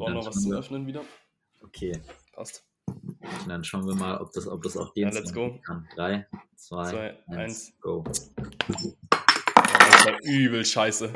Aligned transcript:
brauchen 0.00 0.14
noch 0.14 0.26
was 0.26 0.42
zu 0.42 0.52
öffnen 0.52 0.86
wieder. 0.86 1.04
Okay. 1.62 2.00
Passt. 2.32 2.64
Dann 3.46 3.62
schauen 3.64 3.86
wir 3.86 3.94
mal, 3.94 4.18
ob 4.18 4.32
das, 4.32 4.46
ob 4.48 4.62
das 4.62 4.76
auch 4.76 4.92
den 4.94 5.08
Ja, 5.08 5.14
let's 5.14 5.32
go. 5.32 5.60
kann. 5.64 5.88
3, 5.94 6.26
2, 6.56 6.90
Zwei, 6.90 7.24
1, 7.28 7.36
eins. 7.38 7.72
go. 7.80 8.02
Das 8.02 8.30
war 10.06 10.18
übel 10.24 10.64
scheiße. 10.64 11.12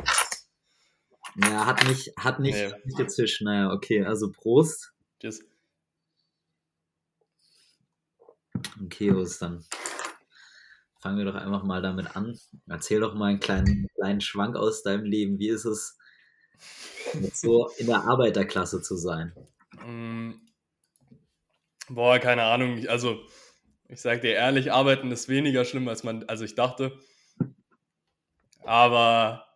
Ja, 1.36 1.66
hat 1.66 1.84
nicht, 1.88 2.12
hat 2.16 2.38
nicht, 2.38 2.54
Nee. 2.54 2.72
nicht 2.84 2.96
gezischt. 2.96 3.42
Naja, 3.42 3.72
okay, 3.72 4.04
also 4.04 4.30
Prost. 4.30 4.92
Tschüss. 5.20 5.42
Okay, 8.84 9.10
Urs, 9.10 9.38
dann 9.38 9.64
fangen 11.00 11.18
wir 11.18 11.24
doch 11.24 11.34
einfach 11.34 11.64
mal 11.64 11.82
damit 11.82 12.14
an. 12.16 12.38
Erzähl 12.68 13.00
doch 13.00 13.14
mal 13.14 13.26
einen 13.30 13.40
kleinen, 13.40 13.88
kleinen 13.96 14.20
Schwank 14.20 14.56
aus 14.56 14.82
deinem 14.82 15.04
Leben. 15.04 15.38
Wie 15.38 15.48
ist 15.48 15.64
es, 15.64 15.98
so 17.32 17.70
in 17.78 17.86
der 17.86 18.04
Arbeiterklasse 18.04 18.82
zu 18.82 18.96
sein? 18.96 19.32
Mm. 19.80 20.32
Boah, 21.88 22.18
keine 22.18 22.44
Ahnung. 22.44 22.86
Also, 22.88 23.20
ich 23.88 24.00
sag 24.00 24.22
dir 24.22 24.32
ehrlich, 24.34 24.72
arbeiten 24.72 25.10
ist 25.12 25.28
weniger 25.28 25.64
schlimm, 25.64 25.88
als 25.88 26.02
man, 26.04 26.24
also 26.24 26.44
ich 26.44 26.54
dachte. 26.54 26.98
Aber 28.64 29.46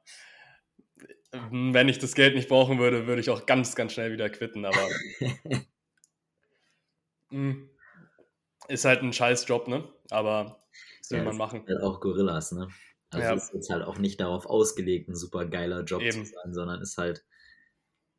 mm, 1.32 1.74
wenn 1.74 1.88
ich 1.88 1.98
das 1.98 2.14
Geld 2.14 2.34
nicht 2.34 2.48
brauchen 2.48 2.78
würde, 2.78 3.06
würde 3.06 3.20
ich 3.20 3.30
auch 3.30 3.46
ganz, 3.46 3.74
ganz 3.74 3.92
schnell 3.92 4.12
wieder 4.12 4.28
quitten. 4.30 4.64
Aber 4.64 4.88
mm, 7.30 7.68
ist 8.68 8.84
halt 8.84 9.02
ein 9.02 9.12
scheiß 9.12 9.46
Job, 9.48 9.68
ne? 9.68 9.88
Aber 10.10 10.62
was 11.00 11.10
will 11.10 11.18
Ja, 11.18 11.24
man 11.24 11.36
machen? 11.36 11.64
Halt 11.68 11.82
auch 11.82 12.00
Gorillas, 12.00 12.52
ne? 12.52 12.68
Also 13.10 13.28
Ja. 13.28 13.34
ist 13.34 13.54
jetzt 13.54 13.70
halt 13.70 13.84
auch 13.84 13.98
nicht 13.98 14.20
darauf 14.20 14.46
ausgelegt, 14.46 15.08
ein 15.08 15.16
super 15.16 15.46
geiler 15.46 15.82
Job 15.84 16.02
Eben. 16.02 16.24
zu 16.24 16.30
sein, 16.30 16.52
sondern 16.52 16.82
ist 16.82 16.98
halt 16.98 17.24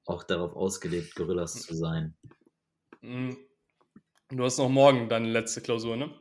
auch 0.09 0.23
darauf 0.23 0.55
ausgelegt, 0.55 1.15
Gorillas 1.15 1.53
zu 1.53 1.75
sein. 1.75 2.15
Mm. 3.01 3.31
Du 4.31 4.43
hast 4.43 4.57
noch 4.59 4.69
morgen 4.69 5.09
deine 5.09 5.29
letzte 5.29 5.61
Klausur, 5.61 5.97
ne? 5.97 6.13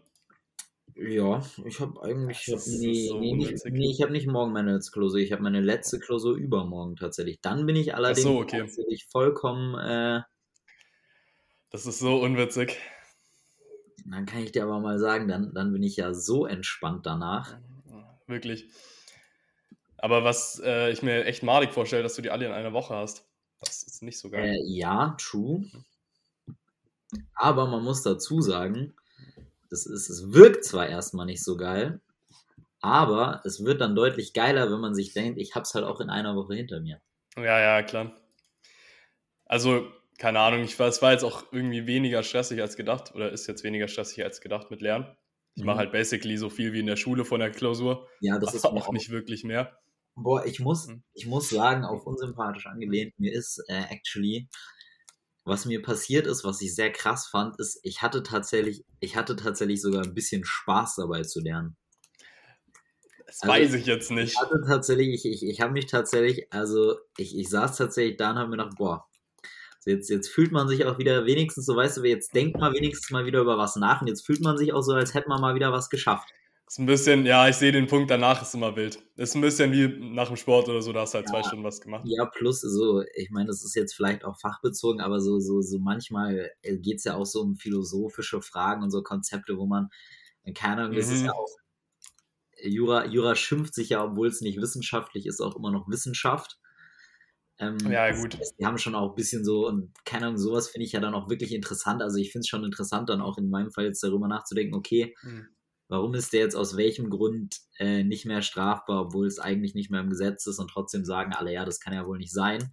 Ja, 0.95 1.43
ich 1.65 1.79
habe 1.79 2.03
eigentlich, 2.03 2.49
ich 2.49 2.55
hab, 2.55 2.61
nee, 2.67 3.07
so 3.07 3.21
nee, 3.21 3.35
nicht, 3.35 3.65
nee, 3.67 3.91
ich 3.91 4.03
habe 4.03 4.11
nicht 4.11 4.27
morgen 4.27 4.53
meine 4.53 4.73
letzte 4.73 4.93
Klausur, 4.93 5.21
ich 5.21 5.31
habe 5.31 5.43
meine 5.43 5.61
letzte 5.61 6.01
Klausur 6.01 6.35
übermorgen 6.37 6.97
tatsächlich. 6.97 7.41
Dann 7.41 7.67
bin 7.67 7.77
ich 7.77 7.95
allerdings 7.95 8.23
so, 8.23 8.39
okay. 8.41 8.61
tatsächlich 8.61 9.07
vollkommen, 9.11 9.79
äh, 9.79 10.23
Das 11.71 11.87
ist 11.87 12.01
so 12.01 12.21
unwitzig. 12.21 12.79
dann 14.07 14.27
kann 14.27 14.43
ich 14.43 14.53
dir 14.53 14.65
aber 14.65 14.81
mal 14.81 14.99
sagen, 14.99 15.29
dann, 15.29 15.53
dann 15.55 15.73
bin 15.73 15.83
ich 15.83 15.97
ja 15.97 16.15
so 16.15 16.47
entspannt 16.47 17.07
danach. 17.07 17.59
Wirklich. 18.27 18.69
Aber 19.99 20.25
was 20.25 20.61
äh, 20.65 20.91
ich 20.91 21.03
mir 21.03 21.27
echt 21.27 21.43
madig 21.43 21.73
vorstelle, 21.73 22.03
dass 22.03 22.15
du 22.15 22.23
die 22.23 22.31
alle 22.31 22.47
in 22.47 22.53
einer 22.53 22.73
Woche 22.73 22.95
hast. 22.95 23.28
Das 23.61 23.83
ist 23.83 24.03
nicht 24.03 24.19
so 24.19 24.31
geil. 24.31 24.55
Äh, 24.55 24.63
ja, 24.67 25.15
true. 25.19 25.65
Aber 27.35 27.67
man 27.67 27.83
muss 27.85 28.03
dazu 28.03 28.43
sagen, 28.43 28.95
das 29.71 29.87
ist, 29.87 30.11
es 30.11 30.33
wirkt 30.33 30.65
zwar 30.65 30.89
erstmal 30.89 31.27
nicht 31.27 31.43
so 31.45 31.57
geil, 31.57 32.01
aber 32.81 33.43
es 33.45 33.65
wird 33.65 33.81
dann 33.81 33.97
deutlich 33.97 34.33
geiler, 34.35 34.71
wenn 34.73 34.81
man 34.81 34.95
sich 34.95 35.13
denkt, 35.15 35.39
ich 35.41 35.55
hab's 35.55 35.75
halt 35.75 35.85
auch 35.87 36.01
in 36.01 36.11
einer 36.11 36.37
Woche 36.37 36.55
hinter 36.55 36.81
mir. 36.81 37.01
Ja, 37.37 37.59
ja, 37.59 37.83
klar. 37.83 38.13
Also, 39.47 39.91
keine 40.19 40.41
Ahnung, 40.41 40.63
ich 40.65 40.79
war, 40.79 40.89
es 40.89 41.01
war 41.03 41.13
jetzt 41.13 41.25
auch 41.25 41.53
irgendwie 41.53 41.87
weniger 41.87 42.23
stressig 42.23 42.61
als 42.61 42.77
gedacht 42.77 43.15
oder 43.15 43.31
ist 43.33 43.47
jetzt 43.47 43.65
weniger 43.65 43.89
stressig 43.89 44.25
als 44.25 44.41
gedacht 44.41 44.71
mit 44.71 44.81
Lernen. 44.83 45.17
Ich 45.55 45.63
Mhm. 45.63 45.67
mache 45.67 45.79
halt 45.79 45.93
basically 45.93 46.37
so 46.37 46.51
viel 46.51 46.73
wie 46.73 46.81
in 46.81 46.87
der 46.87 46.97
Schule 46.97 47.25
von 47.25 47.41
der 47.41 47.51
Klausur. 47.51 48.09
Ja, 48.21 48.39
das 48.39 48.55
ist 48.55 48.65
auch 48.65 48.75
auch 48.75 48.93
nicht 48.93 49.11
wirklich 49.11 49.45
mehr. 49.45 49.79
Boah, 50.23 50.45
ich 50.45 50.61
muss, 50.61 50.89
Mhm. 50.89 51.03
ich 51.15 51.27
muss 51.27 51.49
sagen, 51.51 51.85
auf 51.85 52.07
unsympathisch 52.07 52.67
angelehnt, 52.67 53.19
mir 53.19 53.33
ist 53.33 53.59
äh, 53.69 53.85
actually, 53.91 54.49
was 55.45 55.65
mir 55.65 55.83
passiert 55.83 56.27
ist, 56.27 56.45
was 56.45 56.61
ich 56.63 56.75
sehr 56.75 56.93
krass 56.93 57.27
fand, 57.29 57.59
ist, 57.59 57.81
ich 57.83 58.03
hatte 58.03 58.23
tatsächlich, 58.23 58.85
ich 59.01 59.17
hatte 59.17 59.37
tatsächlich 59.37 59.81
sogar 59.81 60.05
ein 60.05 60.15
bisschen 60.15 60.45
Spaß 60.45 60.97
dabei 60.97 61.23
zu 61.23 61.41
lernen. 61.41 61.77
Das 63.27 63.43
Also, 63.43 63.49
weiß 63.53 63.75
ich 63.75 63.87
jetzt 63.87 64.11
nicht. 64.11 64.33
Ich 64.33 64.41
hatte 64.41 64.61
tatsächlich, 64.67 65.25
ich, 65.25 65.27
ich, 65.27 65.49
ich 65.49 65.61
habe 65.61 65.73
mich 65.73 65.87
tatsächlich, 65.87 66.53
also 66.53 66.97
ich, 67.17 67.37
ich 67.39 67.49
saß 67.49 67.77
tatsächlich 67.77 68.17
da 68.17 68.31
und 68.31 68.39
habe 68.39 68.51
mir 68.51 68.57
gedacht, 68.57 68.77
boah, 68.77 69.07
jetzt, 69.87 70.11
jetzt 70.11 70.29
fühlt 70.29 70.53
man 70.53 70.69
sich 70.69 70.85
auch 70.87 70.99
wieder 70.99 71.27
wenigstens 71.27 71.67
so, 71.67 71.77
weißt 71.77 71.99
du, 71.99 72.05
jetzt 72.05 72.35
denkt 72.35 72.59
man 72.59 72.75
wenigstens 72.75 73.11
mal 73.11 73.27
wieder 73.27 73.41
über 73.41 73.59
was 73.59 73.77
nach 73.77 74.01
und 74.03 74.09
jetzt 74.09 74.27
fühlt 74.27 74.41
man 74.43 74.59
sich 74.59 74.73
auch 74.73 74.83
so, 74.83 74.93
als 74.95 75.15
hätte 75.15 75.29
man 75.29 75.41
mal 75.41 75.55
wieder 75.55 75.73
was 75.73 75.91
geschafft. 75.91 76.29
Ist 76.69 76.79
ein 76.79 76.87
bisschen, 76.87 77.27
ja, 77.27 77.49
ich 77.49 77.57
sehe 77.57 77.73
den 77.73 77.89
Punkt 77.89 78.11
danach, 78.13 78.43
ist 78.43 78.55
immer 78.55 78.77
wild. 78.77 79.03
Ist 79.17 79.35
ein 79.35 79.41
bisschen 79.41 79.73
wie 79.73 79.89
nach 80.15 80.29
dem 80.29 80.37
Sport 80.37 80.69
oder 80.69 80.83
so, 80.83 80.93
da 80.93 81.01
hast 81.01 81.15
du 81.15 81.19
halt 81.19 81.29
zwei 81.29 81.43
Ja. 81.43 81.43
Stunden 81.43 81.65
was 81.65 81.81
gemacht. 81.81 82.15
Ja, 82.17 82.27
plus 82.27 82.61
so, 82.63 83.03
ich 83.17 83.31
meine, 83.31 83.49
das 83.49 83.65
ist 83.65 83.75
jetzt 83.75 83.95
vielleicht 83.95 84.25
auch 84.25 84.39
fachbezogen, 84.41 85.01
aber 85.01 85.21
so, 85.21 85.41
so, 85.41 85.61
so 85.63 85.79
manchmal 85.81 86.51
geht 86.63 86.99
es 86.99 87.05
ja 87.05 87.17
auch 87.17 87.27
so 87.27 87.43
um 87.43 87.57
philosophische 87.57 88.41
Fragen 88.43 88.83
und 88.85 88.91
so 88.91 89.03
Konzepte, 89.03 89.59
wo 89.59 89.67
man, 89.67 89.89
keine 90.55 90.83
Ahnung, 90.83 90.95
das 90.97 91.11
ist 91.13 91.23
Mhm. 91.23 91.27
ja 91.27 91.33
auch, 91.35 91.49
Jura, 92.63 93.07
Jura 93.07 93.35
schimpft 93.35 93.75
sich 93.75 93.89
ja, 93.89 94.05
obwohl 94.05 94.29
es 94.29 94.41
nicht 94.43 94.61
wissenschaftlich 94.61 95.27
ist, 95.27 95.41
auch 95.41 95.57
immer 95.57 95.71
noch 95.73 95.89
Wissenschaft. 95.89 96.59
Ähm, 97.59 97.85
Ja, 97.85 98.09
das 98.09 98.19
gut. 98.21 98.39
heißt, 98.39 98.55
Die 98.59 98.67
haben 98.67 98.79
schon 98.79 98.95
auch 98.95 99.11
ein 99.11 99.15
bisschen 99.17 99.45
so, 99.45 99.67
und 99.67 99.93
keine 100.05 100.27
Ahnung, 100.27 100.39
sowas 100.39 100.69
finde 100.69 100.85
ich 100.87 100.93
ja 100.93 101.01
dann 101.01 101.15
auch 101.15 101.29
wirklich 101.29 101.53
interessant. 101.53 102.03
Also 102.03 102.19
ich 102.19 102.31
finde 102.33 102.43
es 102.43 102.49
schon 102.49 102.65
interessant, 102.65 103.09
dann 103.09 103.21
auch 103.21 103.37
in 103.39 103.51
meinem 103.51 103.73
Fall 103.73 103.85
jetzt 103.87 104.03
darüber 104.03 104.29
nachzudenken, 104.29 104.75
okay, 104.75 105.15
Hm. 105.23 105.49
Warum 105.89 106.15
ist 106.15 106.33
der 106.33 106.41
jetzt 106.41 106.55
aus 106.57 106.77
welchem 106.77 107.11
Grund 107.11 107.59
äh, 107.79 108.05
nicht 108.05 108.25
mehr 108.27 108.43
strafbar, 108.43 109.07
obwohl 109.07 109.27
es 109.27 109.39
eigentlich 109.39 109.75
nicht 109.75 109.91
mehr 109.91 110.01
im 110.01 110.11
Gesetz 110.11 110.47
ist 110.47 110.59
und 110.59 110.69
trotzdem 110.71 111.05
sagen 111.05 111.33
alle, 111.33 111.53
ja, 111.53 111.65
das 111.65 111.81
kann 111.81 111.95
ja 111.95 112.07
wohl 112.07 112.19
nicht 112.19 112.33
sein. 112.33 112.73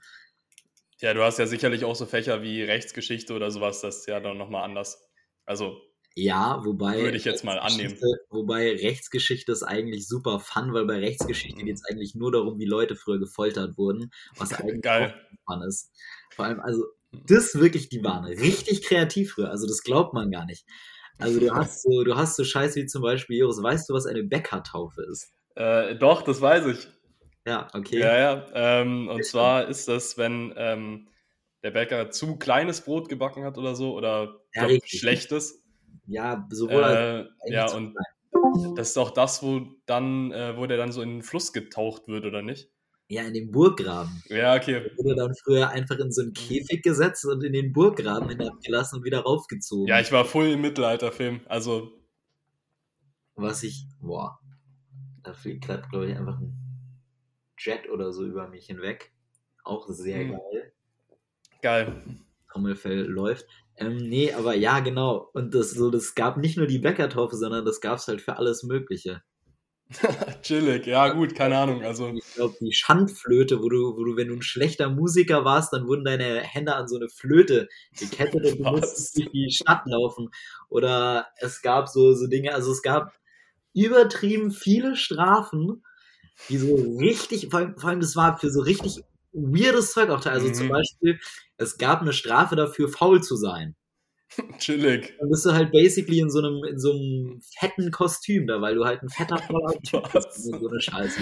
Ja, 0.99 1.13
du 1.13 1.23
hast 1.23 1.39
ja 1.39 1.45
sicherlich 1.47 1.83
auch 1.83 1.95
so 1.95 2.05
Fächer 2.05 2.41
wie 2.41 2.61
Rechtsgeschichte 2.63 3.33
oder 3.33 3.51
sowas, 3.51 3.81
das 3.81 3.97
ist 3.99 4.07
ja 4.07 4.19
dann 4.19 4.37
nochmal 4.37 4.63
anders. 4.63 5.01
Also, 5.45 5.77
Ja, 6.17 6.61
wobei. 6.63 7.01
Würde 7.03 7.17
ich 7.17 7.25
jetzt 7.25 7.43
mal 7.43 7.57
Rechtsgeschichte- 7.59 8.19
Wobei 8.29 8.71
Rechtsgeschichte 8.71 9.51
ist 9.51 9.63
eigentlich 9.63 10.07
super 10.07 10.39
fun, 10.39 10.73
weil 10.73 10.85
bei 10.85 10.99
Rechtsgeschichte 10.99 11.61
Mhm. 11.61 11.65
geht 11.65 11.75
es 11.75 11.83
eigentlich 11.89 12.15
nur 12.15 12.31
darum, 12.31 12.57
wie 12.57 12.65
Leute 12.65 12.95
früher 12.95 13.19
gefoltert 13.19 13.77
wurden, 13.77 14.11
was 14.37 14.53
eigentlich 14.71 14.81
Geil. 14.81 15.13
fun 15.45 15.61
ist. 15.63 15.91
Vor 16.33 16.45
allem, 16.45 16.61
also, 16.61 16.85
das 17.27 17.55
wirklich, 17.55 17.89
die 17.89 18.01
waren 18.03 18.23
richtig 18.23 18.83
kreativ 18.83 19.33
früher, 19.33 19.49
also 19.51 19.67
das 19.67 19.83
glaubt 19.83 20.13
man 20.13 20.31
gar 20.31 20.45
nicht. 20.45 20.65
Also 21.19 21.39
du 21.39 21.53
hast 21.53 21.81
so, 21.81 22.03
du 22.03 22.15
hast 22.15 22.35
so 22.35 22.43
Scheiß 22.43 22.75
wie 22.75 22.85
zum 22.85 23.01
Beispiel, 23.01 23.39
Joris, 23.39 23.61
weißt 23.61 23.89
du, 23.89 23.93
was 23.93 24.05
eine 24.05 24.23
Bäckertaufe 24.23 25.01
ist? 25.03 25.31
äh, 25.55 25.95
doch, 25.95 26.21
das 26.21 26.41
weiß 26.41 26.65
ich. 26.67 26.87
Ja, 27.47 27.67
okay. 27.73 27.99
Ja, 27.99 28.17
ja. 28.17 28.45
Ähm, 28.53 29.07
und 29.07 29.23
zwar 29.25 29.67
ist 29.67 29.87
das, 29.87 30.17
wenn 30.17 30.53
ähm, 30.57 31.07
der 31.63 31.71
Bäcker 31.71 32.09
zu 32.11 32.37
kleines 32.37 32.81
Brot 32.81 33.09
gebacken 33.09 33.43
hat 33.43 33.57
oder 33.57 33.75
so 33.75 33.95
oder 33.95 34.41
Ja, 34.53 34.67
glaub, 34.67 34.85
schlechtes. 34.85 35.63
Ja, 36.07 36.47
sowohl 36.51 37.29
Äh, 37.47 37.51
ja, 37.51 37.71
und 37.71 37.95
das 38.75 38.89
ist 38.89 38.97
auch 38.97 39.11
das, 39.11 39.41
wo 39.43 39.61
dann, 39.85 40.31
äh, 40.31 40.57
wo 40.57 40.65
der 40.65 40.77
dann 40.77 40.91
so 40.91 41.01
in 41.01 41.09
den 41.09 41.23
Fluss 41.23 41.53
getaucht 41.53 42.07
wird, 42.07 42.25
oder 42.25 42.41
nicht? 42.41 42.69
Ja, 43.07 43.23
in 43.23 43.33
den 43.33 43.51
Burggraben. 43.51 44.23
Ja, 44.29 44.55
okay. 44.55 44.91
Wurde 44.97 45.15
dann 45.15 45.33
früher 45.43 45.69
einfach 45.69 45.97
in 45.99 46.11
so 46.11 46.23
einen 46.23 46.33
Käfig 46.33 46.81
gesetzt 46.83 47.23
und 47.25 47.43
in 47.43 47.53
den 47.53 47.71
Burggraben 47.71 48.29
hinabgelassen 48.29 48.97
und 48.99 49.05
wieder 49.05 49.19
raufgezogen. 49.21 49.87
Ja, 49.87 49.99
ich 49.99 50.11
war 50.11 50.25
voll 50.25 50.47
im 50.47 50.61
Mittelalterfilm. 50.61 51.41
Also, 51.45 51.91
Was 53.35 53.61
ich, 53.63 53.85
boah, 54.01 54.39
da 55.23 55.33
fliegt 55.33 55.65
gerade, 55.65 55.87
glaube 55.89 56.09
ich, 56.09 56.17
einfach 56.17 56.39
ein 56.39 56.53
Jet 57.59 57.89
oder 57.89 58.11
so 58.11 58.25
über 58.25 58.47
mich 58.47 58.65
hinweg. 58.67 59.13
Auch 59.63 59.87
sehr 59.89 60.19
Hm. 60.19 60.31
geil. 60.31 60.73
geil. 61.61 62.03
Trommelfell 62.51 63.01
läuft. 63.05 63.45
Ähm, 63.77 63.97
nee, 63.97 64.31
aber 64.33 64.55
ja, 64.55 64.79
genau. 64.79 65.29
Und 65.33 65.53
das 65.53 65.71
so, 65.71 65.91
das 65.91 66.15
gab 66.15 66.37
nicht 66.37 66.57
nur 66.57 66.67
die 66.67 66.79
Bäckertaufe, 66.79 67.35
sondern 67.35 67.65
das 67.65 67.81
gab's 67.81 68.07
halt 68.07 68.21
für 68.21 68.37
alles 68.37 68.63
Mögliche. 68.63 69.21
Chillig. 70.41 70.85
Ja, 70.87 71.09
gut, 71.09 71.35
keine 71.35 71.57
Ahnung. 71.57 71.83
Also, 71.83 72.13
Ich 72.13 72.33
glaube, 72.33 72.55
die 72.61 72.71
Schandflöte, 72.73 73.61
wo 73.61 73.69
du, 73.69 73.95
wo 73.97 74.03
du, 74.03 74.15
wenn 74.15 74.29
du 74.29 74.35
ein 74.35 74.41
schlechter 74.41 74.89
Musiker 74.89 75.43
warst, 75.45 75.73
dann 75.73 75.87
wurden 75.87 76.05
deine 76.05 76.39
Hände 76.41 76.75
an 76.75 76.87
so 76.87 76.95
eine 76.97 77.09
Flöte 77.09 77.67
gekettet 77.97 78.45
und 78.45 78.57
du 78.59 78.65
musstest 78.69 79.17
durch 79.17 79.29
die 79.31 79.49
Stadt 79.51 79.81
laufen. 79.85 80.29
Oder 80.69 81.27
es 81.37 81.61
gab 81.61 81.87
so, 81.89 82.13
so 82.13 82.27
Dinge, 82.27 82.53
also 82.53 82.71
es 82.71 82.81
gab 82.81 83.13
übertrieben 83.73 84.51
viele 84.51 84.95
Strafen, 84.95 85.83
die 86.49 86.57
so 86.59 86.97
richtig, 86.99 87.49
vor 87.51 87.59
allem, 87.59 87.77
vor 87.77 87.89
allem 87.89 87.99
das 88.01 88.15
war 88.15 88.37
für 88.39 88.49
so 88.51 88.61
richtig 88.61 89.03
weirdes 89.33 89.91
Zeug 89.93 90.09
auch. 90.09 90.25
Also 90.25 90.51
zum 90.51 90.67
Mhm. 90.67 90.69
Beispiel, 90.69 91.19
es 91.57 91.77
gab 91.77 92.01
eine 92.01 92.13
Strafe 92.13 92.55
dafür, 92.55 92.89
faul 92.89 93.21
zu 93.23 93.35
sein. 93.35 93.75
chillig. 94.59 95.15
Dann 95.19 95.29
bist 95.29 95.45
du 95.45 95.51
halt 95.51 95.71
basically 95.71 96.19
in 96.19 96.29
so 96.29 96.39
einem, 96.39 96.63
in 96.63 96.79
so 96.79 96.91
einem 96.91 97.41
fetten 97.59 97.91
Kostüm 97.91 98.47
da, 98.47 98.61
weil 98.61 98.75
du 98.75 98.85
halt 98.85 99.01
ein 99.03 99.09
fetter 99.09 99.37
voller 99.37 99.79
Typ 99.81 100.11
bist. 100.11 100.43
So 100.43 100.67
eine 100.67 100.81
Scheiße. 100.81 101.21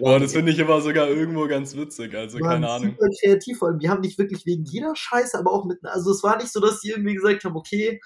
Boah, 0.00 0.18
das 0.18 0.32
finde 0.32 0.50
ich 0.50 0.58
immer 0.58 0.80
sogar 0.80 1.08
irgendwo 1.08 1.46
ganz 1.46 1.76
witzig. 1.76 2.14
Also, 2.14 2.38
keine 2.38 2.68
Ahnung. 2.68 2.90
super 2.90 3.08
kreativ, 3.20 3.58
vor 3.58 3.68
allem, 3.68 3.78
die 3.78 3.88
haben 3.88 4.00
nicht 4.00 4.18
wirklich 4.18 4.44
wegen 4.44 4.64
jeder 4.64 4.96
Scheiße, 4.96 5.38
aber 5.38 5.52
auch 5.52 5.64
mit, 5.64 5.78
also 5.84 6.10
es 6.10 6.24
war 6.24 6.36
nicht 6.38 6.52
so, 6.52 6.60
dass 6.60 6.80
die 6.80 6.90
irgendwie 6.90 7.14
gesagt 7.14 7.44
haben, 7.44 7.56
okay, 7.56 8.00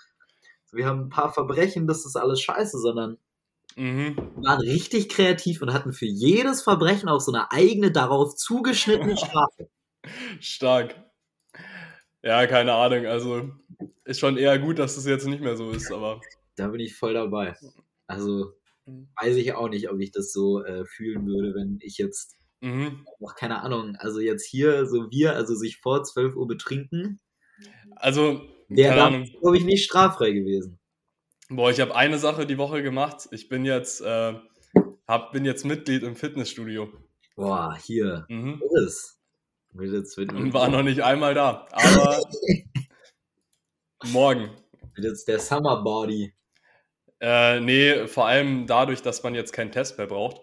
wir 0.73 0.87
haben 0.87 1.05
ein 1.05 1.09
paar 1.09 1.33
Verbrechen, 1.33 1.87
das 1.87 2.05
ist 2.05 2.17
alles 2.17 2.41
scheiße, 2.41 2.79
sondern 2.79 3.19
Mhm. 3.77 4.17
waren 4.37 4.61
richtig 4.61 5.09
kreativ 5.09 5.61
und 5.61 5.73
hatten 5.73 5.93
für 5.93 6.07
jedes 6.07 6.63
Verbrechen 6.63 7.09
auch 7.09 7.21
so 7.21 7.33
eine 7.33 7.51
eigene, 7.51 7.91
darauf 7.91 8.37
zugeschnittene 8.37 9.17
Strafe. 9.17 9.69
Stark. 10.39 10.95
Ja, 12.25 12.47
keine 12.47 12.73
Ahnung. 12.73 13.07
Also 13.07 13.53
ist 14.05 14.19
schon 14.21 14.37
eher 14.39 14.59
gut, 14.59 14.79
dass 14.79 14.97
es 14.97 15.05
jetzt 15.07 15.27
nicht 15.27 15.43
mehr 15.43 15.57
so 15.57 15.71
ist, 15.71 15.91
aber. 15.93 16.21
Da 16.57 16.69
bin 16.69 16.81
ich 16.81 16.97
voll 16.97 17.15
dabei. 17.15 17.55
Also 18.07 18.53
Mhm. 18.87 19.09
weiß 19.21 19.37
ich 19.37 19.53
auch 19.55 19.69
nicht, 19.69 19.91
ob 19.91 20.01
ich 20.01 20.11
das 20.13 20.33
so 20.33 20.63
äh, 20.65 20.85
fühlen 20.87 21.27
würde, 21.27 21.55
wenn 21.55 21.79
ich 21.81 21.99
jetzt 21.99 22.37
Mhm. 22.61 23.07
noch 23.21 23.35
keine 23.35 23.63
Ahnung, 23.63 23.97
also 23.97 24.21
jetzt 24.21 24.47
hier 24.47 24.87
so 24.87 25.11
wir, 25.11 25.35
also 25.35 25.55
sich 25.55 25.79
vor 25.79 26.03
12 26.05 26.35
Uhr 26.37 26.47
betrinken, 26.47 27.21
Also, 27.97 28.43
wäre 28.69 28.97
dann, 28.97 29.25
glaube 29.41 29.57
ich, 29.59 29.65
nicht 29.65 29.85
straffrei 29.85 30.33
gewesen. 30.33 30.79
Boah, 31.51 31.71
ich 31.71 31.81
habe 31.81 31.95
eine 31.95 32.19
Sache 32.19 32.47
die 32.47 32.59
Woche 32.59 32.83
gemacht. 32.83 33.29
Ich 33.31 33.49
bin 33.49 33.65
jetzt, 33.65 34.01
äh, 34.01 34.35
hab, 35.07 35.33
bin 35.33 35.45
jetzt 35.45 35.65
Mitglied 35.65 36.03
im 36.03 36.17
Fitnessstudio. 36.17 36.89
Boah, 37.37 37.77
hier, 37.77 38.25
Mhm. 38.29 38.61
Chris. 38.69 39.19
Und 39.75 40.53
war 40.55 40.69
noch 40.69 40.83
nicht 40.83 41.03
einmal 41.03 41.35
da. 41.35 41.67
Aber 41.73 42.21
morgen. 44.07 44.51
wird 44.95 45.07
jetzt 45.07 45.29
der 45.29 45.41
Summer 45.41 45.83
Body. 45.83 46.33
Äh, 47.21 47.61
nee, 47.61 48.07
vor 48.07 48.27
allem 48.27 48.67
dadurch, 48.67 49.03
dass 49.03 49.23
man 49.23 49.35
jetzt 49.35 49.53
keinen 49.53 49.73
Test 49.73 49.99
mehr 49.99 50.07
braucht. 50.07 50.41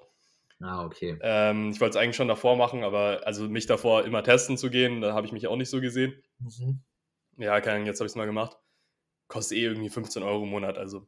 Ah, 0.60 0.86
okay. 0.86 1.18
Ähm, 1.22 1.72
ich 1.72 1.80
wollte 1.82 1.98
es 1.98 2.04
eigentlich 2.04 2.16
schon 2.16 2.28
davor 2.28 2.56
machen, 2.56 2.84
aber 2.84 3.22
also 3.26 3.48
mich 3.50 3.66
davor 3.66 4.06
immer 4.06 4.24
testen 4.24 4.58
zu 4.58 4.70
gehen, 4.70 5.02
da 5.02 5.14
habe 5.14 5.26
ich 5.26 5.34
mich 5.34 5.48
auch 5.48 5.56
nicht 5.56 5.70
so 5.70 5.82
gesehen. 5.82 6.22
Mhm. 6.40 6.84
Ja, 7.38 7.56
Ahnung, 7.56 7.86
jetzt 7.86 8.00
habe 8.00 8.06
ich 8.06 8.12
es 8.12 8.16
mal 8.16 8.26
gemacht. 8.26 8.58
Kostet 9.28 9.58
eh 9.58 9.64
irgendwie 9.64 9.90
15 9.90 10.24
Euro 10.24 10.44
im 10.44 10.50
Monat, 10.50 10.78
also. 10.78 11.08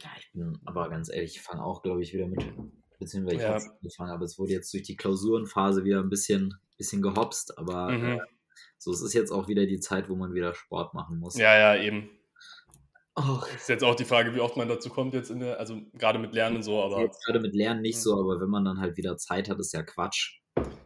Ja, 0.00 0.10
ich 0.18 0.30
bin 0.32 0.58
aber 0.64 0.90
ganz 0.90 1.08
ehrlich, 1.08 1.36
ich 1.36 1.42
fange 1.42 1.64
auch, 1.64 1.82
glaube 1.82 2.02
ich, 2.02 2.12
wieder 2.12 2.26
mit, 2.26 2.44
beziehungsweise 2.98 3.36
ich 3.36 3.42
Ja. 3.42 3.54
habe 3.54 3.64
angefangen, 3.80 4.10
aber 4.10 4.24
es 4.24 4.38
wurde 4.38 4.52
jetzt 4.52 4.72
durch 4.74 4.82
die 4.82 4.96
Klausurenphase 4.96 5.84
wieder 5.84 6.00
ein 6.00 6.10
bisschen, 6.10 6.54
bisschen 6.76 7.02
gehopst, 7.02 7.56
aber 7.58 7.90
Mhm. 7.90 8.04
äh, 8.12 8.18
so, 8.78 8.92
es 8.92 9.00
ist 9.02 9.14
jetzt 9.14 9.30
auch 9.32 9.48
wieder 9.48 9.66
die 9.66 9.80
Zeit, 9.80 10.08
wo 10.08 10.14
man 10.16 10.34
wieder 10.34 10.54
Sport 10.54 10.94
machen 10.94 11.18
muss. 11.18 11.36
Ja, 11.36 11.56
ja, 11.74 11.82
eben. 11.82 12.10
Och, 13.16 13.46
Ist 13.54 13.68
jetzt 13.68 13.84
auch 13.84 13.94
die 13.94 14.04
Frage, 14.04 14.34
wie 14.34 14.40
oft 14.40 14.56
man 14.56 14.68
dazu 14.68 14.90
kommt 14.90 15.14
jetzt 15.14 15.30
in 15.30 15.38
der, 15.40 15.60
also 15.60 15.80
gerade 15.92 16.18
mit 16.18 16.34
Lernen 16.34 16.56
und 16.56 16.62
so, 16.64 16.82
aber 16.82 17.00
jetzt 17.00 17.24
gerade 17.24 17.38
mit 17.38 17.54
Lernen 17.54 17.80
nicht 17.80 17.96
Mhm. 17.98 18.00
so, 18.00 18.18
aber 18.20 18.40
wenn 18.40 18.48
man 18.50 18.64
dann 18.64 18.80
halt 18.80 18.96
wieder 18.96 19.16
Zeit 19.16 19.48
hat, 19.48 19.58
ist 19.60 19.72
ja 19.72 19.82
Quatsch. 19.82 20.40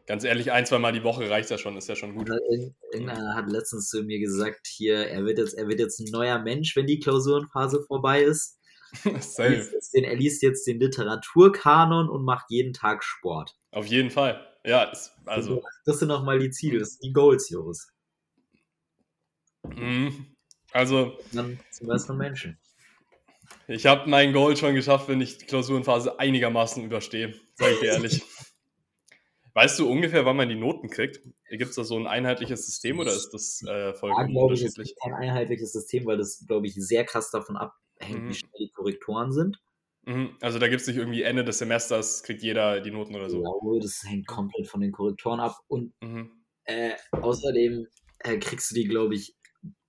ganz 0.07 0.25
ehrlich, 0.25 0.53
ein, 0.53 0.65
zwei 0.65 0.79
Mal 0.79 0.93
die 0.93 1.05
Woche 1.05 1.29
reicht 1.29 1.51
ja 1.51 1.59
schon, 1.59 1.77
ist 1.77 1.89
ja 1.89 1.95
schon 1.97 2.15
gut. 2.15 2.31
Oder 2.31 2.39
irgend- 2.51 2.75
Irgendeiner 2.93 3.35
hat 3.35 3.51
letztens 3.51 3.89
zu 3.91 4.03
mir 4.03 4.19
gesagt, 4.19 4.67
hier, 4.67 5.07
er 5.07 5.25
wird 5.27 5.39
jetzt, 5.39 5.53
er 5.55 5.69
wird 5.69 5.81
jetzt 5.81 6.01
ein 6.01 6.11
neuer 6.11 6.39
Mensch, 6.39 6.75
wenn 6.77 6.87
die 6.87 6.99
Klausurenphase 6.99 7.85
vorbei 7.87 8.23
ist. 8.23 8.59
Er 9.39 9.51
liest, 9.51 9.93
den, 9.95 10.05
er 10.05 10.17
liest 10.17 10.43
jetzt 10.43 10.67
den 10.67 10.81
Literaturkanon 10.81 12.09
und 12.09 12.25
macht 12.25 12.47
jeden 12.51 12.73
Tag 12.73 13.05
Sport. 13.05 13.55
Auf 13.71 13.85
jeden 13.87 14.11
Fall. 14.11 14.47
Ja, 14.69 14.85
ist, 14.85 15.13
also. 15.25 15.63
Das 15.87 15.99
sind 15.99 16.09
nochmal 16.09 16.39
die 16.39 16.51
Ziele, 16.51 16.79
das 16.81 16.91
sind 16.95 17.05
die 17.05 17.13
Goals, 17.13 17.49
Joris. 17.49 17.89
Mhm. 19.67 20.37
Also, 20.73 21.19
Dann 21.33 21.59
zum 21.71 21.87
besseren 21.89 22.19
Menschen. 22.19 22.59
ich 23.67 23.87
habe 23.87 24.09
mein 24.09 24.33
Goal 24.33 24.57
schon 24.57 24.75
geschafft, 24.75 25.09
wenn 25.09 25.21
ich 25.21 25.39
die 25.39 25.47
Klausurenphase 25.47 26.19
einigermaßen 26.19 26.85
überstehe, 26.85 27.35
sage 27.55 27.73
ich 27.75 27.81
dir 27.81 27.87
ehrlich. 27.93 28.23
Weißt 29.55 29.79
du 29.79 29.91
ungefähr, 29.91 30.25
wann 30.25 30.37
man 30.37 30.49
die 30.49 30.55
Noten 30.55 30.89
kriegt? 30.89 31.21
Gibt 31.49 31.71
es 31.71 31.77
da 31.77 31.83
so 31.83 31.97
ein 31.99 32.07
einheitliches 32.07 32.67
System 32.67 32.99
oder 33.01 33.13
ist 33.13 33.31
das 33.31 33.63
äh, 33.67 33.93
vollkommen 33.95 34.31
glaube 34.31 34.55
ich, 34.55 34.61
es 34.61 34.77
unterschiedlich? 34.77 34.89
gibt 34.91 35.01
kein 35.01 35.15
einheitliches 35.15 35.73
System, 35.73 36.07
weil 36.07 36.19
das, 36.19 36.45
glaube 36.47 36.67
ich, 36.67 36.75
sehr 36.75 37.05
krass 37.05 37.31
davon 37.31 37.57
abhängt, 37.57 38.23
Mhm. 38.25 38.29
wie 38.29 38.35
schnell 38.35 38.53
die 38.61 38.71
Korrektoren 38.71 39.33
sind. 39.33 39.59
Mhm. 40.09 40.37
Also 40.41 40.59
da 40.59 40.69
gibt 40.69 40.81
es 40.81 40.87
nicht 40.87 40.97
irgendwie 40.97 41.23
Ende 41.23 41.45
des 41.45 41.59
Semesters, 41.59 42.23
kriegt 42.23 42.43
jeder 42.43 42.81
die 42.81 42.91
Noten 42.91 43.15
oder 43.15 43.29
so. 43.29 43.43
glaube, 43.43 43.79
das 43.81 44.03
hängt 44.05 44.27
komplett 44.27 44.67
von 44.67 44.81
den 44.81 44.91
Korrektoren 44.91 45.39
ab. 45.39 45.59
Und 45.69 45.93
Mhm. 46.01 46.31
äh, 46.65 46.95
außerdem 47.13 47.87
äh, 48.21 48.39
kriegst 48.39 48.71
du 48.71 48.75
die, 48.75 48.89
glaube 48.89 49.15
ich, 49.15 49.37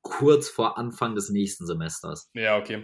kurz 0.02 0.50
vor 0.50 0.78
Anfang 0.78 1.16
des 1.16 1.30
nächsten 1.30 1.66
Semesters. 1.66 2.30
Ja, 2.34 2.58
okay. 2.58 2.84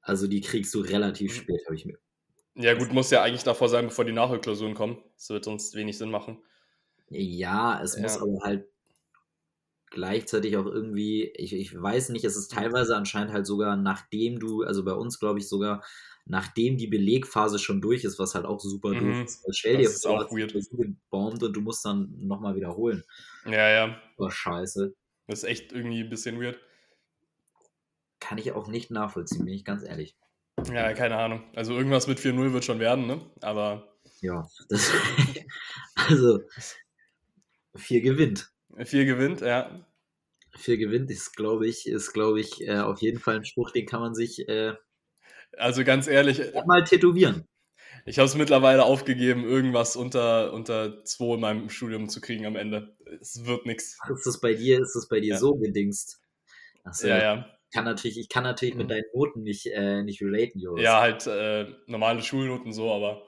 Also 0.00 0.26
die 0.28 0.40
kriegst 0.40 0.72
du 0.74 0.80
relativ 0.80 1.32
Mhm. 1.32 1.36
spät, 1.36 1.60
habe 1.66 1.76
ich 1.76 1.84
mir. 1.84 1.98
Ja, 2.54 2.72
gut, 2.72 2.90
muss 2.90 3.10
ja 3.10 3.22
eigentlich 3.22 3.42
davor 3.44 3.68
sein, 3.68 3.84
bevor 3.86 4.06
die 4.06 4.12
Nachholklausuren 4.12 4.74
kommen. 4.74 5.02
Das 5.16 5.28
wird 5.28 5.44
sonst 5.44 5.74
wenig 5.74 5.98
Sinn 5.98 6.10
machen. 6.10 6.42
Ja, 7.10 7.82
es 7.82 7.98
muss 7.98 8.16
Ja. 8.16 8.22
aber 8.22 8.40
halt 8.42 8.66
gleichzeitig 9.90 10.56
auch 10.56 10.66
irgendwie, 10.66 11.24
ich, 11.36 11.52
ich 11.52 11.80
weiß 11.80 12.08
nicht, 12.10 12.24
es 12.24 12.36
ist 12.36 12.50
teilweise 12.50 12.96
anscheinend 12.96 13.32
halt 13.32 13.46
sogar 13.46 13.76
nachdem 13.76 14.40
du, 14.40 14.62
also 14.62 14.84
bei 14.84 14.92
uns 14.92 15.18
glaube 15.18 15.38
ich 15.38 15.48
sogar, 15.48 15.84
nachdem 16.26 16.76
die 16.76 16.86
Belegphase 16.88 17.58
schon 17.58 17.80
durch 17.80 18.04
ist, 18.04 18.18
was 18.18 18.34
halt 18.34 18.44
auch 18.44 18.60
super 18.60 18.90
Mhm. 18.90 18.98
doof 18.98 19.24
ist. 19.24 19.46
Stell 19.56 19.74
Das 19.74 19.82
dir 19.82 19.88
ist 19.88 20.02
vor, 20.06 20.26
auch 20.26 20.32
weird. 20.32 20.52
gebombt 20.52 21.42
und 21.42 21.52
du 21.54 21.60
musst 21.60 21.84
dann 21.84 22.12
nochmal 22.20 22.54
wiederholen. 22.56 23.04
Ja, 23.44 23.70
ja. 23.70 24.00
Oh, 24.18 24.28
scheiße. 24.30 24.94
Das 25.28 25.40
ist 25.42 25.44
echt 25.48 25.72
irgendwie 25.72 26.00
ein 26.02 26.10
bisschen 26.10 26.40
weird. 26.40 26.58
Kann 28.20 28.38
ich 28.38 28.52
auch 28.52 28.66
nicht 28.68 28.90
nachvollziehen, 28.90 29.44
bin 29.44 29.54
ich 29.54 29.64
ganz 29.64 29.82
ehrlich. 29.84 30.16
Ja, 30.72 30.92
keine 30.94 31.16
Ahnung. 31.16 31.42
Also 31.54 31.76
irgendwas 31.76 32.06
mit 32.06 32.18
4-0 32.18 32.52
wird 32.52 32.64
schon 32.64 32.78
werden, 32.80 33.06
ne? 33.06 33.20
Aber 33.42 33.96
Ja, 34.20 34.48
das, 34.68 34.90
also, 35.94 36.40
vier 37.76 38.00
gewinnt. 38.00 38.50
4 38.84 39.04
gewinnt, 39.04 39.40
ja. 39.42 39.86
Vier 40.56 40.78
gewinnt 40.78 41.10
ist, 41.10 41.36
glaube 41.36 41.66
ich, 41.68 41.86
ist, 41.86 42.12
glaube 42.14 42.40
ich, 42.40 42.62
äh, 42.66 42.78
auf 42.78 43.02
jeden 43.02 43.18
Fall 43.20 43.36
ein 43.36 43.44
Spruch, 43.44 43.70
den 43.72 43.84
kann 43.86 44.00
man 44.00 44.14
sich 44.14 44.48
äh, 44.48 44.74
Also 45.58 45.84
ganz 45.84 46.06
ehrlich, 46.06 46.40
mal 46.66 46.84
tätowieren. 46.84 47.46
ich 48.04 48.18
habe 48.18 48.26
es 48.26 48.34
mittlerweile 48.34 48.84
aufgegeben, 48.84 49.44
irgendwas 49.44 49.96
unter, 49.96 50.52
unter 50.52 51.04
2 51.04 51.34
in 51.34 51.40
meinem 51.40 51.70
Studium 51.70 52.08
zu 52.08 52.20
kriegen 52.20 52.46
am 52.46 52.56
Ende. 52.56 52.96
Es 53.20 53.44
wird 53.44 53.66
nichts. 53.66 53.98
Ist 54.14 54.26
das 54.26 54.40
bei 54.40 54.54
dir, 54.54 54.80
ist 54.80 54.94
das 54.94 55.08
bei 55.08 55.20
dir 55.20 55.34
Ja. 55.34 55.38
so 55.38 55.54
gedingst? 55.56 56.20
Achso, 56.84 57.08
Ja, 57.08 57.18
ja. 57.18 57.50
Kann 57.74 57.84
natürlich, 57.84 58.18
ich 58.18 58.28
kann 58.28 58.44
natürlich 58.44 58.76
mit 58.76 58.86
Mhm. 58.86 58.90
deinen 58.90 59.04
Noten 59.12 59.42
nicht, 59.42 59.66
äh, 59.66 60.02
nicht 60.02 60.22
relaten, 60.22 60.60
Joris. 60.60 60.84
Ja, 60.84 61.00
halt 61.00 61.26
äh, 61.26 61.66
normale 61.86 62.22
Schulnoten 62.22 62.72
so, 62.72 62.92
aber. 62.92 63.26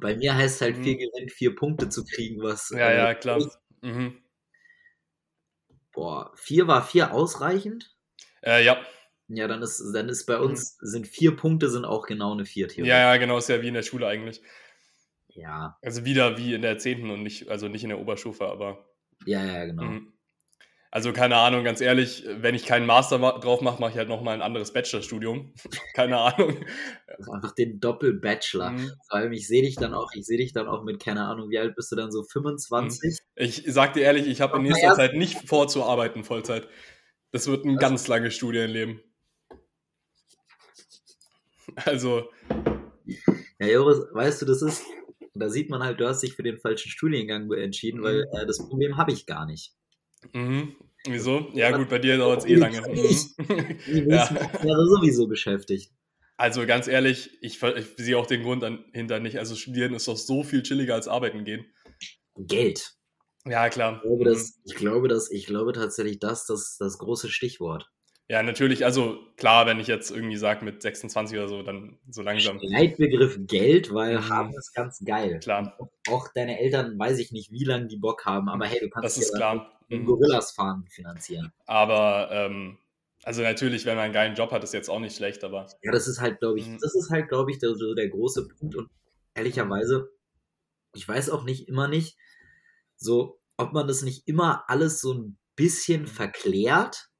Bei 0.00 0.16
mir 0.16 0.34
heißt 0.34 0.60
halt, 0.62 0.76
Mhm. 0.76 0.82
vier 0.82 0.96
gewinnt, 0.96 1.32
vier 1.32 1.54
Punkte 1.54 1.88
zu 1.88 2.04
kriegen, 2.04 2.42
was. 2.42 2.70
Ja, 2.70 2.90
äh, 2.90 2.96
ja, 2.96 3.14
klar. 3.14 3.38
Mhm. 3.82 4.20
Boah, 5.92 6.32
vier 6.36 6.66
war 6.68 6.84
vier 6.86 7.12
ausreichend? 7.12 7.94
Äh, 8.42 8.64
ja. 8.64 8.76
Ja, 9.28 9.48
dann 9.48 9.62
ist, 9.62 9.82
dann 9.92 10.08
ist 10.08 10.26
bei 10.26 10.38
uns, 10.38 10.76
sind 10.80 11.06
vier 11.06 11.34
Punkte 11.34 11.68
sind 11.68 11.84
auch 11.84 12.06
genau 12.06 12.32
eine 12.32 12.44
vier 12.44 12.68
Theorie. 12.68 12.88
Mhm. 12.88 12.90
ja, 12.90 13.12
ja, 13.12 13.16
genau, 13.16 13.38
ist 13.38 13.48
ja 13.48 13.60
wie 13.60 13.68
in 13.68 13.74
der 13.74 13.82
Schule 13.82 14.06
eigentlich. 14.06 14.40
ja, 15.28 15.76
Also 15.82 16.04
wieder 16.04 16.38
wie 16.38 16.54
in 16.54 16.62
der 16.62 16.78
10. 16.78 17.10
und 17.10 17.22
nicht, 17.22 17.48
also 17.48 17.68
nicht 17.68 17.82
in 17.82 17.90
der 17.90 17.98
Oberstufe, 18.00 18.46
aber. 18.46 18.88
ja, 19.26 19.44
ja, 19.44 19.64
genau. 19.64 19.82
Mhm. 19.82 20.12
Also 20.92 21.12
keine 21.12 21.36
Ahnung, 21.36 21.62
ganz 21.62 21.82
ehrlich, 21.82 22.24
wenn 22.26 22.54
ich 22.54 22.64
keinen 22.64 22.86
Master 22.86 23.18
ma 23.18 23.32
drauf 23.38 23.60
mache, 23.60 23.80
mache 23.80 23.90
ich 23.90 23.96
halt 23.98 24.08
nochmal 24.08 24.34
ein 24.34 24.40
anderes 24.40 24.72
Bachelorstudium. 24.72 25.52
keine 25.94 26.16
Ahnung. 26.18 26.64
Also 27.06 27.32
einfach 27.32 27.52
den 27.52 27.80
Doppel-Bachelor. 27.80 28.70
Mhm. 28.70 28.92
Vor 29.08 29.18
allem, 29.18 29.32
ich 29.32 29.46
sehe 29.46 29.60
dich 29.62 29.76
dann 29.76 29.92
auch, 29.92 30.12
ich 30.14 30.24
sehe 30.24 30.38
dich 30.38 30.52
dann 30.54 30.68
auch 30.68 30.84
mit, 30.84 31.02
keine 31.02 31.26
Ahnung, 31.26 31.50
wie 31.50 31.58
alt 31.58 31.74
bist 31.74 31.92
du 31.92 31.96
dann 31.96 32.10
so, 32.12 32.22
25? 32.22 33.18
Ich 33.34 33.64
sag 33.66 33.92
dir 33.92 34.04
ehrlich, 34.04 34.26
ich 34.26 34.40
habe 34.40 34.56
in 34.56 34.62
nächster 34.62 34.94
Zeit 34.94 35.14
nicht 35.14 35.46
vor 35.48 35.68
zu 35.68 35.84
arbeiten, 35.84 36.24
Vollzeit. 36.24 36.66
Das 37.30 37.46
wird 37.46 37.66
ein 37.66 37.74
Was? 37.74 37.80
ganz 37.80 38.08
langes 38.08 38.34
Studienleben. 38.34 39.00
Also, 41.84 42.30
Ja, 43.58 43.66
Joris, 43.68 43.98
weißt 44.12 44.42
du, 44.42 44.46
das 44.46 44.62
ist, 44.62 44.82
da 45.34 45.48
sieht 45.48 45.70
man 45.70 45.82
halt, 45.82 46.00
du 46.00 46.08
hast 46.08 46.22
dich 46.22 46.34
für 46.34 46.42
den 46.42 46.58
falschen 46.58 46.90
Studiengang 46.90 47.50
entschieden, 47.52 48.02
weil 48.02 48.26
Mhm. 48.32 48.38
äh, 48.38 48.46
das 48.46 48.58
Problem 48.58 48.96
habe 48.96 49.12
ich 49.12 49.26
gar 49.26 49.46
nicht. 49.46 49.72
mhm. 50.32 50.74
wieso? 51.06 51.50
Ja 51.54 51.76
gut, 51.76 51.88
bei 51.88 51.98
dir 51.98 52.16
dauert 52.18 52.40
es 52.40 52.46
eh 52.46 52.54
lange. 52.56 52.80
Mhm. 52.80 52.94
Die 52.94 52.98
nächsten 54.02 54.10
Ja. 54.10 54.50
Jahre 54.64 54.86
sowieso 54.88 55.26
beschäftigt. 55.28 55.92
Also 56.38 56.66
ganz 56.66 56.86
ehrlich, 56.88 57.38
ich, 57.40 57.62
ich 57.62 57.86
sehe 57.96 58.18
auch 58.18 58.26
den 58.26 58.42
Grund 58.42 58.62
an, 58.64 58.84
hinter 58.92 59.20
nicht. 59.20 59.38
Also 59.38 59.54
studieren 59.54 59.94
ist 59.94 60.08
doch 60.08 60.16
so 60.18 60.42
viel 60.42 60.62
chilliger 60.62 60.94
als 60.94 61.08
arbeiten 61.08 61.44
gehen. 61.44 61.64
Geld. 62.36 62.92
Ja, 63.46 63.68
klar. 63.70 63.96
Ich 63.96 64.02
glaube, 64.02 64.24
Mhm. 64.24 64.28
dass, 64.28 64.60
ich 64.64 64.74
glaube, 64.74 65.08
dass, 65.08 65.30
ich 65.30 65.46
glaube 65.46 65.72
tatsächlich, 65.72 66.18
das 66.18 66.44
das 66.46 66.76
das 66.78 66.98
große 66.98 67.28
Stichwort. 67.30 67.88
Ja, 68.28 68.42
natürlich. 68.42 68.84
Also 68.84 69.18
klar, 69.36 69.66
wenn 69.66 69.78
ich 69.78 69.86
jetzt 69.86 70.10
irgendwie 70.10 70.36
sage 70.36 70.64
mit 70.64 70.82
26 70.82 71.38
oder 71.38 71.48
so, 71.48 71.62
dann 71.62 71.98
so 72.10 72.22
langsam. 72.22 72.58
Leitbegriff 72.60 73.38
Geld, 73.46 73.94
weil 73.94 74.18
Mhm. 74.18 74.28
haben 74.28 74.54
ist 74.54 74.74
ganz 74.74 75.02
geil. 75.04 75.38
Klar, 75.38 75.76
Auch 76.08 76.28
deine 76.34 76.58
Eltern, 76.60 76.98
weiß 76.98 77.18
ich 77.20 77.30
nicht, 77.30 77.52
wie 77.52 77.64
lange 77.64 77.86
die 77.86 77.96
Bock 77.98 78.24
haben, 78.24 78.48
aber 78.48 78.66
hey, 78.66 78.80
du 78.80 78.90
kannst 78.90 79.16
das 79.16 79.24
ist 79.24 79.34
klar. 79.34 79.78
Mhm. 79.88 80.06
Gorillas 80.06 80.50
fahren 80.52 80.84
finanzieren. 80.88 81.52
Aber 81.66 82.28
ähm, 82.32 82.78
also 83.22 83.42
natürlich, 83.42 83.86
wenn 83.86 83.94
man 83.96 84.06
einen 84.06 84.14
geilen 84.14 84.34
Job 84.34 84.50
hat, 84.50 84.64
ist 84.64 84.74
jetzt 84.74 84.88
auch 84.90 84.98
nicht 85.00 85.16
schlecht, 85.16 85.44
aber 85.44 85.66
Ja, 85.82 85.92
das 85.92 86.08
ist 86.08 86.20
halt, 86.20 86.40
glaube 86.40 86.58
ich, 86.58 86.66
Mhm. 86.66 86.78
das 86.80 86.94
ist 86.96 87.10
halt, 87.10 87.28
glaube 87.28 87.52
ich, 87.52 87.58
der, 87.60 87.74
so 87.76 87.94
der 87.94 88.08
große 88.08 88.48
Punkt. 88.48 88.74
Und 88.74 88.88
ehrlicherweise, 89.34 90.10
ich 90.94 91.06
weiß 91.06 91.30
auch 91.30 91.44
nicht 91.44 91.68
immer 91.68 91.86
nicht, 91.88 92.16
so, 92.96 93.40
ob 93.56 93.72
man 93.72 93.86
das 93.86 94.02
nicht 94.02 94.26
immer 94.26 94.64
alles 94.68 95.00
so 95.00 95.12
ein 95.14 95.38
bisschen 95.54 96.06
verklärt. 96.06 97.10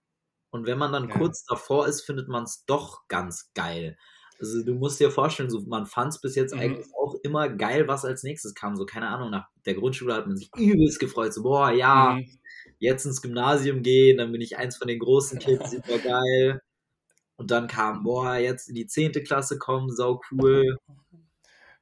Und 0.57 0.67
wenn 0.67 0.79
man 0.79 0.93
dann 0.93 1.09
Ja. 1.09 1.19
kurz 1.19 1.45
davor 1.45 1.87
ist, 1.87 2.03
findet 2.03 2.29
man 2.29 2.45
es 2.45 2.65
doch 2.67 3.07
ganz 3.09 3.51
geil. 3.55 3.97
Also 4.39 4.63
du 4.65 4.75
musst 4.75 5.01
dir 5.01 5.11
vorstellen, 5.11 5.49
so, 5.51 5.63
man 5.67 5.87
fand 5.87 6.13
es 6.13 6.21
bis 6.21 6.35
jetzt 6.35 6.55
Mhm. 6.55 6.61
eigentlich 6.61 6.87
auch 6.95 7.15
immer 7.23 7.49
geil, 7.49 7.89
was 7.89 8.05
als 8.05 8.23
nächstes 8.23 8.55
kam. 8.55 8.77
So, 8.77 8.85
keine 8.87 9.09
Ahnung, 9.09 9.31
nach 9.31 9.47
der 9.65 9.75
Grundschule 9.75 10.15
hat 10.15 10.27
man 10.27 10.37
sich 10.37 10.51
übelst 10.57 11.01
gefreut. 11.01 11.33
So, 11.35 11.43
boah, 11.43 11.71
ja, 11.71 12.13
Mhm. 12.15 12.39
jetzt 12.79 13.07
ins 13.07 13.23
Gymnasium 13.23 13.83
gehen, 13.83 14.19
dann 14.19 14.33
bin 14.33 14.41
ich 14.43 14.57
eins 14.59 14.77
von 14.77 14.89
den 14.89 14.99
großen 14.99 15.39
Kids, 15.39 15.71
super 15.83 15.99
geil. 16.01 16.61
Und 17.37 17.51
dann 17.51 17.67
kam, 17.69 18.03
boah, 18.03 18.37
jetzt 18.37 18.69
in 18.69 18.75
die 18.77 18.87
10. 18.87 19.23
Klasse 19.23 19.59
kommen, 19.59 19.91
sau 19.95 20.21
cool. 20.33 20.77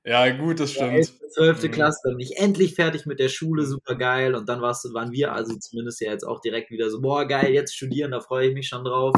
Ja, 0.04 0.28
gut, 0.30 0.60
das 0.60 0.72
stimmt. 0.72 1.12
12. 1.32 1.62
Mhm. 1.62 1.70
Klasse, 1.70 2.00
dann 2.04 2.16
bin 2.16 2.26
ich 2.26 2.36
endlich 2.36 2.74
fertig 2.74 3.06
mit 3.06 3.18
der 3.18 3.28
Schule, 3.28 3.64
super 3.64 3.96
geil. 3.96 4.34
Und 4.34 4.48
dann 4.48 4.60
warst, 4.60 4.84
waren 4.92 5.12
wir 5.12 5.32
also 5.32 5.56
zumindest 5.56 6.00
ja 6.00 6.12
jetzt 6.12 6.24
auch 6.24 6.40
direkt 6.40 6.70
wieder 6.70 6.90
so, 6.90 7.00
boah, 7.00 7.26
geil, 7.26 7.52
jetzt 7.52 7.74
studieren, 7.74 8.10
da 8.10 8.20
freue 8.20 8.48
ich 8.48 8.54
mich 8.54 8.68
schon 8.68 8.84
drauf. 8.84 9.14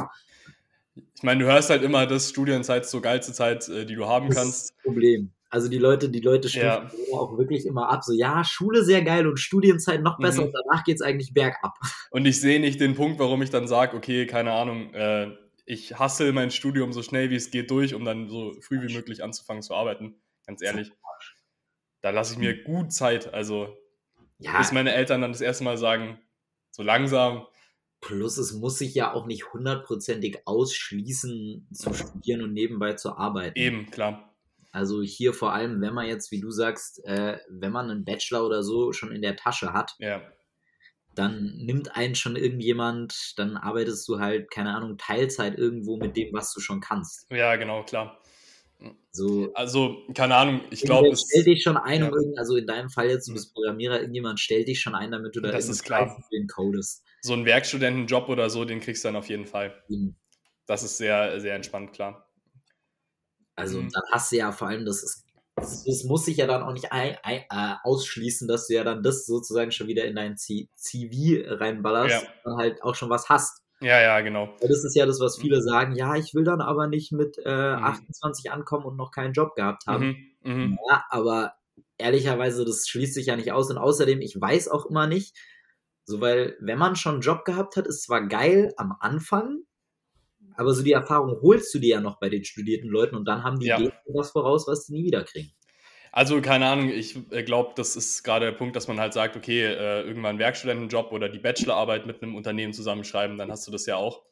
Ich 0.94 1.22
meine, 1.22 1.40
du 1.40 1.50
hörst 1.50 1.70
halt 1.70 1.82
immer, 1.82 2.06
dass 2.06 2.30
Studienzeit 2.30 2.84
ist 2.84 2.90
so 2.90 3.00
geilste 3.00 3.32
Zeit, 3.32 3.68
äh, 3.68 3.84
die 3.84 3.96
du 3.96 4.06
haben 4.06 4.28
das 4.28 4.36
kannst. 4.36 4.54
Ist 4.54 4.74
das 4.76 4.82
Problem. 4.84 5.32
Also 5.50 5.68
die 5.68 5.78
Leute, 5.78 6.08
die 6.08 6.20
Leute 6.20 6.48
ja. 6.48 6.90
auch 7.12 7.36
wirklich 7.36 7.66
immer 7.66 7.88
ab. 7.90 8.04
So, 8.04 8.12
ja, 8.12 8.44
Schule 8.44 8.84
sehr 8.84 9.02
geil 9.02 9.26
und 9.26 9.38
Studienzeit 9.38 10.02
noch 10.02 10.18
besser 10.18 10.42
mhm. 10.42 10.48
und 10.48 10.54
danach 10.54 10.84
geht 10.84 10.96
es 10.96 11.02
eigentlich 11.02 11.34
bergab. 11.34 11.74
Und 12.10 12.26
ich 12.26 12.40
sehe 12.40 12.60
nicht 12.60 12.80
den 12.80 12.94
Punkt, 12.94 13.18
warum 13.18 13.42
ich 13.42 13.50
dann 13.50 13.68
sage, 13.68 13.96
okay, 13.96 14.26
keine 14.26 14.52
Ahnung, 14.52 14.92
äh, 14.94 15.30
ich 15.64 15.98
hasse 15.98 16.32
mein 16.32 16.50
Studium 16.50 16.92
so 16.92 17.02
schnell 17.02 17.30
wie 17.30 17.36
es 17.36 17.50
geht 17.50 17.70
durch, 17.70 17.94
um 17.94 18.04
dann 18.04 18.28
so 18.28 18.54
früh 18.60 18.80
wie 18.82 18.92
möglich 18.92 19.22
anzufangen 19.22 19.62
zu 19.62 19.74
arbeiten. 19.74 20.14
Ganz 20.46 20.62
ehrlich. 20.62 20.92
Da 22.00 22.10
lasse 22.10 22.34
ich 22.34 22.38
mir 22.38 22.62
gut 22.62 22.92
Zeit. 22.92 23.32
Also, 23.34 23.76
ja. 24.38 24.56
bis 24.58 24.72
meine 24.72 24.94
Eltern 24.94 25.20
dann 25.20 25.32
das 25.32 25.40
erste 25.40 25.64
Mal 25.64 25.76
sagen, 25.76 26.20
so 26.70 26.82
langsam, 26.82 27.46
Plus 28.00 28.36
es 28.36 28.52
muss 28.52 28.78
sich 28.78 28.94
ja 28.94 29.12
auch 29.12 29.26
nicht 29.26 29.52
hundertprozentig 29.52 30.46
ausschließen 30.46 31.68
zu 31.72 31.94
studieren 31.94 32.42
und 32.42 32.52
nebenbei 32.52 32.92
zu 32.92 33.16
arbeiten. 33.16 33.58
Eben, 33.58 33.90
klar. 33.90 34.34
Also 34.70 35.02
hier 35.02 35.32
vor 35.32 35.54
allem, 35.54 35.80
wenn 35.80 35.94
man 35.94 36.06
jetzt, 36.06 36.30
wie 36.30 36.40
du 36.40 36.50
sagst, 36.50 37.04
äh, 37.04 37.38
wenn 37.48 37.72
man 37.72 37.90
einen 37.90 38.04
Bachelor 38.04 38.44
oder 38.44 38.62
so 38.62 38.92
schon 38.92 39.10
in 39.10 39.22
der 39.22 39.36
Tasche 39.36 39.72
hat, 39.72 39.94
ja. 39.98 40.22
dann 41.14 41.56
nimmt 41.56 41.96
einen 41.96 42.14
schon 42.14 42.36
irgendjemand, 42.36 43.32
dann 43.38 43.56
arbeitest 43.56 44.06
du 44.06 44.20
halt, 44.20 44.50
keine 44.50 44.74
Ahnung, 44.76 44.98
Teilzeit 44.98 45.56
irgendwo 45.56 45.96
mit 45.96 46.16
dem, 46.16 46.32
was 46.34 46.52
du 46.52 46.60
schon 46.60 46.80
kannst. 46.80 47.30
Ja, 47.30 47.56
genau, 47.56 47.84
klar. 47.84 48.20
So, 49.10 49.50
also, 49.54 50.04
keine 50.14 50.36
Ahnung, 50.36 50.60
ich 50.70 50.82
glaube. 50.82 51.08
es 51.08 51.22
stellt 51.22 51.46
dich 51.46 51.62
schon 51.62 51.78
ein, 51.78 52.02
ja. 52.02 52.10
also 52.36 52.56
in 52.56 52.66
deinem 52.66 52.90
Fall 52.90 53.08
jetzt, 53.08 53.26
du 53.28 53.32
bist 53.32 53.54
Programmierer, 53.54 54.00
irgendjemand 54.00 54.38
stellt 54.40 54.68
dich 54.68 54.80
schon 54.80 54.94
ein, 54.94 55.10
damit 55.10 55.34
du 55.34 55.40
da 55.40 55.50
das 55.50 55.70
ist 55.70 55.84
klar. 55.84 56.22
den 56.30 56.46
codest. 56.46 57.02
So 57.22 57.32
einen 57.32 57.46
Werkstudentenjob 57.46 58.28
oder 58.28 58.50
so, 58.50 58.66
den 58.66 58.80
kriegst 58.80 59.04
du 59.04 59.08
dann 59.08 59.16
auf 59.16 59.30
jeden 59.30 59.46
Fall. 59.46 59.82
Mhm. 59.88 60.16
Das 60.66 60.82
ist 60.82 60.98
sehr, 60.98 61.40
sehr 61.40 61.54
entspannt, 61.54 61.94
klar. 61.94 62.28
Also, 63.54 63.80
mhm. 63.80 63.90
dann 63.90 64.02
hast 64.12 64.32
du 64.32 64.36
ja 64.36 64.52
vor 64.52 64.68
allem, 64.68 64.84
das 64.84 65.02
ist 65.02 65.26
das 65.56 66.04
muss 66.04 66.26
sich 66.26 66.36
ja 66.36 66.46
dann 66.46 66.62
auch 66.62 66.74
nicht 66.74 66.92
ein, 66.92 67.16
ein, 67.22 67.44
äh, 67.50 67.76
ausschließen, 67.82 68.46
dass 68.46 68.66
du 68.66 68.74
ja 68.74 68.84
dann 68.84 69.02
das 69.02 69.24
sozusagen 69.24 69.72
schon 69.72 69.86
wieder 69.86 70.04
in 70.04 70.14
dein 70.14 70.36
CV 70.36 71.46
reinballerst 71.46 72.24
ja. 72.24 72.28
und 72.44 72.58
halt 72.58 72.82
auch 72.82 72.94
schon 72.94 73.08
was 73.08 73.30
hast. 73.30 73.62
Ja, 73.80 74.00
ja, 74.00 74.20
genau. 74.20 74.56
Das 74.60 74.84
ist 74.84 74.96
ja 74.96 75.04
das, 75.04 75.20
was 75.20 75.38
viele 75.38 75.58
mhm. 75.58 75.62
sagen, 75.62 75.96
ja, 75.96 76.16
ich 76.16 76.34
will 76.34 76.44
dann 76.44 76.60
aber 76.60 76.86
nicht 76.86 77.12
mit 77.12 77.38
äh, 77.38 77.48
28 77.48 78.46
mhm. 78.46 78.52
ankommen 78.52 78.86
und 78.86 78.96
noch 78.96 79.10
keinen 79.10 79.32
Job 79.32 79.54
gehabt 79.54 79.86
haben. 79.86 80.34
Mhm. 80.42 80.54
Mhm. 80.54 80.78
Ja, 80.88 81.04
aber 81.10 81.52
ehrlicherweise, 81.98 82.64
das 82.64 82.88
schließt 82.88 83.14
sich 83.14 83.26
ja 83.26 83.36
nicht 83.36 83.52
aus. 83.52 83.70
Und 83.70 83.78
außerdem, 83.78 84.20
ich 84.20 84.40
weiß 84.40 84.68
auch 84.68 84.86
immer 84.86 85.06
nicht, 85.06 85.36
so 86.04 86.20
weil, 86.20 86.56
wenn 86.60 86.78
man 86.78 86.96
schon 86.96 87.14
einen 87.14 87.20
Job 87.20 87.44
gehabt 87.44 87.76
hat, 87.76 87.86
ist 87.86 88.04
zwar 88.04 88.26
geil 88.26 88.72
am 88.76 88.96
Anfang, 89.00 89.62
aber 90.54 90.72
so 90.72 90.82
die 90.82 90.92
Erfahrung 90.92 91.40
holst 91.42 91.74
du 91.74 91.78
dir 91.78 91.96
ja 91.96 92.00
noch 92.00 92.18
bei 92.18 92.30
den 92.30 92.44
studierten 92.44 92.88
Leuten 92.88 93.16
und 93.16 93.26
dann 93.26 93.44
haben 93.44 93.58
die 93.58 93.66
ja. 93.66 93.78
was 94.06 94.30
voraus, 94.30 94.66
was 94.66 94.86
die 94.86 94.92
nie 94.92 95.04
wieder 95.04 95.24
kriegen. 95.24 95.52
Also 96.16 96.40
keine 96.40 96.66
Ahnung, 96.66 96.88
ich 96.88 97.14
äh, 97.30 97.42
glaube, 97.42 97.74
das 97.76 97.94
ist 97.94 98.22
gerade 98.22 98.46
der 98.46 98.52
Punkt, 98.52 98.74
dass 98.74 98.88
man 98.88 98.98
halt 98.98 99.12
sagt, 99.12 99.36
okay, 99.36 99.64
äh, 99.64 100.00
irgendwann 100.00 100.30
einen 100.30 100.38
Werkstudentenjob 100.38 101.12
oder 101.12 101.28
die 101.28 101.38
Bachelorarbeit 101.38 102.06
mit 102.06 102.22
einem 102.22 102.36
Unternehmen 102.36 102.72
zusammenschreiben, 102.72 103.36
dann 103.36 103.50
hast 103.50 103.66
du 103.66 103.70
das 103.70 103.84
ja 103.84 103.96
auch. 103.96 104.22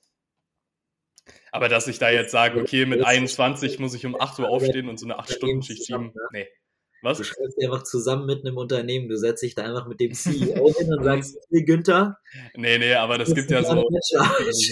Aber 1.52 1.68
dass 1.68 1.86
ich 1.86 1.98
da 1.98 2.08
jetzt 2.08 2.30
sage, 2.30 2.58
okay, 2.58 2.86
mit 2.86 3.04
21 3.04 3.80
muss 3.80 3.92
ich 3.92 4.06
um 4.06 4.18
8 4.18 4.38
Uhr 4.38 4.48
aufstehen 4.48 4.88
und 4.88 4.98
so 4.98 5.04
eine 5.04 5.18
8-Stunden-Schicht 5.18 5.84
schieben, 5.84 6.06
ne? 6.06 6.22
nee. 6.32 6.48
Was? 7.02 7.18
Du 7.18 7.24
schreibst 7.24 7.62
einfach 7.62 7.82
zusammen 7.82 8.24
mit 8.24 8.46
einem 8.46 8.56
Unternehmen, 8.56 9.10
du 9.10 9.18
setzt 9.18 9.42
dich 9.42 9.54
da 9.54 9.64
einfach 9.64 9.86
mit 9.86 10.00
dem 10.00 10.12
CEO 10.14 10.72
hin 10.72 10.90
und 10.90 11.04
sagst, 11.04 11.36
hey 11.50 11.64
Günther. 11.64 12.18
Nee, 12.54 12.78
nee, 12.78 12.94
aber 12.94 13.18
das, 13.18 13.28
das 13.28 13.36
gibt 13.36 13.50
ja 13.50 13.62
so 13.62 13.86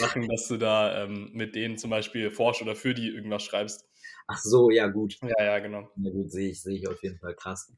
Sachen, 0.01 0.29
dass 0.29 0.49
du 0.49 0.57
da 0.57 1.05
ähm, 1.05 1.29
mit 1.35 1.55
denen 1.57 1.77
zum 1.77 1.91
Beispiel 1.91 2.31
forsch 2.31 2.63
oder 2.63 2.75
für 2.75 2.95
die 2.95 3.11
irgendwas 3.11 3.43
schreibst. 3.43 3.87
Ach 4.33 4.39
so, 4.39 4.71
ja, 4.71 4.87
gut. 4.89 5.19
Ja, 5.21 5.45
ja, 5.45 5.59
genau. 5.59 5.91
Ja, 5.97 6.11
gut, 6.11 6.31
sehe 6.31 6.51
ich, 6.51 6.63
sehe 6.63 6.77
ich 6.77 6.89
auf 6.89 7.03
jeden 7.03 7.19
Fall 7.19 7.35
krass. 7.35 7.71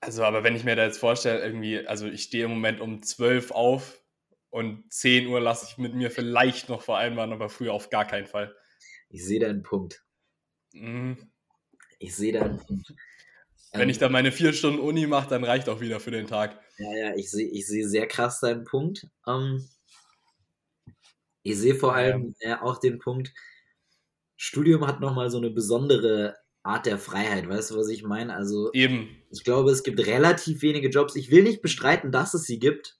Also, 0.00 0.22
aber 0.22 0.44
wenn 0.44 0.54
ich 0.54 0.64
mir 0.64 0.76
da 0.76 0.84
jetzt 0.84 0.98
vorstelle, 0.98 1.42
irgendwie, 1.42 1.86
also 1.86 2.06
ich 2.06 2.24
stehe 2.24 2.44
im 2.44 2.50
Moment 2.50 2.80
um 2.80 3.02
12 3.02 3.52
auf 3.52 4.02
und 4.50 4.92
10 4.92 5.26
Uhr 5.28 5.40
lasse 5.40 5.66
ich 5.66 5.78
mit 5.78 5.94
mir 5.94 6.10
vielleicht 6.10 6.68
noch 6.68 6.82
vereinbaren, 6.82 7.32
aber 7.32 7.48
früher 7.48 7.72
auf 7.72 7.88
gar 7.88 8.06
keinen 8.06 8.26
Fall. 8.26 8.54
Ich 9.08 9.24
sehe 9.24 9.40
deinen 9.40 9.62
Punkt. 9.62 10.04
Mhm. 10.74 11.16
Ich 11.98 12.14
sehe 12.14 12.34
deinen 12.34 12.58
Punkt. 12.58 12.92
Wenn 13.72 13.82
ähm, 13.82 13.88
ich 13.88 13.98
da 13.98 14.10
meine 14.10 14.30
vier 14.30 14.52
Stunden 14.52 14.80
Uni 14.80 15.06
mache, 15.06 15.30
dann 15.30 15.42
reicht 15.42 15.70
auch 15.70 15.80
wieder 15.80 16.00
für 16.00 16.10
den 16.10 16.26
Tag. 16.26 16.60
Ja, 16.76 16.94
ja, 16.94 17.16
ich 17.16 17.30
sehe 17.30 17.48
ich 17.48 17.66
seh 17.66 17.84
sehr 17.84 18.06
krass 18.06 18.40
deinen 18.40 18.64
Punkt. 18.64 19.06
Ähm, 19.26 19.66
ich 21.42 21.56
sehe 21.56 21.74
vor 21.74 21.94
allem 21.94 22.34
ja. 22.40 22.56
äh, 22.56 22.60
auch 22.60 22.78
den 22.78 22.98
Punkt, 22.98 23.32
Studium 24.36 24.86
hat 24.86 25.00
nochmal 25.00 25.30
so 25.30 25.38
eine 25.38 25.50
besondere 25.50 26.34
Art 26.62 26.86
der 26.86 26.98
Freiheit, 26.98 27.48
weißt 27.48 27.70
du, 27.70 27.76
was 27.76 27.88
ich 27.88 28.02
meine? 28.02 28.34
Also, 28.34 28.70
Eben. 28.72 29.08
ich 29.30 29.44
glaube, 29.44 29.70
es 29.70 29.82
gibt 29.82 30.04
relativ 30.06 30.62
wenige 30.62 30.88
Jobs. 30.88 31.14
Ich 31.14 31.30
will 31.30 31.42
nicht 31.42 31.60
bestreiten, 31.60 32.10
dass 32.10 32.32
es 32.34 32.44
sie 32.44 32.58
gibt, 32.58 32.98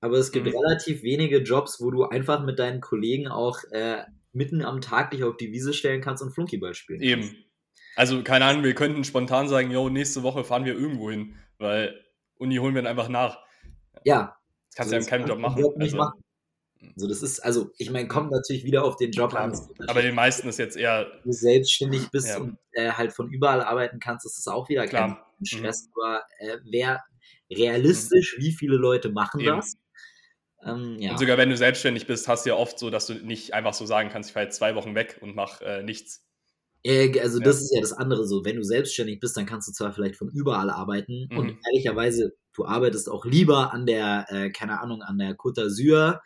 aber 0.00 0.18
es 0.18 0.32
gibt 0.32 0.46
mhm. 0.46 0.52
relativ 0.52 1.02
wenige 1.02 1.38
Jobs, 1.38 1.80
wo 1.80 1.90
du 1.90 2.04
einfach 2.04 2.44
mit 2.44 2.58
deinen 2.58 2.80
Kollegen 2.80 3.28
auch 3.28 3.58
äh, 3.70 4.02
mitten 4.32 4.62
am 4.62 4.80
Tag 4.80 5.10
dich 5.10 5.24
auf 5.24 5.36
die 5.36 5.50
Wiese 5.50 5.72
stellen 5.72 6.02
kannst 6.02 6.22
und 6.22 6.32
Flunkyball 6.32 6.74
spielen 6.74 7.00
Eben. 7.00 7.22
Kannst. 7.22 7.36
Also, 7.96 8.22
keine 8.22 8.44
Ahnung, 8.44 8.62
wir 8.64 8.74
könnten 8.74 9.02
spontan 9.04 9.48
sagen, 9.48 9.70
yo, 9.70 9.88
nächste 9.88 10.22
Woche 10.22 10.44
fahren 10.44 10.64
wir 10.64 10.74
irgendwo 10.74 11.10
hin, 11.10 11.36
weil 11.58 11.98
Uni 12.36 12.56
holen 12.56 12.74
wir 12.74 12.82
dann 12.82 12.90
einfach 12.90 13.08
nach. 13.08 13.38
Ja. 14.04 14.36
Das 14.68 14.76
kannst 14.76 14.92
du 14.92 14.96
ja 14.96 15.02
in 15.02 15.08
keinem 15.08 15.26
Job 15.26 15.38
machen. 15.38 15.60
Job 15.60 15.74
also, 15.78 15.96
machen. 15.96 16.22
So, 16.96 17.06
das 17.06 17.22
ist, 17.22 17.40
also, 17.40 17.70
ich 17.76 17.90
meine, 17.90 18.08
kommt 18.08 18.30
natürlich 18.30 18.64
wieder 18.64 18.84
auf 18.84 18.96
den 18.96 19.10
Job 19.10 19.34
an. 19.34 19.58
Aber 19.86 20.00
den 20.00 20.14
meisten 20.14 20.48
ist 20.48 20.58
jetzt 20.58 20.76
eher. 20.76 21.06
Wenn 21.22 21.30
du 21.30 21.32
selbstständig 21.32 22.10
bist 22.10 22.28
ja. 22.28 22.38
und 22.38 22.56
äh, 22.72 22.90
halt 22.92 23.12
von 23.12 23.30
überall 23.30 23.60
arbeiten 23.60 24.00
kannst, 24.00 24.24
ist 24.24 24.38
das 24.38 24.48
auch 24.48 24.68
wieder 24.68 24.86
kein 24.86 25.16
Stress. 25.42 25.86
Mhm. 25.86 26.02
Aber 26.02 26.22
äh, 26.38 26.58
wer 26.70 27.02
realistisch, 27.50 28.36
mhm. 28.36 28.42
wie 28.42 28.52
viele 28.52 28.76
Leute 28.76 29.10
machen 29.10 29.40
Eben. 29.40 29.56
das? 29.56 29.74
Ähm, 30.64 30.96
ja. 30.98 31.12
Und 31.12 31.18
sogar 31.18 31.38
wenn 31.38 31.50
du 31.50 31.56
selbstständig 31.56 32.06
bist, 32.06 32.28
hast 32.28 32.44
du 32.44 32.50
ja 32.50 32.56
oft 32.56 32.78
so, 32.78 32.90
dass 32.90 33.06
du 33.06 33.14
nicht 33.14 33.54
einfach 33.54 33.74
so 33.74 33.84
sagen 33.86 34.08
kannst, 34.10 34.30
ich 34.30 34.34
fahre 34.34 34.46
jetzt 34.46 34.56
zwei 34.56 34.74
Wochen 34.74 34.94
weg 34.94 35.18
und 35.20 35.34
mache 35.34 35.64
äh, 35.64 35.82
nichts. 35.82 36.24
Also, 36.86 37.38
ja. 37.38 37.44
das 37.44 37.60
ist 37.60 37.74
ja 37.74 37.80
das 37.82 37.92
andere 37.92 38.26
so. 38.26 38.44
Wenn 38.44 38.56
du 38.56 38.62
selbstständig 38.62 39.20
bist, 39.20 39.36
dann 39.36 39.44
kannst 39.44 39.68
du 39.68 39.72
zwar 39.72 39.92
vielleicht 39.92 40.16
von 40.16 40.30
überall 40.30 40.70
arbeiten 40.70 41.28
mhm. 41.30 41.38
und 41.38 41.58
ehrlicherweise, 41.70 42.32
du 42.54 42.64
arbeitest 42.64 43.10
auch 43.10 43.26
lieber 43.26 43.74
an 43.74 43.84
der, 43.84 44.26
äh, 44.30 44.50
keine 44.50 44.80
Ahnung, 44.80 45.02
an 45.02 45.18
der 45.18 45.36
Côte 45.36 45.60
d'Azur 45.60 46.20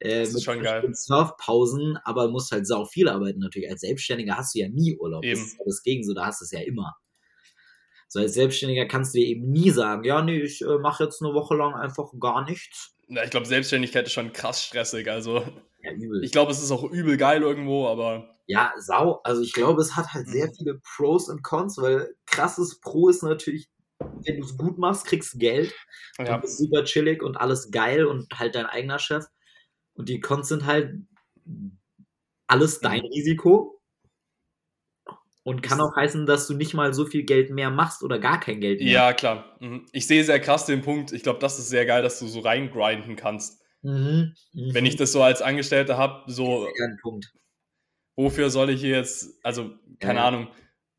äh, 0.00 0.20
das 0.20 0.34
ist 0.34 0.44
schon 0.44 0.62
geil. 0.62 0.88
Surfpausen, 0.92 1.98
aber 2.04 2.28
musst 2.30 2.50
halt 2.50 2.66
sau 2.66 2.84
viel 2.86 3.08
arbeiten 3.08 3.38
natürlich. 3.38 3.70
Als 3.70 3.82
Selbstständiger 3.82 4.36
hast 4.36 4.54
du 4.54 4.60
ja 4.60 4.68
nie 4.68 4.96
Urlaub. 4.98 5.24
Eben. 5.24 5.38
Das 5.38 5.46
ist 5.48 5.58
ja 5.58 5.64
das 5.66 5.82
Gegen, 5.82 6.04
so 6.04 6.14
da 6.14 6.26
hast 6.26 6.40
du 6.40 6.44
es 6.44 6.50
ja 6.50 6.60
immer. 6.60 6.96
So 8.08 8.18
als 8.18 8.34
Selbstständiger 8.34 8.86
kannst 8.86 9.14
du 9.14 9.18
dir 9.18 9.26
eben 9.26 9.52
nie 9.52 9.70
sagen, 9.70 10.02
ja, 10.04 10.20
nee, 10.22 10.40
ich 10.40 10.62
äh, 10.62 10.78
mache 10.78 11.04
jetzt 11.04 11.22
eine 11.22 11.32
Woche 11.32 11.54
lang 11.54 11.74
einfach 11.74 12.10
gar 12.18 12.44
nichts. 12.44 12.96
Ja, 13.08 13.22
ich 13.22 13.30
glaube, 13.30 13.46
Selbstständigkeit 13.46 14.06
ist 14.06 14.12
schon 14.12 14.32
krass 14.32 14.64
stressig. 14.64 15.08
Also, 15.08 15.44
ja, 15.82 15.92
übel. 15.92 16.24
ich 16.24 16.32
glaube, 16.32 16.50
es 16.50 16.62
ist 16.62 16.72
auch 16.72 16.82
übel 16.84 17.16
geil 17.16 17.42
irgendwo, 17.42 17.86
aber. 17.86 18.36
Ja, 18.46 18.72
sau. 18.78 19.20
Also, 19.22 19.42
ich 19.42 19.52
glaube, 19.52 19.80
es 19.80 19.96
hat 19.96 20.12
halt 20.12 20.28
sehr 20.28 20.46
mhm. 20.46 20.54
viele 20.56 20.80
Pros 20.96 21.28
und 21.28 21.42
Cons, 21.42 21.78
weil 21.78 22.08
krasses 22.26 22.80
Pro 22.80 23.08
ist 23.08 23.22
natürlich, 23.22 23.68
wenn 23.98 24.38
du 24.38 24.44
es 24.44 24.56
gut 24.56 24.78
machst, 24.78 25.06
kriegst 25.06 25.34
du 25.34 25.38
Geld. 25.38 25.72
Ja. 26.18 26.36
Du 26.36 26.40
bist 26.40 26.58
super 26.58 26.84
chillig 26.84 27.22
und 27.22 27.36
alles 27.36 27.70
geil 27.70 28.06
und 28.06 28.26
halt 28.38 28.54
dein 28.54 28.66
eigener 28.66 28.98
Chef. 28.98 29.24
Und 29.94 30.08
die 30.08 30.20
Cons 30.20 30.48
sind 30.48 30.66
halt 30.66 30.94
alles 32.46 32.80
dein 32.80 33.00
mhm. 33.00 33.06
Risiko. 33.06 33.76
Und 35.42 35.62
kann 35.62 35.80
auch 35.80 35.96
heißen, 35.96 36.26
dass 36.26 36.46
du 36.46 36.54
nicht 36.54 36.74
mal 36.74 36.92
so 36.92 37.06
viel 37.06 37.22
Geld 37.22 37.50
mehr 37.50 37.70
machst 37.70 38.02
oder 38.02 38.18
gar 38.18 38.38
kein 38.38 38.60
Geld 38.60 38.80
mehr. 38.80 38.90
Ja, 38.90 39.12
klar. 39.14 39.56
Mhm. 39.60 39.86
Ich 39.92 40.06
sehe 40.06 40.22
sehr 40.22 40.38
krass 40.38 40.66
den 40.66 40.82
Punkt. 40.82 41.12
Ich 41.12 41.22
glaube, 41.22 41.38
das 41.38 41.58
ist 41.58 41.70
sehr 41.70 41.86
geil, 41.86 42.02
dass 42.02 42.18
du 42.18 42.26
so 42.26 42.40
reingrinden 42.40 43.16
kannst. 43.16 43.62
Mhm. 43.82 44.34
Mhm. 44.52 44.74
Wenn 44.74 44.86
ich 44.86 44.96
das 44.96 45.12
so 45.12 45.22
als 45.22 45.40
Angestellter 45.40 45.96
habe, 45.96 46.30
so. 46.30 46.68
Punkt. 47.00 47.32
Wofür 48.16 48.50
soll 48.50 48.68
ich 48.70 48.80
hier 48.82 48.96
jetzt, 48.96 49.42
also, 49.42 49.70
keine 49.98 50.18
ja. 50.18 50.28
Ahnung, 50.28 50.48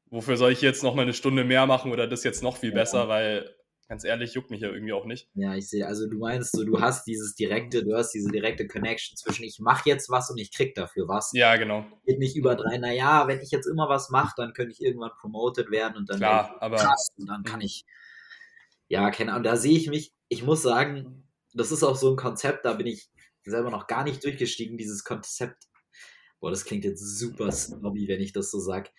wofür 0.10 0.38
soll 0.38 0.52
ich 0.52 0.62
jetzt 0.62 0.84
noch 0.84 0.96
mal 0.96 1.04
eine 1.04 1.14
Stunde 1.14 1.44
mehr 1.44 1.68
machen 1.68 1.92
oder 1.92 2.08
das 2.08 2.24
jetzt 2.24 2.42
noch 2.42 2.58
viel 2.58 2.72
ja. 2.72 2.76
besser, 2.76 3.08
weil 3.08 3.54
Ganz 3.92 4.06
ehrlich, 4.06 4.36
juckt 4.36 4.50
mich 4.52 4.62
ja 4.62 4.70
irgendwie 4.70 4.94
auch 4.94 5.04
nicht. 5.04 5.28
Ja, 5.34 5.54
ich 5.54 5.68
sehe, 5.68 5.86
also 5.86 6.08
du 6.08 6.18
meinst 6.18 6.54
so, 6.54 6.64
du 6.64 6.80
hast 6.80 7.06
dieses 7.08 7.36
direkte, 7.36 7.84
du 7.84 7.94
hast 7.94 8.12
diese 8.12 8.32
direkte 8.32 8.66
Connection 8.66 9.18
zwischen 9.18 9.44
ich 9.44 9.60
mache 9.60 9.90
jetzt 9.90 10.10
was 10.10 10.30
und 10.30 10.38
ich 10.38 10.54
krieg 10.54 10.76
dafür 10.76 11.10
was. 11.10 11.32
Ja, 11.34 11.58
genau. 11.58 11.86
Geht 12.06 12.18
nicht 12.18 12.38
über 12.38 12.56
drei, 12.56 12.78
naja, 12.78 13.28
wenn 13.28 13.42
ich 13.42 13.52
jetzt 13.52 13.66
immer 13.66 13.90
was 13.90 14.10
mache, 14.10 14.32
dann 14.38 14.54
könnte 14.54 14.72
ich 14.72 14.82
irgendwann 14.82 15.12
promoted 15.20 15.72
werden 15.72 15.98
und 15.98 16.10
dann 16.10 16.20
Klar, 16.20 16.56
aber 16.62 16.78
krass 16.78 17.10
und 17.18 17.28
dann 17.28 17.44
kann 17.44 17.60
ich, 17.60 17.84
ja, 18.88 19.12
keine 19.12 19.34
Ahnung, 19.34 19.44
da 19.44 19.58
sehe 19.58 19.76
ich 19.76 19.90
mich, 19.90 20.14
ich 20.30 20.42
muss 20.42 20.62
sagen, 20.62 21.28
das 21.54 21.74
ist 21.74 21.84
auch 21.84 21.98
so 21.98 22.12
ein 22.12 22.16
Konzept, 22.16 22.64
da 22.64 22.72
bin 22.72 22.88
ich 22.88 23.10
selber 23.44 23.72
noch 23.72 23.88
gar 23.88 24.06
nicht 24.06 24.24
durchgestiegen, 24.24 24.78
dieses 24.78 25.04
Konzept. 25.04 25.66
Boah, 26.40 26.50
das 26.50 26.64
klingt 26.64 26.86
jetzt 26.86 27.02
super 27.20 27.52
snobby, 27.52 28.08
wenn 28.08 28.22
ich 28.22 28.32
das 28.32 28.52
so 28.52 28.60
sag. 28.60 28.90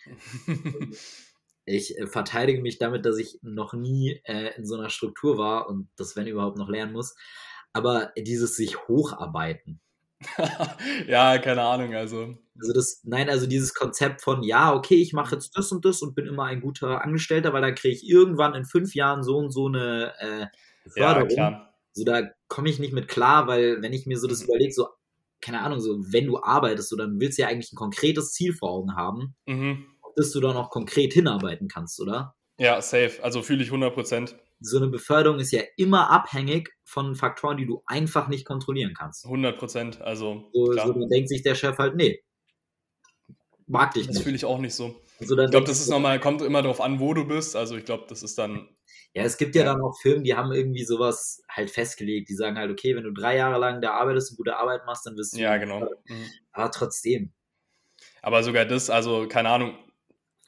ich 1.65 1.97
äh, 1.97 2.07
verteidige 2.07 2.61
mich 2.61 2.77
damit, 2.77 3.05
dass 3.05 3.17
ich 3.17 3.39
noch 3.41 3.73
nie 3.73 4.21
äh, 4.25 4.55
in 4.57 4.65
so 4.65 4.75
einer 4.75 4.89
Struktur 4.89 5.37
war 5.37 5.69
und 5.69 5.89
das, 5.95 6.15
wenn 6.15 6.27
überhaupt, 6.27 6.57
noch 6.57 6.69
lernen 6.69 6.93
muss. 6.93 7.15
Aber 7.71 8.11
dieses 8.17 8.55
sich 8.55 8.87
hocharbeiten. 8.87 9.79
ja, 11.07 11.37
keine 11.39 11.63
Ahnung, 11.63 11.93
also. 11.95 12.35
Also 12.59 12.73
das, 12.73 13.01
nein, 13.03 13.29
also 13.29 13.47
dieses 13.47 13.73
Konzept 13.73 14.21
von, 14.21 14.43
ja, 14.43 14.73
okay, 14.73 14.95
ich 14.95 15.11
mache 15.11 15.35
jetzt 15.35 15.57
das 15.57 15.71
und 15.71 15.83
das 15.85 16.01
und 16.01 16.15
bin 16.15 16.27
immer 16.27 16.45
ein 16.45 16.61
guter 16.61 17.03
Angestellter, 17.03 17.51
weil 17.51 17.61
dann 17.61 17.75
kriege 17.75 17.95
ich 17.95 18.07
irgendwann 18.07 18.53
in 18.53 18.63
fünf 18.63 18.93
Jahren 18.93 19.23
so 19.23 19.37
und 19.37 19.51
so 19.51 19.67
eine 19.67 20.13
äh, 20.19 20.89
Förderung. 20.89 21.29
Ja, 21.29 21.35
klar. 21.35 21.73
So, 21.93 22.05
da 22.05 22.29
komme 22.47 22.69
ich 22.69 22.79
nicht 22.79 22.93
mit 22.93 23.07
klar, 23.07 23.47
weil 23.47 23.81
wenn 23.81 23.93
ich 23.93 24.05
mir 24.05 24.17
so 24.17 24.27
das 24.27 24.41
mhm. 24.41 24.49
überlege, 24.49 24.73
so, 24.73 24.87
keine 25.41 25.61
Ahnung, 25.61 25.79
so, 25.79 25.99
wenn 26.11 26.27
du 26.27 26.41
arbeitest, 26.41 26.89
so, 26.89 26.95
dann 26.95 27.19
willst 27.19 27.37
du 27.37 27.41
ja 27.41 27.47
eigentlich 27.47 27.73
ein 27.73 27.77
konkretes 27.77 28.31
Ziel 28.33 28.53
vor 28.53 28.69
Augen 28.69 28.95
haben. 28.95 29.35
Mhm 29.45 29.92
dass 30.15 30.31
du 30.31 30.39
dann 30.39 30.55
auch 30.55 30.69
konkret 30.69 31.13
hinarbeiten 31.13 31.67
kannst, 31.67 31.99
oder? 31.99 32.35
Ja, 32.57 32.81
safe. 32.81 33.23
Also 33.23 33.41
fühle 33.41 33.63
ich 33.63 33.71
100%. 33.71 34.35
So 34.59 34.77
eine 34.77 34.87
Beförderung 34.87 35.39
ist 35.39 35.51
ja 35.51 35.61
immer 35.75 36.09
abhängig 36.09 36.69
von 36.85 37.15
Faktoren, 37.15 37.57
die 37.57 37.65
du 37.65 37.83
einfach 37.85 38.27
nicht 38.27 38.45
kontrollieren 38.45 38.93
kannst. 38.97 39.25
100%. 39.25 40.01
Also, 40.01 40.49
so, 40.53 40.65
so 40.71 40.93
dann 40.93 41.09
denkt 41.09 41.29
sich 41.29 41.41
der 41.41 41.55
Chef 41.55 41.77
halt, 41.77 41.95
nee, 41.95 42.23
mag 43.67 43.93
dich 43.93 44.03
das 44.03 44.09
nicht. 44.09 44.17
Das 44.17 44.23
fühle 44.23 44.35
ich 44.35 44.45
auch 44.45 44.59
nicht 44.59 44.75
so. 44.75 45.01
Also 45.19 45.37
ich 45.37 45.51
glaube, 45.51 45.67
das 45.67 45.79
ist 45.79 45.89
nochmal, 45.89 46.19
kommt 46.19 46.41
immer 46.41 46.61
darauf 46.61 46.81
an, 46.81 46.99
wo 46.99 47.13
du 47.13 47.25
bist. 47.25 47.55
Also 47.55 47.77
ich 47.77 47.85
glaube, 47.85 48.05
das 48.09 48.23
ist 48.23 48.37
dann. 48.37 48.67
Ja, 49.13 49.23
es 49.23 49.37
gibt 49.37 49.55
ja, 49.55 49.63
ja, 49.63 49.73
dann 49.73 49.81
auch 49.81 49.95
Firmen, 50.01 50.23
die 50.23 50.35
haben 50.35 50.51
irgendwie 50.51 50.83
sowas 50.83 51.43
halt 51.49 51.69
festgelegt. 51.69 52.29
Die 52.29 52.35
sagen 52.35 52.57
halt, 52.57 52.71
okay, 52.71 52.95
wenn 52.95 53.03
du 53.03 53.13
drei 53.13 53.37
Jahre 53.37 53.59
lang 53.59 53.81
da 53.81 53.91
arbeitest 53.91 54.31
und 54.31 54.37
gute 54.37 54.57
Arbeit 54.57 54.85
machst, 54.85 55.05
dann 55.05 55.15
wirst 55.15 55.35
du. 55.35 55.39
Ja, 55.39 55.57
genau. 55.57 55.81
Mhm. 56.05 56.25
Aber 56.51 56.71
trotzdem. 56.71 57.31
Aber 58.21 58.43
sogar 58.43 58.65
das, 58.65 58.89
also 58.89 59.27
keine 59.27 59.49
Ahnung, 59.49 59.77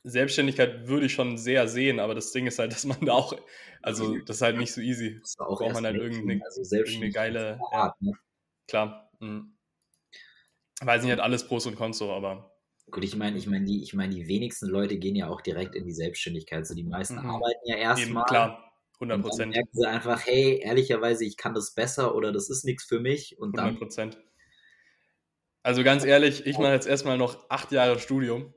Selbstständigkeit 0.08 0.88
würde 0.88 1.08
ich 1.08 1.14
schon 1.14 1.38
sehr 1.38 1.68
sehen, 1.68 2.00
aber 2.00 2.14
das 2.14 2.32
Ding 2.32 2.46
ist 2.46 2.60
halt, 2.60 2.72
dass 2.74 2.86
man 2.86 3.00
da 3.02 3.14
auch, 3.14 3.36
also 3.82 4.18
das 4.20 4.38
ist 4.38 4.42
halt 4.42 4.58
nicht 4.58 4.72
so 4.72 4.82
easy. 4.82 5.20
Das 5.20 5.38
auch 5.40 5.60
braucht 5.60 5.74
man 5.74 5.86
halt 5.86 5.96
irgendeine, 5.98 6.42
also 6.46 6.76
irgendeine 6.76 7.12
geile, 7.12 7.60
Art, 7.72 7.96
ja, 8.00 8.12
ne? 8.12 8.18
klar. 8.68 9.12
Mhm. 9.20 9.58
Weiß 10.82 11.04
nicht, 11.04 11.12
hat 11.12 11.20
alles 11.20 11.48
Pros 11.48 11.66
und 11.66 11.76
Cons 11.76 11.98
so, 11.98 12.12
aber. 12.12 12.52
Gut, 12.92 13.04
ich 13.04 13.16
meine, 13.16 13.38
ich 13.38 13.48
meine, 13.48 13.66
die, 13.66 13.82
ich 13.82 13.94
meine, 13.94 14.14
die 14.14 14.28
wenigsten 14.28 14.68
Leute 14.68 14.98
gehen 14.98 15.16
ja 15.16 15.28
auch 15.28 15.42
direkt 15.42 15.74
in 15.74 15.86
die 15.86 15.94
Selbstständigkeit. 15.94 16.60
Also 16.60 16.76
die 16.76 16.84
meisten 16.84 17.16
mhm. 17.16 17.30
arbeiten 17.30 17.62
ja 17.66 17.78
erstmal. 17.78 18.26
Klar, 18.26 18.74
100 18.96 19.22
Prozent. 19.22 19.54
Merken 19.54 19.70
sie 19.72 19.88
einfach, 19.88 20.26
hey, 20.26 20.60
ehrlicherweise, 20.62 21.26
ich 21.26 21.38
kann 21.38 21.54
das 21.54 21.74
besser 21.74 22.14
oder 22.14 22.32
das 22.32 22.50
ist 22.50 22.64
nichts 22.64 22.84
für 22.84 23.00
mich. 23.00 23.40
Und 23.40 23.58
100 23.58 23.80
Prozent. 23.80 24.18
Also 25.64 25.84
ganz 25.84 26.06
ehrlich, 26.06 26.46
ich 26.46 26.60
mache 26.60 26.74
jetzt 26.74 26.86
erstmal 26.86 27.18
noch 27.18 27.50
acht 27.50 27.72
Jahre 27.72 27.98
Studium. 27.98 28.54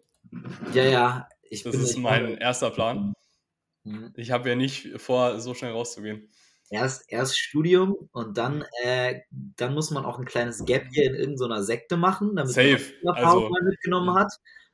Ja, 0.75 0.85
ja, 0.85 1.29
ich 1.51 1.63
das 1.63 1.75
ist 1.75 1.99
mein 1.99 2.37
erster 2.37 2.71
Plan. 2.71 3.15
Mhm. 3.85 4.13
Ich 4.17 4.31
habe 4.31 4.49
ja 4.49 4.55
nicht 4.55 5.01
vor, 5.01 5.41
so 5.41 5.55
schnell 5.55 5.73
rauszugehen. 5.73 6.29
Erst, 6.71 7.05
erst 7.09 7.39
Studium 7.39 7.97
und 8.13 8.37
dann, 8.37 8.63
äh, 8.83 9.21
dann 9.31 9.73
muss 9.73 9.91
man 9.91 10.05
auch 10.05 10.19
ein 10.19 10.27
kleines 10.27 10.67
Gap 10.67 10.85
hier 10.93 11.07
in 11.07 11.15
irgendeiner 11.15 11.63
Sekte 11.63 11.97
machen, 11.97 12.37
damit 12.37 12.53
Safe. 12.53 12.81
man 13.03 13.15
also, 13.17 13.49
mal 13.49 13.63
mitgenommen 13.63 14.15
hat. 14.15 14.33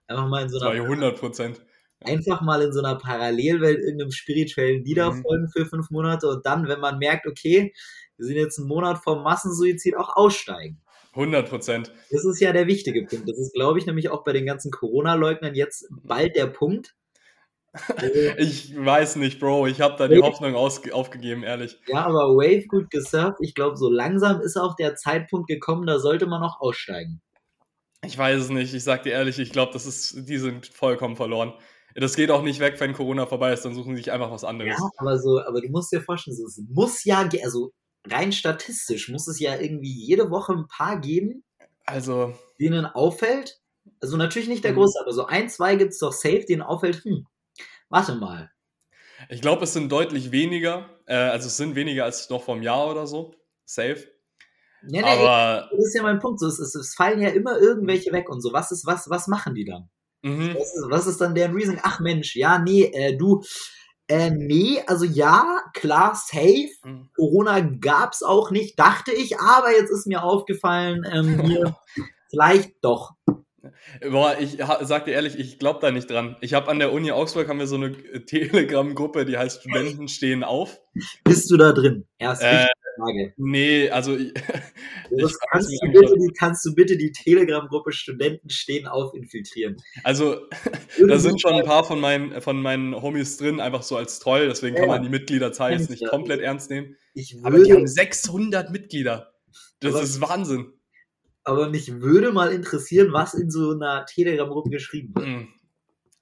Einfach 0.09 0.27
mal 0.27 0.43
in 0.43 0.49
so 0.49 0.59
einer. 0.59 0.71
100 0.71 1.19
Prozent. 1.19 1.63
Einfach 2.01 2.41
mal 2.41 2.61
in 2.63 2.73
so 2.73 2.81
einer 2.81 2.97
Parallelwelt 2.97 3.79
irgendeinem 3.79 4.11
spirituellen 4.11 4.85
Lieder 4.85 5.13
mhm. 5.13 5.23
folgen 5.23 5.49
für 5.49 5.67
fünf 5.67 5.91
Monate 5.91 6.29
und 6.29 6.45
dann, 6.45 6.67
wenn 6.67 6.81
man 6.81 6.99
merkt, 6.99 7.27
okay, 7.27 7.73
wir 8.17 8.27
sind 8.27 8.37
jetzt 8.37 8.59
einen 8.59 8.69
Monat 8.69 8.99
vom 9.03 9.23
Massensuizid, 9.23 9.97
auch 9.97 10.17
aussteigen. 10.17 10.83
100 11.15 11.49
Prozent. 11.49 11.93
Das 12.11 12.25
ist 12.25 12.41
ja 12.41 12.53
der 12.53 12.67
wichtige 12.67 13.05
Punkt. 13.07 13.29
Das 13.29 13.39
ist, 13.39 13.55
glaube 13.55 13.79
ich, 13.79 13.87
nämlich 13.87 14.11
auch 14.11 14.25
bei 14.25 14.33
den 14.33 14.47
ganzen 14.47 14.71
Corona-Leugnern 14.71 15.55
jetzt 15.55 15.87
bald 15.91 16.37
der 16.37 16.47
Punkt. 16.47 16.95
ich 18.39 18.75
weiß 18.77 19.17
nicht, 19.17 19.41
Bro. 19.41 19.67
Ich 19.67 19.81
habe 19.81 19.97
da 19.99 20.07
die 20.07 20.21
Hoffnung 20.21 20.55
aufgegeben, 20.55 21.43
ehrlich. 21.43 21.79
Ja, 21.89 22.07
aber 22.07 22.37
Wave 22.37 22.67
gut 22.67 22.91
gesurft. 22.91 23.39
Ich 23.41 23.55
glaube, 23.55 23.77
so 23.77 23.91
langsam 23.91 24.41
ist 24.41 24.57
auch 24.57 24.77
der 24.77 24.95
Zeitpunkt 24.95 25.49
gekommen, 25.49 25.87
da 25.87 25.99
sollte 25.99 26.27
man 26.27 26.41
noch 26.41 26.61
aussteigen. 26.61 27.21
Ich 28.05 28.17
weiß 28.17 28.43
es 28.43 28.51
nicht. 28.51 28.75
Ich 28.75 28.85
sag 28.85 29.03
dir 29.03 29.13
ehrlich, 29.13 29.39
ich 29.39 29.51
glaube, 29.51 29.73
das 29.73 29.87
ist, 29.87 30.29
die 30.29 30.39
sind 30.39 30.67
vollkommen 30.67 31.17
verloren. 31.17 31.55
Das 31.97 32.17
geht 32.17 32.31
auch 32.31 32.43
nicht 32.43 32.61
weg, 32.61 32.75
wenn 32.79 32.93
Corona 32.93 33.27
vorbei 33.27 33.53
ist, 33.53 33.65
dann 33.65 33.75
suchen 33.75 33.93
sie 33.93 34.03
sich 34.03 34.13
einfach 34.13 34.31
was 34.31 34.43
anderes. 34.43 34.77
Ja, 34.77 34.89
aber 34.99 35.19
so, 35.19 35.41
aber 35.41 35.61
du 35.61 35.69
musst 35.69 35.93
dir 35.93 36.01
vorstellen, 36.01 36.37
so, 36.37 36.45
es 36.45 36.61
muss 36.69 37.05
ja, 37.05 37.29
also 37.45 37.71
rein 38.07 38.33
statistisch 38.33 39.09
muss 39.09 39.29
es 39.29 39.41
ja 39.41 39.59
irgendwie 39.59 39.93
jede 39.93 40.31
Woche 40.31 40.53
ein 40.53 40.67
paar 40.69 41.01
geben, 41.01 41.45
also, 41.87 42.35
denen 42.59 42.87
auffällt. 42.87 43.61
Also 44.01 44.17
natürlich 44.17 44.49
nicht 44.49 44.65
der 44.65 44.73
mhm. 44.73 44.77
große, 44.77 44.99
aber 45.01 45.13
so 45.13 45.27
ein, 45.27 45.49
zwei 45.49 45.77
gibt 45.77 45.93
es 45.93 45.99
doch 45.99 46.13
safe, 46.13 46.45
denen 46.47 46.63
auffällt, 46.63 47.05
hm, 47.05 47.27
warte 47.89 48.15
mal. 48.15 48.51
Ich 49.29 49.41
glaube, 49.41 49.65
es 49.65 49.73
sind 49.73 49.93
deutlich 49.93 50.33
weniger, 50.33 50.99
äh, 51.07 51.15
also 51.15 51.47
es 51.47 51.57
sind 51.57 51.75
weniger 51.75 52.05
als 52.05 52.29
noch 52.31 52.43
vor 52.43 52.55
einem 52.55 52.63
Jahr 52.63 52.91
oder 52.91 53.07
so, 53.07 53.35
safe. 53.65 54.09
Ja, 54.89 55.03
nee, 55.03 55.03
aber 55.03 55.69
das 55.71 55.87
ist 55.87 55.95
ja 55.95 56.03
mein 56.03 56.19
Punkt. 56.19 56.41
So, 56.41 56.47
es, 56.47 56.59
es, 56.59 56.75
es, 56.75 56.95
fallen 56.95 57.21
ja 57.21 57.31
immer 57.31 57.59
irgendwelche 57.59 58.13
weg 58.13 58.29
und 58.29 58.43
so. 58.43 58.53
Was 58.53 58.71
ist, 58.71 58.85
was, 58.85 59.09
was 59.09 59.29
machen 59.29 59.55
die 59.55 59.65
dann? 59.65 59.89
Mhm. 60.23 60.55
Was, 60.55 60.75
ist, 60.75 60.87
was 60.91 61.07
ist 61.07 61.21
dann 61.21 61.35
deren 61.35 61.55
Reason? 61.55 61.79
Ach 61.83 62.01
Mensch, 62.01 62.37
ja, 62.37 62.59
nee, 62.59 62.85
äh, 62.85 63.17
du, 63.17 63.43
äh, 64.09 64.31
nee, 64.31 64.83
also 64.87 65.05
ja, 65.05 65.63
klar, 65.73 66.15
safe. 66.15 66.69
Mhm. 66.85 67.09
Corona 67.15 67.61
gab's 67.61 68.23
auch 68.23 68.51
nicht, 68.51 68.79
dachte 68.79 69.13
ich, 69.13 69.39
aber 69.39 69.71
jetzt 69.73 69.91
ist 69.91 70.07
mir 70.07 70.23
aufgefallen, 70.23 71.05
ähm, 71.11 71.41
hier, 71.41 71.77
vielleicht 72.31 72.73
doch. 72.83 73.13
Boah, 74.11 74.37
ich 74.39 74.59
sag 74.83 75.07
dir 75.07 75.13
ehrlich, 75.13 75.39
ich 75.39 75.59
glaube 75.59 75.81
da 75.81 75.91
nicht 75.91 76.11
dran. 76.11 76.37
Ich 76.43 76.53
habe 76.53 76.71
an 76.71 76.79
der 76.79 76.93
Uni 76.93 77.13
Augsburg 77.13 77.49
haben 77.49 77.59
wir 77.59 77.67
so 77.67 77.77
eine 77.77 77.93
Telegram-Gruppe, 78.27 79.25
die 79.25 79.39
heißt 79.39 79.61
Studenten 79.63 80.09
stehen 80.09 80.45
auf. 80.45 80.81
Bist 81.25 81.51
du 81.51 81.57
da 81.57 81.73
drin? 81.73 82.07
Erst 82.19 82.43
äh, 82.43 82.67
Frage. 82.97 83.35
Nee, 83.37 83.91
also 83.91 84.17
ich, 84.17 84.33
ich 85.11 85.35
kannst, 85.51 85.71
du 85.71 85.93
bitte 85.93 86.15
die, 86.15 86.33
kannst 86.39 86.65
du 86.65 86.75
bitte 86.75 86.97
die 86.97 87.13
Telegram-Gruppe 87.13 87.93
Studenten 87.93 88.51
stehen 88.51 88.87
auf 88.87 89.15
infiltrieren? 89.15 89.77
Also 90.03 90.37
da 91.09 91.19
sind 91.19 91.41
schon 91.41 91.55
ein 91.55 91.65
paar 91.65 91.85
von 91.85 92.01
meinen, 92.01 92.41
von 92.41 92.61
meinen 92.61 93.01
Homies 93.01 93.37
drin, 93.37 93.61
einfach 93.61 93.83
so 93.83 93.97
als 93.97 94.19
Troll, 94.19 94.49
deswegen 94.49 94.77
ja. 94.77 94.83
kann 94.83 94.89
man 94.89 95.03
die 95.03 95.09
Mitgliederzahl 95.09 95.73
jetzt 95.73 95.91
nicht 95.91 96.07
komplett 96.07 96.41
ernst 96.41 96.71
nehmen. 96.71 96.97
Aber 97.43 97.63
die 97.63 97.73
haben 97.73 97.87
600 97.87 98.71
Mitglieder. 98.71 99.33
Das 99.81 100.03
ist 100.03 100.21
Wahnsinn. 100.21 100.73
Aber 101.45 101.69
mich 101.69 102.01
würde 102.01 102.33
mal 102.33 102.53
interessieren, 102.53 103.13
was 103.13 103.35
in 103.35 103.51
so 103.51 103.73
einer 103.73 104.07
Telegram-Gruppe 104.07 104.71
geschrieben 104.71 105.15
wird. 105.15 105.27
Hm. 105.27 105.49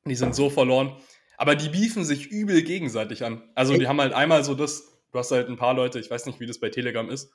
Die 0.05 0.17
sind 0.17 0.35
so 0.35 0.51
verloren. 0.51 0.97
Aber 1.39 1.55
die 1.55 1.69
beefen 1.69 2.05
sich 2.05 2.31
übel 2.31 2.63
gegenseitig 2.63 3.25
an. 3.25 3.43
Also 3.55 3.77
die 3.77 3.87
haben 3.87 4.01
halt 4.01 4.13
einmal 4.13 4.45
so 4.45 4.55
das, 4.55 4.92
du 5.13 5.19
hast 5.19 5.31
halt 5.31 5.49
ein 5.49 5.57
paar 5.57 5.75
Leute, 5.75 5.99
ich 6.01 6.11
weiß 6.11 6.27
nicht, 6.27 6.41
wie 6.41 6.47
das 6.47 6.59
bei 6.61 6.71
Telegram 6.71 7.09
ist. 7.09 7.33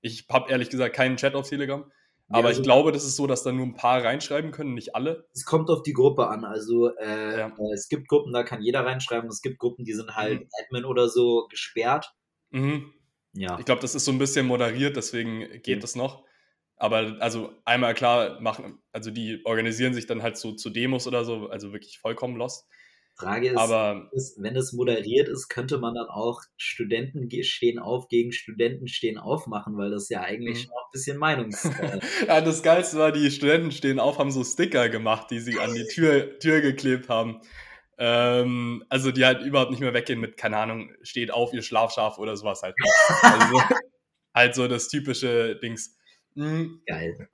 Ich 0.00 0.26
habe 0.30 0.50
ehrlich 0.50 0.70
gesagt 0.70 0.94
keinen 0.94 1.16
Chat 1.16 1.34
auf 1.34 1.48
Telegram. 1.48 1.90
Aber 2.30 2.40
ja, 2.40 2.46
also 2.48 2.60
ich 2.60 2.64
glaube, 2.64 2.92
das 2.92 3.04
ist 3.04 3.16
so, 3.16 3.26
dass 3.26 3.42
da 3.42 3.52
nur 3.52 3.64
ein 3.64 3.74
paar 3.74 4.04
reinschreiben 4.04 4.50
können, 4.50 4.74
nicht 4.74 4.94
alle. 4.94 5.26
Es 5.32 5.46
kommt 5.46 5.70
auf 5.70 5.82
die 5.82 5.94
Gruppe 5.94 6.28
an. 6.28 6.44
Also 6.44 6.94
äh, 6.96 7.38
ja. 7.38 7.46
Äh, 7.48 7.72
es 7.72 7.88
gibt 7.88 8.06
Gruppen, 8.08 8.32
da 8.34 8.42
kann 8.42 8.60
jeder 8.60 8.84
reinschreiben. 8.84 9.30
Es 9.30 9.40
gibt 9.40 9.58
Gruppen, 9.58 9.84
die 9.84 9.94
sind 9.94 10.14
halt 10.14 10.40
mhm. 10.40 10.48
Admin 10.60 10.84
oder 10.84 11.08
so 11.08 11.46
gesperrt. 11.48 12.12
Mhm. 12.50 12.92
Ja. 13.32 13.58
Ich 13.58 13.64
glaube, 13.64 13.80
das 13.80 13.94
ist 13.94 14.04
so 14.04 14.12
ein 14.12 14.18
bisschen 14.18 14.46
moderiert, 14.46 14.96
deswegen 14.96 15.62
geht 15.62 15.78
mhm. 15.78 15.80
das 15.80 15.96
noch. 15.96 16.24
Aber 16.76 17.16
also 17.20 17.52
einmal 17.64 17.94
klar 17.94 18.40
machen, 18.40 18.78
also 18.92 19.10
die 19.10 19.40
organisieren 19.44 19.94
sich 19.94 20.06
dann 20.06 20.22
halt 20.22 20.36
so 20.36 20.52
zu 20.52 20.70
Demos 20.70 21.06
oder 21.06 21.24
so, 21.24 21.48
also 21.48 21.72
wirklich 21.72 21.98
vollkommen 21.98 22.36
lost. 22.36 22.68
Frage 23.18 23.48
ist, 23.48 23.56
aber, 23.56 24.08
ist, 24.12 24.40
wenn 24.40 24.56
es 24.56 24.72
moderiert 24.72 25.28
ist, 25.28 25.48
könnte 25.48 25.78
man 25.78 25.94
dann 25.94 26.06
auch 26.06 26.42
Studenten 26.56 27.28
stehen 27.42 27.78
auf 27.78 28.08
gegen 28.08 28.32
Studenten 28.32 28.86
stehen 28.86 29.18
auf 29.18 29.46
machen, 29.46 29.76
weil 29.76 29.90
das 29.90 30.08
ja 30.08 30.20
eigentlich 30.20 30.58
mhm. 30.58 30.62
schon 30.62 30.72
auch 30.72 30.86
ein 30.86 30.92
bisschen 30.92 31.18
Meinungs. 31.18 31.68
Ja, 32.26 32.40
das 32.40 32.62
Geilste 32.62 32.98
war, 32.98 33.12
die 33.12 33.30
Studenten 33.30 33.72
stehen 33.72 33.98
auf, 33.98 34.18
haben 34.18 34.30
so 34.30 34.44
Sticker 34.44 34.88
gemacht, 34.88 35.30
die 35.30 35.40
sie 35.40 35.58
an 35.58 35.74
die 35.74 35.84
Tür, 35.86 36.38
Tür 36.38 36.60
geklebt 36.60 37.08
haben. 37.08 37.40
Ähm, 37.98 38.84
also 38.88 39.10
die 39.10 39.24
halt 39.24 39.42
überhaupt 39.42 39.70
nicht 39.70 39.80
mehr 39.80 39.94
weggehen 39.94 40.20
mit, 40.20 40.36
keine 40.36 40.58
Ahnung, 40.58 40.92
steht 41.02 41.32
auf, 41.32 41.52
ihr 41.52 41.62
Schlafschaf 41.62 42.18
oder 42.18 42.36
sowas 42.36 42.62
halt. 42.62 42.76
Also, 43.22 43.60
halt 44.34 44.54
so 44.54 44.68
das 44.68 44.88
typische 44.88 45.56
Dings. 45.56 45.96
Mhm. 46.34 46.82
Geil. 46.86 47.28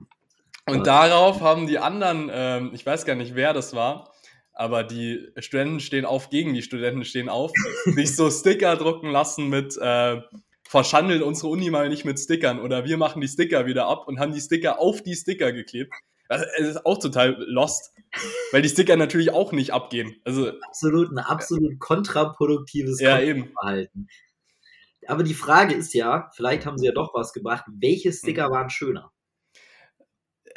Und 0.67 0.87
darauf 0.87 1.41
haben 1.41 1.67
die 1.67 1.77
anderen, 1.77 2.31
ähm, 2.33 2.71
ich 2.73 2.83
weiß 2.83 3.05
gar 3.05 3.15
nicht, 3.15 3.35
wer 3.35 3.53
das 3.53 3.75
war, 3.75 4.14
aber 4.55 4.83
die 4.83 5.29
Studenten 5.37 5.79
stehen 5.81 6.05
auf 6.05 6.29
gegen 6.29 6.53
die 6.53 6.61
Studenten 6.63 7.03
stehen 7.03 7.29
auf, 7.29 7.51
sich 7.85 8.15
so 8.15 8.31
Sticker 8.31 8.75
drucken 8.77 9.09
lassen 9.09 9.49
mit 9.49 9.77
äh, 9.77 10.21
verschandelt 10.67 11.21
unsere 11.21 11.49
Uni 11.49 11.69
mal 11.69 11.89
nicht 11.89 12.05
mit 12.05 12.19
Stickern 12.19 12.59
oder 12.59 12.85
wir 12.85 12.97
machen 12.97 13.21
die 13.21 13.27
Sticker 13.27 13.65
wieder 13.65 13.87
ab 13.87 14.07
und 14.07 14.19
haben 14.19 14.33
die 14.33 14.41
Sticker 14.41 14.79
auf 14.79 15.03
die 15.03 15.15
Sticker 15.15 15.51
geklebt. 15.51 15.93
Das 16.27 16.43
ist 16.57 16.85
auch 16.87 16.97
total 16.97 17.35
lost, 17.47 17.93
weil 18.51 18.63
die 18.63 18.69
Sticker 18.69 18.95
natürlich 18.95 19.31
auch 19.31 19.51
nicht 19.51 19.73
abgehen. 19.73 20.15
Also 20.23 20.51
absolut 20.61 21.11
ein 21.11 21.19
absolut 21.19 21.79
kontraproduktives 21.79 22.99
ja. 22.99 23.17
Verhalten. 23.17 24.07
aber 25.07 25.21
die 25.21 25.35
Frage 25.35 25.75
ist 25.75 25.93
ja, 25.93 26.31
vielleicht 26.35 26.65
haben 26.65 26.79
sie 26.79 26.87
ja 26.87 26.93
doch 26.93 27.13
was 27.13 27.31
gebracht, 27.31 27.65
welche 27.67 28.11
Sticker 28.11 28.49
waren 28.49 28.71
schöner? 28.71 29.11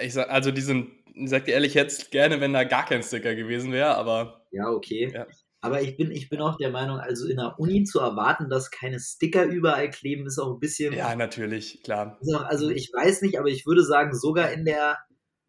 Ich 0.00 0.14
sag, 0.14 0.30
also 0.30 0.52
die 0.52 0.60
sind, 0.62 0.97
ich 1.18 1.30
sag 1.30 1.44
dir 1.44 1.54
ehrlich, 1.54 1.74
jetzt 1.74 2.10
gerne, 2.10 2.40
wenn 2.40 2.52
da 2.52 2.64
gar 2.64 2.86
kein 2.86 3.02
Sticker 3.02 3.34
gewesen 3.34 3.72
wäre, 3.72 3.96
aber. 3.96 4.46
Ja, 4.50 4.68
okay. 4.68 5.10
Ja. 5.12 5.26
Aber 5.60 5.82
ich 5.82 5.96
bin, 5.96 6.12
ich 6.12 6.28
bin 6.28 6.40
auch 6.40 6.56
der 6.56 6.70
Meinung, 6.70 6.98
also 6.98 7.26
in 7.26 7.36
der 7.36 7.58
Uni 7.58 7.82
zu 7.82 7.98
erwarten, 7.98 8.48
dass 8.48 8.70
keine 8.70 9.00
Sticker 9.00 9.44
überall 9.44 9.90
kleben, 9.90 10.26
ist 10.26 10.38
auch 10.38 10.54
ein 10.54 10.60
bisschen. 10.60 10.92
Ja, 10.92 11.14
natürlich, 11.16 11.82
klar. 11.82 12.18
Auch, 12.34 12.44
also 12.44 12.70
ich 12.70 12.92
weiß 12.92 13.22
nicht, 13.22 13.38
aber 13.38 13.48
ich 13.48 13.66
würde 13.66 13.82
sagen, 13.82 14.14
sogar 14.14 14.52
in 14.52 14.64
der, 14.64 14.98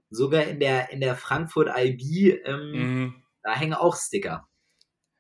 sogar 0.09 0.45
in 0.45 0.59
der, 0.59 0.91
in 0.91 0.99
der 0.99 1.15
Frankfurt 1.15 1.69
IB, 1.77 2.41
ähm, 2.43 2.71
mhm. 2.71 3.23
da 3.43 3.55
hängen 3.55 3.75
auch 3.75 3.95
Sticker. 3.95 4.47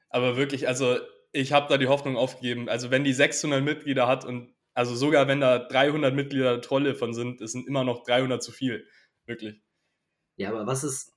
Aber 0.09 0.37
wirklich, 0.37 0.67
also 0.67 0.97
ich 1.31 1.53
habe 1.53 1.67
da 1.69 1.77
die 1.77 1.87
Hoffnung 1.87 2.17
aufgegeben. 2.17 2.67
Also 2.67 2.89
wenn 2.89 3.03
die 3.03 3.13
600 3.13 3.63
Mitglieder 3.63 4.07
hat 4.07 4.25
und 4.25 4.55
also 4.73 4.95
sogar 4.95 5.27
wenn 5.27 5.41
da 5.41 5.59
300 5.59 6.15
Mitglieder 6.15 6.61
Trolle 6.61 6.95
von 6.95 7.13
sind, 7.13 7.41
es 7.41 7.51
sind 7.51 7.67
immer 7.67 7.83
noch 7.83 8.03
300 8.03 8.41
zu 8.41 8.51
viel. 8.51 8.87
Wirklich. 9.27 9.61
Ja, 10.39 10.49
aber 10.49 10.65
was 10.65 10.85
ist, 10.85 11.13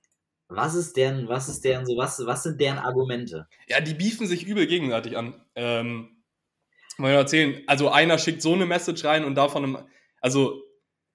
was 0.48 0.74
ist 0.74 0.96
deren, 0.96 1.28
was 1.28 1.48
ist 1.48 1.64
deren 1.64 1.86
so, 1.86 1.96
was, 1.96 2.20
was 2.26 2.42
sind 2.42 2.60
deren 2.60 2.78
Argumente? 2.78 3.46
Ja, 3.68 3.80
die 3.80 3.94
beefen 3.94 4.26
sich 4.26 4.44
übel 4.44 4.66
gegenseitig 4.66 5.16
an. 5.16 5.40
Ähm, 5.54 6.24
mal 6.98 7.12
erzählen. 7.12 7.62
Also 7.68 7.88
einer 7.88 8.18
schickt 8.18 8.42
so 8.42 8.52
eine 8.52 8.66
Message 8.66 9.04
rein 9.04 9.24
und 9.24 9.36
davon, 9.36 9.78
also 10.20 10.60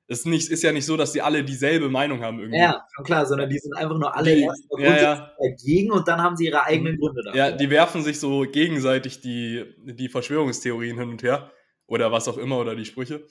es 0.07 0.19
ist, 0.19 0.25
nicht, 0.25 0.49
ist 0.49 0.63
ja 0.63 0.71
nicht 0.71 0.85
so, 0.85 0.95
dass 0.95 1.11
die 1.11 1.21
alle 1.21 1.43
dieselbe 1.43 1.89
Meinung 1.89 2.23
haben 2.23 2.39
irgendwie. 2.39 2.59
Ja, 2.59 2.81
schon 2.95 3.03
klar, 3.03 3.25
sondern 3.25 3.49
die 3.49 3.59
sind 3.59 3.75
einfach 3.75 3.97
nur 3.97 4.15
alle 4.15 4.35
die, 4.35 4.43
erstmal 4.43 4.81
ja, 4.81 5.01
ja. 5.01 5.31
dagegen 5.37 5.91
und 5.91 6.07
dann 6.07 6.21
haben 6.21 6.37
sie 6.37 6.45
ihre 6.45 6.63
eigenen 6.63 6.93
mhm. 6.93 6.99
Gründe 6.99 7.23
dafür. 7.25 7.37
Ja, 7.37 7.51
die 7.51 7.69
werfen 7.69 8.03
sich 8.03 8.21
so 8.21 8.43
gegenseitig 8.49 9.19
die, 9.19 9.65
die 9.83 10.07
Verschwörungstheorien 10.07 10.97
hin 10.97 11.09
und 11.09 11.23
her 11.23 11.51
oder 11.87 12.09
was 12.13 12.29
auch 12.29 12.37
immer 12.37 12.57
oder 12.57 12.73
die 12.73 12.85
Sprüche. 12.85 13.27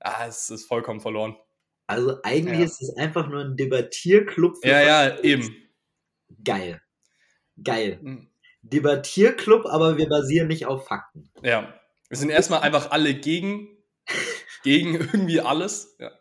Ah, 0.00 0.26
es 0.26 0.50
ist 0.50 0.66
vollkommen 0.66 0.98
verloren. 0.98 1.36
Also 1.88 2.20
eigentlich 2.22 2.58
ja. 2.58 2.64
ist 2.66 2.82
es 2.82 2.96
einfach 2.96 3.28
nur 3.28 3.40
ein 3.40 3.56
Debattierclub. 3.56 4.58
Für 4.60 4.68
ja, 4.68 4.82
ja, 4.82 5.18
eben. 5.20 5.56
Geil. 6.44 6.82
Geil. 7.64 7.98
Mhm. 8.02 8.30
Debattierclub, 8.60 9.64
aber 9.64 9.96
wir 9.96 10.06
basieren 10.06 10.48
nicht 10.48 10.66
auf 10.66 10.86
Fakten. 10.86 11.30
Ja. 11.42 11.74
Wir 12.08 12.18
sind 12.18 12.28
erstmal 12.28 12.60
einfach 12.60 12.90
alle 12.90 13.14
gegen, 13.14 13.68
gegen 14.64 14.96
irgendwie 14.96 15.40
alles. 15.40 15.96
Ja. 15.98 16.12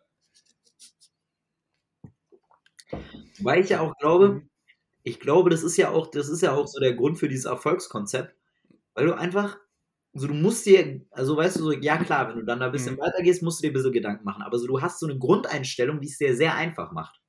Weil 3.39 3.61
ich 3.61 3.69
ja 3.69 3.81
auch 3.81 3.97
glaube, 3.97 4.43
ich 5.03 5.19
glaube, 5.19 5.49
das 5.49 5.63
ist 5.63 5.75
ja 5.75 5.89
auch, 5.89 6.07
das 6.07 6.29
ist 6.29 6.41
ja 6.41 6.53
auch 6.53 6.67
so 6.67 6.79
der 6.79 6.93
Grund 6.93 7.19
für 7.19 7.27
dieses 7.27 7.45
Erfolgskonzept, 7.45 8.33
weil 8.93 9.05
du 9.05 9.17
einfach 9.17 9.57
so 10.19 10.27
du 10.27 10.33
musst 10.33 10.65
dir, 10.65 11.01
also 11.11 11.37
weißt 11.37 11.57
du, 11.57 11.63
so, 11.63 11.71
ja 11.71 11.97
klar, 11.97 12.29
wenn 12.29 12.39
du 12.39 12.45
dann 12.45 12.59
da 12.59 12.67
ein 12.67 12.71
bisschen 12.71 12.95
mhm. 12.95 12.99
weitergehst, 12.99 13.43
musst 13.43 13.59
du 13.59 13.63
dir 13.63 13.71
ein 13.71 13.73
bisschen 13.73 13.91
Gedanken 13.91 14.25
machen. 14.25 14.41
Aber 14.41 14.57
so, 14.57 14.67
du 14.67 14.81
hast 14.81 14.99
so 14.99 15.07
eine 15.07 15.17
Grundeinstellung, 15.17 16.01
die 16.01 16.07
es 16.07 16.17
dir 16.17 16.35
sehr 16.35 16.55
einfach 16.55 16.91
macht. 16.91 17.21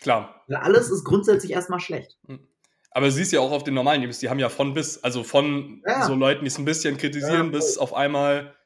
Klar. 0.00 0.44
Weil 0.46 0.58
alles 0.58 0.90
ist 0.90 1.04
grundsätzlich 1.04 1.52
erstmal 1.52 1.80
schlecht. 1.80 2.18
Mhm. 2.26 2.46
Aber 2.90 3.10
siehst 3.10 3.32
ja 3.32 3.40
auch 3.40 3.52
auf 3.52 3.64
den 3.64 3.74
normalen 3.74 4.02
News, 4.02 4.20
die 4.20 4.30
haben 4.30 4.38
ja 4.38 4.48
von 4.48 4.72
bis, 4.72 5.02
also 5.04 5.22
von 5.22 5.82
ja. 5.86 6.06
so 6.06 6.14
Leuten, 6.14 6.42
die 6.42 6.48
es 6.48 6.58
ein 6.58 6.64
bisschen 6.64 6.96
kritisieren, 6.96 7.46
ja, 7.46 7.58
bis 7.58 7.76
auf 7.76 7.92
einmal, 7.92 8.56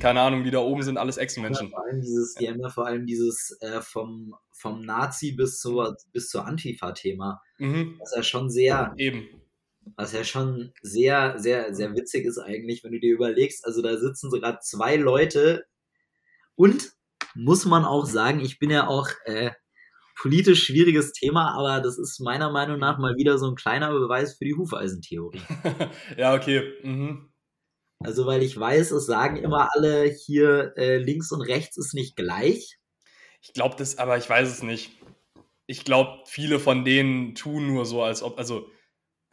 keine 0.00 0.22
Ahnung, 0.22 0.44
die 0.44 0.50
da 0.50 0.60
oben 0.60 0.82
sind, 0.82 0.96
alles 0.96 1.18
Ex-Menschen. 1.18 1.68
Ja, 1.68 1.76
vor 1.76 1.84
allem 1.84 2.00
dieses, 2.00 2.34
die 2.34 2.48
haben 2.48 2.60
ja 2.60 2.70
vor 2.70 2.86
allem 2.86 3.06
dieses 3.06 3.58
äh, 3.60 3.82
vom, 3.82 4.34
vom 4.52 4.80
Nazi 4.80 5.32
bis 5.32 5.58
zur, 5.58 5.96
bis 6.12 6.30
zur 6.30 6.46
Antifa-Thema. 6.46 7.42
Mhm. 7.58 7.96
Das 7.98 8.10
ist 8.10 8.16
ja 8.16 8.22
schon 8.22 8.48
sehr. 8.48 8.94
Eben 8.96 9.28
was 9.96 10.12
ja 10.12 10.24
schon 10.24 10.72
sehr, 10.82 11.38
sehr, 11.38 11.74
sehr 11.74 11.94
witzig 11.94 12.24
ist 12.24 12.38
eigentlich, 12.38 12.84
wenn 12.84 12.92
du 12.92 13.00
dir 13.00 13.14
überlegst, 13.14 13.64
also 13.64 13.82
da 13.82 13.96
sitzen 13.96 14.30
sogar 14.30 14.60
zwei 14.60 14.96
Leute 14.96 15.64
und 16.54 16.92
muss 17.34 17.64
man 17.64 17.84
auch 17.84 18.06
sagen, 18.06 18.40
ich 18.40 18.58
bin 18.58 18.70
ja 18.70 18.86
auch 18.86 19.08
äh, 19.24 19.50
politisch 20.20 20.64
schwieriges 20.64 21.12
Thema, 21.12 21.54
aber 21.54 21.80
das 21.80 21.98
ist 21.98 22.20
meiner 22.20 22.50
Meinung 22.50 22.78
nach 22.78 22.98
mal 22.98 23.16
wieder 23.16 23.38
so 23.38 23.48
ein 23.48 23.54
kleiner 23.54 23.90
Beweis 23.90 24.36
für 24.36 24.44
die 24.44 24.54
Hufeisentheorie. 24.54 25.40
ja, 26.18 26.34
okay. 26.34 26.74
Mhm. 26.82 27.32
Also, 28.02 28.26
weil 28.26 28.42
ich 28.42 28.58
weiß, 28.58 28.90
es 28.92 29.06
sagen 29.06 29.36
immer 29.36 29.70
alle 29.74 30.04
hier, 30.04 30.74
äh, 30.76 30.98
links 30.98 31.32
und 31.32 31.42
rechts 31.42 31.76
ist 31.76 31.94
nicht 31.94 32.16
gleich. 32.16 32.78
Ich 33.42 33.52
glaube 33.52 33.76
das, 33.78 33.98
aber 33.98 34.18
ich 34.18 34.28
weiß 34.28 34.48
es 34.48 34.62
nicht. 34.62 34.90
Ich 35.66 35.84
glaube, 35.84 36.22
viele 36.26 36.58
von 36.58 36.84
denen 36.84 37.34
tun 37.34 37.66
nur 37.66 37.86
so, 37.86 38.02
als 38.02 38.22
ob, 38.22 38.38
also 38.38 38.68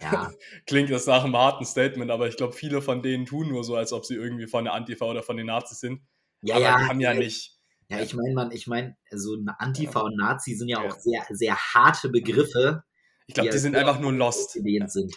ja. 0.01 0.31
Klingt 0.65 0.89
das 0.89 1.05
nach 1.05 1.23
einem 1.23 1.35
harten 1.35 1.65
Statement, 1.65 2.11
aber 2.11 2.27
ich 2.27 2.37
glaube, 2.37 2.53
viele 2.53 2.81
von 2.81 3.01
denen 3.01 3.25
tun 3.25 3.49
nur 3.49 3.63
so, 3.63 3.75
als 3.75 3.93
ob 3.93 4.05
sie 4.05 4.15
irgendwie 4.15 4.47
von 4.47 4.63
der 4.63 4.73
Antifa 4.73 5.05
oder 5.05 5.23
von 5.23 5.37
den 5.37 5.47
Nazis 5.47 5.79
sind. 5.79 6.01
Ja, 6.41 6.55
aber 6.55 6.63
ja. 6.63 6.77
Die 6.77 6.83
haben 6.85 6.99
ja 6.99 7.13
nicht. 7.13 7.57
Ja, 7.89 8.01
ich 8.01 8.13
meine, 8.13 8.33
man, 8.33 8.51
ich 8.51 8.67
meine, 8.67 8.97
so 9.11 9.33
eine 9.33 9.59
Antifa 9.59 10.01
und 10.01 10.17
Nazi 10.17 10.55
sind 10.55 10.67
ja, 10.67 10.83
ja. 10.83 10.89
auch 10.89 10.99
sehr, 10.99 11.25
sehr 11.29 11.55
harte 11.55 12.09
Begriffe. 12.09 12.83
Ich 13.27 13.33
glaube, 13.33 13.49
die, 13.49 13.53
die 13.53 13.59
sind 13.59 13.75
einfach 13.75 13.99
nur 13.99 14.11
lost. 14.11 14.51
Sind. 14.51 15.15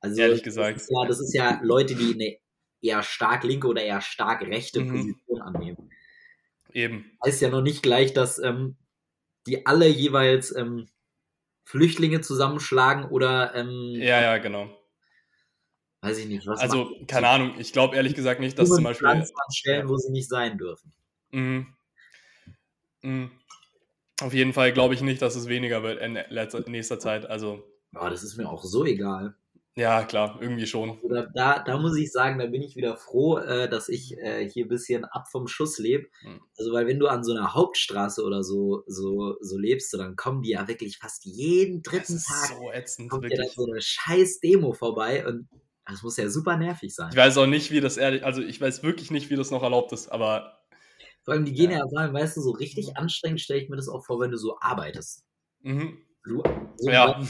Also, 0.00 0.20
Ehrlich 0.20 0.42
gesagt. 0.42 0.76
Das 0.76 0.82
ist, 0.84 0.90
ja, 0.90 1.06
das 1.06 1.20
ist 1.20 1.34
ja 1.34 1.60
Leute, 1.62 1.96
die 1.96 2.14
eine 2.14 2.36
eher 2.80 3.02
stark 3.02 3.44
linke 3.44 3.66
oder 3.66 3.82
eher 3.82 4.00
stark 4.00 4.42
rechte 4.42 4.80
mhm. 4.80 4.90
Position 4.90 5.42
annehmen. 5.42 5.90
Eben. 6.72 7.10
Heißt 7.24 7.40
ja 7.40 7.48
noch 7.48 7.62
nicht 7.62 7.82
gleich, 7.82 8.14
dass 8.14 8.38
ähm, 8.38 8.76
die 9.46 9.66
alle 9.66 9.88
jeweils 9.88 10.54
ähm, 10.54 10.88
Flüchtlinge 11.70 12.20
zusammenschlagen 12.20 13.04
oder. 13.04 13.54
Ähm, 13.54 13.92
ja, 13.94 14.20
ja, 14.20 14.38
genau. 14.38 14.68
Weiß 16.00 16.18
ich 16.18 16.26
nicht. 16.26 16.44
Was 16.46 16.58
also, 16.58 16.90
keine 17.06 17.28
Ahnung, 17.28 17.54
ich 17.58 17.72
glaube 17.72 17.94
ehrlich 17.94 18.14
gesagt 18.14 18.40
nicht, 18.40 18.58
dass 18.58 18.70
zum 18.70 18.82
Beispiel. 18.82 19.06
An 19.06 19.24
Stellen, 19.52 19.88
wo 19.88 19.96
sie 19.96 20.10
nicht 20.10 20.28
sein 20.28 20.58
dürfen. 20.58 20.92
Mhm. 21.30 21.68
Mhm. 23.02 23.30
Auf 24.20 24.34
jeden 24.34 24.52
Fall 24.52 24.72
glaube 24.72 24.94
ich 24.94 25.00
nicht, 25.00 25.22
dass 25.22 25.36
es 25.36 25.46
weniger 25.46 25.84
wird 25.84 26.00
in 26.00 26.18
nächster 26.72 26.98
Zeit. 26.98 27.26
Also. 27.26 27.62
Ja, 27.92 28.10
das 28.10 28.24
ist 28.24 28.36
mir 28.36 28.48
auch 28.48 28.64
so 28.64 28.84
egal. 28.84 29.36
Ja, 29.76 30.02
klar, 30.04 30.38
irgendwie 30.40 30.66
schon. 30.66 30.98
Oder 31.00 31.28
da, 31.32 31.60
da 31.60 31.78
muss 31.78 31.96
ich 31.96 32.10
sagen, 32.10 32.38
da 32.38 32.46
bin 32.46 32.60
ich 32.60 32.74
wieder 32.74 32.96
froh, 32.96 33.38
äh, 33.38 33.68
dass 33.68 33.88
ich 33.88 34.18
äh, 34.18 34.48
hier 34.48 34.66
ein 34.66 34.68
bisschen 34.68 35.04
ab 35.04 35.28
vom 35.30 35.46
Schuss 35.46 35.78
lebe. 35.78 36.08
Hm. 36.22 36.40
Also, 36.58 36.72
weil 36.72 36.86
wenn 36.86 36.98
du 36.98 37.06
an 37.06 37.22
so 37.22 37.32
einer 37.32 37.54
Hauptstraße 37.54 38.24
oder 38.24 38.42
so, 38.42 38.82
so, 38.86 39.36
so 39.40 39.56
lebst, 39.56 39.90
so, 39.92 39.98
dann 39.98 40.16
kommen 40.16 40.42
die 40.42 40.50
ja 40.50 40.66
wirklich 40.66 40.98
fast 40.98 41.24
jeden 41.24 41.82
dritten 41.82 42.18
Tag. 42.18 42.48
So 42.48 42.72
ätzend, 42.72 43.10
kommt 43.10 43.22
wirklich. 43.22 43.46
Ja 43.46 43.52
so 43.54 43.66
eine 43.70 43.80
scheiß 43.80 44.40
Demo 44.40 44.72
vorbei 44.72 45.26
und 45.26 45.48
das 45.86 46.02
muss 46.02 46.16
ja 46.16 46.28
super 46.28 46.56
nervig 46.56 46.94
sein. 46.94 47.10
Ich 47.10 47.16
weiß 47.16 47.38
auch 47.38 47.46
nicht, 47.46 47.70
wie 47.70 47.80
das 47.80 47.96
ehrlich, 47.96 48.24
also 48.24 48.42
ich 48.42 48.60
weiß 48.60 48.82
wirklich 48.82 49.10
nicht, 49.10 49.30
wie 49.30 49.36
das 49.36 49.50
noch 49.50 49.62
erlaubt 49.62 49.92
ist, 49.92 50.08
aber. 50.08 50.58
Vor 51.22 51.34
allem, 51.34 51.44
die 51.44 51.52
gehen 51.52 51.70
ja, 51.70 51.78
ja 51.78 51.88
sagen, 51.88 52.14
weißt 52.14 52.36
du, 52.36 52.40
so 52.40 52.50
richtig 52.50 52.88
mhm. 52.88 52.96
anstrengend 52.96 53.40
stelle 53.40 53.60
ich 53.60 53.68
mir 53.68 53.76
das 53.76 53.88
auch 53.88 54.04
vor, 54.04 54.20
wenn 54.20 54.30
du 54.30 54.36
so 54.36 54.58
arbeitest. 54.60 55.24
Mhm. 55.62 55.98
So, 56.22 56.42
ja. 56.90 57.20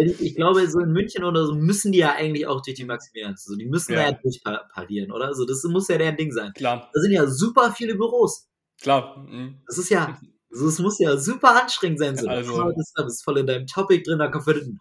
Ich, 0.00 0.20
ich, 0.20 0.34
glaube, 0.36 0.68
so 0.68 0.80
in 0.80 0.92
München 0.92 1.24
oder 1.24 1.46
so 1.46 1.54
müssen 1.54 1.92
die 1.92 1.98
ja 1.98 2.12
eigentlich 2.12 2.46
auch 2.46 2.62
durch 2.62 2.76
die 2.76 2.84
Maximilian. 2.84 3.36
So, 3.36 3.56
die 3.56 3.66
müssen 3.66 3.92
ja. 3.92 3.98
da 3.98 4.08
ja 4.10 4.12
durchparieren, 4.12 5.12
oder? 5.12 5.34
So, 5.34 5.44
das 5.44 5.62
muss 5.64 5.88
ja 5.88 5.98
deren 5.98 6.16
Ding 6.16 6.32
sein. 6.32 6.52
Klar. 6.54 6.90
Da 6.92 7.00
sind 7.00 7.12
ja 7.12 7.26
super 7.26 7.72
viele 7.72 7.94
Büros. 7.94 8.48
Klar. 8.80 9.18
Mhm. 9.18 9.60
Das 9.66 9.78
ist 9.78 9.90
ja, 9.90 10.18
so, 10.50 10.66
das 10.66 10.78
muss 10.78 10.98
ja 10.98 11.16
super 11.16 11.62
anstrengend 11.62 11.98
sein. 11.98 12.16
So, 12.16 12.28
also, 12.28 12.62
du 12.62 13.04
bist 13.04 13.24
voll 13.24 13.38
in 13.38 13.46
deinem 13.46 13.66
Topic 13.66 14.02
drin, 14.02 14.18
da 14.18 14.28
kommt 14.28 14.46
den 14.46 14.78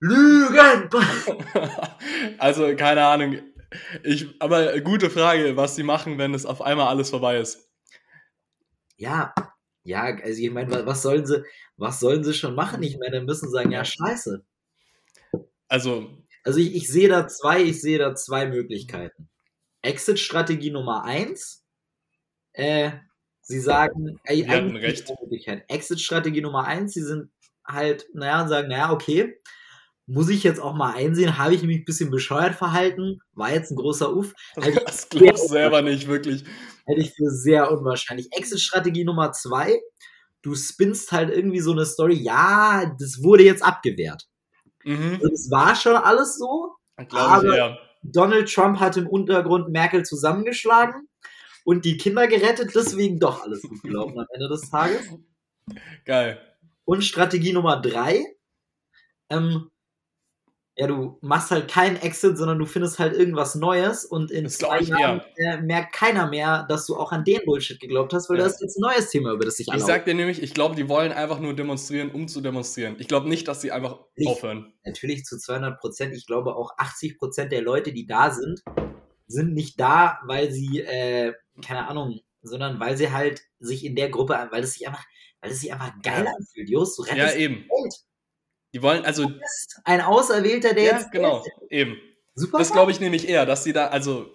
Lügen! 0.00 0.88
also, 2.38 2.76
keine 2.76 3.04
Ahnung. 3.04 3.38
Ich, 4.04 4.28
aber 4.40 4.80
gute 4.80 5.10
Frage, 5.10 5.56
was 5.56 5.74
sie 5.74 5.82
machen, 5.82 6.18
wenn 6.18 6.34
es 6.34 6.46
auf 6.46 6.62
einmal 6.62 6.88
alles 6.88 7.10
vorbei 7.10 7.38
ist. 7.38 7.68
Ja, 8.96 9.34
ja, 9.84 10.02
also 10.02 10.42
ich 10.42 10.50
meine, 10.50 10.86
was 10.86 11.02
sollen 11.02 11.26
sie, 11.26 11.42
was 11.78 12.00
sollen 12.00 12.24
sie 12.24 12.34
schon 12.34 12.54
machen? 12.54 12.82
Ich 12.82 12.98
meine, 12.98 13.22
müssen 13.22 13.48
sie 13.48 13.52
sagen, 13.52 13.70
ja, 13.70 13.84
scheiße. 13.84 14.44
Also. 15.68 16.10
Also 16.44 16.60
ich, 16.60 16.74
ich 16.74 16.88
sehe 16.88 17.08
da 17.08 17.28
zwei, 17.28 17.62
ich 17.62 17.80
sehe 17.80 17.98
da 17.98 18.14
zwei 18.14 18.46
Möglichkeiten. 18.46 19.28
Exit-Strategie 19.82 20.70
Nummer 20.70 21.04
eins. 21.04 21.64
Äh, 22.52 22.92
sie 23.42 23.60
sagen, 23.60 24.18
ey, 24.24 24.42
Sie 24.42 24.48
hatten 24.48 24.76
recht. 24.76 25.12
Exit-Strategie 25.68 26.40
Nummer 26.40 26.64
eins, 26.64 26.94
sie 26.94 27.02
sind 27.02 27.30
halt, 27.66 28.06
naja, 28.12 28.42
und 28.42 28.48
sagen, 28.48 28.68
naja, 28.68 28.92
okay, 28.92 29.40
muss 30.06 30.30
ich 30.30 30.42
jetzt 30.42 30.60
auch 30.60 30.74
mal 30.74 30.94
einsehen, 30.94 31.36
habe 31.36 31.54
ich 31.54 31.62
mich 31.62 31.78
ein 31.78 31.84
bisschen 31.84 32.10
bescheuert 32.10 32.54
verhalten, 32.54 33.20
war 33.34 33.52
jetzt 33.52 33.70
ein 33.70 33.76
großer 33.76 34.14
Uff. 34.14 34.32
Halt 34.56 34.80
das 34.86 35.08
glaubst 35.08 35.44
du 35.44 35.48
selber 35.48 35.82
nicht, 35.82 36.08
wirklich. 36.08 36.44
Hätte 36.86 37.00
ich 37.00 37.12
für 37.14 37.28
sehr 37.30 37.70
unwahrscheinlich. 37.70 38.28
Exit-Strategie 38.32 39.04
Nummer 39.04 39.32
zwei, 39.32 39.78
du 40.42 40.54
spinnst 40.54 41.12
halt 41.12 41.30
irgendwie 41.30 41.60
so 41.60 41.72
eine 41.72 41.86
Story, 41.86 42.14
ja, 42.14 42.94
das 42.98 43.22
wurde 43.22 43.44
jetzt 43.44 43.62
abgewehrt. 43.62 44.28
Mhm. 44.84 45.18
Das 45.20 45.50
war 45.50 45.74
schon 45.74 45.96
alles 45.96 46.38
so, 46.38 46.74
aber 46.96 47.50
ich, 47.50 47.56
ja. 47.56 47.78
Donald 48.02 48.52
Trump 48.52 48.80
hat 48.80 48.96
im 48.96 49.06
Untergrund 49.06 49.68
Merkel 49.68 50.04
zusammengeschlagen 50.04 51.08
und 51.64 51.84
die 51.84 51.96
Kinder 51.96 52.26
gerettet, 52.26 52.74
deswegen 52.74 53.18
doch 53.18 53.42
alles 53.42 53.62
gut 53.62 53.82
gelaufen 53.82 54.18
am 54.18 54.26
Ende 54.32 54.48
des 54.48 54.70
Tages. 54.70 55.02
Geil. 56.04 56.40
Und 56.84 57.04
Strategie 57.04 57.52
Nummer 57.52 57.80
drei, 57.80 58.24
ähm, 59.28 59.70
Ja, 60.80 60.86
du 60.86 61.18
machst 61.22 61.50
halt 61.50 61.68
keinen 61.68 61.96
Exit, 61.96 62.38
sondern 62.38 62.60
du 62.60 62.64
findest 62.64 63.00
halt 63.00 63.12
irgendwas 63.12 63.56
Neues 63.56 64.04
und 64.04 64.30
in 64.30 64.44
Das 64.44 64.58
zwei 64.58 64.78
ich 64.78 64.88
Jahren 64.88 65.20
äh, 65.36 65.60
merkt 65.60 65.92
keiner 65.92 66.28
mehr, 66.28 66.66
dass 66.68 66.86
du 66.86 66.94
auch 66.94 67.10
an 67.10 67.24
den 67.24 67.40
Bullshit 67.44 67.80
geglaubt 67.80 68.12
hast, 68.12 68.30
weil 68.30 68.38
Ja. 68.38 68.44
das 68.44 68.54
ist 68.54 68.60
jetzt 68.62 68.76
ein 68.78 68.82
neues 68.82 69.10
Thema, 69.10 69.32
über 69.32 69.44
das 69.44 69.56
sich 69.56 69.68
alle 69.68 69.80
Ich 69.80 69.84
sag 69.84 70.04
dir 70.04 70.14
nämlich, 70.14 70.40
ich 70.40 70.54
glaube, 70.54 70.76
die 70.76 70.88
wollen 70.88 71.10
einfach 71.10 71.40
nur 71.40 71.54
demonstrieren, 71.54 72.10
um 72.12 72.28
zu 72.28 72.40
demonstrieren. 72.40 72.94
Ich 73.00 73.08
glaube 73.08 73.28
nicht, 73.28 73.48
dass 73.48 73.60
sie 73.60 73.72
einfach 73.72 73.98
Nicht. 74.14 74.28
aufhören. 74.28 74.72
natürlich 74.84 75.24
zu 75.24 75.36
200 75.36 75.80
Prozent. 75.80 76.14
Ich 76.14 76.26
glaube 76.26 76.54
auch 76.54 76.70
80 76.78 77.18
Prozent 77.18 77.50
der 77.50 77.62
Leute, 77.62 77.92
die 77.92 78.06
da 78.06 78.30
sind, 78.30 78.62
sind 79.26 79.54
nicht 79.54 79.80
da, 79.80 80.20
weil 80.26 80.52
sie, 80.52 80.80
äh, 80.82 81.32
keine 81.66 81.88
Ahnung, 81.88 82.20
sondern 82.42 82.78
weil 82.78 82.96
sie 82.96 83.10
halt 83.10 83.42
sich 83.58 83.84
in 83.84 83.96
der 83.96 84.10
Gruppe, 84.10 84.46
weil 84.52 84.62
es 84.62 84.74
sich 84.74 84.86
einfach, 84.86 85.04
weil 85.40 85.50
es 85.50 85.60
sich 85.60 85.72
einfach 85.72 85.92
geil 86.04 86.24
Ja. 86.24 86.32
anfühlt. 86.38 86.70
Jos, 86.70 86.94
du 86.94 87.04
Ja, 87.04 87.14
rettest 87.14 87.36
die 87.36 87.40
eben. 87.42 87.54
Welt. 87.56 87.94
Die 88.74 88.82
wollen, 88.82 89.04
also, 89.04 89.24
Du 89.24 89.38
bist 89.38 89.80
ein 89.84 90.00
Auserwählter, 90.00 90.74
der 90.74 90.84
ja, 90.84 90.92
jetzt 90.98 91.10
genau, 91.10 91.44
eben. 91.70 91.96
super. 92.34 92.58
Das 92.58 92.72
glaube 92.72 92.90
ich 92.90 93.00
nämlich 93.00 93.28
eher, 93.28 93.46
dass 93.46 93.64
sie 93.64 93.72
da, 93.72 93.86
also, 93.88 94.26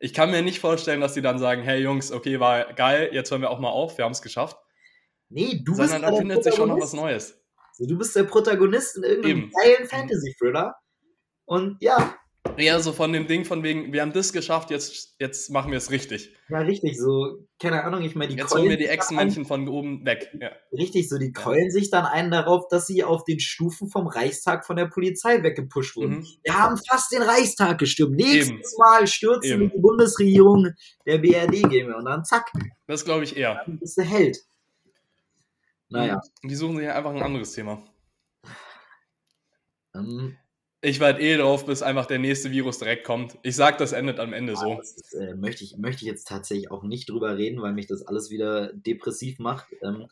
ich 0.00 0.14
kann 0.14 0.30
mir 0.30 0.42
nicht 0.42 0.60
vorstellen, 0.60 1.00
dass 1.00 1.14
sie 1.14 1.22
dann 1.22 1.38
sagen, 1.38 1.62
hey 1.62 1.80
Jungs, 1.82 2.12
okay, 2.12 2.40
war 2.40 2.72
geil, 2.74 3.10
jetzt 3.12 3.30
hören 3.30 3.42
wir 3.42 3.50
auch 3.50 3.58
mal 3.58 3.70
auf, 3.70 3.98
wir 3.98 4.04
haben 4.04 4.12
es 4.12 4.22
geschafft. 4.22 4.56
nee, 5.28 5.60
du 5.64 5.76
bist 5.76 5.90
Sondern 5.90 6.02
da 6.02 6.10
der 6.10 6.18
findet 6.18 6.44
sich 6.44 6.54
schon 6.54 6.68
noch 6.68 6.80
was. 6.80 6.92
Neues. 6.92 7.38
Also, 7.78 7.86
du 7.88 7.98
bist 7.98 8.16
der 8.16 8.24
Protagonist 8.24 8.96
in 8.96 9.02
irgendeinem 9.02 9.38
Eben. 9.38 9.50
geilen 9.52 9.86
Fantasy-Thriller. 9.88 10.74
Und 11.44 11.76
ja, 11.80 12.16
Eher 12.58 12.80
so 12.80 12.92
von 12.92 13.12
dem 13.12 13.26
Ding 13.26 13.44
von 13.44 13.62
wegen, 13.62 13.92
wir 13.92 14.02
haben 14.02 14.12
das 14.12 14.32
geschafft, 14.32 14.70
jetzt, 14.70 15.14
jetzt 15.18 15.50
machen 15.50 15.70
wir 15.70 15.78
es 15.78 15.90
richtig. 15.90 16.34
ja, 16.48 16.58
richtig, 16.58 16.98
so, 16.98 17.46
keine 17.60 17.84
Ahnung, 17.84 18.02
ich 18.02 18.14
meine, 18.14 18.32
die 18.32 18.38
Jetzt 18.38 18.54
holen 18.54 18.68
wir 18.68 18.76
die 18.76 18.86
Echsenmännchen 18.86 19.44
von 19.44 19.68
oben 19.68 20.04
weg. 20.06 20.30
Ja. 20.40 20.48
ein- 20.48 20.54
Richtig, 20.72 21.08
so, 21.08 21.18
die 21.18 21.32
keulen 21.32 21.70
sich 21.70 21.90
dann 21.90 22.04
einen 22.06 22.30
darauf, 22.30 22.68
dass 22.68 22.86
sie 22.86 23.04
auf 23.04 23.24
den 23.24 23.40
Stufen 23.40 23.88
vom 23.88 24.06
Reichstag 24.06 24.64
von 24.66 24.76
der 24.76 24.86
Polizei 24.86 25.42
weggepusht 25.42 25.96
wurden. 25.96 26.18
Mhm. 26.18 26.26
Wir 26.44 26.58
haben 26.58 26.76
fast 26.88 27.12
den 27.12 27.22
Reichstag 27.22 27.78
gestürmt. 27.78 28.16
Nächstes 28.16 28.48
Eben. 28.48 28.60
Mal 28.78 29.06
stürzen 29.06 29.62
Eben. 29.62 29.70
die 29.74 29.78
Bundesregierung 29.80 30.68
der 31.06 31.18
BRD 31.18 31.62
gehen 31.68 31.88
wir 31.88 31.96
und 31.96 32.04
dann 32.06 32.24
zack, 32.24 32.50
Das 32.86 33.04
glaube 33.04 33.24
ich 33.24 33.36
eher. 33.36 33.62
dann 33.66 33.78
bist 33.78 33.98
du 33.98 34.02
Held. 34.02 34.38
Naja, 35.88 36.20
Die 36.42 36.54
suchen 36.54 36.78
sich 36.78 36.88
einfach 36.88 37.10
ein 37.14 37.22
anderes 37.22 37.52
Thema. 37.52 37.84
ähm, 39.94 40.36
Ich 40.86 41.00
warte 41.00 41.20
eh 41.20 41.36
drauf, 41.36 41.66
bis 41.66 41.82
einfach 41.82 42.06
der 42.06 42.20
nächste 42.20 42.52
Virus 42.52 42.78
direkt 42.78 43.02
kommt. 43.02 43.36
Ich 43.42 43.56
sag, 43.56 43.76
das 43.78 43.90
endet 43.90 44.20
am 44.20 44.32
Ende 44.32 44.54
so. 44.54 44.76
das 44.76 44.92
ist, 44.92 45.14
äh, 45.14 45.34
möchte, 45.34 45.64
ich, 45.64 45.76
möchte 45.78 46.04
ich 46.04 46.08
jetzt 46.08 46.28
tatsächlich 46.28 46.70
auch 46.70 46.84
nicht 46.84 47.10
drüber 47.10 47.36
reden, 47.36 47.60
weil 47.60 47.72
mich 47.72 47.88
das 47.88 48.06
alles 48.06 48.30
wieder 48.30 48.72
depressiv 48.72 49.40
macht. 49.40 49.66
Ähm, 49.82 50.06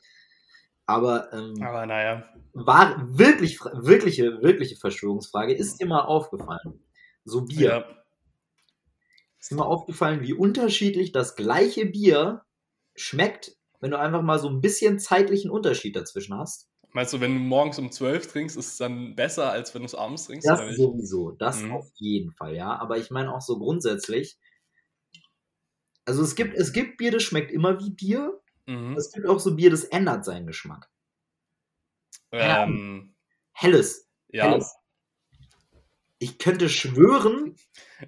aber 0.85 1.33
ähm, 1.33 1.63
Aber 1.63 1.87
naja. 1.87 2.29
war 2.55 2.97
wirklich, 3.07 3.61
wirkliche, 3.61 4.43
wirkliche 4.43 4.75
Verschwörungsfrage. 4.75 5.55
Ist 5.55 5.81
dir 5.81 5.87
mal 5.87 6.01
aufgefallen? 6.01 6.83
So 7.25 7.43
Bier. 7.43 7.69
Ja. 7.69 8.05
Ist 9.39 9.53
dir 9.53 9.55
mal 9.55 9.67
aufgefallen, 9.67 10.23
wie 10.23 10.33
unterschiedlich 10.33 11.13
das 11.13 11.37
gleiche 11.37 11.87
Bier 11.87 12.43
schmeckt, 12.97 13.57
wenn 13.79 13.93
du 13.93 13.99
einfach 14.01 14.23
mal 14.23 14.41
so 14.41 14.49
ein 14.49 14.61
bisschen 14.61 14.99
zeitlichen 14.99 15.53
Unterschied 15.53 15.95
dazwischen 15.95 16.37
hast? 16.37 16.69
Meinst 16.97 17.13
du, 17.13 17.21
wenn 17.21 17.35
du 17.35 17.41
morgens 17.41 17.79
um 17.81 17.91
12 17.91 18.29
trinkst, 18.29 18.57
ist 18.57 18.69
es 18.69 18.77
dann 18.77 19.17
besser, 19.17 19.51
als 19.51 19.75
wenn 19.75 19.83
du 19.83 19.87
es 19.87 19.97
abends 19.97 20.27
trinkst? 20.27 20.49
Das 20.49 20.61
sowieso, 20.77 21.33
das 21.33 21.61
Mhm. 21.61 21.73
auf 21.73 21.91
jeden 21.97 22.31
Fall, 22.33 22.55
ja. 22.55 22.79
Aber 22.79 22.97
ich 22.99 23.11
meine 23.11 23.35
auch 23.35 23.41
so 23.41 23.59
grundsätzlich. 23.59 24.39
Also 26.05 26.23
es 26.23 26.37
gibt, 26.37 26.55
es 26.55 26.73
gibt 26.73 26.97
Bier, 26.99 27.11
das 27.11 27.25
schmeckt 27.25 27.51
immer 27.51 27.81
wie 27.81 27.91
Bier. 27.91 28.41
Mhm. 28.67 28.97
Es 28.97 29.11
gibt 29.11 29.27
auch 29.27 29.41
so 29.41 29.57
Bier, 29.57 29.71
das 29.71 29.83
ändert 29.85 30.25
seinen 30.25 30.47
Geschmack. 30.47 30.89
Ähm, 32.31 33.15
Helles. 33.53 34.09
ja. 34.29 34.45
Helles. 34.51 34.75
Ich 36.21 36.39
könnte 36.39 36.69
schwören, 36.69 37.57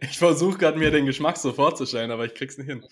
Ich 0.00 0.16
versuche 0.18 0.58
gerade 0.58 0.78
mir 0.78 0.90
den 0.92 1.06
Geschmack 1.06 1.36
so 1.36 1.52
vorzustellen, 1.52 2.10
aber 2.12 2.24
ich 2.24 2.34
krieg's 2.34 2.56
nicht 2.56 2.68
hin. 2.68 2.86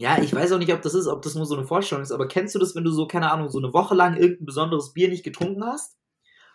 Ja, 0.00 0.18
ich 0.18 0.34
weiß 0.34 0.52
auch 0.52 0.58
nicht, 0.58 0.72
ob 0.72 0.80
das 0.80 0.94
ist, 0.94 1.06
ob 1.06 1.20
das 1.20 1.34
nur 1.34 1.44
so 1.44 1.54
eine 1.54 1.66
Vorstellung 1.66 2.02
ist, 2.02 2.10
aber 2.10 2.26
kennst 2.26 2.54
du 2.54 2.58
das, 2.58 2.74
wenn 2.74 2.84
du 2.84 2.90
so, 2.90 3.06
keine 3.06 3.30
Ahnung, 3.30 3.50
so 3.50 3.58
eine 3.58 3.74
Woche 3.74 3.94
lang 3.94 4.16
irgendein 4.16 4.46
besonderes 4.46 4.94
Bier 4.94 5.10
nicht 5.10 5.24
getrunken 5.24 5.62
hast? 5.62 5.98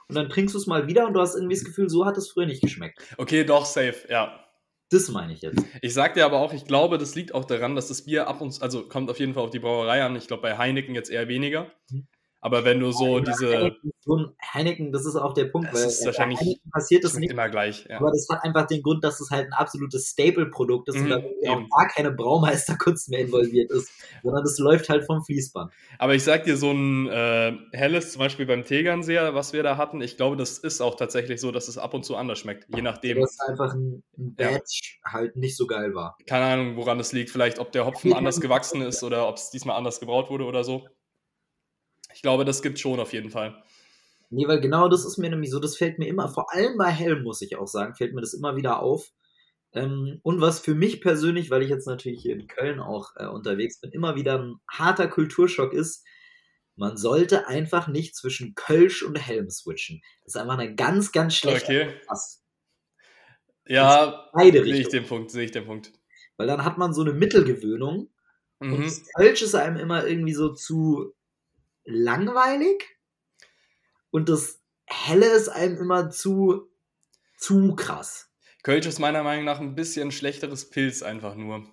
Und 0.08 0.16
dann 0.16 0.30
trinkst 0.30 0.56
du 0.56 0.60
es 0.60 0.66
mal 0.66 0.88
wieder 0.88 1.06
und 1.06 1.14
du 1.14 1.22
hast 1.22 1.36
irgendwie 1.36 1.54
das 1.54 1.64
Gefühl, 1.64 1.88
so 1.88 2.08
hat 2.08 2.18
es 2.18 2.28
früher 2.28 2.48
nicht 2.48 2.62
geschmeckt. 2.62 3.00
Okay, 3.20 3.44
doch, 3.44 3.66
safe, 3.66 4.08
ja. 4.10 4.44
Das 4.90 5.10
meine 5.10 5.34
ich 5.34 5.42
jetzt. 5.42 5.64
Ich 5.84 5.94
sag 5.94 6.16
dir 6.16 6.26
aber 6.26 6.40
auch, 6.40 6.54
ich 6.54 6.66
glaube, 6.66 6.98
das 6.98 7.14
liegt 7.14 7.36
auch 7.36 7.46
daran, 7.46 7.76
dass 7.76 7.88
das 7.88 8.06
Bier 8.06 8.28
ab 8.28 8.42
und 8.42 8.50
zu, 8.52 8.64
also 8.64 8.88
kommt 8.88 9.12
auf 9.12 9.20
jeden 9.20 9.36
Fall 9.36 9.44
auf 9.44 9.52
die 9.52 9.60
Brauerei 9.60 10.04
an. 10.04 10.16
Ich 10.16 10.28
glaube, 10.28 10.42
bei 10.42 10.58
Heineken 10.58 10.96
jetzt 10.96 11.12
eher 11.12 11.28
weniger. 11.28 11.72
Mhm. 11.92 12.08
Aber 12.46 12.64
wenn 12.64 12.80
du 12.80 12.92
so 12.92 13.20
diese. 13.22 13.48
Heineken, 13.58 13.92
so 14.02 14.18
ein 14.18 14.30
Heineken, 14.54 14.92
das 14.92 15.04
ist 15.08 15.16
auch 15.16 15.34
der 15.34 15.46
Punkt, 15.46 15.74
weil 15.74 15.84
ist 15.88 16.06
wahrscheinlich- 16.06 16.40
Heineken 16.40 16.70
passiert 16.72 17.04
das 17.04 17.12
schmeckt 17.14 17.22
nicht. 17.22 17.32
immer 17.32 17.50
gleich. 17.50 17.88
Ja. 17.90 17.98
Aber 18.00 18.12
das 18.12 18.28
hat 18.30 18.44
einfach 18.44 18.68
den 18.68 18.84
Grund, 18.84 19.04
dass 19.04 19.20
es 19.20 19.32
halt 19.32 19.48
ein 19.48 19.54
absolutes 19.54 20.10
Staple-Produkt 20.10 20.90
ist 20.90 20.96
und 20.98 21.06
Mhm, 21.06 21.10
da 21.10 21.18
irgendwie 21.18 21.50
auch 21.50 21.78
gar 21.80 21.88
keine 21.88 22.12
Braumeisterkunst 22.12 23.10
mehr 23.10 23.22
involviert 23.22 23.72
ist, 23.72 23.90
sondern 24.22 24.44
das 24.44 24.60
läuft 24.60 24.90
halt 24.90 25.06
vom 25.06 25.24
Fließband. 25.24 25.72
Aber 25.98 26.14
ich 26.14 26.24
sag 26.24 26.44
dir, 26.44 26.56
so 26.56 26.70
ein 26.72 27.08
äh, 27.10 27.58
helles, 27.72 28.12
zum 28.12 28.20
Beispiel 28.20 28.46
beim 28.46 28.64
Tegernseher, 28.64 29.34
was 29.34 29.52
wir 29.54 29.64
da 29.64 29.78
hatten, 29.78 30.00
ich 30.02 30.16
glaube, 30.16 30.38
das 30.38 30.60
ist 30.60 30.82
auch 30.82 30.96
tatsächlich 30.96 31.42
so, 31.42 31.52
dass 31.52 31.68
es 31.68 31.80
ab 31.80 31.96
und 31.96 32.06
zu 32.06 32.16
anders 32.16 32.38
schmeckt. 32.38 32.68
Je 32.76 32.84
nachdem, 32.84 33.20
Dass 33.22 33.40
einfach 33.40 33.74
ein, 33.74 34.04
ein 34.20 34.36
Ja. 34.40 34.52
Batch 34.52 35.00
halt 35.04 35.36
nicht 35.36 35.58
so 35.58 35.66
geil 35.66 35.96
war. 35.96 36.16
keine 36.28 36.46
Ahnung, 36.46 36.76
woran 36.78 37.00
das 37.00 37.12
liegt. 37.12 37.32
Vielleicht, 37.32 37.58
ob 37.58 37.72
der 37.72 37.88
Hopfen 37.88 38.14
anders 38.14 38.40
gewachsen 38.40 38.82
ist 38.84 39.04
oder 39.04 39.28
ob 39.28 39.38
es 39.38 39.50
diesmal 39.50 39.78
anders 39.78 40.00
gebraut 40.00 40.30
wurde 40.30 40.46
oder 40.46 40.64
so. 40.64 40.86
Ich 42.16 42.22
glaube, 42.22 42.46
das 42.46 42.62
gibt 42.62 42.80
schon 42.80 43.00
auf 43.02 43.12
jeden 43.12 43.30
Fall. 43.30 43.62
Nee, 44.30 44.48
weil 44.48 44.62
genau 44.62 44.88
das 44.88 45.06
ist 45.06 45.18
mir 45.18 45.30
nämlich 45.30 45.52
so, 45.52 45.60
das 45.60 45.78
fällt 45.78 46.00
mir 46.00 46.08
immer, 46.08 46.30
vor 46.30 46.54
allem 46.54 46.78
bei 46.78 46.90
Helm, 46.90 47.24
muss 47.24 47.42
ich 47.42 47.58
auch 47.58 47.68
sagen, 47.68 47.94
fällt 47.94 48.14
mir 48.14 48.22
das 48.22 48.34
immer 48.34 48.56
wieder 48.56 48.80
auf. 48.80 49.12
Ähm, 49.74 50.22
und 50.24 50.40
was 50.40 50.62
für 50.62 50.76
mich 50.76 51.02
persönlich, 51.02 51.52
weil 51.52 51.62
ich 51.62 51.70
jetzt 51.70 51.88
natürlich 51.88 52.22
hier 52.22 52.34
in 52.34 52.48
Köln 52.48 52.80
auch 52.80 53.12
äh, 53.18 53.28
unterwegs 53.28 53.82
bin, 53.82 53.92
immer 53.92 54.16
wieder 54.16 54.40
ein 54.40 54.56
harter 54.72 55.10
Kulturschock 55.10 55.74
ist, 55.74 56.06
man 56.78 56.96
sollte 56.98 57.48
einfach 57.48 57.88
nicht 57.90 58.16
zwischen 58.16 58.56
Kölsch 58.56 59.04
und 59.04 59.18
Helm 59.18 59.50
switchen. 59.50 60.02
Das 60.24 60.36
ist 60.36 60.42
einfach 60.42 60.58
eine 60.58 60.74
ganz, 60.74 61.12
ganz 61.12 61.36
schlechte 61.36 61.74
Okay. 61.74 62.00
Pass. 62.08 62.42
Ja, 63.68 64.30
Beide 64.34 64.64
sehe 64.64 64.76
ich 64.76 64.88
den 64.88 65.06
Punkt, 65.06 65.32
sehe 65.32 65.44
ich 65.44 65.52
den 65.52 65.66
Punkt. 65.66 65.92
Weil 66.38 66.48
dann 66.48 66.64
hat 66.64 66.78
man 66.78 66.94
so 66.94 67.02
eine 67.02 67.14
Mittelgewöhnung 67.14 68.10
und 68.60 68.80
Mhm. 68.80 68.84
das 68.84 69.04
Kölsch 69.16 69.42
ist 69.42 69.56
einem 69.56 69.78
immer 69.78 70.08
irgendwie 70.08 70.34
so 70.34 70.54
zu 70.54 71.14
langweilig 71.86 72.84
und 74.12 74.30
das 74.30 74.62
Helle 74.88 75.28
ist 75.28 75.50
einem 75.50 75.78
immer 75.78 76.10
zu, 76.10 76.70
zu 77.38 77.76
krass. 77.76 78.30
Kölsch 78.64 78.86
ist 78.88 79.00
meiner 79.00 79.24
Meinung 79.24 79.46
nach 79.46 79.60
ein 79.60 79.76
bisschen 79.76 80.12
schlechteres 80.12 80.70
Pilz 80.70 81.02
einfach 81.04 81.36
nur. 81.36 81.66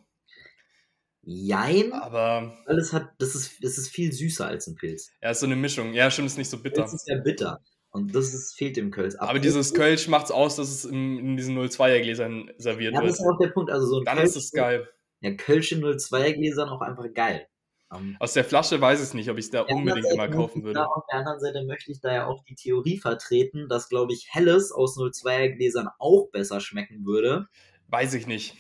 Jein, 1.25 1.93
Aber 1.93 2.57
weil 2.67 2.79
es 2.79 2.93
hat, 2.93 3.11
das 3.19 3.35
ist, 3.37 3.63
das 3.63 3.79
ist 3.79 3.89
viel 3.91 4.13
süßer 4.13 4.47
als 4.47 4.67
ein 4.67 4.75
Pilz. 4.75 5.11
ja, 5.23 5.31
ist 5.31 5.41
so 5.41 5.47
eine 5.47 5.55
Mischung. 5.57 5.95
Ja, 5.95 6.11
stimmt, 6.11 6.27
ist 6.27 6.37
nicht 6.39 6.51
so 6.51 6.59
bitter. 6.59 6.83
Pilz 6.83 6.95
ist 6.95 7.09
ja 7.09 7.19
bitter. 7.21 7.61
Und 7.91 8.15
das 8.15 8.33
ist, 8.35 8.55
fehlt 8.57 8.77
dem 8.77 8.91
Kölsch. 8.91 9.15
Aber 9.19 9.39
dieses 9.39 9.73
Kölsch 9.75 10.09
macht 10.09 10.27
es 10.27 10.31
aus, 10.33 10.57
dass 10.57 10.69
es 10.71 10.85
in, 10.85 11.19
in 11.19 11.37
diesen 11.37 11.57
02er 11.59 12.01
Gläsern 12.01 12.51
serviert 12.57 12.95
Ja, 12.95 13.01
das 13.03 13.19
wird. 13.19 13.21
ist 13.21 13.27
auch 13.27 13.39
der 13.39 13.49
Punkt. 13.51 13.71
Also 13.71 13.87
so 13.87 13.99
ein 13.99 14.05
Dann 14.05 14.17
Kölsch, 14.17 14.31
ist 14.31 14.37
es 14.37 14.51
geil. 14.51 14.89
Ja, 15.21 15.35
Kölsch 15.37 15.71
in 15.73 15.83
02er 15.85 16.33
Gläsern 16.33 16.71
auch 16.71 16.81
einfach 16.81 17.05
geil. 17.15 17.47
Ähm, 17.93 18.17
Aus 18.21 18.33
der 18.33 18.45
Flasche 18.45 18.81
weiß 18.81 19.07
ich 19.07 19.15
nicht, 19.15 19.31
ob 19.31 19.39
ich 19.39 19.47
es 19.47 19.51
da 19.51 19.63
unbedingt 19.63 20.11
immer 20.11 20.29
kaufen 20.29 20.59
ich 20.61 20.65
würde. 20.65 20.81
Da, 20.81 20.87
auf 20.87 21.05
der 21.11 21.19
anderen 21.21 21.41
Seite 21.41 21.65
möchte 21.65 21.93
ich 21.93 22.01
da 22.01 22.13
ja 22.15 22.27
auch 22.27 22.43
die 22.45 22.55
Theorie 22.55 22.99
vertreten, 22.99 23.69
dass, 23.69 23.89
glaube 23.89 24.13
ich, 24.13 24.29
Helles 24.31 24.73
aus 24.73 24.97
02er 24.97 25.51
Gläsern 25.51 25.89
auch 25.99 26.29
besser 26.31 26.61
schmecken 26.61 27.05
würde. 27.05 27.47
Weiß 27.89 28.15
ich 28.15 28.27
nicht. 28.27 28.57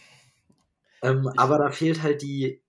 Ähm, 1.03 1.29
aber 1.37 1.59
da 1.59 1.71
fehlt 1.71 2.03
halt 2.03 2.23
die, 2.23 2.63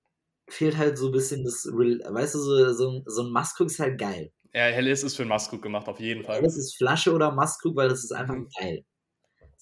fehlt 0.50 0.78
halt 0.78 0.98
so 0.98 1.08
ein 1.08 1.12
bisschen 1.12 1.44
das, 1.44 1.66
weißt 1.66 2.36
du, 2.36 2.40
so, 2.40 2.74
so, 2.74 2.90
ein- 2.92 3.04
so 3.06 3.24
ein 3.24 3.32
Maskrug 3.32 3.68
ist 3.68 3.80
halt 3.80 4.00
geil. 4.00 4.32
Ja, 4.54 4.64
Helles 4.66 5.04
ist 5.04 5.16
für 5.16 5.24
den 5.24 5.30
Maskrug 5.30 5.62
gemacht, 5.62 5.88
auf 5.88 6.00
jeden 6.00 6.24
Fall. 6.24 6.42
Das 6.42 6.56
ist 6.58 6.76
Flasche 6.78 7.14
oder 7.14 7.32
Maskrug, 7.32 7.76
weil 7.76 7.90
das 7.90 8.04
ist 8.04 8.12
einfach 8.12 8.36
Mhm. 8.36 8.48
geil. 8.60 8.86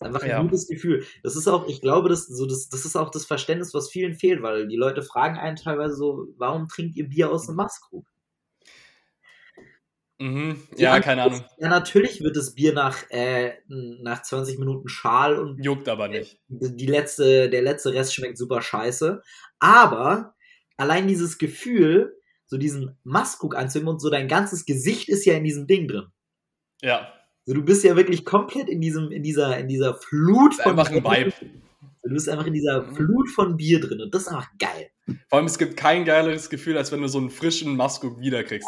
Ist 0.01 0.07
einfach 0.07 0.23
ein 0.23 0.29
Ja. 0.29 0.41
gutes 0.41 0.67
Gefühl. 0.67 1.05
Das 1.23 1.35
ist 1.35 1.47
auch, 1.47 1.67
ich 1.67 1.79
glaube, 1.81 2.09
das, 2.09 2.25
so, 2.27 2.45
das, 2.47 2.69
das 2.69 2.85
ist 2.85 2.95
auch 2.95 3.11
das 3.11 3.25
Verständnis, 3.25 3.73
was 3.73 3.89
vielen 3.89 4.15
fehlt, 4.15 4.41
weil 4.41 4.67
die 4.67 4.75
Leute 4.75 5.03
fragen 5.03 5.37
einen 5.37 5.55
teilweise 5.57 5.95
so, 5.95 6.27
warum 6.37 6.67
trinkt 6.67 6.97
ihr 6.97 7.07
Bier 7.07 7.31
aus 7.31 7.45
dem 7.47 7.55
Maskrug? 7.55 8.05
Mhm. 10.19 10.67
Die 10.77 10.83
Ja, 10.83 10.93
Antwort 10.93 11.03
keine 11.03 11.21
ist, 11.25 11.27
Ahnung. 11.27 11.45
Ja, 11.57 11.69
natürlich 11.69 12.21
wird 12.21 12.35
das 12.37 12.53
Bier 12.53 12.73
nach, 12.73 13.09
äh, 13.09 13.53
nach 13.67 14.21
20 14.21 14.59
Minuten 14.59 14.87
schal 14.87 15.37
und 15.39 15.63
Juckt 15.63 15.89
aber 15.89 16.07
nicht. 16.07 16.39
die 16.47 16.85
letzte, 16.87 17.49
der 17.49 17.61
letzte 17.61 17.93
Rest 17.93 18.13
schmeckt 18.13 18.37
super 18.37 18.61
scheiße. 18.61 19.21
Aber 19.59 20.35
allein 20.77 21.07
dieses 21.07 21.37
Gefühl, 21.37 22.15
so 22.45 22.57
diesen 22.57 22.97
Maskrug 23.03 23.55
anzunehmen 23.55 23.93
und 23.93 23.99
so 23.99 24.09
dein 24.09 24.27
ganzes 24.27 24.65
Gesicht 24.65 25.09
ist 25.09 25.25
ja 25.25 25.33
in 25.35 25.43
diesem 25.43 25.65
Ding 25.67 25.87
drin. 25.87 26.07
Ja, 26.81 27.13
Also 27.47 27.59
du 27.59 27.65
bist 27.65 27.83
ja 27.83 27.95
wirklich 27.95 28.23
komplett 28.25 28.69
in 28.69 28.81
diesem, 28.81 29.11
in 29.11 29.23
dieser, 29.23 29.57
in 29.57 29.67
dieser 29.67 29.95
Flut 29.95 30.53
von 30.55 30.71
einfach 30.79 30.89
ein 30.91 31.03
Vibe. 31.03 31.33
Du 32.03 32.09
bist 32.13 32.29
einfach 32.29 32.45
in 32.47 32.53
dieser 32.53 32.83
Flut 32.93 33.29
von 33.29 33.57
Bier 33.57 33.79
drin 33.79 34.01
und 34.01 34.13
das 34.13 34.23
ist 34.23 34.27
einfach 34.29 34.49
geil. 34.59 34.89
Vor 35.29 35.37
allem, 35.37 35.45
es 35.47 35.57
gibt 35.57 35.77
kein 35.77 36.05
geileres 36.05 36.49
Gefühl, 36.49 36.77
als 36.77 36.91
wenn 36.91 37.01
du 37.01 37.07
so 37.07 37.17
einen 37.19 37.29
frischen 37.29 37.75
Maskrug 37.75 38.19
wiederkriegst. 38.19 38.67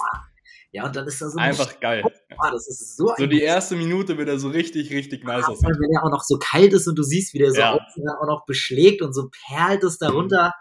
Ja, 0.71 0.85
und 0.87 0.95
dann 0.95 1.05
ist 1.07 1.21
da 1.21 1.29
so 1.29 1.37
Einfach 1.37 1.79
geil. 1.79 2.03
Ah, 2.37 2.49
das 2.51 2.67
ist 2.67 2.97
so, 2.97 3.13
So 3.15 3.27
die 3.27 3.41
erste 3.41 3.75
Minute 3.75 4.17
wird 4.17 4.27
er 4.27 4.39
so 4.39 4.49
richtig, 4.49 4.91
richtig 4.91 5.23
nice 5.23 5.45
Ah, 5.45 5.51
aussehen. 5.51 5.69
wenn 5.79 5.91
der 5.91 6.03
auch 6.03 6.09
noch 6.09 6.23
so 6.23 6.37
kalt 6.39 6.73
ist 6.73 6.87
und 6.87 6.97
du 6.97 7.03
siehst, 7.03 7.33
wie 7.35 7.39
der 7.39 7.51
so 7.51 7.59
Ja. 7.59 7.73
auch 7.75 8.27
noch 8.27 8.45
beschlägt 8.47 9.03
und 9.03 9.13
so 9.13 9.29
perlt 9.47 9.83
es 9.83 9.99
darunter. 9.99 10.51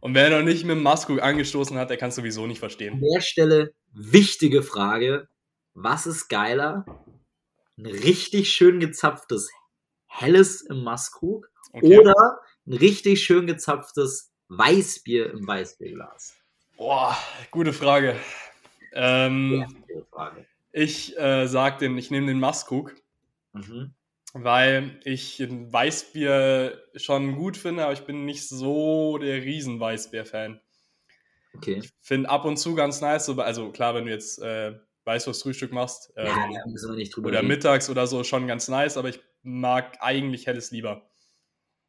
Und 0.00 0.14
wer 0.14 0.30
noch 0.30 0.44
nicht 0.44 0.64
mit 0.64 0.76
dem 0.76 0.82
Maskuk 0.84 1.20
angestoßen 1.20 1.76
hat, 1.76 1.90
der 1.90 1.96
kann 1.96 2.10
es 2.10 2.14
sowieso 2.14 2.46
nicht 2.46 2.58
An 2.58 2.60
verstehen. 2.60 3.02
der 3.14 3.20
Stelle 3.20 3.72
wichtige 3.92 4.62
Frage: 4.62 5.26
Was 5.80 6.08
ist 6.08 6.26
geiler? 6.26 6.84
Ein 7.76 7.86
richtig 7.86 8.50
schön 8.50 8.80
gezapftes 8.80 9.48
helles 10.08 10.60
im 10.62 10.82
Maskrug 10.82 11.48
Okay. 11.72 12.00
oder 12.00 12.40
ein 12.66 12.72
richtig 12.72 13.22
schön 13.22 13.46
gezapftes 13.46 14.32
Weißbier 14.48 15.30
im 15.30 15.46
Weißbierglas? 15.46 16.34
Boah, 16.76 17.16
gute 17.52 17.72
Frage. 17.72 18.16
Ähm, 18.92 19.64
Gute 19.86 20.04
Frage. 20.10 20.46
ich 20.72 21.16
äh, 21.16 21.46
sag 21.46 21.78
den, 21.78 21.96
ich 21.96 22.10
nehme 22.10 22.26
den 22.26 22.40
Maskuk, 22.40 22.96
Mhm. 23.52 23.94
weil 24.32 25.00
ich 25.04 25.38
ein 25.38 25.72
Weißbier 25.72 26.82
schon 26.96 27.36
gut 27.36 27.56
finde, 27.56 27.84
aber 27.84 27.92
ich 27.92 28.04
bin 28.04 28.24
nicht 28.24 28.48
so 28.48 29.18
der 29.18 29.44
riesen 29.44 29.78
Weißbier-Fan. 29.78 30.60
Okay. 31.54 31.88
Finde 32.00 32.30
ab 32.30 32.44
und 32.46 32.56
zu 32.56 32.74
ganz 32.74 33.00
nice, 33.00 33.26
so, 33.26 33.40
also 33.40 33.70
klar, 33.70 33.94
wenn 33.94 34.06
du 34.06 34.10
jetzt 34.10 34.40
äh, 34.40 34.76
Weißwurst-Frühstück 35.08 35.72
machst 35.72 36.12
ähm, 36.16 36.26
Ja, 36.26 36.34
da 36.64 36.70
müssen 36.70 36.90
wir 36.90 36.96
nicht 36.96 37.14
drüber 37.16 37.28
oder 37.30 37.38
reden. 37.38 37.48
mittags 37.48 37.90
oder 37.90 38.06
so, 38.06 38.22
schon 38.24 38.46
ganz 38.46 38.68
nice, 38.68 38.96
aber 38.96 39.08
ich 39.08 39.20
mag 39.42 39.96
eigentlich 40.00 40.46
helles 40.46 40.70
lieber. 40.70 41.10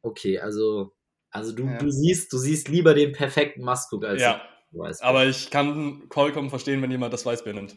Okay, 0.02 0.38
also, 0.38 0.96
also 1.30 1.52
du, 1.52 1.66
Ja. 1.66 1.78
du 1.78 1.90
siehst, 1.90 2.32
du 2.32 2.38
siehst 2.38 2.68
lieber 2.68 2.94
den 2.94 3.12
perfekten 3.12 3.62
Maskrug 3.62 4.04
als 4.04 4.20
Ja, 4.22 4.42
Weißbier. 4.72 5.06
aber 5.06 5.26
ich 5.26 5.50
kann 5.50 6.08
vollkommen 6.10 6.50
verstehen, 6.50 6.80
wenn 6.82 6.90
jemand 6.90 7.12
das 7.12 7.26
Weißbier 7.26 7.52
nimmt. 7.52 7.76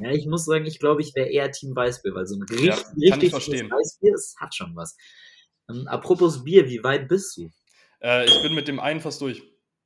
Ja, 0.00 0.10
ich 0.12 0.26
muss 0.26 0.44
sagen, 0.44 0.66
ich 0.66 0.78
glaube, 0.78 1.00
ich 1.02 1.14
wäre 1.14 1.28
eher 1.28 1.50
Team 1.50 1.74
Weißbier, 1.74 2.14
weil 2.14 2.26
so 2.26 2.36
ein 2.36 2.42
richtig, 2.42 2.64
Ja, 2.66 2.74
richtig 3.00 3.32
Weißbier 3.32 4.14
ist, 4.14 4.38
hat 4.38 4.54
schon 4.54 4.76
was. 4.76 4.96
Ähm, 5.68 5.88
apropos 5.88 6.44
Bier, 6.44 6.68
wie 6.68 6.82
weit 6.84 7.08
bist 7.08 7.36
du? 7.36 7.50
Äh, 8.02 8.26
ich 8.26 8.42
bin 8.42 8.54
mit 8.54 8.68
dem 8.68 8.78
einen 8.78 9.00
fast 9.00 9.20
durch. 9.20 9.42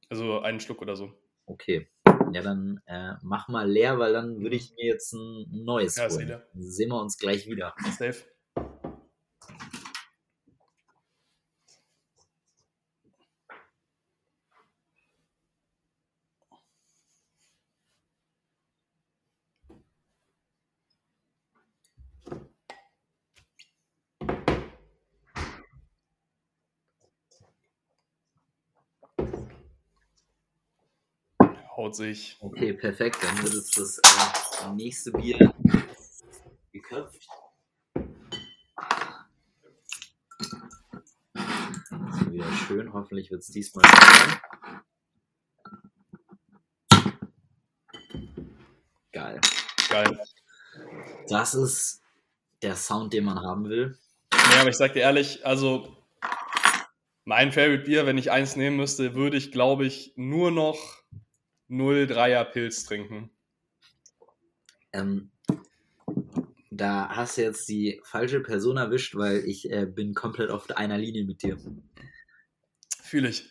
Also 0.09 0.41
einen 0.41 0.59
Schluck 0.61 0.83
oder 0.83 0.97
so. 0.97 1.13
Okay. 1.47 1.89
Ja, 2.35 2.43
dann 2.43 2.81
äh, 2.87 3.13
mach 3.23 3.49
mal 3.49 3.69
leer, 3.71 3.99
weil 3.99 4.13
dann 4.13 4.41
würde 4.41 4.57
ich 4.57 4.73
mir 4.77 4.87
jetzt 4.87 5.13
ein 5.13 5.47
neues 5.51 5.97
Ja, 5.97 6.09
holen. 6.09 6.29
Dann 6.29 6.43
sehen 6.55 6.89
wir 6.91 7.01
uns 7.01 7.19
gleich 7.19 7.47
wieder. 7.47 7.75
Safe. 7.99 8.17
Sich. 31.95 32.37
Okay, 32.41 32.73
perfekt. 32.73 33.19
Dann 33.23 33.43
wird 33.43 33.55
jetzt 33.55 33.79
das 33.79 33.99
äh, 33.99 34.73
nächste 34.75 35.13
Bier 35.13 35.53
geköpft. 36.73 37.29
Ist 41.35 42.31
wieder 42.31 42.53
schön. 42.67 42.93
Hoffentlich 42.93 43.31
wird 43.31 43.43
es 43.43 43.49
diesmal 43.49 43.83
besser. 43.83 44.41
Geil. 49.13 49.41
Geil. 49.89 50.21
Das 51.29 51.55
ist 51.55 52.03
der 52.63 52.77
Sound, 52.77 53.13
den 53.13 53.25
man 53.25 53.41
haben 53.41 53.69
will. 53.69 53.99
Nee, 54.33 54.59
aber 54.61 54.69
ich 54.69 54.77
sag 54.77 54.93
dir 54.93 55.01
ehrlich, 55.01 55.45
also 55.45 55.97
mein 57.25 57.53
Favorite 57.53 57.85
Bier, 57.85 58.07
wenn 58.07 58.19
ich 58.19 58.31
eins 58.31 58.57
nehmen 58.57 58.77
müsste, 58.77 59.15
würde 59.15 59.37
ich, 59.37 59.53
glaube 59.53 59.87
ich, 59.87 60.13
nur 60.17 60.51
noch 60.51 61.00
0,3er 61.71 62.45
Pilz 62.45 62.85
trinken. 62.85 63.31
Ähm, 64.93 65.31
da 66.71 67.09
hast 67.11 67.37
du 67.39 67.43
jetzt 67.43 67.69
die 67.69 68.01
falsche 68.05 68.41
Person 68.41 68.77
erwischt, 68.77 69.15
weil 69.15 69.45
ich 69.45 69.71
äh, 69.71 69.87
bin 69.87 70.15
komplett 70.15 70.51
auf 70.51 70.69
einer 70.71 70.99
Linie 70.99 71.25
mit 71.25 71.43
dir. 71.43 71.59
Fühle 73.03 73.29
ich. 73.29 73.45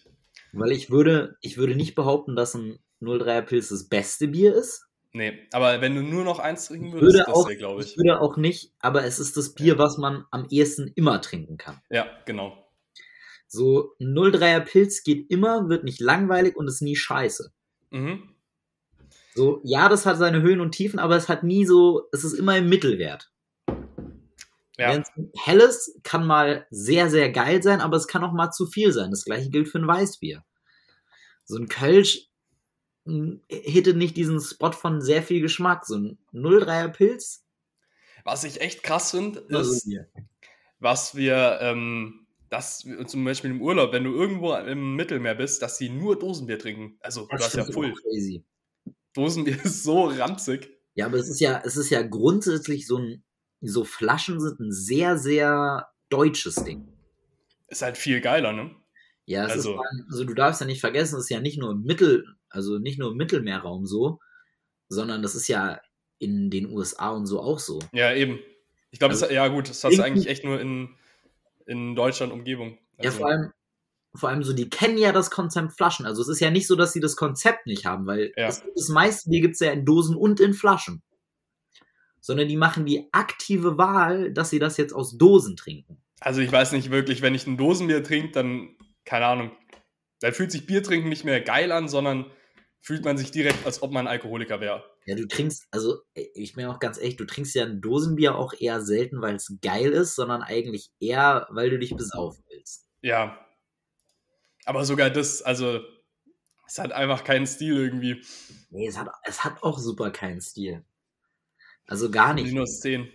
Weil 0.52 0.72
ich 0.72 0.90
würde, 0.90 1.38
ich 1.42 1.58
würde 1.58 1.76
nicht 1.76 1.96
behaupten, 1.96 2.36
dass 2.36 2.56
ein 2.56 2.80
03er 3.02 3.42
Pilz 3.44 3.70
das 3.70 3.88
beste 3.88 4.28
Bier 4.28 4.56
ist. 4.56 4.86
Nee, 5.12 5.48
aber 5.54 5.82
wenn 5.82 5.96
du 5.96 6.02
nur 6.04 6.24
noch 6.24 6.40
eins 6.40 6.68
trinken 6.68 6.94
würdest, 6.94 7.18
Würde 7.18 7.32
das 7.32 7.46
wäre, 7.48 7.58
glaube 7.58 7.82
ich 7.82 7.92
ich. 7.92 7.98
würde 7.98 8.22
auch 8.22 8.38
nicht, 8.38 8.74
aber 8.80 9.06
es 9.06 9.18
ist 9.18 9.38
das 9.38 9.56
Bier, 9.56 9.78
was 9.80 9.98
man 9.98 10.26
am 10.30 10.46
ehesten 10.50 10.92
immer 10.96 11.20
trinken 11.22 11.58
kann. 11.58 11.82
Ja, 11.90 12.06
genau. 12.26 12.70
So 13.48 13.96
ein 14.00 14.14
03er 14.14 14.60
Pilz 14.60 15.04
geht 15.04 15.32
immer, 15.32 15.68
wird 15.68 15.84
nicht 15.84 16.00
langweilig 16.00 16.56
und 16.56 16.68
ist 16.68 16.82
nie 16.82 16.96
scheiße. 16.96 17.52
Mhm. 17.92 18.30
So, 19.36 19.62
ja, 19.64 19.90
das 19.90 20.06
hat 20.06 20.18
seine 20.18 20.42
Höhen 20.42 20.60
und 20.60 20.72
Tiefen, 20.72 21.00
aber 21.00 21.16
es 21.16 21.30
hat 21.30 21.44
nie 21.44 21.66
so, 21.66 22.08
es 22.12 22.24
ist 22.24 22.34
immer 22.34 22.58
im 22.58 22.68
Mittelwert. 22.70 23.32
Ja, 24.78 24.94
Wenn's 24.94 25.10
helles 25.36 26.00
kann 26.04 26.26
mal 26.26 26.66
sehr, 26.70 27.10
sehr 27.10 27.32
geil 27.32 27.62
sein, 27.62 27.82
aber 27.82 27.98
es 27.98 28.08
kann 28.08 28.24
auch 28.24 28.32
mal 28.32 28.52
zu 28.52 28.66
viel 28.66 28.92
sein. 28.94 29.12
Das 29.12 29.26
gleiche 29.26 29.50
gilt 29.50 29.68
für 29.68 29.78
ein 29.80 29.88
Weißbier. 29.88 30.44
So 31.44 31.58
ein 31.58 31.68
Kölsch 31.68 32.30
mh, 33.06 33.40
hätte 33.50 33.94
nicht 33.94 34.16
diesen 34.18 34.40
Spot 34.40 34.72
von 34.72 35.02
sehr 35.02 35.22
viel 35.24 35.42
Geschmack. 35.42 35.86
So 35.86 35.96
ein 35.98 36.18
03er 36.34 36.90
Pilz. 36.90 37.44
was 38.24 38.44
ich 38.46 38.62
echt 38.62 38.84
krass 38.84 39.12
finde, 39.12 39.40
ist, 39.50 39.88
was 40.80 41.16
wir, 41.16 41.60
ähm, 41.62 42.28
das 42.50 42.86
zum 43.08 43.24
Beispiel 43.26 43.52
im 43.52 43.62
Urlaub, 43.62 43.92
wenn 43.94 44.04
du 44.04 44.14
irgendwo 44.14 44.54
im 44.56 44.96
Mittelmeer 44.96 45.36
bist, 45.36 45.62
dass 45.62 45.78
sie 45.78 45.90
nur 45.90 46.18
Dosenbier 46.18 46.60
trinken. 46.60 46.98
Also, 47.02 47.26
du 47.26 47.30
hast 47.32 47.54
ja 47.54 47.62
stimmt 47.64 47.74
voll. 47.74 47.94
Crazy. 47.94 48.44
Dosenbier 49.14 49.58
ist 49.64 49.84
so 49.84 50.06
ranzig. 50.06 50.70
Ja, 50.96 51.06
aber 51.06 51.18
es 51.18 51.30
ist 51.30 51.40
ja, 51.40 51.62
es 51.64 51.78
ist 51.78 51.90
ja 51.90 52.02
grundsätzlich 52.02 52.88
so 52.88 52.98
ein, 52.98 53.24
so 53.62 53.84
Flaschen 53.84 54.40
sind 54.40 54.60
ein 54.60 54.72
sehr, 54.72 55.18
sehr 55.18 55.88
deutsches 56.10 56.56
Ding. 56.56 56.92
Ist 57.68 57.82
halt 57.82 57.98
viel 57.98 58.22
geiler, 58.22 58.54
ne? 58.54 58.76
Ja, 59.26 59.46
es 59.46 59.52
Also- 59.52 59.74
ist, 59.76 59.80
also 60.10 60.24
du 60.24 60.34
darfst 60.34 60.60
ja 60.62 60.66
nicht 60.68 60.82
vergessen, 60.82 61.16
es 61.18 61.26
ist 61.26 61.30
ja 61.30 61.40
nicht 61.40 61.60
nur 61.60 61.72
im 61.72 61.84
Mittel, 61.84 62.26
also 62.50 62.80
nicht 62.80 62.98
nur 62.98 63.12
im 63.12 63.18
Mittelmeerraum 63.18 63.86
so, 63.86 64.20
sondern 64.88 65.22
das 65.22 65.36
ist 65.36 65.48
ja 65.48 65.80
in 66.18 66.50
den 66.50 66.70
USA 66.72 67.12
und 67.12 67.28
so 67.28 67.40
auch 67.40 67.60
so. 67.60 67.80
Ja, 67.94 68.12
eben. 68.14 68.40
Ich 68.92 68.98
glaube, 68.98 69.14
Also, 69.14 69.28
ja 69.28 69.48
gut, 69.50 69.70
das 69.70 69.84
hast 69.84 69.98
du 69.98 70.02
eigentlich 70.04 70.28
echt 70.28 70.44
nur 70.44 70.60
in, 70.60 70.90
in 71.70 71.96
Deutschland 71.96 72.34
Umgebung. 72.34 72.78
Ja, 72.98 73.06
Also, 73.06 73.20
vor 73.20 73.28
allem, 73.30 73.52
vor 74.16 74.30
allem 74.30 74.44
so, 74.44 74.54
die 74.54 74.70
kennen 74.70 74.98
ja 74.98 75.12
das 75.12 75.30
Konzept 75.32 75.74
Flaschen. 75.74 76.06
Also 76.06 76.22
es 76.22 76.28
ist 76.28 76.40
ja 76.40 76.50
nicht 76.50 76.68
so, 76.68 76.76
dass 76.76 76.94
sie 76.94 77.00
das 77.00 77.16
Konzept 77.16 77.68
nicht 77.68 77.86
haben, 77.86 78.06
weil 78.08 78.32
Ja. 78.36 78.48
das, 78.48 78.64
das 78.76 78.90
meiste 78.90 79.30
Bier 79.30 79.42
gibt 79.42 79.54
es 79.54 79.60
ja 79.60 79.72
in 79.72 79.86
Dosen 79.86 80.16
und 80.16 80.40
in 80.40 80.54
Flaschen. 80.54 81.02
Sondern 82.22 82.48
die 82.48 82.58
machen 82.58 82.86
die 82.86 83.08
aktive 83.14 83.78
Wahl, 83.78 84.34
dass 84.34 84.50
sie 84.50 84.60
das 84.60 84.78
jetzt 84.78 84.94
aus 84.94 85.18
Dosen 85.18 85.56
trinken. 85.56 86.02
also 86.20 86.42
ich 86.42 86.52
weiß 86.52 86.74
nicht 86.74 86.92
wirklich, 86.92 87.22
wenn 87.22 87.34
ich 87.36 87.48
ein 87.48 87.56
Dosenbier 87.58 88.04
trinke, 88.04 88.32
dann, 88.32 88.76
keine 89.06 89.26
Ahnung, 89.28 89.52
dann 90.20 90.34
fühlt 90.34 90.52
sich 90.52 90.66
Bier 90.66 90.84
trinken 90.84 91.08
nicht 91.08 91.24
mehr 91.24 91.40
geil 91.40 91.72
an, 91.72 91.88
sondern 91.88 92.26
fühlt 92.82 93.04
man 93.04 93.18
sich 93.18 93.32
direkt, 93.32 93.66
als 93.66 93.82
ob 93.82 93.92
man 93.92 94.08
ein 94.08 94.12
Alkoholiker 94.12 94.62
wäre. 94.62 94.84
Ja, 95.06 95.16
du 95.16 95.28
trinkst, 95.28 95.68
also 95.72 96.02
ich 96.14 96.54
bin 96.54 96.66
auch 96.66 96.80
ganz 96.80 96.98
ehrlich, 96.98 97.18
du 97.18 97.26
trinkst 97.26 97.56
ja 97.56 97.66
ein 97.66 97.82
Dosenbier 97.82 98.36
auch 98.36 98.54
eher 98.54 98.82
selten, 98.82 99.22
weil 99.22 99.36
es 99.36 99.54
geil 99.62 99.92
ist, 99.92 100.16
sondern 100.16 100.42
eigentlich 100.42 100.92
eher, 101.00 101.48
weil 101.50 101.70
du 101.70 101.80
dich 101.80 101.96
besaufen 101.96 102.44
willst. 102.50 102.88
Ja. 103.02 103.46
Aber 104.66 104.86
sogar 104.86 105.10
das, 105.10 105.42
also, 105.42 105.82
es 106.68 106.78
hat 106.78 106.92
einfach 106.92 107.24
keinen 107.24 107.48
Stil 107.48 107.76
irgendwie. 107.78 108.24
Nee, 108.70 108.88
es 108.88 108.98
hat, 108.98 109.10
es 109.24 109.44
hat 109.44 109.64
auch 109.64 109.80
super 109.80 110.12
keinen 110.12 110.42
Stil. 110.42 110.84
Also 111.88 112.12
gar 112.12 112.36
nicht. 112.36 112.46
Minus 112.46 112.80
10. 112.82 113.12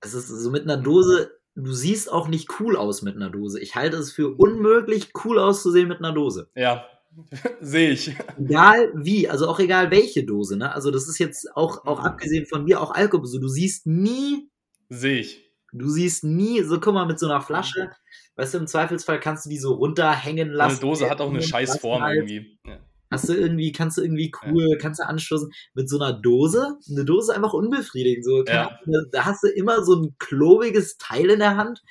Es 0.00 0.14
ist 0.14 0.28
so 0.28 0.50
mit 0.50 0.64
einer 0.64 0.76
Dose, 0.76 1.38
du 1.54 1.72
siehst 1.72 2.10
auch 2.10 2.28
nicht 2.28 2.60
cool 2.60 2.76
aus 2.76 3.02
mit 3.02 3.14
einer 3.14 3.30
Dose. 3.30 3.60
Ich 3.60 3.76
halte 3.76 3.96
es 3.96 4.12
für 4.12 4.34
unmöglich, 4.36 5.12
cool 5.24 5.38
auszusehen 5.38 5.88
mit 5.88 5.98
einer 5.98 6.12
Dose. 6.12 6.50
Ja, 6.54 6.86
sehe 7.60 7.90
ich. 7.90 8.14
Egal 8.38 8.92
wie, 8.94 9.28
also 9.28 9.48
auch 9.48 9.58
egal 9.60 9.90
welche 9.90 10.24
Dose, 10.24 10.56
ne? 10.56 10.74
Also 10.74 10.90
das 10.90 11.08
ist 11.08 11.18
jetzt 11.18 11.48
auch, 11.56 11.84
auch 11.86 12.00
Mhm. 12.00 12.06
abgesehen 12.06 12.46
von 12.46 12.64
mir 12.64 12.80
auch 12.80 12.90
Alkohol. 12.92 13.26
So, 13.26 13.38
du 13.38 13.48
siehst 13.48 13.86
nie, 13.86 14.48
Sehe 14.88 15.20
ich. 15.20 15.50
du 15.72 15.88
siehst 15.88 16.24
nie, 16.24 16.62
so 16.62 16.78
guck 16.80 16.94
mal, 16.94 17.06
mit 17.06 17.18
so 17.18 17.26
einer 17.26 17.40
Flasche, 17.40 17.90
weißt 18.36 18.54
du, 18.54 18.58
im 18.58 18.66
Zweifelsfall 18.66 19.20
kannst 19.20 19.46
du 19.46 19.50
die 19.50 19.58
so 19.58 19.74
runterhängen 19.74 20.50
lassen. 20.50 20.72
eine 20.72 20.80
Dose 20.80 21.10
hat 21.10 21.20
auch 21.20 21.30
eine 21.30 21.42
scheiß 21.42 21.78
Form 21.78 22.02
Halt. 22.02 22.16
irgendwie. 22.28 22.58
Ja. 22.66 22.78
Hast 23.10 23.28
du 23.28 23.34
irgendwie, 23.34 23.70
kannst 23.70 23.96
du 23.98 24.02
irgendwie 24.02 24.32
cool, 24.44 24.76
kannst 24.80 24.98
du 25.00 25.06
anstoßen. 25.06 25.48
Mit 25.74 25.88
so 25.88 25.98
einer 26.00 26.12
Dose, 26.12 26.76
eine 26.90 27.04
Dose 27.04 27.30
ist 27.30 27.36
einfach 27.36 27.52
unbefriedigend. 27.52 28.24
So, 28.24 28.44
Ja. 28.44 28.66
Ahnung, 28.84 29.06
da 29.12 29.24
hast 29.24 29.44
du 29.44 29.48
immer 29.48 29.84
so 29.84 29.94
ein 30.02 30.16
klobiges 30.18 30.96
Teil 30.98 31.30
in 31.30 31.38
der 31.38 31.56
Hand, 31.56 31.82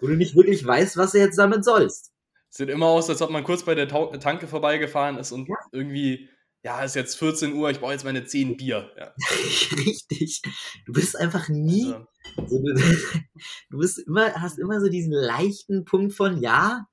wo 0.00 0.08
du 0.08 0.14
nicht 0.16 0.34
wirklich 0.34 0.66
weißt, 0.66 0.96
was 0.96 1.12
du 1.12 1.18
jetzt 1.18 1.38
damit 1.38 1.64
sollst. 1.64 2.10
Sieht 2.56 2.68
immer 2.68 2.86
aus, 2.86 3.10
als 3.10 3.20
ob 3.20 3.30
man 3.30 3.42
kurz 3.42 3.64
bei 3.64 3.74
der 3.74 3.88
Tau 3.88 4.16
Tanke 4.16 4.46
vorbeigefahren 4.46 5.18
ist 5.18 5.32
und 5.32 5.48
Ja. 5.48 5.56
irgendwie 5.72 6.28
ja, 6.62 6.82
ist 6.82 6.94
jetzt 6.94 7.18
14 7.18 7.52
Uhr, 7.52 7.68
ich 7.70 7.78
brauche 7.80 7.92
jetzt 7.92 8.04
meine 8.04 8.24
10 8.24 8.56
Bier. 8.56 8.90
Ja. 8.96 9.12
Richtig. 9.86 10.40
Du 10.86 10.92
bist 10.92 11.14
einfach 11.14 11.48
nie. 11.50 11.92
Also, 12.38 12.56
So, 12.56 12.62
du, 12.62 12.74
du 13.70 13.78
bist 13.78 13.98
immer, 13.98 14.32
hast 14.40 14.58
immer 14.58 14.80
so 14.80 14.88
diesen 14.88 15.12
leichten 15.12 15.84
Punkt 15.84 16.14
von, 16.14 16.40
ja, 16.40 16.86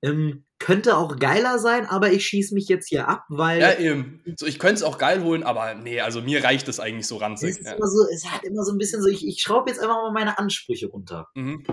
ähm, 0.00 0.46
könnte 0.58 0.96
auch 0.96 1.18
geiler 1.18 1.58
sein, 1.58 1.84
aber 1.86 2.12
ich 2.12 2.24
schieße 2.24 2.54
mich 2.54 2.68
jetzt 2.68 2.88
hier 2.88 3.06
ab, 3.08 3.24
weil 3.28 3.60
ja, 3.60 3.78
eben. 3.78 4.22
So, 4.36 4.46
ich 4.46 4.58
könnte 4.58 4.76
es 4.76 4.82
auch 4.82 4.96
geil 4.96 5.22
holen, 5.22 5.42
aber 5.42 5.74
nee, 5.74 6.00
also 6.00 6.22
mir 6.22 6.42
reicht 6.44 6.68
es 6.68 6.80
eigentlich 6.80 7.06
so 7.06 7.16
es, 7.16 7.22
ranzig. 7.22 7.50
ist 7.58 7.66
Ja. 7.66 7.72
immer 7.72 7.88
so, 7.88 8.06
es 8.10 8.24
hat 8.30 8.44
immer 8.44 8.62
so 8.64 8.72
ein 8.72 8.78
bisschen 8.78 9.02
so, 9.02 9.08
ich, 9.08 9.26
ich 9.26 9.40
schraube 9.42 9.68
jetzt 9.70 9.80
einfach 9.80 9.96
mal 9.96 10.12
meine 10.12 10.38
Ansprüche 10.38 10.86
runter. 10.86 11.26
Mhm. 11.34 11.64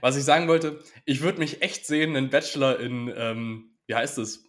Was 0.00 0.16
ich 0.16 0.24
sagen 0.24 0.48
wollte, 0.48 0.78
ich 1.04 1.20
würde 1.22 1.38
mich 1.38 1.62
echt 1.62 1.86
sehen, 1.86 2.16
einen 2.16 2.30
Bachelor 2.30 2.80
in, 2.80 3.12
ähm, 3.14 3.76
wie 3.86 3.94
heißt 3.94 4.18
es, 4.18 4.44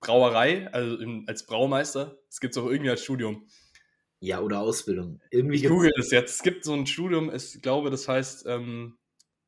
Brauerei, 0.00 0.68
also 0.72 0.96
in, 0.96 1.28
als 1.28 1.46
Braumeister. 1.46 2.18
Das 2.28 2.40
gibt 2.40 2.56
es 2.56 2.62
auch 2.62 2.68
irgendwie 2.68 2.90
als 2.90 3.04
Studium. 3.04 3.46
Ja, 4.20 4.40
oder 4.40 4.60
Ausbildung. 4.60 5.20
Irgendwie 5.30 5.56
Ich 5.56 5.66
google 5.66 5.92
das 5.96 6.10
jetzt. 6.10 6.36
Es 6.36 6.42
gibt 6.42 6.64
so 6.64 6.74
ein 6.74 6.86
Studium, 6.86 7.34
ich 7.34 7.60
glaube, 7.62 7.90
das 7.90 8.08
heißt, 8.08 8.46
ähm, 8.46 8.98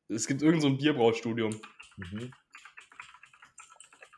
es 0.07 0.27
gibt 0.27 0.41
irgend 0.41 0.61
so 0.61 0.67
ein 0.67 0.77
Bierbraustudium. 0.77 1.59
Mhm. 1.97 2.31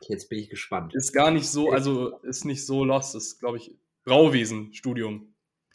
Jetzt 0.08 0.28
bin 0.28 0.38
ich 0.38 0.50
gespannt. 0.50 0.94
Ist 0.94 1.12
gar 1.12 1.30
nicht 1.30 1.48
so, 1.48 1.70
also 1.70 2.18
ist 2.18 2.44
nicht 2.44 2.64
so 2.64 2.84
lost, 2.84 3.14
ist, 3.14 3.38
glaube 3.38 3.58
ich, 3.58 3.74
Brauwesen-Studium. 4.04 5.34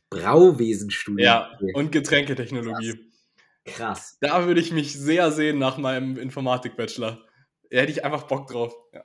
Brauwesenstudium. 0.09 1.25
Ja, 1.25 1.57
und 1.73 1.91
Getränketechnologie. 1.91 3.10
Krass. 3.65 4.17
Da 4.21 4.45
würde 4.47 4.59
ich 4.61 4.71
mich 4.71 4.93
sehr 4.93 5.31
sehen 5.31 5.59
nach 5.59 5.77
meinem 5.77 6.17
Informatik-Bachelor. 6.17 7.25
Da 7.69 7.77
hätte 7.77 7.91
ich 7.91 8.03
einfach 8.03 8.23
Bock 8.23 8.47
drauf. 8.47 8.73
Ja. 8.93 9.03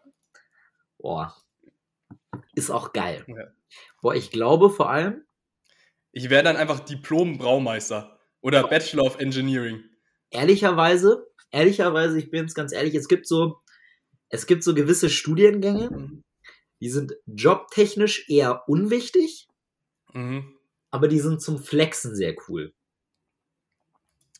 Boah. 0.98 1.36
Ist 2.54 2.70
auch 2.70 2.92
geil. 2.92 3.24
Ja. 3.28 3.48
Boah, 4.00 4.14
ich 4.14 4.30
glaube 4.30 4.70
vor 4.70 4.90
allem, 4.90 5.24
Ich 6.12 6.30
wäre 6.30 6.42
dann 6.42 6.56
einfach 6.56 6.80
Diplom-Braumeister 6.80 8.18
oder 8.40 8.66
Bachelor 8.68 9.04
of 9.04 9.18
Engineering. 9.18 9.84
ehrlicherweise, 10.30 11.26
ehrlicherweise, 11.50 12.18
ich 12.18 12.30
bin 12.30 12.42
jetzt 12.42 12.54
ganz 12.54 12.72
ehrlich, 12.72 12.94
es 12.94 13.08
gibt 13.08 13.26
so, 13.26 13.60
es 14.30 14.46
gibt 14.46 14.64
so 14.64 14.74
gewisse 14.74 15.10
Studiengänge, 15.10 16.22
die 16.80 16.88
sind 16.90 17.14
jobtechnisch 17.26 18.28
eher 18.28 18.68
unwichtig, 18.68 19.48
Mhm. 20.14 20.56
aber 20.90 21.08
die 21.08 21.20
sind 21.20 21.42
zum 21.42 21.58
Flexen 21.58 22.14
sehr 22.16 22.34
cool. 22.48 22.72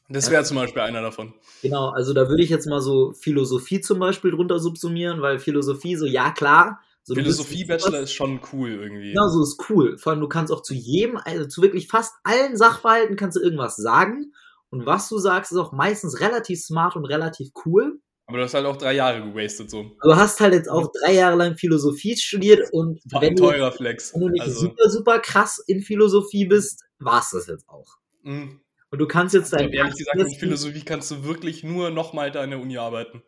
Das 0.09 0.31
wäre 0.31 0.45
zum 0.45 0.57
Beispiel 0.57 0.83
einer 0.83 1.03
davon. 1.03 1.35
Genau, 1.63 1.89
also 1.91 2.13
da 2.15 2.29
würde 2.29 2.43
ich 2.43 2.51
jetzt 2.51 2.67
mal 2.67 2.81
so 2.81 3.13
Philosophie 3.13 3.81
zum 3.81 3.99
Beispiel 3.99 4.31
drunter 4.31 4.59
subsumieren, 4.59 5.21
weil 5.23 5.39
Philosophie 5.39 5.97
so, 5.97 6.07
ja 6.07 6.31
klar. 6.31 6.81
So, 7.03 7.15
Philosophie-Bachelor 7.15 8.01
ist 8.01 8.13
schon 8.13 8.41
cool 8.53 8.71
irgendwie. 8.71 9.13
Genau, 9.13 9.29
so 9.29 9.43
ist 9.43 9.63
cool. 9.71 9.97
Vor 9.99 10.13
allem, 10.13 10.21
du 10.21 10.29
kannst 10.29 10.53
auch 10.53 10.63
zu 10.63 10.75
jedem, 10.75 11.17
also 11.19 11.47
zu 11.47 11.63
wirklich 11.63 11.87
fast 11.89 12.15
allen 12.25 12.57
Sachverhalten 12.57 13.17
kannst 13.17 13.37
du 13.37 13.41
irgendwas 13.41 13.77
sagen. 13.77 14.33
Und 14.71 14.87
was 14.87 15.09
du 15.09 15.19
sagst, 15.19 15.53
ist 15.53 15.59
auch 15.59 15.73
meistens 15.73 16.21
relativ 16.21 16.61
smart 16.61 16.97
und 16.97 17.05
relativ 17.05 17.51
cool. 17.65 18.01
Aber 18.27 18.39
du 18.39 18.43
hast 18.45 18.55
halt 18.55 18.67
auch 18.67 18.77
drei 18.77 18.95
Jahre 18.95 19.23
gewastet 19.23 19.71
so. 19.71 19.85
Du 20.03 20.17
hast 20.17 20.41
halt 20.41 20.53
jetzt 20.53 20.69
auch 20.69 20.91
drei 21.05 21.15
Jahre 21.15 21.37
lang 21.37 21.57
Philosophie 21.57 22.17
studiert 22.17 22.69
und 22.73 23.01
War 23.13 23.23
wenn 23.23 23.31
ein 23.31 23.37
du, 23.37 23.45
teurer 23.45 23.71
Flex. 23.71 24.13
wenn 24.13 24.23
du 24.23 24.29
nicht 24.31 24.43
Also, 24.43 24.61
super, 24.63 24.91
super 24.91 25.19
krass 25.21 25.63
in 25.69 25.83
Philosophie 25.83 26.47
bist, 26.47 26.83
war's 26.99 27.31
das 27.31 27.47
jetzt 27.47 27.69
auch. 27.69 27.87
mh. 28.23 28.49
Und 28.91 28.99
du 29.01 29.07
kannst 29.07 29.34
jetzt 29.34 29.53
dein 29.53 29.70
glaub, 29.70 29.87
ehrlich 29.87 29.97
gesagt, 29.99 30.18
in 30.18 30.30
Philosophie 30.39 30.84
kannst 30.84 31.11
du 31.11 31.24
wirklich 31.24 31.64
nur 31.64 31.91
noch 31.91 32.12
mal 32.12 32.30
da 32.30 32.45
in 32.45 32.51
der 32.51 32.61
Uni 32.61 32.78
arbeiten. 32.78 33.22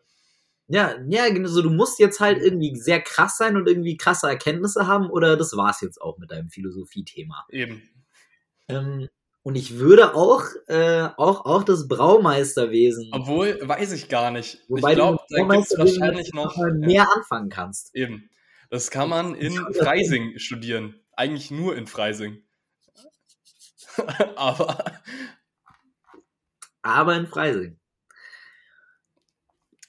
Ja, 0.67 0.95
ja, 1.07 1.27
genau 1.29 1.49
so. 1.49 1.61
Du 1.61 1.69
musst 1.71 1.99
jetzt 1.99 2.19
halt 2.19 2.37
irgendwie 2.41 2.75
sehr 2.75 3.01
krass 3.01 3.37
sein 3.37 3.57
und 3.57 3.67
irgendwie 3.67 3.97
krasse 3.97 4.27
Erkenntnisse 4.27 4.87
haben 4.87 5.09
oder 5.09 5.35
das 5.35 5.55
war's 5.57 5.81
jetzt 5.81 5.99
auch 6.01 6.17
mit 6.19 6.31
deinem 6.31 6.49
Philosophie-Thema. 6.49 7.45
Eben. 7.49 7.81
Ähm, 8.67 9.09
und 9.41 9.55
ich 9.55 9.77
würde 9.79 10.13
auch, 10.13 10.43
äh, 10.67 11.07
auch, 11.17 11.45
auch 11.45 11.63
das 11.63 11.87
Braumeisterwesen, 11.87 13.09
Obwohl, 13.13 13.59
weiß 13.67 13.93
ich 13.93 14.09
gar 14.09 14.29
nicht. 14.31 14.59
wobei 14.67 14.91
ich 14.91 14.95
glaube, 14.95 15.19
da 15.29 15.41
gibt 15.43 15.65
es 15.71 15.77
wahrscheinlich 15.77 16.33
noch. 16.33 16.55
mal 16.55 16.69
Ja, 16.81 16.87
mehr 16.87 17.07
anfangen 17.15 17.49
kannst. 17.49 17.95
eben. 17.95 18.29
Das 18.69 18.91
kann 18.91 19.09
man 19.09 19.33
in 19.33 19.53
Ja, 19.53 19.67
Freising 19.73 20.37
studieren. 20.37 20.99
Eigentlich 21.13 21.49
nur 21.49 21.75
in 21.75 21.87
Freising. 21.87 22.43
Aber 24.35 24.77
Aber 26.81 27.15
in 27.15 27.27
Freising. 27.27 27.79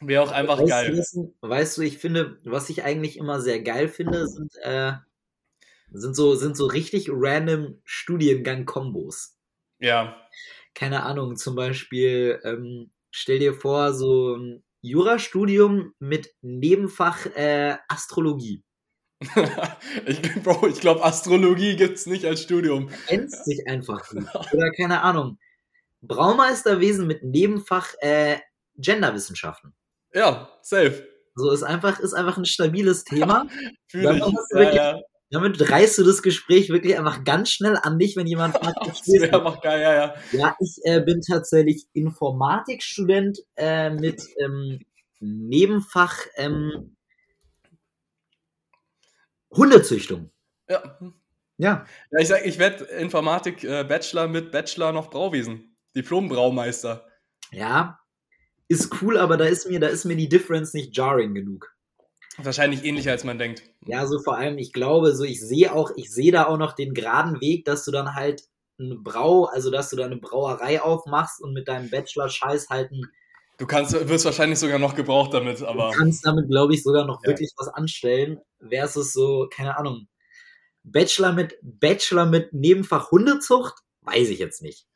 wäre 0.01 0.22
auch 0.22 0.32
einfach 0.32 0.59
weißt, 0.59 0.68
geil. 0.68 1.05
Du, 1.12 1.34
weißt 1.41 1.78
du, 1.78 1.82
ich 1.82 1.99
finde, 1.99 2.38
was 2.45 2.70
ich 2.70 2.82
eigentlich 2.84 3.16
immer 3.16 3.41
sehr 3.41 3.61
geil 3.62 3.88
finde, 3.88 4.26
sind, 4.26 4.53
äh, 4.62 4.93
sind, 5.93 6.14
so, 6.14 6.34
sind 6.34 6.57
so 6.57 6.66
richtig 6.66 7.09
random 7.11 7.80
Studiengang-Kombos. 7.84 9.36
Ja. 9.78 10.16
Keine 10.74 11.03
Ahnung, 11.03 11.36
zum 11.36 11.55
Beispiel, 11.55 12.41
ähm, 12.45 12.91
stell 13.11 13.38
dir 13.38 13.55
vor, 13.55 13.93
so 13.93 14.36
ein 14.36 14.62
Jurastudium 14.82 15.95
mit 15.99 16.34
Nebenfach 16.41 17.26
äh, 17.36 17.76
Astrologie. 17.88 18.64
ich 20.07 20.22
Bro, 20.43 20.68
ich 20.68 20.80
glaube, 20.80 21.05
Astrologie 21.05 21.76
gibt 21.76 21.97
es 21.97 22.07
nicht 22.07 22.24
als 22.24 22.43
Studium. 22.43 22.88
Kennst 23.07 23.45
sich 23.45 23.66
einfach 23.66 24.09
gut. 24.09 24.24
Oder 24.53 24.70
keine 24.70 25.03
Ahnung. 25.03 25.38
Braumeisterwesen 26.03 27.07
mit 27.07 27.22
Nebenfach 27.22 27.94
äh, 28.01 28.38
Genderwissenschaften. 28.76 29.74
Ja, 30.14 30.48
safe. 30.62 31.07
So 31.34 31.51
ist 31.53 31.62
einfach, 31.62 32.01
ist 32.01 32.14
einfach 32.14 32.36
ein 32.36 32.44
stabiles 32.44 33.05
Thema. 33.05 33.46
Ja, 33.92 34.14
wirklich- 34.14 34.74
ja. 34.74 35.01
Damit 35.32 35.70
reißt 35.70 35.98
du 35.98 36.05
das 36.05 36.22
Gespräch 36.22 36.70
wirklich 36.70 36.98
einfach 36.98 37.22
ganz 37.24 37.51
schnell 37.53 37.76
an 37.80 38.01
dich, 38.01 38.16
wenn 38.16 38.26
jemand 38.26 38.57
fragt, 38.57 38.76
was 38.86 39.03
du? 39.03 39.22
einfach 39.22 39.61
geil, 39.61 39.80
ja, 39.80 39.94
ja. 39.94 40.14
Ja, 40.32 40.57
ich 40.59 40.78
äh, 40.82 41.01
bin 41.01 41.20
tatsächlich 41.20 41.86
Informatikstudent 41.92 43.38
äh, 43.57 43.90
mit 43.90 44.22
ähm, 44.42 44.80
Nebenfach 45.20 46.18
ähm, 46.36 46.96
Hundezüchtung. 49.53 50.30
Ja, 50.68 50.98
Ja. 51.59 51.86
ja 52.11 52.18
ich 52.20 52.28
sag, 52.28 52.44
ich 52.46 52.59
werde 52.59 52.84
Informatik 52.84 53.64
äh, 53.64 53.84
Bachelor 53.84 54.28
mit 54.28 54.51
Bachelor 54.51 54.92
noch 54.92 55.11
Brauwesen. 55.11 55.69
Diplom-Braumeister. 55.97 57.07
Ja. 57.53 57.99
Ist 58.68 59.03
cool, 59.03 59.18
aber 59.18 59.36
da 59.36 59.47
ist 59.47 59.68
mir, 59.68 59.80
da 59.80 59.88
ist 59.88 60.05
mir 60.05 60.16
die 60.16 60.28
Difference 60.28 60.74
nicht 60.74 60.97
jarring 60.97 61.34
genug. 61.34 61.74
Wahrscheinlich 62.38 62.84
ähnlicher, 62.84 63.11
als 63.11 63.24
man 63.24 63.38
denkt. 63.38 63.62
Ja, 63.86 64.07
so 64.07 64.20
vor 64.20 64.36
allem, 64.36 64.59
ich 64.59 64.72
glaube, 64.72 65.14
so 65.14 65.24
ich 65.24 65.41
sehe 65.41 65.72
auch, 65.74 65.91
ich 65.97 66.11
sehe 66.12 66.32
da 66.32 66.47
auch 66.47 66.57
noch 66.57 66.72
den 66.74 66.95
geraden 66.95 67.41
Weg, 67.41 67.64
dass 67.64 67.84
du 67.84 67.91
dann 67.91 68.14
halt 68.14 68.43
eine 68.78 68.95
Brau, 68.97 69.45
also 69.45 69.70
dass 69.70 69.91
du 69.91 69.97
da 69.97 70.07
eine 70.07 70.16
Brauerei 70.16 70.80
aufmachst 70.80 71.43
und 71.43 71.53
mit 71.53 71.68
deinem 71.68 71.91
Bachelor-Scheiß 71.91 72.68
halt 72.70 72.93
ein, 72.93 73.03
Du 73.59 73.66
kannst, 73.66 73.93
wirst 74.09 74.24
wahrscheinlich 74.24 74.59
sogar 74.59 74.78
noch 74.78 74.95
gebraucht 74.95 75.34
damit, 75.34 75.62
aber 75.62 75.91
du 75.91 75.99
kannst 75.99 76.24
damit, 76.24 76.49
glaube 76.49 76.72
ich, 76.72 76.82
sogar 76.82 77.05
noch 77.05 77.20
Ja. 77.24 77.28
wirklich 77.28 77.53
was 77.59 77.68
anstellen, 77.68 78.38
versus 78.66 79.12
so, 79.12 79.49
keine 79.53 79.76
Ahnung, 79.76 80.09
Bachelor 80.82 81.32
mit, 81.32 81.59
Bachelor 81.61 82.24
mit 82.24 82.55
Nebenfach 82.55 83.11
Hundezucht, 83.11 83.74
weiß 84.01 84.30
ich 84.30 84.38
jetzt 84.38 84.62
nicht. 84.62 84.86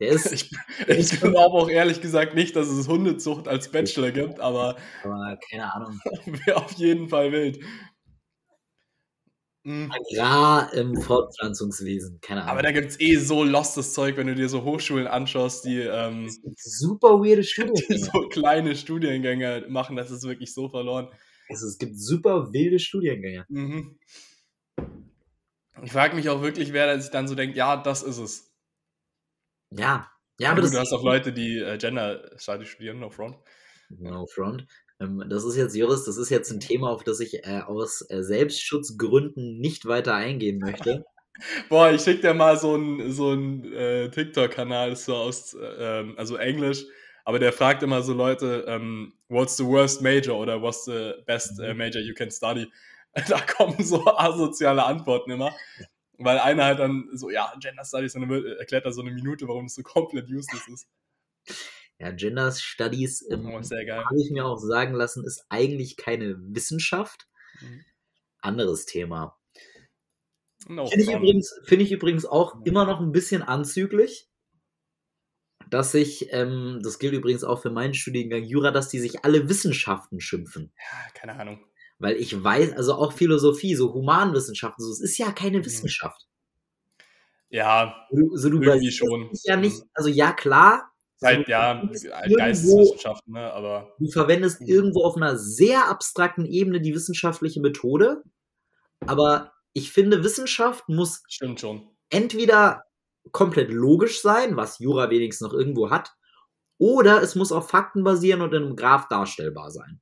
Der 0.00 0.08
ist, 0.08 0.32
ich, 0.32 0.50
ich 0.88 1.20
glaube 1.20 1.54
auch 1.54 1.68
ehrlich 1.68 2.00
gesagt 2.00 2.34
nicht, 2.34 2.56
dass 2.56 2.66
es 2.66 2.88
Hundezucht 2.88 3.46
als 3.46 3.70
Bachelor 3.70 4.10
gibt, 4.10 4.40
aber 4.40 4.76
aber 5.04 5.38
keine 5.50 5.72
Ahnung, 5.72 6.00
wäre 6.26 6.56
auf 6.56 6.72
jeden 6.72 7.08
Fall 7.08 7.30
wild. 7.30 7.60
Mhm. 9.66 9.90
Agrar 9.90 10.74
im 10.74 10.94
Fortpflanzungswesen, 11.00 12.20
keine 12.20 12.42
Ahnung. 12.42 12.52
Aber 12.52 12.62
da 12.62 12.72
gibt 12.72 12.90
es 12.90 13.00
eh 13.00 13.16
so 13.16 13.44
lostes 13.44 13.94
Zeug, 13.94 14.18
wenn 14.18 14.26
du 14.26 14.34
dir 14.34 14.48
so 14.50 14.62
Hochschulen 14.62 15.06
anschaust, 15.06 15.64
die, 15.64 15.80
ähm, 15.80 16.28
super 16.56 17.20
weirde 17.20 17.40
die 17.42 17.46
Studiengänge. 17.46 17.98
so 17.98 18.28
kleine 18.28 18.76
Studiengänge 18.76 19.64
machen, 19.68 19.96
das 19.96 20.10
ist 20.10 20.24
wirklich 20.24 20.52
so 20.52 20.68
verloren. 20.68 21.08
Also, 21.48 21.66
es 21.66 21.78
gibt 21.78 21.98
super 21.98 22.52
wilde 22.52 22.78
Studiengänge. 22.78 23.46
Mhm. 23.48 23.98
Ich 25.82 25.92
frage 25.92 26.14
mich 26.14 26.28
auch 26.28 26.42
wirklich, 26.42 26.72
wer 26.72 27.00
sich 27.00 27.10
dann 27.10 27.28
so 27.28 27.34
denkt, 27.34 27.56
ja, 27.56 27.76
das 27.76 28.02
ist 28.02 28.18
es. 28.18 28.53
Ja, 29.76 30.10
ja, 30.38 30.50
Aber 30.50 30.62
das 30.62 30.72
du 30.72 30.78
hast 30.78 30.92
auch 30.92 31.04
Leute, 31.04 31.32
die 31.32 31.58
äh, 31.58 31.78
Gender 31.78 32.30
Studies 32.36 32.68
studieren, 32.68 32.98
no 32.98 33.10
front. 33.10 33.36
No 33.88 34.26
front. 34.26 34.66
Ähm, 35.00 35.24
das 35.28 35.44
ist 35.44 35.56
jetzt, 35.56 35.76
Joris, 35.76 36.04
das 36.04 36.16
ist 36.16 36.30
jetzt 36.30 36.50
ein 36.50 36.60
Thema, 36.60 36.90
auf 36.90 37.04
das 37.04 37.20
ich 37.20 37.44
äh, 37.46 37.60
aus 37.64 38.04
äh, 38.08 38.22
Selbstschutzgründen 38.22 39.58
nicht 39.58 39.86
weiter 39.86 40.14
eingehen 40.14 40.58
möchte. 40.58 41.04
Boah, 41.68 41.90
ich 41.90 42.02
schick 42.02 42.20
dir 42.20 42.34
mal 42.34 42.56
so 42.56 42.74
einen 42.74 43.12
so 43.12 43.30
einen, 43.30 43.72
äh, 43.72 44.10
TikTok-Kanal, 44.10 44.94
so 44.96 45.16
aus, 45.16 45.54
äh, 45.54 46.00
ähm, 46.00 46.14
also 46.16 46.36
Englisch, 46.36 46.84
aber 47.24 47.38
der 47.38 47.52
fragt 47.52 47.82
immer 47.82 48.02
so 48.02 48.12
Leute, 48.12 48.64
ähm, 48.68 49.14
what's 49.28 49.56
the 49.56 49.64
worst 49.64 50.02
major 50.02 50.38
oder 50.38 50.60
what's 50.60 50.84
the 50.84 51.14
best 51.26 51.58
äh, 51.58 51.74
major 51.74 52.00
you 52.00 52.14
can 52.14 52.30
study? 52.30 52.70
Da 53.28 53.40
kommen 53.40 53.80
so 53.80 54.04
asoziale 54.04 54.84
Antworten 54.84 55.30
immer. 55.30 55.54
Weil 56.18 56.38
einer 56.38 56.64
halt 56.64 56.78
dann 56.78 57.08
so, 57.12 57.30
ja, 57.30 57.52
Gender 57.60 57.84
Studies, 57.84 58.14
und 58.14 58.22
dann 58.22 58.30
wird- 58.30 58.58
erklärt 58.58 58.84
er 58.84 58.92
so 58.92 59.00
eine 59.00 59.10
Minute, 59.10 59.48
warum 59.48 59.66
es 59.66 59.74
so 59.74 59.82
komplett 59.82 60.28
useless 60.30 60.68
ist. 60.68 60.86
Ja, 61.98 62.10
Gender 62.12 62.50
Studies, 62.52 63.24
ähm, 63.30 63.46
Oh, 63.46 63.62
sehr 63.62 63.84
geil. 63.84 64.04
habe 64.04 64.20
ich 64.20 64.30
mir 64.30 64.44
auch 64.44 64.58
sagen 64.58 64.94
lassen, 64.94 65.24
ist 65.24 65.44
eigentlich 65.48 65.96
keine 65.96 66.36
Wissenschaft. 66.38 67.28
Mhm. 67.60 67.84
anderes 68.40 68.84
Thema. 68.84 69.38
No 70.68 70.86
Finde 70.86 71.04
ich, 71.04 71.10
übrigens, 71.12 71.54
finde 71.64 71.84
ich 71.84 71.92
übrigens 71.92 72.26
auch 72.26 72.62
immer 72.64 72.84
noch 72.84 73.00
ein 73.00 73.12
bisschen 73.12 73.42
anzüglich, 73.42 74.28
dass 75.70 75.92
sich, 75.92 76.32
ähm, 76.32 76.80
das 76.82 76.98
gilt 76.98 77.14
übrigens 77.14 77.42
auch 77.44 77.62
für 77.62 77.70
meinen 77.70 77.94
Studiengang 77.94 78.42
Jura, 78.44 78.70
dass 78.70 78.88
die 78.88 78.98
sich 78.98 79.24
alle 79.24 79.48
Wissenschaften 79.48 80.20
schimpfen. 80.20 80.72
Ja, 80.78 81.10
keine 81.14 81.36
Ahnung. 81.36 81.64
Weil 81.98 82.16
ich 82.16 82.42
weiß, 82.42 82.72
also 82.72 82.94
auch 82.94 83.12
Philosophie, 83.12 83.74
so 83.76 83.94
Humanwissenschaften, 83.94 84.84
so, 84.84 84.90
es 84.90 85.00
ist 85.00 85.18
ja 85.18 85.30
keine 85.32 85.58
Mhm. 85.58 85.64
Wissenschaft. 85.64 86.26
Ja, 87.50 87.94
Du, 88.10 88.36
so, 88.36 88.48
du 88.50 88.60
irgendwie 88.62 88.90
schon. 88.90 89.30
ja 89.44 89.56
nicht, 89.56 89.76
Mhm. 89.78 89.88
also 89.94 90.08
ja 90.10 90.32
klar, 90.32 90.90
so, 91.18 91.26
Halt, 91.28 91.46
du 91.46 91.50
ja, 91.50 91.72
irgendwo, 91.82 92.36
Geisteswissenschaften, 92.36 93.32
ne? 93.34 93.52
Aber 93.52 93.94
du 93.98 94.10
verwendest 94.10 94.60
Mhm. 94.60 94.66
irgendwo 94.68 95.04
auf 95.04 95.16
einer 95.16 95.38
sehr 95.38 95.88
abstrakten 95.88 96.44
Ebene 96.46 96.80
die 96.80 96.94
wissenschaftliche 96.94 97.60
Methode, 97.60 98.24
aber 99.00 99.52
ich 99.72 99.92
finde, 99.92 100.24
Wissenschaft 100.24 100.88
muss 100.88 101.22
stimmt 101.28 101.60
schon. 101.60 101.88
entweder 102.10 102.82
komplett 103.32 103.70
logisch 103.70 104.20
sein, 104.20 104.56
was 104.56 104.78
Jura 104.80 105.10
wenigstens 105.10 105.46
noch 105.48 105.54
irgendwo 105.54 105.90
hat, 105.90 106.12
oder 106.78 107.22
es 107.22 107.34
muss 107.36 107.52
auf 107.52 107.68
Fakten 107.70 108.02
basieren 108.04 108.40
und 108.42 108.52
in 108.52 108.64
einem 108.64 108.76
Graph 108.76 109.08
darstellbar 109.08 109.70
sein. 109.70 110.00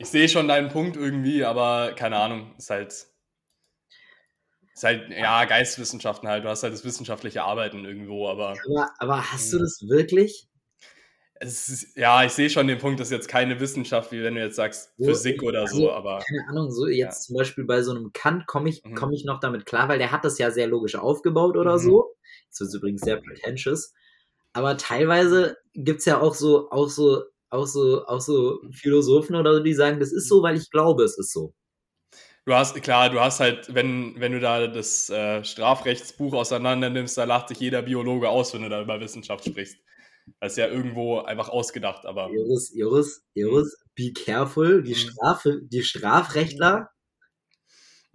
Ich 0.00 0.08
sehe 0.08 0.28
schon 0.30 0.48
deinen 0.48 0.68
Punkt 0.70 0.96
irgendwie, 0.96 1.44
aber 1.44 1.92
keine 1.94 2.16
Ahnung, 2.16 2.54
ist 2.56 2.70
halt. 2.70 3.08
Ist 4.74 4.82
halt, 4.84 5.10
ja, 5.10 5.44
Geisteswissenschaften 5.44 6.26
halt. 6.28 6.42
Du 6.44 6.48
hast 6.48 6.62
halt 6.62 6.72
das 6.72 6.84
wissenschaftliche 6.84 7.42
Arbeiten 7.42 7.84
irgendwo, 7.84 8.28
aber 8.28 8.64
Aber, 8.64 8.92
aber 9.00 9.32
hast 9.32 9.52
du 9.52 9.58
Mhm. 9.58 9.62
das 9.62 9.80
wirklich? 9.88 10.48
es 11.40 11.68
ist, 11.68 11.96
ja, 11.96 12.24
ich 12.24 12.32
sehe 12.32 12.50
schon 12.50 12.66
den 12.66 12.78
Punkt, 12.78 13.00
das 13.00 13.08
ist 13.08 13.12
jetzt 13.12 13.28
keine 13.28 13.60
Wissenschaft, 13.60 14.12
wie 14.12 14.22
wenn 14.22 14.34
du 14.34 14.40
jetzt 14.40 14.56
sagst 14.56 14.94
So, 14.98 15.04
Physik 15.04 15.42
oder 15.42 15.66
also, 15.66 15.82
so, 15.82 15.92
aber 15.92 16.26
Keine 16.26 16.48
Ahnung, 16.48 16.70
so 16.72 16.86
jetzt 16.88 17.24
zum 17.24 17.36
Beispiel 17.36 17.64
bei 17.64 17.82
so 17.82 17.92
einem 17.92 18.12
Kant 18.12 18.46
komme 18.46 18.68
ich, 18.68 18.82
Mhm. 18.84 18.94
komm 18.94 19.12
ich 19.12 19.24
noch 19.24 19.38
damit 19.40 19.66
klar, 19.66 19.88
weil 19.88 19.98
der 19.98 20.10
hat 20.12 20.24
das 20.24 20.38
ja 20.38 20.50
sehr 20.50 20.66
logisch 20.66 20.96
aufgebaut 20.96 21.56
oder 21.56 21.78
Mhm. 21.78 21.78
so. 21.78 22.14
Das 22.50 22.60
ist 22.62 22.74
übrigens 22.74 23.02
sehr 23.02 23.18
pretentious. 23.18 23.94
Aber 24.52 24.76
teilweise 24.76 25.56
gibt's 25.74 26.04
ja 26.06 26.20
auch 26.20 26.34
so, 26.34 26.70
auch 26.70 26.88
so, 26.88 27.24
auch 27.50 27.66
so, 27.66 28.04
auch 28.06 28.20
so 28.20 28.60
Philosophen 28.72 29.36
oder 29.36 29.54
so, 29.54 29.62
die 29.62 29.74
sagen, 29.74 30.00
das 30.00 30.12
ist 30.12 30.28
so, 30.28 30.42
weil 30.42 30.56
ich 30.56 30.70
glaube, 30.70 31.04
es 31.04 31.18
ist 31.18 31.32
so. 31.32 31.54
du 32.46 32.54
hast, 32.54 32.80
klar, 32.82 33.10
du 33.10 33.20
hast 33.20 33.40
halt, 33.40 33.72
wenn, 33.74 34.18
wenn 34.20 34.32
du 34.32 34.40
da 34.40 34.66
das 34.66 35.10
äh, 35.10 35.44
Strafrechtsbuch 35.44 36.34
auseinander 36.34 36.90
nimmst, 36.90 37.18
da 37.18 37.24
lacht 37.24 37.48
sich 37.48 37.60
jeder 37.60 37.82
Biologe 37.82 38.28
aus, 38.28 38.54
wenn 38.54 38.62
du 38.62 38.68
da 38.68 38.80
über 38.82 39.00
Wissenschaft 39.00 39.44
sprichst. 39.44 39.76
Das 40.40 40.52
ist 40.52 40.58
ja 40.58 40.68
irgendwo 40.68 41.20
einfach 41.20 41.48
ausgedacht, 41.48 42.04
aber 42.04 42.30
Joris, 42.30 42.72
Joris, 42.74 43.22
Joris, 43.34 43.76
be 43.94 44.12
careful. 44.12 44.82
Die, 44.82 44.90
Mhm. 44.90 44.94
Strafe, 44.94 45.60
die 45.62 45.82
Strafrechtler, 45.82 46.90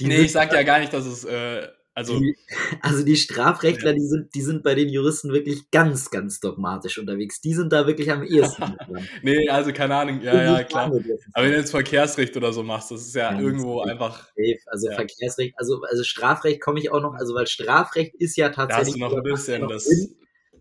die 0.00 0.06
nee, 0.06 0.20
ich 0.22 0.32
sag 0.32 0.52
ja 0.52 0.62
gar 0.62 0.80
nicht, 0.80 0.92
dass 0.92 1.06
es, 1.06 1.24
äh, 1.24 1.68
also, 1.94 2.18
die, 2.18 2.36
also 2.82 3.04
die 3.04 3.16
Strafrechtler, 3.16 3.90
Ja. 3.90 3.96
die 3.96 4.06
sind, 4.06 4.34
die 4.34 4.42
sind 4.42 4.62
bei 4.62 4.74
den 4.74 4.88
Juristen 4.88 5.32
wirklich 5.32 5.70
ganz, 5.70 6.10
ganz 6.10 6.40
dogmatisch 6.40 6.98
unterwegs. 6.98 7.40
Die 7.40 7.54
sind 7.54 7.72
da 7.72 7.86
wirklich 7.86 8.10
am 8.10 8.22
ehesten. 8.24 8.76
nee, 9.22 9.48
also 9.48 9.72
keine 9.72 9.94
Ahnung, 9.96 10.20
ja, 10.20 10.42
ja, 10.58 10.64
klar. 10.64 10.86
Aber 10.86 11.44
wenn 11.44 11.52
du 11.52 11.58
jetzt 11.58 11.70
Verkehrsrecht 11.70 12.36
oder 12.36 12.52
so 12.52 12.62
machst, 12.62 12.90
das 12.90 13.02
ist 13.02 13.14
ja 13.14 13.30
Ganz 13.30 13.42
irgendwo 13.42 13.80
einfach, 13.82 14.26
safe. 14.36 14.58
Also 14.66 14.88
Ja. 14.90 14.96
Verkehrsrecht, 14.96 15.54
also, 15.56 15.82
also 15.82 16.02
Strafrecht 16.04 16.60
komme 16.60 16.80
ich 16.80 16.90
auch 16.90 17.00
noch, 17.00 17.14
also 17.14 17.34
weil 17.34 17.46
Strafrecht 17.46 18.14
ist 18.16 18.36
ja 18.36 18.48
da 18.48 18.56
hast 18.56 18.68
tatsächlich 18.70 18.94
du 18.94 19.00
noch 19.08 19.16
ein 19.16 19.22
bisschen 19.22 19.62
noch 19.62 19.68
das. 19.70 19.84
Sinn, 19.84 20.16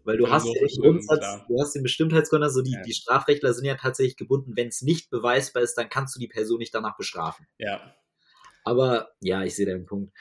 weil 0.06 0.18
du 0.18 0.30
hast 0.30 0.46
ja 0.46 0.54
den 0.54 0.68
drin, 0.68 0.82
Grundsatz, 0.82 1.20
klar. 1.20 1.46
du 1.48 1.60
hast 1.62 1.74
den 1.74 1.84
Bestimmtheitsgrund, 1.84 2.44
also 2.44 2.62
die, 2.62 2.74
Ja. 2.74 2.82
die 2.82 2.94
Strafrechtler 2.94 3.54
sind 3.54 3.66
ja 3.66 3.76
tatsächlich 3.76 4.18
gebunden, 4.18 4.52
wenn 4.56 4.68
es 4.68 4.82
nicht 4.82 5.10
beweisbar 5.10 5.64
ist, 5.64 5.76
dann 5.76 5.90
kannst 5.90 6.16
du 6.16 6.20
die 6.20 6.28
Person 6.28 6.60
nicht 6.60 6.76
danach 6.76 6.98
bestrafen. 6.98 7.48
Ja. 7.58 7.80
Aber 8.66 9.10
ja, 9.22 9.44
ich 9.44 9.56
sehe 9.56 9.66
deinen 9.66 9.86
Punkt. 9.86 10.14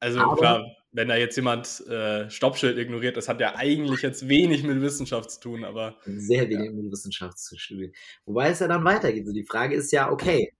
Also 0.00 0.20
Aber- 0.20 0.36
klar, 0.36 0.64
wenn 0.92 1.08
da 1.08 1.16
jetzt 1.16 1.36
jemand 1.36 1.86
äh, 1.88 2.30
Stoppschild 2.30 2.78
ignoriert, 2.78 3.16
das 3.16 3.28
hat 3.28 3.40
ja 3.40 3.54
eigentlich 3.56 4.00
jetzt 4.02 4.28
wenig 4.28 4.62
mit 4.62 4.80
Wissenschaft 4.80 5.30
zu 5.30 5.40
tun, 5.40 5.64
aber 5.64 5.96
Sehr 6.04 6.48
wenig 6.48 6.72
mit 6.72 6.90
Wissenschaft 6.90 7.38
zu 7.38 7.58
studieren. 7.58 7.92
Wobei 8.24 8.50
es 8.50 8.60
ja 8.60 8.68
dann 8.68 8.84
weitergeht. 8.84 9.26
So 9.26 9.32
die 9.32 9.44
Frage 9.44 9.74
ist 9.74 9.92
ja, 9.92 10.10
okay, 10.10 10.52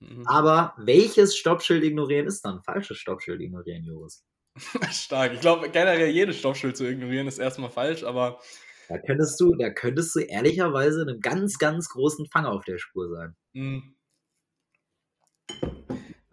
mhm. 0.00 0.24
aber 0.26 0.74
welches 0.78 1.36
Stoppschild 1.36 1.82
ignorieren 1.82 2.26
ist 2.26 2.44
dann? 2.44 2.62
Falsches 2.62 2.98
Stoppschild 2.98 3.40
ignorieren, 3.40 3.84
Joris. 3.84 4.24
stark. 4.92 5.32
Ich 5.34 5.40
glaube, 5.40 5.70
generell 5.70 6.10
jedes 6.10 6.36
Stoppschild 6.38 6.76
zu 6.76 6.88
ignorieren 6.88 7.26
ist 7.26 7.38
erstmal 7.38 7.70
falsch, 7.70 8.02
aber 8.04 8.40
Da 8.88 8.98
könntest 8.98 9.40
du, 9.40 9.54
da 9.56 9.70
könntest 9.70 10.14
du 10.14 10.20
ehrlicherweise 10.20 11.02
einem 11.02 11.20
ganz, 11.20 11.58
ganz 11.58 11.88
großen 11.88 12.26
Fang 12.26 12.44
auf 12.46 12.64
der 12.64 12.78
Spur 12.78 13.08
sein. 13.08 13.36
mh. 13.54 13.82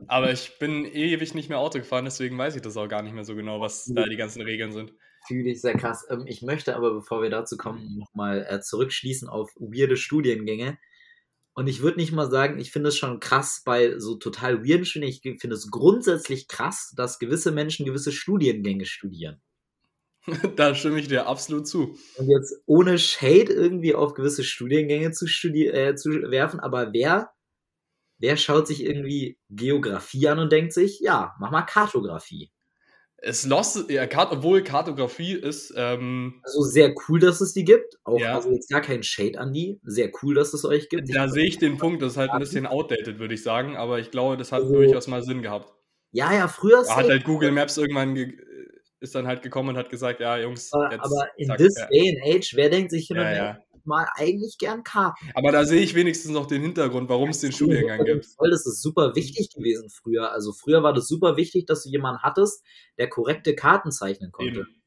Aber 0.08 0.32
ich 0.32 0.58
bin 0.60 0.86
ewig 0.86 1.34
nicht 1.34 1.50
mehr 1.50 1.60
Auto 1.60 1.80
gefahren, 1.80 2.06
deswegen 2.06 2.38
weiß 2.38 2.56
ich 2.56 2.62
das 2.62 2.78
auch 2.78 2.88
gar 2.88 3.02
nicht 3.02 3.14
mehr 3.14 3.24
so 3.24 3.36
genau, 3.36 3.62
was 3.62 3.86
da 3.86 4.06
die 4.06 4.18
ganzen 4.18 4.42
Regeln 4.42 4.72
sind. 4.72 4.94
Fühle 5.28 5.52
ich 5.52 5.62
sehr 5.62 5.76
krass. 5.76 6.06
Ähm, 6.10 6.24
ich 6.26 6.42
möchte 6.42 6.76
aber, 6.76 6.94
bevor 6.94 7.22
wir 7.22 7.30
dazu 7.30 7.58
kommen, 7.58 7.98
nochmal 7.98 8.46
äh, 8.50 8.60
zurückschließen 8.62 9.28
auf 9.28 9.52
weirde 9.56 9.98
Studiengänge. 9.98 10.78
Und 11.54 11.68
ich 11.68 11.82
würde 11.82 11.98
nicht 11.98 12.12
mal 12.12 12.30
sagen, 12.30 12.60
ich 12.60 12.72
finde 12.72 12.90
es 12.90 12.98
schon 12.98 13.20
krass 13.20 13.64
bei 13.66 13.98
so 13.98 14.16
total 14.16 14.64
weirden 14.64 14.86
Studiengängen. 14.86 15.36
Ich 15.36 15.42
finde 15.42 15.56
es 15.56 15.72
grundsätzlich 15.72 16.48
krass, 16.48 16.94
dass 16.96 17.20
gewisse 17.20 17.52
Menschen 17.52 17.86
gewisse 17.86 18.12
Studiengänge 18.12 18.86
studieren. 18.86 19.42
da 20.56 20.76
stimme 20.76 21.00
ich 21.00 21.08
dir 21.08 21.28
absolut 21.28 21.68
zu. 21.68 21.98
Und 22.18 22.30
jetzt 22.30 22.62
ohne 22.66 22.98
Shade 22.98 23.54
irgendwie 23.54 23.96
auf 23.96 24.14
gewisse 24.14 24.44
Studiengänge 24.44 25.12
zu, 25.12 25.28
studi 25.28 25.68
äh, 25.68 25.96
zu 25.96 26.10
werfen, 26.10 26.60
aber 26.60 26.92
wer, 26.94 27.32
wer 28.20 28.38
schaut 28.38 28.68
sich 28.68 28.84
irgendwie 28.84 29.38
Geografie 29.50 30.28
an 30.28 30.40
und 30.40 30.52
denkt 30.52 30.74
sich, 30.74 31.00
ja, 31.00 31.36
mach 31.40 31.52
mal 31.52 31.62
Kartografie. 31.64 32.52
Es 33.20 33.46
lost, 33.48 33.90
ja, 33.90 34.06
Kart, 34.06 34.32
obwohl 34.32 34.62
Kartografie 34.64 35.34
ist, 35.34 35.74
ähm, 35.76 36.40
Also 36.44 36.62
sehr 36.62 36.94
cool, 37.10 37.20
dass 37.20 37.42
es 37.42 37.52
die 37.54 37.64
gibt. 37.66 37.96
Auch 38.04 38.20
Ja. 38.20 38.36
also 38.36 38.52
jetzt 38.52 38.70
gar 38.70 38.82
kein 38.82 39.02
Shade 39.02 39.40
an 39.40 39.54
die. 39.54 39.80
Sehr 39.84 40.12
cool, 40.22 40.36
dass 40.36 40.54
es 40.54 40.64
euch 40.66 40.88
gibt. 40.88 41.14
da 41.16 41.28
sehe 41.28 41.46
ich 41.46 41.58
den 41.58 41.78
Punkt, 41.80 42.02
das 42.04 42.12
ist 42.12 42.18
halt 42.18 42.30
ein 42.30 42.40
bisschen 42.40 42.68
outdated, 42.68 43.18
würde 43.18 43.34
ich 43.34 43.42
sagen, 43.42 43.76
aber 43.76 43.98
ich 44.00 44.12
glaube, 44.12 44.38
das 44.38 44.52
hat 44.52 44.62
Also- 44.62 44.74
durchaus 44.76 45.08
mal 45.08 45.24
Sinn 45.24 45.42
gehabt. 45.42 45.74
Ja, 46.12 46.32
ja, 46.32 46.48
früher 46.48 46.84
Da 46.84 46.96
hat 46.96 47.10
halt 47.10 47.24
Google 47.26 47.52
Maps 47.52 47.78
irgendwann 47.78 48.14
ge- 48.16 48.38
ist 49.00 49.14
dann 49.14 49.28
halt 49.28 49.42
gekommen 49.44 49.70
und 49.70 49.78
hat 49.78 49.90
gesagt, 49.90 50.20
ja, 50.20 50.38
Jungs, 50.40 50.72
aber, 50.72 50.92
jetzt 50.92 51.04
aber 51.04 51.28
in 51.38 51.48
zack, 51.48 51.58
this 51.58 51.76
ja. 51.78 51.88
day 51.88 52.10
and 52.24 52.36
age, 52.36 52.52
wer 52.56 52.70
denkt 52.70 52.92
sich 52.92 53.08
hin 53.08 53.18
und 53.18 53.24
Ja, 53.24 53.30
her, 53.30 53.44
ja. 53.44 53.60
Mal 53.88 54.08
eigentlich 54.16 54.58
gern 54.58 54.84
Karten? 54.84 55.32
Aber 55.34 55.52
da 55.52 55.66
sehe 55.66 55.82
ich 55.82 55.96
wenigstens 55.96 56.32
noch 56.32 56.46
den 56.46 56.62
Hintergrund, 56.62 57.10
warum 57.10 57.30
es 57.30 57.40
den 57.40 57.52
Studiengang 57.52 58.04
gibt. 58.06 58.26
Voll, 58.26 58.52
das 58.52 58.66
ist 58.66 58.82
super 58.82 59.16
wichtig 59.16 59.50
gewesen 59.50 59.90
früher. 59.90 60.32
Also 60.32 60.54
früher 60.54 60.84
war 60.84 60.94
das 60.94 61.08
super 61.08 61.38
wichtig, 61.38 61.66
dass 61.66 61.84
du 61.84 61.90
jemanden 61.90 62.22
hattest, 62.22 62.64
der 62.98 63.10
korrekte 63.10 63.56
Karten 63.56 63.92
zeichnen 63.92 64.32
konnte. 64.32 64.60
Eben. 64.62 64.84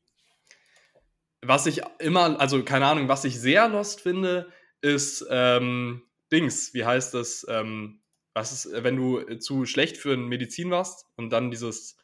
Was 1.43 1.67
ich 1.67 1.81
immer, 1.99 2.39
also 2.39 2.63
keine 2.63 2.87
Ahnung, 2.87 3.09
was 3.09 3.25
ich 3.25 3.41
sehr 3.41 3.69
lost 3.69 4.03
finde, 4.03 4.53
ist 4.83 5.27
ähm, 5.31 6.03
Dings, 6.31 6.75
wie 6.75 6.85
heißt 6.85 7.15
das? 7.15 7.47
Ähm, 7.49 8.01
was 8.35 8.53
ist, 8.53 8.85
wenn 8.85 8.97
du 8.97 9.39
zu 9.39 9.65
schlecht 9.67 9.97
für 9.97 10.17
Medizin 10.17 10.71
warst 10.71 11.07
und 11.17 11.31
dann 11.31 11.51
dieses 11.51 11.97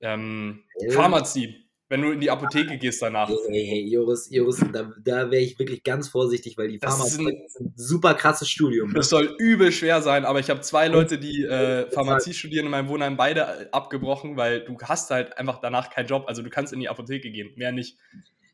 ähm, 0.00 0.64
Ja. 0.80 0.92
Pharmazie, 0.92 1.61
wenn 1.92 2.00
du 2.00 2.10
in 2.10 2.20
die 2.20 2.30
Apotheke 2.30 2.78
gehst 2.78 3.02
danach. 3.02 3.28
Hey, 3.28 3.66
hey, 3.66 3.86
Joris, 3.86 4.26
Joris, 4.30 4.64
da, 4.72 4.90
da 5.04 5.30
wäre 5.30 5.42
ich 5.42 5.58
wirklich 5.58 5.82
ganz 5.84 6.08
vorsichtig, 6.08 6.56
weil 6.56 6.68
die 6.68 6.78
Das 6.78 6.98
ist 7.06 7.20
ein 7.20 7.36
super 7.76 8.14
krasses 8.14 8.48
Studium. 8.48 8.94
Das 8.94 9.10
soll 9.10 9.36
übel 9.38 9.70
schwer 9.72 10.00
sein, 10.00 10.24
aber 10.24 10.40
ich 10.40 10.48
habe 10.48 10.62
zwei 10.62 10.88
Leute, 10.88 11.18
die 11.18 11.42
äh, 11.42 11.90
Pharmazie 11.90 12.32
studieren 12.32 12.64
in 12.64 12.70
meinem 12.70 12.88
Wohnheim, 12.88 13.18
beide 13.18 13.40
äh, 13.42 13.66
abgebrochen, 13.72 14.38
weil 14.38 14.64
du 14.64 14.78
hast 14.82 15.10
halt 15.10 15.36
einfach 15.36 15.60
danach 15.60 15.90
keinen 15.90 16.06
Job. 16.06 16.24
Also 16.28 16.40
du 16.40 16.48
kannst 16.48 16.72
in 16.72 16.80
die 16.80 16.88
Apotheke 16.88 17.30
gehen, 17.30 17.52
mehr 17.56 17.72
nicht. 17.72 17.98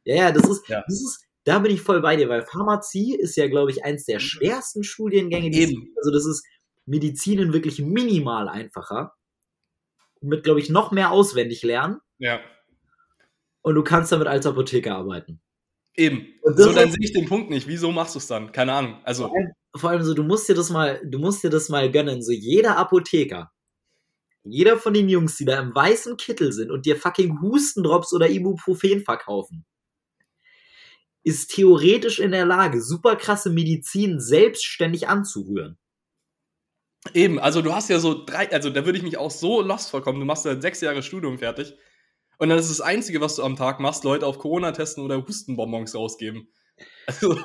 Ja, 0.03 0.17
ja, 0.17 0.33
das 0.33 0.49
ist, 0.49 0.69
Ja. 0.69 0.83
das 0.89 1.01
ist, 1.01 1.25
da 1.45 1.61
bin 1.61 1.73
ich 1.73 1.81
voll 1.81 2.03
bei 2.03 2.17
dir, 2.17 2.29
weil 2.29 2.43
Pharmazie 2.43 3.15
ist 3.15 3.37
ja, 3.37 3.47
glaube 3.47 3.71
ich, 3.71 3.85
eins 3.85 4.05
der 4.05 4.19
schwersten 4.19 4.83
Studiengänge. 4.83 5.51
die 5.51 5.63
es 5.63 5.71
Eben. 5.71 5.81
gibt. 5.83 5.97
Also 5.99 6.11
das 6.11 6.27
ist 6.27 6.45
Medizinen 6.87 7.53
wirklich 7.53 7.79
minimal 7.79 8.49
einfacher. 8.49 9.13
Mit, 10.21 10.43
glaube 10.43 10.59
ich, 10.59 10.71
noch 10.71 10.91
mehr 10.91 11.13
auswendig 11.13 11.63
lernen. 11.63 11.99
Ja, 12.19 12.41
Und 13.63 13.75
du 13.75 13.83
kannst 13.83 14.13
damit 14.13 14.29
als 14.29 14.47
Apotheker 14.47 14.97
arbeiten. 14.97 15.41
eben. 15.95 16.27
So, 16.43 16.73
dann 16.73 16.91
sehe 16.91 17.05
ich 17.05 17.13
den 17.13 17.27
Punkt 17.27 17.51
nicht. 17.51 17.67
Wieso 17.69 17.93
machst 17.93 18.15
du 18.15 18.19
es 18.19 18.27
dann? 18.27 18.53
Keine 18.53 18.73
Ahnung. 18.73 19.01
Also, 19.05 19.31
Vor 19.77 19.91
allem 19.91 20.03
so, 20.03 20.15
du 20.15 20.23
musst 20.23 20.49
dir 20.49 20.55
das 20.55 20.71
mal, 20.71 21.01
du 21.05 21.19
musst 21.19 21.45
dir 21.45 21.51
das 21.51 21.69
mal 21.69 21.91
gönnen. 21.91 22.23
So 22.23 22.33
jeder 22.33 22.77
Apotheker, 22.79 23.51
jeder 24.45 24.79
von 24.79 24.95
den 24.95 25.09
Jungs, 25.09 25.37
die 25.37 25.45
da 25.45 25.59
im 25.61 25.75
weißen 25.75 26.17
Kittel 26.17 26.53
sind 26.53 26.71
und 26.71 26.87
dir 26.87 26.97
fucking 26.97 27.41
Hustendrops 27.43 28.13
oder 28.15 28.31
Ibuprofen 28.31 29.03
verkaufen, 29.03 29.67
ist 31.25 31.51
theoretisch 31.51 32.19
in 32.21 32.31
der 32.31 32.47
Lage, 32.47 32.81
super 32.81 33.17
krasse 33.17 33.51
Medizin 33.51 34.21
selbstständig 34.21 35.09
anzurühren. 35.09 35.77
eben. 37.15 37.39
Also, 37.39 37.63
du 37.63 37.75
hast 37.75 37.91
ja 37.91 37.99
so 38.01 38.25
drei, 38.25 38.51
also 38.53 38.71
da 38.71 38.85
würde 38.87 38.99
ich 38.99 39.05
mich 39.05 39.19
auch 39.19 39.31
so 39.31 39.61
lost 39.63 39.91
vorkommen. 39.91 40.21
Du 40.21 40.27
machst 40.27 40.45
ja 40.45 40.61
sechs 40.61 40.81
Jahre 40.81 41.03
Studium 41.03 41.39
fertig. 41.39 41.75
Und 42.39 42.49
dann 42.49 42.59
ist 42.59 42.71
das 42.71 42.81
Einzige, 42.81 43.21
was 43.21 43.37
du 43.37 43.43
am 43.43 43.57
Tag 43.57 43.81
machst, 43.81 44.05
Leute 44.05 44.27
auf 44.27 44.39
Corona 44.39 44.73
testen 44.73 45.05
oder 45.05 45.25
Hustenbonbons 45.27 45.95
rausgeben. 45.95 46.49
Also, 47.09 47.37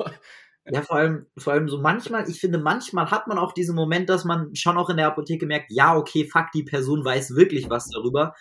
Ja, 0.69 0.81
vor 0.81 0.95
allem, 0.95 1.25
vor 1.37 1.53
allem 1.53 1.67
so 1.67 1.79
manchmal, 1.79 2.29
ich 2.29 2.39
finde, 2.39 2.57
manchmal 2.57 3.11
hat 3.11 3.27
man 3.27 3.37
auch 3.37 3.51
diesen 3.51 3.75
Moment, 3.75 4.09
dass 4.09 4.23
man 4.23 4.55
schon 4.55 4.77
auch 4.77 4.89
in 4.89 4.97
der 4.97 5.07
Apotheke 5.07 5.45
merkt, 5.45 5.71
ja, 5.71 5.95
okay, 5.95 6.25
fuck, 6.25 6.51
die 6.53 6.63
Person 6.63 7.03
weiß 7.03 7.35
wirklich 7.35 7.69
was 7.69 7.89
darüber. 7.89 8.33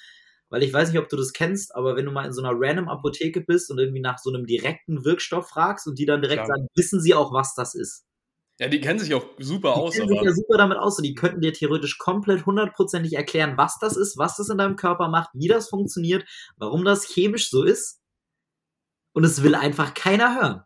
Weil 0.49 0.63
ich 0.63 0.73
weiß 0.73 0.91
nicht, 0.91 1.01
ob 1.01 1.09
du 1.09 1.17
das 1.17 1.33
kennst, 1.33 1.75
aber 1.75 1.97
wenn 1.97 2.05
du 2.05 2.13
mal 2.13 2.27
in 2.27 2.33
so 2.33 2.43
einer 2.43 2.53
random 2.55 2.89
Apotheke 2.89 3.41
bist 3.41 3.71
und 3.71 3.79
irgendwie 3.79 4.03
nach 4.03 4.19
so 4.19 4.31
einem 4.31 4.47
direkten 4.47 5.05
Wirkstoff 5.05 5.49
fragst 5.49 5.87
und 5.89 5.99
die 5.99 6.05
dann 6.07 6.21
direkt 6.21 6.45
Klar. 6.45 6.59
sagen, 6.59 6.69
wissen 6.77 7.01
sie 7.01 7.15
auch, 7.15 7.33
was 7.33 7.55
das 7.55 7.75
ist. 7.75 8.05
Ja, 8.63 8.69
die 8.69 8.81
kennen 8.81 9.01
sich 9.01 9.13
auch 9.13 9.27
super 9.39 9.75
Die 9.75 9.81
aus, 9.81 9.95
kennen 9.95 10.09
sich 10.09 10.21
ja 10.23 10.33
super 10.33 10.57
damit 10.57 10.79
aus. 10.79 10.97
So, 10.97 11.03
die 11.03 11.15
könnten 11.15 11.41
dir 11.41 11.53
theoretisch 11.53 11.99
komplett 11.99 12.47
hundertprozentig 12.47 13.15
erklären, 13.15 13.57
was 13.57 13.79
das 13.81 13.97
ist, 13.97 14.17
was 14.19 14.37
das 14.37 14.51
in 14.51 14.59
deinem 14.59 14.77
Körper 14.77 15.09
macht, 15.09 15.31
wie 15.35 15.49
das 15.49 15.69
funktioniert, 15.69 16.25
warum 16.59 16.85
das 16.85 17.05
chemisch 17.05 17.51
so 17.51 17.65
ist. 17.65 18.01
Und 19.15 19.25
es 19.25 19.43
will 19.43 19.55
einfach 19.55 19.95
keiner 19.95 20.35
hören. 20.39 20.65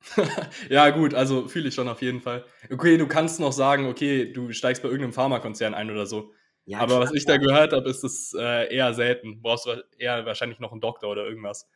ja, 0.70 0.90
gut, 0.90 1.14
also 1.14 1.46
fühle 1.48 1.68
ich 1.68 1.74
schon 1.74 1.88
auf 1.88 2.00
jeden 2.02 2.20
Fall. 2.20 2.44
Okay, 2.70 2.96
du 2.96 3.06
kannst 3.06 3.38
noch 3.40 3.52
sagen, 3.52 3.86
okay, 3.86 4.32
du 4.32 4.52
steigst 4.52 4.82
bei 4.82 4.88
irgendeinem 4.88 5.12
Pharmakonzern 5.12 5.74
ein 5.74 5.90
oder 5.90 6.06
so. 6.06 6.32
Ja, 6.64 6.80
Aber 6.80 7.00
was 7.00 7.12
ich 7.12 7.26
da 7.26 7.36
gehört 7.36 7.72
habe, 7.72 7.88
ist 7.90 8.04
es 8.04 8.32
äh, 8.38 8.74
eher 8.74 8.94
selten. 8.94 9.42
Brauchst 9.42 9.66
du 9.66 9.84
eher 9.98 10.24
wahrscheinlich 10.26 10.58
noch 10.60 10.72
einen 10.72 10.80
Doktor 10.80 11.10
oder 11.10 11.26
irgendwas. 11.26 11.68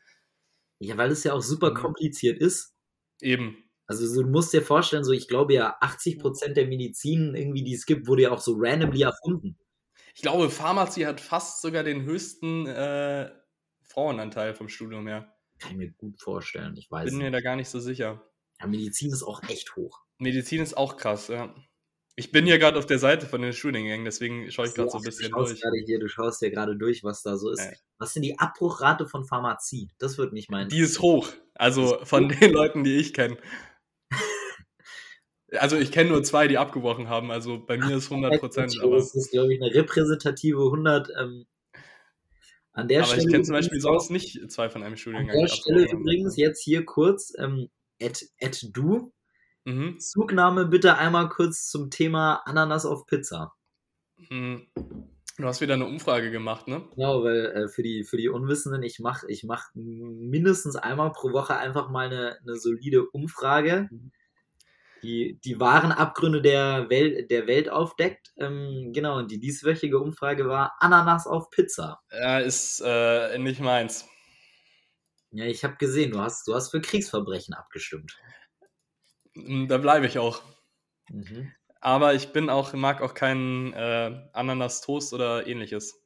ja, 0.79 0.97
weil 0.97 1.11
es 1.11 1.25
ja 1.25 1.33
auch 1.33 1.43
super 1.43 1.71
Mhm. 1.71 1.75
kompliziert 1.75 2.39
ist. 2.41 2.75
Eben. 3.21 3.65
Also 3.87 4.07
so, 4.07 4.23
du 4.23 4.29
musst 4.29 4.53
dir 4.53 4.63
vorstellen, 4.63 5.05
so 5.05 5.13
ich 5.13 5.29
glaube 5.29 5.55
ja, 5.55 5.77
80% 5.81 6.55
der 6.55 6.67
Medizin 6.67 7.35
irgendwie, 7.35 7.63
die 7.63 7.75
es 7.75 7.87
gibt, 7.87 8.07
wurde 8.07 8.23
ja 8.23 8.31
auch 8.31 8.41
so 8.41 8.55
randomly 8.59 9.03
erfunden. 9.03 9.59
Ich 10.15 10.23
glaube, 10.23 10.49
Pharmazie 10.49 11.07
hat 11.07 11.21
fast 11.21 11.61
sogar 11.61 11.83
den 11.83 12.05
höchsten 12.05 12.67
äh, 12.67 13.31
Frauenanteil 13.83 14.55
vom 14.55 14.69
Studium 14.69 15.07
her. 15.07 15.35
Kann 15.59 15.73
ich 15.73 15.77
mir 15.77 15.91
gut 15.93 16.21
vorstellen, 16.21 16.77
ich 16.77 16.91
weiß 16.91 17.11
Bin 17.11 17.19
mir 17.19 17.25
nicht. 17.25 17.35
da 17.35 17.41
gar 17.41 17.57
nicht 17.57 17.69
so 17.69 17.79
sicher. 17.81 18.23
Ja, 18.61 18.67
Medizin 18.67 19.13
ist 19.13 19.23
auch 19.23 19.43
echt 19.49 19.77
hoch. 19.77 20.01
Medizin 20.19 20.63
ist 20.63 20.77
auch 20.77 20.97
krass, 20.97 21.29
ja. 21.29 21.55
Ich 22.17 22.31
bin 22.31 22.47
hier 22.47 22.59
gerade 22.59 22.79
auf 22.79 22.87
der 22.87 23.01
Seite 23.01 23.27
von 23.27 23.43
den 23.43 23.53
Studiengängen, 23.53 24.05
deswegen 24.05 24.49
schaue 24.53 24.67
ich 24.69 24.75
gerade 24.75 24.89
so 24.89 24.99
ein 24.99 25.03
du 25.03 25.11
bisschen 25.11 25.31
schaust 25.31 25.61
durch. 25.65 25.85
hier, 25.85 25.99
du 25.99 26.09
schaust 26.09 26.43
ja 26.43 26.49
gerade 26.49 26.77
durch, 26.77 27.03
was 27.03 27.23
da 27.23 27.37
so 27.37 27.51
ist. 27.51 27.61
Ja. 27.65 27.73
Was 27.99 28.13
sind 28.13 28.23
die 28.23 28.39
Abbruchrate 28.39 29.09
von 29.09 29.25
Pharmazie? 29.25 29.91
Das 29.99 30.17
würde 30.17 30.33
mich 30.33 30.49
meinen. 30.49 30.69
Die 30.69 30.79
ist 30.79 31.01
hoch. 31.01 31.29
Also 31.55 31.99
von 32.05 32.29
den 32.29 32.53
Leuten, 32.53 32.85
die 32.85 32.97
ich 32.97 33.15
kenne. 33.15 33.37
Also 35.59 35.77
ich 35.77 35.93
kenne 35.93 36.11
nur 36.11 36.23
zwei, 36.23 36.49
die 36.49 36.59
abgebrochen 36.59 37.09
haben. 37.09 37.31
Also 37.31 37.65
bei 37.65 37.77
mir 37.77 37.97
ist 37.97 38.11
100 38.11 38.41
Prozent. 38.41 38.79
Aber, 38.83 38.97
Das 38.97 39.15
ist, 39.15 39.31
glaube 39.31 39.55
ich, 39.55 39.63
eine 39.63 39.75
repräsentative 39.75 40.65
100. 40.65 41.09
Ähm, 41.21 41.47
an 42.73 42.89
der 42.89 43.01
aber 43.01 43.09
Stelle 43.09 43.23
ich 43.23 43.29
kenne 43.31 43.45
zum 43.45 43.53
Beispiel 43.55 43.81
sonst 43.81 44.11
nicht 44.11 44.51
zwei 44.51 44.69
von 44.69 44.83
einem 44.83 44.95
An 44.95 44.99
Studiengang. 44.99 45.37
der 45.37 45.47
die 45.47 45.53
Stelle 45.53 45.91
übrigens 45.93 46.37
jetzt 46.37 46.63
hier 46.63 46.85
kurz, 46.85 47.33
ähm, 47.39 47.69
at, 48.03 48.25
at 48.41 48.65
du, 48.73 49.13
Mhm. 49.65 49.99
Zugnahme 49.99 50.67
bitte 50.67 50.99
einmal 50.99 51.29
kurz 51.29 51.69
zum 51.69 51.91
Thema 51.91 52.43
Ananas 52.45 52.85
auf 52.85 53.07
Pizza. 53.07 53.55
Mhm. 54.29 54.67
Du 55.37 55.45
hast 55.45 55.61
wieder 55.61 55.75
eine 55.75 55.87
Umfrage 55.87 56.31
gemacht, 56.31 56.69
ne? 56.69 56.83
Genau, 56.95 57.25
weil 57.25 57.47
äh, 57.47 57.69
für, 57.69 57.83
die, 57.83 58.05
für 58.05 58.17
die 58.17 58.29
Unwissenden, 58.29 58.83
ich 58.85 59.01
mache 59.01 59.27
ich 59.29 59.43
mach 59.43 59.71
mindestens 59.75 60.77
einmal 60.77 61.11
pro 61.13 61.33
Woche 61.33 61.57
einfach 61.57 61.91
mal 61.91 62.07
eine, 62.07 62.39
eine 62.43 62.57
solide 62.57 63.09
Umfrage, 63.11 63.89
die 65.05 65.39
die 65.45 65.61
wahren 65.61 65.93
Abgründe 65.93 66.43
der 66.43 66.89
Welt, 66.91 67.31
der 67.31 67.47
Welt 67.47 67.69
aufdeckt. 67.69 68.33
Ähm, 68.39 68.93
genau, 68.95 69.19
und 69.19 69.31
die 69.31 69.39
dieswöchige 69.39 69.99
Umfrage 70.01 70.49
war 70.49 70.75
Ananas 70.81 71.27
auf 71.27 71.51
Pizza. 71.51 72.01
Ja, 72.11 72.39
ist 72.41 72.83
äh, 72.85 73.39
nicht 73.39 73.61
meins. 73.61 74.09
Ja, 75.33 75.45
ich 75.45 75.65
habe 75.65 75.77
gesehen, 75.77 76.13
du 76.13 76.21
hast, 76.21 76.47
du 76.49 76.55
hast 76.55 76.71
für 76.71 76.81
Kriegsverbrechen 76.81 77.55
abgestimmt. 77.55 78.17
Mhm, 79.35 79.69
Da 79.69 79.79
bleibe 79.79 80.07
ich 80.07 80.19
auch. 80.19 80.43
Mhm. 81.11 81.53
Aber 81.81 82.15
ich 82.15 82.33
bin 82.33 82.49
auch, 82.51 82.73
mag 82.73 83.03
auch 83.03 83.15
keinen 83.15 83.73
äh, 83.75 84.29
Ananas-Toast 84.33 85.13
oder 85.13 85.47
ähnliches. 85.47 86.01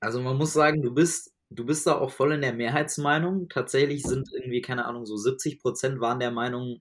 Also 0.00 0.20
man 0.20 0.36
muss 0.36 0.52
sagen, 0.52 0.82
du 0.82 0.92
bist, 0.92 1.32
du 1.50 1.64
bist 1.64 1.86
da 1.86 1.98
auch 1.98 2.10
voll 2.10 2.32
in 2.32 2.42
der 2.42 2.52
Mehrheitsmeinung. 2.52 3.48
Tatsächlich 3.48 4.02
sind 4.02 4.28
irgendwie, 4.32 4.60
keine 4.60 4.84
Ahnung, 4.84 5.06
so 5.06 5.16
70 5.16 5.60
Prozent 5.60 6.00
waren 6.00 6.20
der 6.20 6.30
Meinung, 6.30 6.80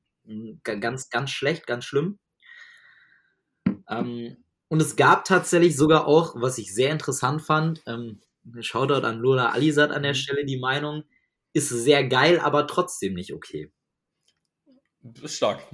ganz, 0.64 1.10
ganz 1.10 1.32
schlecht, 1.32 1.68
ganz 1.68 1.86
schlimm. 1.86 2.20
Ähm, 3.90 4.38
und 4.68 4.82
es 4.82 4.96
gab 4.96 5.26
tatsächlich 5.26 5.76
sogar 5.76 6.08
auch, 6.08 6.36
was 6.36 6.58
ich 6.58 6.74
sehr 6.74 6.92
interessant 6.92 7.42
fand, 7.42 7.82
ähm, 7.86 8.22
Shoutout 8.60 9.06
an 9.06 9.20
Lola 9.20 9.52
Alisat 9.52 9.92
an 9.92 10.04
der 10.04 10.14
Stelle, 10.14 10.46
die 10.46 10.58
Meinung, 10.58 11.04
ist 11.54 11.70
sehr 11.70 12.08
geil, 12.08 12.40
aber 12.40 12.68
trotzdem 12.68 13.14
nicht 13.14 13.34
okay. 13.34 13.72
Ist 15.22 15.36
stark. 15.36 15.68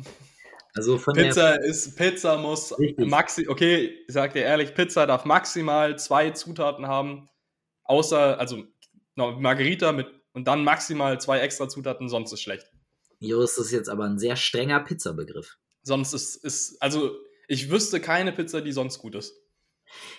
Also 0.73 0.97
von 0.97 1.13
der, 1.13 1.25
Pizza 1.25 1.63
ist, 1.63 1.95
Pizza 1.95 2.37
muss 2.37 2.77
Richtig. 2.77 3.07
maxi, 3.07 3.47
okay, 3.47 4.03
ich 4.07 4.13
sag 4.13 4.33
dir 4.33 4.43
ehrlich, 4.43 4.75
Pizza 4.75 5.07
darf 5.07 5.25
maximal 5.25 5.97
zwei 5.97 6.31
Zutaten 6.31 6.87
haben, 6.87 7.29
außer, 7.83 8.39
also 8.39 8.63
Margarita 9.15 9.91
mit 9.91 10.07
und 10.33 10.47
dann 10.47 10.63
maximal 10.63 11.19
zwei 11.19 11.39
extra 11.39 11.67
Zutaten, 11.67 12.09
sonst 12.09 12.31
ist 12.31 12.41
schlecht. 12.41 12.71
Jo, 13.19 13.41
ist 13.41 13.57
das 13.57 13.71
jetzt 13.71 13.89
aber 13.89 14.05
ein 14.05 14.19
sehr 14.19 14.35
strenger 14.35 14.79
Pizzabegriff. 14.81 15.57
Sonst 15.83 16.13
ist, 16.13 16.35
ist, 16.43 16.81
also 16.81 17.15
ich 17.47 17.69
wüsste 17.71 17.99
keine 18.01 18.31
Pizza, 18.31 18.61
die 18.61 18.71
sonst 18.71 18.99
gut 18.99 19.15
ist. 19.15 19.33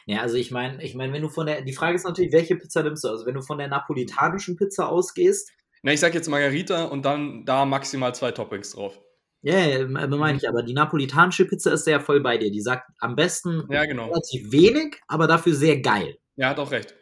Ja, 0.06 0.20
also 0.22 0.36
ich 0.36 0.50
meine, 0.50 0.82
ich 0.82 0.94
meine, 0.94 1.12
wenn 1.12 1.22
du 1.22 1.28
von 1.28 1.46
der, 1.46 1.62
die 1.62 1.74
Frage 1.74 1.94
ist 1.96 2.04
natürlich, 2.04 2.32
welche 2.32 2.56
Pizza 2.56 2.82
nimmst 2.82 3.04
du? 3.04 3.08
Also 3.08 3.26
wenn 3.26 3.34
du 3.34 3.42
von 3.42 3.58
der 3.58 3.68
napolitanischen 3.68 4.56
Pizza 4.56 4.88
ausgehst, 4.88 5.50
Na, 5.82 5.92
ich 5.92 6.00
sag 6.00 6.14
jetzt 6.14 6.28
Margarita 6.28 6.84
und 6.84 7.04
dann 7.04 7.44
da 7.44 7.64
maximal 7.66 8.14
zwei 8.14 8.32
Toppings 8.32 8.72
drauf. 8.72 8.98
ja, 9.42 9.58
ja, 9.60 9.86
meine 9.86 10.38
ich, 10.38 10.48
aber 10.48 10.62
die 10.62 10.72
napolitanische 10.74 11.44
Pizza 11.46 11.72
ist 11.72 11.86
ja 11.86 12.00
voll 12.00 12.20
bei 12.20 12.38
dir. 12.38 12.50
Die 12.50 12.60
sagt 12.60 12.90
am 12.98 13.14
besten 13.14 13.68
Ja, 13.70 13.84
genau. 13.84 14.06
relativ 14.06 14.50
wenig, 14.52 15.00
aber 15.06 15.26
dafür 15.26 15.54
sehr 15.54 15.80
geil. 15.80 16.18
Ja, 16.36 16.48
hat 16.50 16.58
auch 16.58 16.70
recht. 16.70 16.94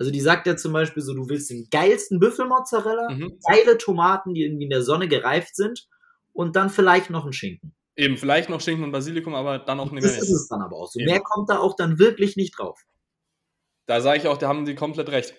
Also 0.00 0.10
die 0.10 0.20
sagt 0.22 0.46
ja 0.46 0.56
zum 0.56 0.72
Beispiel 0.72 1.02
so, 1.02 1.12
du 1.12 1.28
willst 1.28 1.50
den 1.50 1.68
geilsten 1.70 2.18
Büffelmozzarella, 2.20 3.10
Mhm. 3.10 3.38
geile 3.46 3.76
Tomaten, 3.76 4.32
die 4.32 4.44
irgendwie 4.44 4.64
in 4.64 4.70
der 4.70 4.82
Sonne 4.82 5.08
gereift 5.08 5.54
sind 5.54 5.86
und 6.32 6.56
dann 6.56 6.70
vielleicht 6.70 7.10
noch 7.10 7.24
einen 7.24 7.34
Schinken. 7.34 7.74
Eben, 7.96 8.16
vielleicht 8.16 8.48
noch 8.48 8.62
Schinken 8.62 8.82
und 8.84 8.92
Basilikum, 8.92 9.34
aber 9.34 9.58
dann 9.58 9.78
auch 9.78 9.90
nicht 9.92 10.02
Das 10.02 10.12
mehr. 10.12 10.22
ist 10.22 10.30
es 10.30 10.48
dann 10.48 10.62
aber 10.62 10.76
auch 10.76 10.86
so. 10.90 10.98
Eben. 10.98 11.10
Mehr 11.10 11.20
kommt 11.20 11.50
da 11.50 11.58
auch 11.58 11.76
dann 11.76 11.98
wirklich 11.98 12.36
nicht 12.36 12.58
drauf. 12.58 12.80
Da 13.84 14.00
sage 14.00 14.20
ich 14.20 14.26
auch, 14.26 14.38
da 14.38 14.48
haben 14.48 14.64
die 14.64 14.74
komplett 14.74 15.10
recht. 15.10 15.34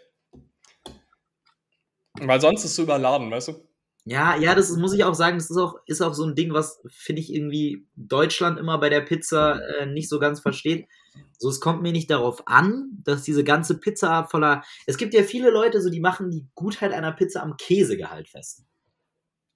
Weil 2.19 2.39
sonst 2.39 2.63
ist 2.63 2.71
es 2.71 2.75
so 2.75 2.83
überladen, 2.83 3.31
weißt 3.31 3.47
du? 3.47 3.67
Ja, 4.05 4.35
ja, 4.35 4.53
das 4.53 4.69
ist, 4.69 4.77
muss 4.77 4.93
ich 4.93 5.03
auch 5.03 5.15
sagen, 5.15 5.37
das 5.37 5.49
ist 5.49 5.57
auch, 5.57 5.75
ist 5.87 6.01
auch 6.01 6.13
so 6.13 6.23
ein 6.25 6.35
Ding, 6.35 6.53
was, 6.53 6.81
finde 6.89 7.21
ich, 7.21 7.33
irgendwie 7.33 7.87
Deutschland 7.95 8.59
immer 8.59 8.77
bei 8.79 8.89
der 8.89 9.01
Pizza 9.01 9.59
äh, 9.79 9.85
nicht 9.87 10.09
so 10.09 10.19
ganz 10.19 10.39
versteht. 10.39 10.87
So, 11.37 11.49
es 11.49 11.59
kommt 11.59 11.81
mir 11.81 11.91
nicht 11.91 12.09
darauf 12.09 12.47
an, 12.47 12.89
dass 13.03 13.23
diese 13.23 13.43
ganze 13.43 13.77
Pizza 13.79 14.25
voller. 14.29 14.63
Es 14.85 14.97
gibt 14.97 15.13
ja 15.13 15.23
viele 15.23 15.49
Leute, 15.49 15.81
so 15.81 15.89
die 15.89 15.99
machen 15.99 16.29
die 16.31 16.45
Gutheit 16.55 16.93
einer 16.93 17.11
Pizza 17.11 17.41
am 17.41 17.57
Käsegehalt 17.57 18.29
fest. 18.29 18.63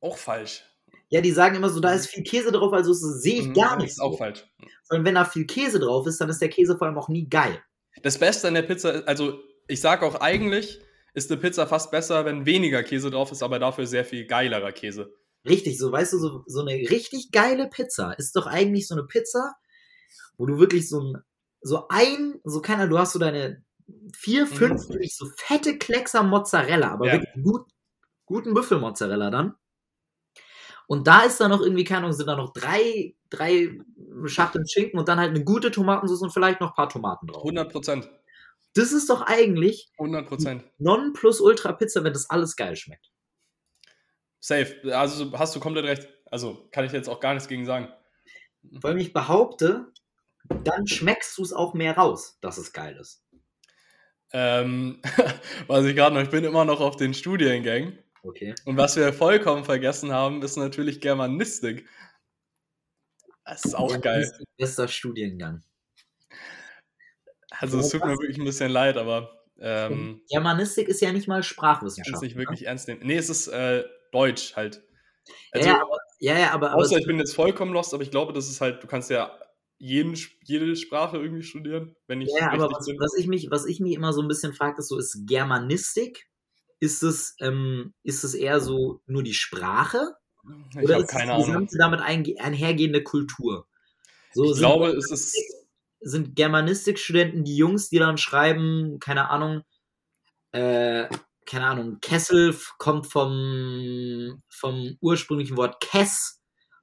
Auch 0.02 0.18
falsch. 0.18 0.64
Ja, 1.10 1.22
die 1.22 1.32
sagen 1.32 1.56
immer 1.56 1.70
so, 1.70 1.80
da 1.80 1.94
ist 1.94 2.08
viel 2.08 2.24
Käse 2.24 2.52
drauf, 2.52 2.74
also 2.74 2.92
sehe 2.94 3.40
ich 3.40 3.48
Mhm, 3.48 3.54
gar 3.54 3.76
das 3.76 3.84
nicht. 3.84 3.92
Ist 3.92 4.02
auch 4.02 4.12
So. 4.14 4.18
falsch. 4.18 4.46
Und 4.90 5.06
wenn 5.06 5.16
da 5.16 5.24
viel 5.26 5.46
Käse 5.46 5.80
drauf 5.80 6.08
ist, 6.08 6.20
dann 6.20 6.30
ist 6.30 6.42
der 6.42 6.50
Käse 6.50 6.78
vor 6.78 6.88
allem 6.88 6.98
auch 6.98 7.10
nie 7.10 7.30
geil. 7.30 7.62
Das 8.02 8.18
Beste 8.18 8.48
an 8.48 8.56
der 8.56 8.64
Pizza 8.64 8.92
ist, 8.92 9.08
also 9.08 9.40
ich 9.68 9.80
sage 9.82 10.06
auch 10.06 10.16
eigentlich, 10.16 10.82
ist 11.14 11.32
eine 11.32 11.40
Pizza 11.40 11.66
fast 11.68 11.92
besser, 11.92 12.26
wenn 12.26 12.46
weniger 12.46 12.84
Käse 12.84 13.10
drauf 13.12 13.32
ist, 13.32 13.44
aber 13.44 13.60
dafür 13.60 13.88
sehr 13.88 14.04
viel 14.04 14.26
geilerer 14.26 14.72
Käse. 14.74 15.14
Richtig, 15.48 15.78
so 15.78 15.92
weißt 15.92 16.14
du, 16.14 16.18
so, 16.20 16.44
so 16.48 16.62
eine 16.62 16.72
richtig 16.90 17.32
geile 17.32 17.68
Pizza 17.70 18.12
ist 18.18 18.36
doch 18.36 18.48
eigentlich 18.48 18.88
so 18.88 18.96
eine 18.96 19.06
Pizza, 19.06 19.54
wo 20.38 20.46
du 20.48 20.60
wirklich 20.60 20.90
so 20.90 21.00
ein, 21.00 21.24
so 21.66 21.88
ein, 21.90 22.40
so 22.44 22.62
keiner, 22.62 22.88
du 22.88 23.00
hast 23.00 23.14
so 23.14 23.20
deine 23.20 23.64
vier, 24.14 24.46
fünf, 24.46 24.88
wirklich 24.88 25.16
so 25.18 25.26
fette 25.36 25.80
Kleckser 25.80 26.22
Mozzarella, 26.22 26.92
aber 26.92 27.08
Ja. 27.08 27.14
wirklich 27.14 27.44
gut, 27.44 27.68
guten 28.26 28.54
Büffelmozzarella 28.54 29.32
dann. 29.32 29.56
Und 30.88 31.08
da 31.08 31.22
ist 31.22 31.40
dann 31.42 31.50
noch 31.50 31.62
irgendwie, 31.62 31.84
keine 31.84 32.02
Ahnung, 32.02 32.14
sind 32.14 32.28
da 32.28 32.36
noch 32.36 32.54
drei, 32.54 33.16
drei 33.32 33.80
Schachteln 34.26 34.68
Schinken 34.68 35.00
und 35.00 35.10
dann 35.10 35.20
halt 35.20 35.32
eine 35.32 35.44
gute 35.44 35.72
Tomatensauce 35.72 36.22
und 36.22 36.32
vielleicht 36.32 36.62
noch 36.62 36.70
ein 36.70 36.76
paar 36.76 36.90
Tomaten 36.90 37.26
drauf. 37.26 37.44
100 37.44 37.72
Prozent. 37.72 38.10
Das 38.76 38.92
ist 38.92 39.10
doch 39.10 39.24
eigentlich 39.24 39.92
100 39.98 40.28
Prozent. 40.28 40.64
Non-Plus-Ultra-Pizza, 40.78 42.04
wenn 42.04 42.14
das 42.14 42.30
alles 42.30 42.56
geil 42.56 42.76
schmeckt. 42.76 43.12
Safe. 44.40 44.96
Also 44.96 45.32
hast 45.34 45.56
du 45.56 45.60
komplett 45.60 45.86
recht. 45.86 46.08
Also 46.30 46.68
kann 46.72 46.86
ich 46.86 46.92
jetzt 46.92 47.10
auch 47.10 47.20
gar 47.20 47.34
nichts 47.34 47.48
gegen 47.50 47.66
sagen. 47.66 47.88
Allem 48.84 49.00
ich 49.00 49.14
behaupte, 49.14 49.92
dann 50.64 50.88
schmeckst 50.88 51.38
du 51.38 51.44
es 51.44 51.54
auch 51.54 51.74
mehr 51.74 51.98
raus, 51.98 52.38
dass 52.42 52.58
es 52.58 52.74
geil 52.74 52.98
ist. 52.98 53.24
Ähm, 54.34 55.02
was 55.68 55.86
ich 55.86 55.96
gerade 55.96 56.16
noch, 56.16 56.22
ich 56.22 56.30
bin 56.30 56.44
immer 56.44 56.66
noch 56.66 56.82
auf 56.82 56.96
den 56.96 57.14
Studiengängen. 57.14 57.98
Okay. 58.24 58.56
Und 58.66 58.78
was 58.78 58.96
wir 58.96 59.14
vollkommen 59.14 59.64
vergessen 59.64 60.12
haben, 60.12 60.42
ist 60.42 60.58
natürlich 60.58 61.00
Germanistik. 61.00 61.88
Das 63.46 63.64
ist 63.64 63.76
auch 63.76 64.02
geil. 64.02 64.22
Das 64.22 64.40
ist 64.40 64.58
bester 64.58 64.88
Studiengang. 64.88 65.64
Also 67.52 67.80
es 67.80 67.90
tut 67.90 68.04
mir 68.04 68.18
wirklich 68.18 68.38
ein 68.38 68.44
bisschen 68.44 68.72
leid, 68.72 68.98
aber 68.98 69.46
ähm, 69.60 70.22
Germanistik 70.30 70.88
ist 70.90 71.02
ja 71.02 71.12
nicht 71.12 71.28
mal 71.28 71.36
kannst 71.38 71.44
Sprachwissenschaft. 71.44 72.22
nicht 72.22 72.36
wirklich 72.36 72.66
ernst 72.66 72.88
nehmen. 72.88 73.02
Nee, 73.04 73.16
es 73.16 73.30
ist 73.30 73.48
äh, 73.48 73.84
Deutsch 74.12 74.56
halt. 74.56 74.78
Ne? 74.78 75.34
Also, 75.52 75.70
ja, 75.70 75.82
aber 75.82 75.98
ja, 76.20 76.38
ja, 76.40 76.52
aber, 76.52 76.72
aber 76.72 76.82
Außer 76.82 76.98
ich 76.98 77.06
bin 77.06 77.20
jetzt 77.20 77.36
vollkommen 77.36 77.72
lost, 77.72 77.94
aber 77.94 78.04
ich 78.04 78.12
glaube, 78.12 78.34
das 78.34 78.50
ist 78.50 78.60
halt, 78.60 78.84
du 78.84 78.88
kannst 78.88 79.10
ja 79.10 79.38
jeden, 79.78 80.18
jede 80.44 80.76
Sprache 80.76 81.18
irgendwie 81.18 81.44
studieren, 81.44 81.96
wenn 82.08 82.22
ich 82.22 82.30
ja, 82.30 82.52
aber 82.52 82.70
richtig 82.70 82.98
was, 83.00 83.12
was 83.14 83.20
ich 83.20 83.28
mich, 83.28 83.52
was 83.52 83.66
ich 83.66 83.80
mich 83.80 83.94
immer 83.94 84.14
so 84.14 84.22
ein 84.22 84.28
bisschen 84.28 84.54
frage, 84.54 84.80
ist 84.80 84.88
so, 84.88 84.98
ist 84.98 85.24
Germanistik? 85.26 86.28
Ist 86.80 87.04
es, 87.04 87.36
ähm, 87.40 87.94
ist 88.04 88.24
es 88.24 88.34
eher 88.34 88.60
so 88.60 89.02
nur 89.06 89.24
die 89.24 89.34
Sprache? 89.34 90.16
Ich 90.78 90.84
Oder 90.84 90.98
ist 90.98 91.08
keine 91.10 91.32
es 91.32 91.38
die 91.38 91.52
gesamte 91.52 91.78
damit 91.78 92.02
einge- 92.02 92.38
einhergehende 92.40 93.04
Kultur? 93.04 93.68
So 94.34 94.44
Ich 94.44 94.52
sind, 94.52 94.60
glaube, 94.60 94.90
es 94.90 95.12
ist. 95.12 95.36
sind 96.02 96.36
Germanistikstudenten 96.36 97.44
die 97.44 97.56
Jungs, 97.56 97.90
die 97.90 98.00
dann 98.00 98.18
schreiben, 98.18 99.00
keine 99.00 99.30
Ahnung, 99.30 99.64
äh, 100.52 101.08
keine 101.46 101.68
Ahnung, 101.68 102.00
Kessel 102.02 102.56
kommt 102.78 103.08
vom, 103.08 104.42
vom 104.50 104.98
ursprünglichen 105.00 105.58
Wort 105.58 105.80
Kess, 105.82 106.42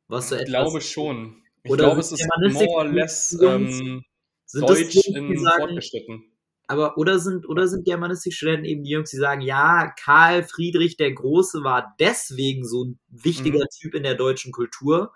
was 0.09 0.29
so 0.31 0.37
Ich 0.37 0.43
etwas 0.43 0.51
glaube 0.65 0.81
schon. 0.81 1.43
Ich 1.65 1.71
Oder 1.71 1.85
glaube, 1.85 2.03
sind 2.03 2.21
es 2.21 2.27
ist 2.27 2.29
more 2.55 2.69
or 2.69 2.85
less 2.89 3.39
ähm, 3.41 4.05
sind 4.47 4.69
das 4.69 4.79
Deutsch 4.79 4.95
Jungs, 4.95 5.29
die 5.29 5.35
in 5.35 5.39
sagen, 5.39 5.61
fortgeschritten. 5.61 6.25
aber 6.67 6.97
oder 6.99 7.19
sind 7.19 7.49
oder 7.49 7.69
sind 7.69 7.85
Germanistikstudenten 7.85 8.65
eben 8.65 8.83
die 8.85 8.91
Jungs, 8.91 9.11
die 9.11 9.17
sagen, 9.17 9.41
ja, 9.43 9.93
Karl 9.99 10.43
Friedrich 10.45 10.97
der 10.97 11.13
Große 11.13 11.63
war 11.65 11.95
deswegen 12.01 12.65
so 12.65 12.85
ein 12.85 12.99
wichtiger 13.09 13.61
Mhm. 13.61 13.69
Typ 13.81 13.95
in 13.95 14.03
der 14.03 14.15
deutschen 14.17 14.53
Kultur, 14.53 15.13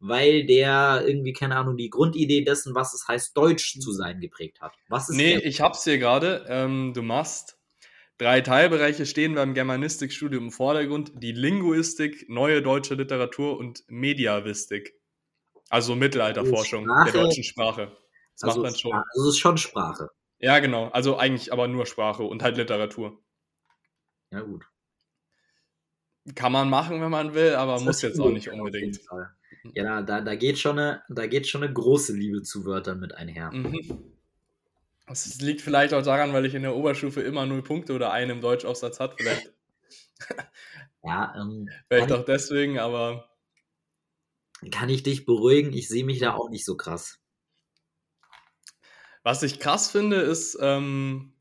weil 0.00 0.46
der 0.46 1.04
irgendwie 1.06 1.32
keine 1.32 1.56
Ahnung 1.56 1.76
die 1.76 1.90
Grundidee 1.90 2.42
dessen, 2.44 2.74
was 2.74 2.92
es 2.94 3.06
heißt, 3.08 3.36
Deutsch 3.36 3.78
zu 3.80 3.92
sein, 3.92 4.20
geprägt 4.20 4.60
hat. 4.60 4.74
Was 4.88 5.08
ist 5.08 5.16
Nee, 5.16 5.36
ich 5.38 5.60
hab's 5.60 5.84
hier 5.84 5.98
gerade. 5.98 6.44
Ähm, 6.48 6.92
du 6.94 7.02
machst 7.02 7.58
drei 8.18 8.40
Teilbereiche 8.40 9.06
stehen 9.06 9.34
beim 9.34 9.54
Germanistikstudium 9.54 10.44
im 10.44 10.50
Vordergrund: 10.52 11.12
die 11.16 11.32
Linguistik, 11.32 12.28
neue 12.28 12.62
deutsche 12.62 12.94
Literatur 12.94 13.58
und 13.58 13.84
Mediavistik. 13.88 14.94
Also 15.70 15.94
Mittelalterforschung 15.94 16.84
Sprache- 16.84 17.12
der 17.12 17.22
deutschen 17.22 17.44
Sprache. 17.44 17.96
Das 18.34 18.44
also, 18.44 18.60
macht 18.60 18.70
man 18.72 18.78
schon. 18.78 18.92
Spra- 18.92 19.04
also 19.14 19.28
es 19.28 19.34
ist 19.34 19.38
schon 19.40 19.58
Sprache. 19.58 20.10
Ja, 20.38 20.58
genau. 20.58 20.88
Also 20.88 21.16
eigentlich 21.16 21.52
aber 21.52 21.68
nur 21.68 21.86
Sprache 21.86 22.22
und 22.22 22.42
halt 22.42 22.56
Literatur. 22.56 23.18
Ja 24.30 24.40
gut. 24.40 24.64
Kann 26.34 26.52
man 26.52 26.70
machen, 26.70 27.00
wenn 27.00 27.10
man 27.10 27.34
will, 27.34 27.54
aber 27.54 27.74
Das 27.74 27.84
muss 27.84 28.02
jetzt 28.02 28.18
auch 28.18 28.30
nicht 28.30 28.50
unbedingt. 28.50 28.98
Ja, 29.74 30.02
da, 30.02 30.20
da, 30.20 30.34
geht 30.34 30.58
schon 30.58 30.78
eine, 30.78 31.02
da 31.08 31.26
geht 31.26 31.46
schon 31.46 31.62
eine 31.62 31.72
große 31.72 32.14
Liebe 32.14 32.42
zu 32.42 32.64
Wörtern 32.64 33.00
mit 33.00 33.14
einher. 33.14 33.50
Mhm. 33.52 34.14
Das 35.06 35.40
liegt 35.40 35.60
vielleicht 35.60 35.92
auch 35.92 36.02
daran, 36.02 36.32
weil 36.32 36.46
ich 36.46 36.54
in 36.54 36.62
der 36.62 36.74
Oberstufe 36.74 37.20
immer 37.20 37.44
null 37.44 37.62
Punkte 37.62 37.94
oder 37.94 38.10
einen 38.10 38.30
im 38.32 38.40
Deutschaufsatz 38.40 39.00
hatte. 39.00 39.16
Vielleicht, 39.18 39.52
Ja, 41.02 41.34
ähm, 41.38 41.68
vielleicht 41.88 42.12
auch 42.12 42.24
deswegen, 42.24 42.78
aber 42.78 43.28
kann 44.70 44.88
ich 44.88 45.02
dich 45.02 45.24
beruhigen? 45.24 45.72
Ich 45.72 45.88
sehe 45.88 46.04
mich 46.04 46.20
da 46.20 46.34
auch 46.34 46.50
nicht 46.50 46.64
so 46.64 46.76
krass. 46.76 47.20
was 49.22 49.42
ich 49.42 49.58
krass 49.58 49.90
finde, 49.90 50.16
ist 50.16 50.58
ähm, 50.60 51.32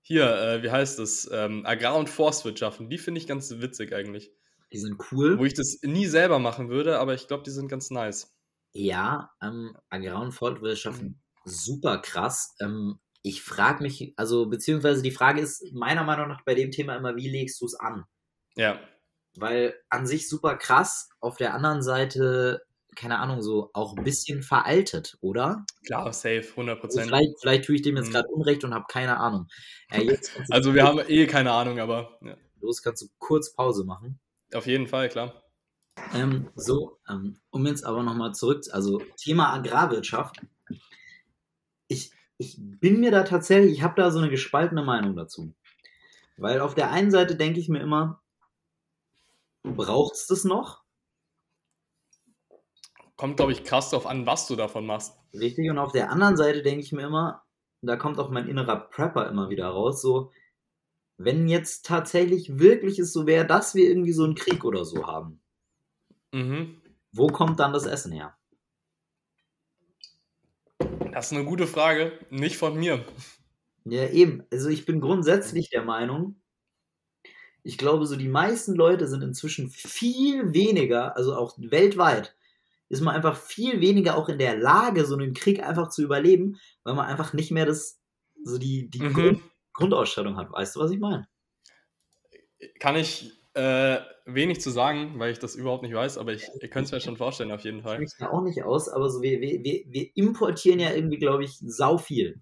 hier, 0.00 0.26
äh, 0.26 0.62
wie 0.62 0.70
heißt 0.70 0.98
es? 0.98 1.30
Ähm, 1.30 1.66
Agrar- 1.66 1.96
und 1.96 2.08
Forstwirtschaften. 2.08 2.88
Die 2.88 2.98
finde 2.98 3.20
ich 3.20 3.26
ganz 3.26 3.50
witzig 3.50 3.92
eigentlich. 3.92 4.32
Die 4.72 4.78
sind 4.78 5.00
cool. 5.12 5.38
Wo 5.38 5.44
ich 5.44 5.54
das 5.54 5.78
nie 5.82 6.06
selber 6.06 6.38
machen 6.38 6.68
würde, 6.68 6.98
aber 6.98 7.14
ich 7.14 7.28
glaube, 7.28 7.42
die 7.42 7.50
sind 7.50 7.68
ganz 7.68 7.90
nice. 7.90 8.34
Ja, 8.72 9.30
ähm, 9.42 9.76
Agrar- 9.88 10.22
und. 10.22 10.32
Forstwirtschaften 10.32 11.20
super 11.44 11.98
krass. 11.98 12.54
Ähm, 12.60 13.00
ich 13.22 13.42
frage 13.42 13.82
mich, 13.82 14.14
also 14.16 14.48
beziehungsweise 14.48 15.02
die 15.02 15.10
Frage 15.10 15.40
ist 15.40 15.72
meiner 15.72 16.04
Meinung 16.04 16.28
nach 16.28 16.42
bei 16.44 16.54
dem 16.54 16.70
Thema 16.70 16.96
immer, 16.96 17.16
wie 17.16 17.28
legst 17.28 17.60
du 17.60 17.66
es 17.66 17.74
an? 17.74 18.04
Ja. 18.56 18.80
Weil 19.36 19.74
an 19.88 20.06
sich 20.06 20.28
super 20.28 20.56
krass, 20.56 21.08
auf 21.20 21.36
der 21.36 21.54
anderen 21.54 21.82
Seite, 21.82 22.62
keine 22.96 23.18
Ahnung, 23.20 23.42
so 23.42 23.70
auch 23.72 23.96
ein 23.96 24.02
bisschen 24.04 24.42
veraltet, 24.42 25.16
oder? 25.20 25.64
Klar, 25.86 26.12
safe, 26.12 26.44
100 26.50 26.76
Also 26.76 26.80
Prozent. 26.98 27.06
vielleicht, 27.08 27.40
vielleicht 27.40 27.64
tue 27.64 27.76
ich 27.76 27.82
dem 27.82 27.96
jetzt 27.96 28.08
Mhm. 28.08 28.12
gerade 28.12 28.28
Unrecht 28.28 28.64
und 28.64 28.74
habe 28.74 28.86
keine 28.88 29.18
Ahnung. 29.18 29.46
Äh, 29.90 30.16
Also 30.50 30.74
wir 30.74 30.84
haben 30.84 31.00
eh 31.08 31.26
keine 31.26 31.52
Ahnung, 31.52 31.78
aber 31.78 32.18
ja, 32.22 32.36
los, 32.60 32.82
kannst 32.82 33.02
du 33.02 33.06
kurz 33.18 33.52
Pause 33.54 33.84
machen. 33.84 34.18
auf 34.52 34.66
jeden 34.66 34.88
Fall, 34.88 35.08
klar. 35.08 35.44
Ähm, 36.14 36.48
so, 36.56 36.98
ähm, 37.08 37.38
um 37.50 37.66
jetzt 37.66 37.84
aber 37.84 38.02
nochmal 38.02 38.34
zurück, 38.34 38.64
also 38.72 39.00
Thema 39.16 39.52
Agrarwirtschaft. 39.54 40.40
Ich, 41.88 42.10
ich 42.38 42.56
bin 42.58 43.00
mir 43.00 43.10
da 43.10 43.22
tatsächlich, 43.22 43.72
ich 43.74 43.82
habe 43.82 44.00
da 44.00 44.10
so 44.10 44.18
eine 44.18 44.30
gespaltene 44.30 44.82
Meinung 44.82 45.14
dazu. 45.16 45.54
Weil 46.36 46.60
auf 46.60 46.74
der 46.74 46.90
einen 46.90 47.10
Seite 47.10 47.36
denke 47.36 47.60
ich 47.60 47.68
mir 47.68 47.80
immer, 47.80 48.22
braucht 49.62 50.14
es 50.14 50.26
das 50.26 50.44
noch? 50.44 50.84
Kommt, 53.16 53.36
glaube 53.36 53.52
ich, 53.52 53.64
krass 53.64 53.90
drauf 53.90 54.06
an, 54.06 54.26
was 54.26 54.46
du 54.48 54.56
davon 54.56 54.86
machst. 54.86 55.16
Richtig. 55.32 55.70
Und 55.70 55.78
auf 55.78 55.92
der 55.92 56.10
anderen 56.10 56.36
Seite 56.36 56.62
denke 56.62 56.80
ich 56.84 56.92
mir 56.92 57.02
immer, 57.06 57.44
da 57.82 57.96
kommt 57.96 58.18
auch 58.18 58.30
mein 58.30 58.48
innerer 58.48 58.76
Prepper 58.76 59.28
immer 59.28 59.48
wieder 59.50 59.68
raus, 59.68 60.02
so, 60.02 60.32
wenn 61.18 61.48
jetzt 61.48 61.86
tatsächlich 61.86 62.58
wirklich 62.58 62.98
es 62.98 63.12
so 63.12 63.26
wäre, 63.26 63.46
dass 63.46 63.74
wir 63.74 63.88
irgendwie 63.88 64.12
so 64.12 64.24
einen 64.24 64.34
Krieg 64.36 64.64
oder 64.64 64.84
so 64.84 65.06
haben, 65.06 65.40
Mhm. 66.32 66.82
wo 67.12 67.28
kommt 67.28 67.60
dann 67.60 67.72
das 67.72 67.86
Essen 67.86 68.12
her? 68.12 68.36
Das 71.12 71.26
ist 71.26 71.32
eine 71.32 71.44
gute 71.44 71.66
Frage. 71.66 72.12
Nicht 72.30 72.56
von 72.56 72.76
mir. 72.78 73.04
Ja, 73.84 74.08
eben. 74.08 74.44
Also 74.52 74.68
ich 74.68 74.86
bin 74.86 75.00
grundsätzlich 75.00 75.70
der 75.70 75.82
Meinung, 75.84 76.39
ich 77.62 77.78
glaube, 77.78 78.06
so 78.06 78.16
die 78.16 78.28
meisten 78.28 78.74
Leute 78.74 79.06
sind 79.08 79.22
inzwischen 79.22 79.70
viel 79.70 80.52
weniger, 80.54 81.16
also 81.16 81.34
auch 81.36 81.56
weltweit, 81.58 82.36
ist 82.88 83.00
man 83.02 83.14
einfach 83.14 83.36
viel 83.36 83.80
weniger 83.80 84.16
auch 84.16 84.28
in 84.28 84.38
der 84.38 84.56
Lage, 84.58 85.04
so 85.06 85.14
einen 85.14 85.34
Krieg 85.34 85.62
einfach 85.62 85.88
zu 85.88 86.02
überleben, 86.02 86.58
weil 86.84 86.94
man 86.94 87.06
einfach 87.06 87.32
nicht 87.32 87.50
mehr 87.52 87.66
das, 87.66 88.00
so 88.44 88.58
die, 88.58 88.88
die 88.90 89.00
Mhm. 89.00 89.12
Grund, 89.12 89.40
Grundausstattung 89.74 90.36
hat. 90.36 90.52
Weißt 90.52 90.76
du, 90.76 90.80
was 90.80 90.90
ich 90.90 90.98
meine? 91.00 91.28
Kann 92.78 92.96
ich 92.96 93.32
äh, 93.54 94.00
wenig 94.26 94.60
zu 94.60 94.70
sagen, 94.70 95.18
weil 95.18 95.32
ich 95.32 95.38
das 95.38 95.54
überhaupt 95.54 95.82
nicht 95.82 95.94
weiß, 95.94 96.18
aber 96.18 96.32
ich, 96.32 96.46
ihr 96.60 96.68
könnt 96.68 96.86
es 96.86 96.92
mir 96.92 97.00
schon 97.00 97.16
vorstellen, 97.16 97.52
auf 97.52 97.64
jeden 97.64 97.82
Ich 97.82 97.82
Fall. 97.82 97.98
mich 97.98 98.10
da 98.18 98.30
auch 98.30 98.42
nicht 98.42 98.62
aus, 98.64 98.88
aber 98.88 99.10
so 99.10 99.20
wir, 99.22 99.40
wir, 99.42 99.62
wir, 99.62 99.84
wir 99.86 100.10
importieren 100.16 100.80
ja 100.80 100.92
irgendwie, 100.94 101.18
glaube 101.18 101.44
ich, 101.44 101.58
sau 101.60 101.98
viel. 101.98 102.40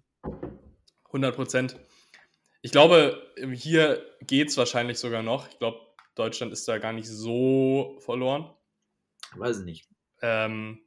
100 1.07 1.35
Prozent. 1.35 1.79
Ich 2.61 2.71
glaube, 2.71 3.31
hier 3.53 4.05
geht 4.21 4.49
es 4.49 4.57
wahrscheinlich 4.57 4.99
sogar 4.99 5.23
noch. 5.23 5.47
Ich 5.49 5.59
glaube, 5.59 5.79
Deutschland 6.15 6.51
ist 6.51 6.67
da 6.67 6.77
gar 6.77 6.91
nicht 6.91 7.07
so 7.07 7.97
verloren. 8.01 8.53
Weiß 9.35 9.59
ich 9.59 9.65
nicht. 9.65 9.87
Ähm, 10.21 10.81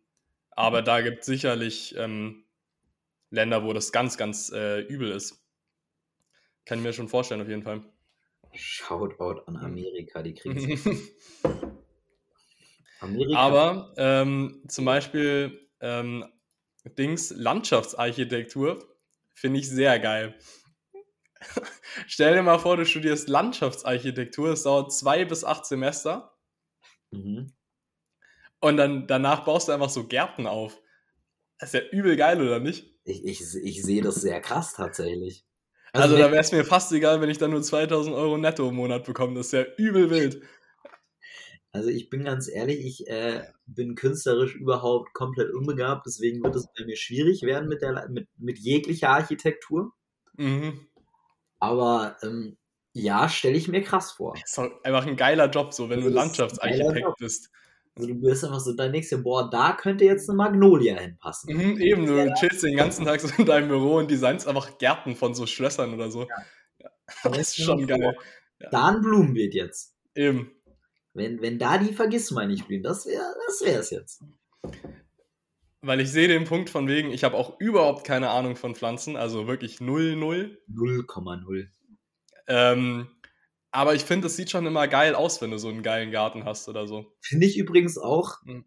aber 0.50 0.82
da 0.82 1.00
gibt 1.00 1.20
es 1.20 1.26
sicherlich 1.26 1.96
ähm, 1.96 2.44
Länder, 3.30 3.64
wo 3.64 3.72
das 3.72 3.92
ganz, 3.92 4.18
ganz 4.18 4.52
äh, 4.52 4.80
übel 4.80 5.10
ist. 5.10 5.42
Kann 6.66 6.78
ich 6.78 6.84
mir 6.84 6.92
schon 6.92 7.08
vorstellen, 7.08 7.40
auf 7.40 7.48
jeden 7.48 7.62
Fall. 7.62 7.82
Shoutout 8.52 9.42
an 9.46 9.56
Amerika, 9.56 10.22
die 10.22 10.34
kriegen 10.34 10.78
Amerika. 13.00 13.38
Aber 13.38 13.94
ähm, 13.96 14.62
zum 14.68 14.84
Beispiel 14.84 15.70
ähm, 15.80 16.26
Dings 16.98 17.30
Landschaftsarchitektur 17.30 18.86
finde 19.32 19.60
ich 19.60 19.70
sehr 19.70 19.98
geil. 19.98 20.34
Stell 22.06 22.34
dir 22.34 22.42
mal 22.42 22.58
vor, 22.58 22.76
du 22.76 22.84
studierst 22.84 23.28
Landschaftsarchitektur, 23.28 24.50
es 24.50 24.62
dauert 24.62 24.92
zwei 24.92 25.24
bis 25.24 25.44
acht 25.44 25.66
Semester 25.66 26.36
Mhm. 27.12 27.52
und 28.60 28.76
dann 28.76 29.06
danach 29.06 29.44
baust 29.44 29.68
du 29.68 29.72
einfach 29.72 29.90
so 29.90 30.06
Gärten 30.06 30.46
auf. 30.46 30.80
Das 31.58 31.74
ist 31.74 31.80
ja 31.80 31.88
übel 31.90 32.16
geil, 32.16 32.40
oder 32.40 32.58
nicht? 32.58 32.86
Ich, 33.04 33.24
ich, 33.24 33.40
ich 33.62 33.82
sehe 33.82 34.02
das 34.02 34.16
sehr 34.16 34.40
krass 34.40 34.74
tatsächlich. 34.74 35.44
Also, 35.92 36.14
wenn- 36.14 36.22
da 36.22 36.30
wäre 36.30 36.40
es 36.40 36.52
mir 36.52 36.64
fast 36.64 36.90
egal, 36.92 37.20
wenn 37.20 37.28
ich 37.30 37.38
dann 37.38 37.50
nur 37.50 37.62
2000 37.62 38.14
Euro 38.16 38.38
netto 38.38 38.68
im 38.68 38.76
Monat 38.76 39.04
bekomme. 39.04 39.34
Das 39.34 39.46
ist 39.46 39.52
ja 39.52 39.64
übel 39.76 40.10
wild. 40.10 40.42
Also 41.72 41.88
ich 41.88 42.10
bin 42.10 42.24
ganz 42.24 42.48
ehrlich, 42.48 42.84
ich 42.84 43.08
äh, 43.08 43.44
bin 43.66 43.94
künstlerisch 43.94 44.54
überhaupt 44.54 45.14
komplett 45.14 45.52
unbegabt, 45.54 46.04
deswegen 46.06 46.42
wird 46.44 46.54
es 46.54 46.66
bei 46.76 46.84
mir 46.84 46.96
schwierig 46.96 47.42
werden 47.42 47.68
mit, 47.68 47.80
der, 47.80 48.08
mit, 48.10 48.28
mit 48.36 48.58
jeglicher 48.58 49.08
Architektur. 49.08 49.92
Mhm. 50.36 50.86
Aber 51.62 52.16
ähm, 52.24 52.56
ja, 52.92 53.28
stelle 53.28 53.56
ich 53.56 53.68
mir 53.68 53.82
krass 53.82 54.10
vor. 54.10 54.34
Ist 54.36 54.58
doch 54.58 54.68
einfach 54.82 55.06
ein 55.06 55.16
geiler 55.16 55.48
Job, 55.48 55.72
so 55.72 55.88
wenn 55.88 56.00
du 56.00 56.06
Das 56.06 56.14
geiler 56.14 56.24
Landschaftsarchitekt 56.24 57.16
bist. 57.18 57.50
Also 57.94 58.08
du 58.08 58.14
bist 58.16 58.44
einfach 58.44 58.58
so, 58.58 58.74
denkst 58.74 59.10
du, 59.10 59.22
boah, 59.22 59.48
da 59.48 59.74
könnte 59.74 60.04
jetzt 60.04 60.28
eine 60.28 60.38
Magnolia 60.38 60.98
hinpassen. 60.98 61.54
Mhm, 61.54 61.80
eben, 61.80 62.06
du 62.06 62.34
chillst 62.34 62.64
den 62.64 62.76
ganzen 62.76 63.04
Tag 63.04 63.20
so 63.20 63.28
in 63.38 63.46
deinem 63.46 63.68
Büro 63.68 63.98
und 63.98 64.10
designst 64.10 64.48
einfach 64.48 64.76
Gärten 64.78 65.14
von 65.14 65.34
so 65.34 65.46
Schlössern 65.46 65.94
oder 65.94 66.10
so. 66.10 66.26
Ja. 66.78 66.90
Aber 67.22 67.36
Das 67.36 67.56
ist 67.56 67.64
schon 67.64 67.86
geil. 67.86 68.00
vor, 68.00 68.68
Da 68.72 68.88
ein 68.88 69.00
Blumenbeet 69.00 69.54
jetzt. 69.54 69.94
Eben. 70.16 70.50
Wenn, 71.14 71.40
wenn 71.42 71.60
da 71.60 71.78
die 71.78 71.92
Vergissmeinnicht 71.92 72.66
blühen, 72.66 72.82
das 72.82 73.06
wäre 73.06 73.36
das 73.46 73.60
wär's 73.64 73.90
jetzt. 73.90 74.24
Weil 75.82 76.00
ich 76.00 76.10
sehe 76.12 76.28
den 76.28 76.44
Punkt 76.44 76.70
von 76.70 76.86
wegen, 76.88 77.10
ich 77.10 77.24
habe 77.24 77.36
auch 77.36 77.58
überhaupt 77.60 78.04
keine 78.06 78.30
Ahnung 78.30 78.56
von 78.56 78.74
Pflanzen, 78.74 79.16
also 79.16 79.46
wirklich 79.48 79.80
null, 79.80 80.14
null. 80.16 80.62
0,0. 80.68 81.68
Ähm, 82.46 83.08
Aber 83.72 83.94
ich 83.94 84.04
finde, 84.04 84.26
es 84.26 84.36
sieht 84.36 84.50
schon 84.50 84.66
immer 84.66 84.86
geil 84.88 85.14
aus, 85.14 85.40
wenn 85.40 85.50
du 85.50 85.58
so 85.58 85.68
einen 85.68 85.82
geilen 85.82 86.10
Garten 86.10 86.44
hast 86.44 86.68
oder 86.68 86.86
so. 86.86 87.16
Finde 87.20 87.46
ich 87.46 87.56
übrigens 87.58 87.98
auch, 87.98 88.36
Mhm. 88.44 88.64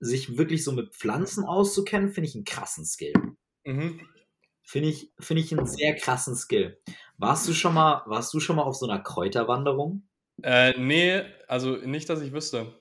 sich 0.00 0.36
wirklich 0.38 0.64
so 0.64 0.72
mit 0.72 0.94
Pflanzen 0.94 1.44
auszukennen, 1.44 2.10
finde 2.10 2.28
ich 2.28 2.34
einen 2.36 2.44
krassen 2.44 2.84
Skill. 2.84 3.14
Mhm. 3.64 4.00
Finde 4.62 4.88
ich, 4.90 5.12
finde 5.18 5.42
ich 5.42 5.52
einen 5.56 5.66
sehr 5.66 5.94
krassen 5.96 6.36
Skill. 6.36 6.80
Warst 7.18 7.48
du 7.48 7.52
schon 7.54 7.74
mal, 7.74 8.02
warst 8.06 8.34
du 8.34 8.40
schon 8.40 8.56
mal 8.56 8.62
auf 8.64 8.76
so 8.76 8.86
einer 8.88 9.02
Kräuterwanderung? 9.02 10.08
Äh, 10.42 10.78
nee, 10.78 11.22
also 11.48 11.76
nicht, 11.76 12.08
dass 12.08 12.20
ich 12.20 12.32
wüsste. 12.32 12.72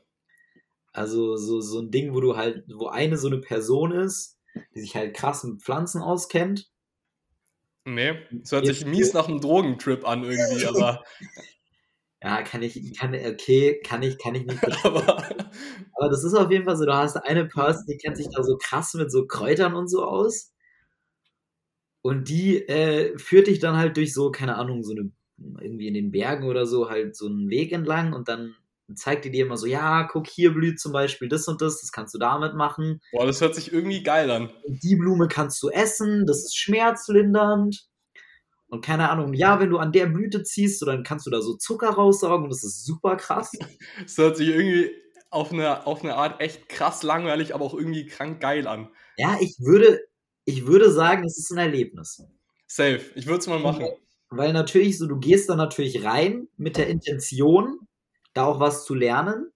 Also 0.93 1.35
so, 1.37 1.59
so 1.59 1.79
ein 1.79 1.91
Ding, 1.91 2.13
wo 2.13 2.21
du 2.21 2.37
halt, 2.37 2.63
wo 2.73 2.87
eine 2.87 3.17
so 3.17 3.27
eine 3.27 3.39
Person 3.39 3.91
ist, 3.91 4.39
die 4.75 4.81
sich 4.81 4.95
halt 4.95 5.15
krass 5.15 5.43
mit 5.43 5.61
Pflanzen 5.61 6.01
auskennt. 6.01 6.69
Nee, 7.85 8.13
es 8.41 8.51
hört 8.51 8.65
sich 8.65 8.85
mies 8.85 9.13
nach 9.13 9.27
einem 9.27 9.41
Drogentrip 9.41 10.07
an 10.07 10.23
irgendwie, 10.23 10.65
aber, 10.67 11.03
Ja, 12.21 12.41
kann 12.43 12.61
ich, 12.61 12.97
kann, 12.97 13.13
okay, 13.13 13.81
kann 13.83 14.01
ich, 14.01 14.17
kann 14.17 14.35
ich 14.35 14.45
nicht. 14.45 14.63
aber 14.85 15.27
Aber 16.03 16.09
das 16.09 16.23
ist 16.23 16.33
auf 16.33 16.51
jeden 16.51 16.65
Fall 16.65 16.77
so, 16.77 16.85
du 16.85 16.93
hast 16.93 17.17
eine 17.17 17.45
Person, 17.45 17.85
die 17.87 17.97
kennt 17.97 18.17
sich 18.17 18.27
da 18.29 18.43
so 18.43 18.57
krass 18.57 18.93
mit 18.93 19.11
so 19.11 19.25
Kräutern 19.25 19.73
und 19.75 19.89
so 19.89 20.03
aus. 20.05 20.53
Und 22.01 22.29
die 22.29 22.57
äh, 22.67 23.17
führt 23.17 23.47
dich 23.47 23.59
dann 23.59 23.77
halt 23.77 23.97
durch 23.97 24.13
so, 24.13 24.31
keine 24.31 24.55
Ahnung, 24.57 24.83
so 24.83 24.91
eine, 24.93 25.11
irgendwie 25.61 25.87
in 25.87 25.93
den 25.93 26.11
Bergen 26.11 26.47
oder 26.47 26.65
so, 26.65 26.89
halt 26.89 27.15
so 27.15 27.27
einen 27.27 27.49
Weg 27.49 27.71
entlang 27.71 28.13
und 28.13 28.27
dann 28.27 28.55
zeigt 28.95 29.25
die 29.25 29.31
dir 29.31 29.45
immer 29.45 29.57
so, 29.57 29.65
ja, 29.65 30.03
guck, 30.03 30.27
hier 30.27 30.53
blüht 30.53 30.79
zum 30.79 30.91
Beispiel 30.91 31.27
das 31.27 31.47
und 31.47 31.61
das, 31.61 31.81
das 31.81 31.91
kannst 31.91 32.13
du 32.13 32.19
damit 32.19 32.55
machen. 32.55 33.01
boah, 33.11 33.25
das 33.25 33.41
hört 33.41 33.55
sich 33.55 33.71
irgendwie 33.71 34.03
geil 34.03 34.29
an. 34.31 34.51
Die 34.67 34.95
Blume 34.95 35.27
kannst 35.27 35.61
du 35.63 35.69
essen, 35.69 36.25
das 36.25 36.43
ist 36.43 36.57
schmerzlindernd. 36.57 37.87
Und 38.67 38.83
keine 38.83 39.09
Ahnung, 39.09 39.33
ja, 39.35 39.59
wenn 39.59 39.69
du 39.69 39.77
an 39.77 39.91
der 39.91 40.07
Blüte 40.07 40.41
ziehst, 40.41 40.79
so, 40.79 40.87
dann 40.87 41.03
kannst 41.03 41.27
du 41.27 41.29
da 41.29 41.41
so 41.41 41.55
Zucker 41.55 41.91
raussaugen 41.91 42.45
und 42.45 42.49
das 42.49 42.63
ist 42.63 42.85
super 42.85 43.15
krass. 43.17 43.51
Es 44.05 44.17
hört 44.17 44.35
sich 44.35 44.47
irgendwie 44.49 44.89
auf 45.29 45.51
eine, 45.51 45.85
auf 45.85 46.03
eine 46.03 46.15
Art 46.15 46.41
echt 46.41 46.69
krass 46.69 47.03
langweilig, 47.03 47.53
aber 47.53 47.65
auch 47.65 47.73
irgendwie 47.73 48.05
krank 48.05 48.39
geil 48.39 48.67
an. 48.67 48.89
Ja, 49.17 49.37
ich 49.39 49.57
würde, 49.59 50.01
ich 50.45 50.65
würde 50.65 50.91
sagen, 50.91 51.23
es 51.23 51.37
ist 51.37 51.51
ein 51.51 51.59
Erlebnis. 51.59 52.23
Safe. 52.67 53.01
Ich 53.15 53.27
würde 53.27 53.39
es 53.39 53.47
mal 53.47 53.59
machen. 53.59 53.85
Weil 54.29 54.53
natürlich 54.53 54.97
so, 54.97 55.05
du 55.05 55.19
gehst 55.19 55.49
da 55.49 55.55
natürlich 55.55 56.03
rein 56.03 56.47
mit 56.57 56.77
der 56.77 56.87
Intention, 56.87 57.87
da 58.33 58.45
auch 58.45 58.59
was 58.59 58.85
zu 58.85 58.93
lernen. 58.93 59.51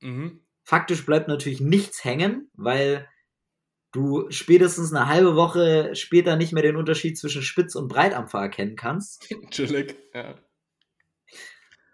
Mhm. 0.00 0.40
Faktisch 0.64 1.04
bleibt 1.06 1.28
natürlich 1.28 1.60
nichts 1.60 2.04
hängen, 2.04 2.50
weil 2.54 3.08
du 3.92 4.30
spätestens 4.30 4.92
eine 4.92 5.08
halbe 5.08 5.36
Woche 5.36 5.94
später 5.94 6.36
nicht 6.36 6.52
mehr 6.52 6.62
den 6.62 6.76
Unterschied 6.76 7.18
zwischen 7.18 7.42
Spitz- 7.42 7.74
und 7.74 7.88
Breitampfer 7.88 8.38
erkennen 8.38 8.76
kannst. 8.76 9.28
Chillig. 9.50 9.96
Ja. 10.14 10.38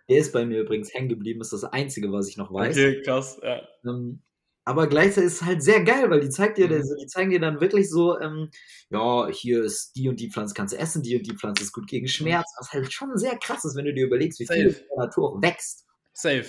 Der 0.08 0.18
ist 0.18 0.32
bei 0.32 0.46
mir 0.46 0.60
übrigens 0.60 0.92
hängen 0.94 1.08
geblieben, 1.08 1.40
ist 1.40 1.52
das 1.52 1.64
Einzige, 1.64 2.10
was 2.12 2.28
ich 2.28 2.36
noch 2.36 2.52
weiß. 2.52 2.76
Okay, 2.76 3.02
krass. 3.02 3.38
Ja. 3.42 3.60
Ähm, 3.84 4.22
aber 4.64 4.86
gleichzeitig 4.86 5.28
ist 5.28 5.40
es 5.40 5.44
halt 5.46 5.62
sehr 5.62 5.82
geil, 5.82 6.10
weil 6.10 6.20
die 6.20 6.28
zeigt 6.30 6.58
dir, 6.58 6.68
Mhm. 6.68 6.82
die 7.00 7.06
zeigen 7.06 7.30
dir 7.30 7.40
dann 7.40 7.60
wirklich 7.60 7.90
so, 7.90 8.18
ähm, 8.20 8.50
ja, 8.90 9.28
hier 9.28 9.62
ist 9.64 9.96
die 9.96 10.08
und 10.08 10.20
die 10.20 10.30
Pflanze 10.30 10.54
kannst 10.54 10.74
du 10.74 10.78
essen, 10.78 11.02
die 11.02 11.16
und 11.16 11.26
die 11.26 11.34
Pflanze 11.36 11.62
ist 11.62 11.72
gut 11.72 11.86
gegen 11.88 12.06
Schmerz. 12.08 12.46
Was 12.58 12.72
halt 12.72 12.92
schon 12.92 13.16
sehr 13.16 13.36
krass 13.38 13.64
ist, 13.64 13.76
wenn 13.76 13.86
du 13.86 13.94
dir 13.94 14.06
überlegst, 14.06 14.40
wie 14.40 14.46
viel 14.46 14.68
in 14.68 14.74
der 14.74 15.06
Natur 15.06 15.30
auch 15.32 15.42
wächst. 15.42 15.86
Safe. 16.18 16.46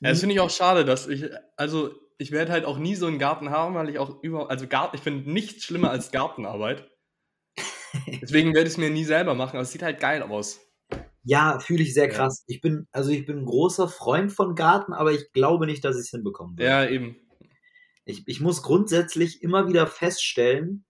Ja, 0.00 0.10
das 0.10 0.20
finde 0.20 0.34
ich 0.34 0.40
auch 0.40 0.50
schade, 0.50 0.84
dass 0.84 1.06
ich, 1.06 1.24
also 1.56 1.94
ich 2.18 2.30
werde 2.30 2.52
halt 2.52 2.64
auch 2.64 2.78
nie 2.78 2.94
so 2.94 3.06
einen 3.06 3.18
Garten 3.18 3.50
haben, 3.50 3.74
weil 3.74 3.90
ich 3.90 3.98
auch 3.98 4.22
über, 4.22 4.50
also 4.50 4.66
Garten, 4.66 4.96
ich 4.96 5.02
finde 5.02 5.30
nichts 5.30 5.64
schlimmer 5.64 5.90
als 5.90 6.10
Gartenarbeit. 6.10 6.90
Deswegen 8.22 8.54
werde 8.54 8.68
ich 8.68 8.74
es 8.74 8.78
mir 8.78 8.90
nie 8.90 9.04
selber 9.04 9.34
machen, 9.34 9.56
aber 9.56 9.62
es 9.62 9.72
sieht 9.72 9.82
halt 9.82 10.00
geil 10.00 10.22
aus. 10.22 10.60
Ja, 11.24 11.58
fühle 11.60 11.82
ich 11.82 11.92
sehr 11.92 12.06
Ja. 12.06 12.14
krass. 12.14 12.44
Ich 12.46 12.60
bin, 12.60 12.86
also 12.90 13.10
ich 13.10 13.26
bin 13.26 13.38
ein 13.40 13.44
großer 13.44 13.88
Freund 13.88 14.32
von 14.32 14.54
Garten, 14.54 14.92
aber 14.92 15.12
ich 15.12 15.32
glaube 15.32 15.66
nicht, 15.66 15.84
dass 15.84 15.96
ich 15.96 16.02
es 16.02 16.10
hinbekommen 16.10 16.56
würde. 16.56 16.70
Ja, 16.70 16.88
eben. 16.88 17.16
Ich, 18.04 18.26
ich 18.26 18.40
muss 18.40 18.62
grundsätzlich 18.62 19.42
immer 19.42 19.68
wieder 19.68 19.86
feststellen, 19.86 20.84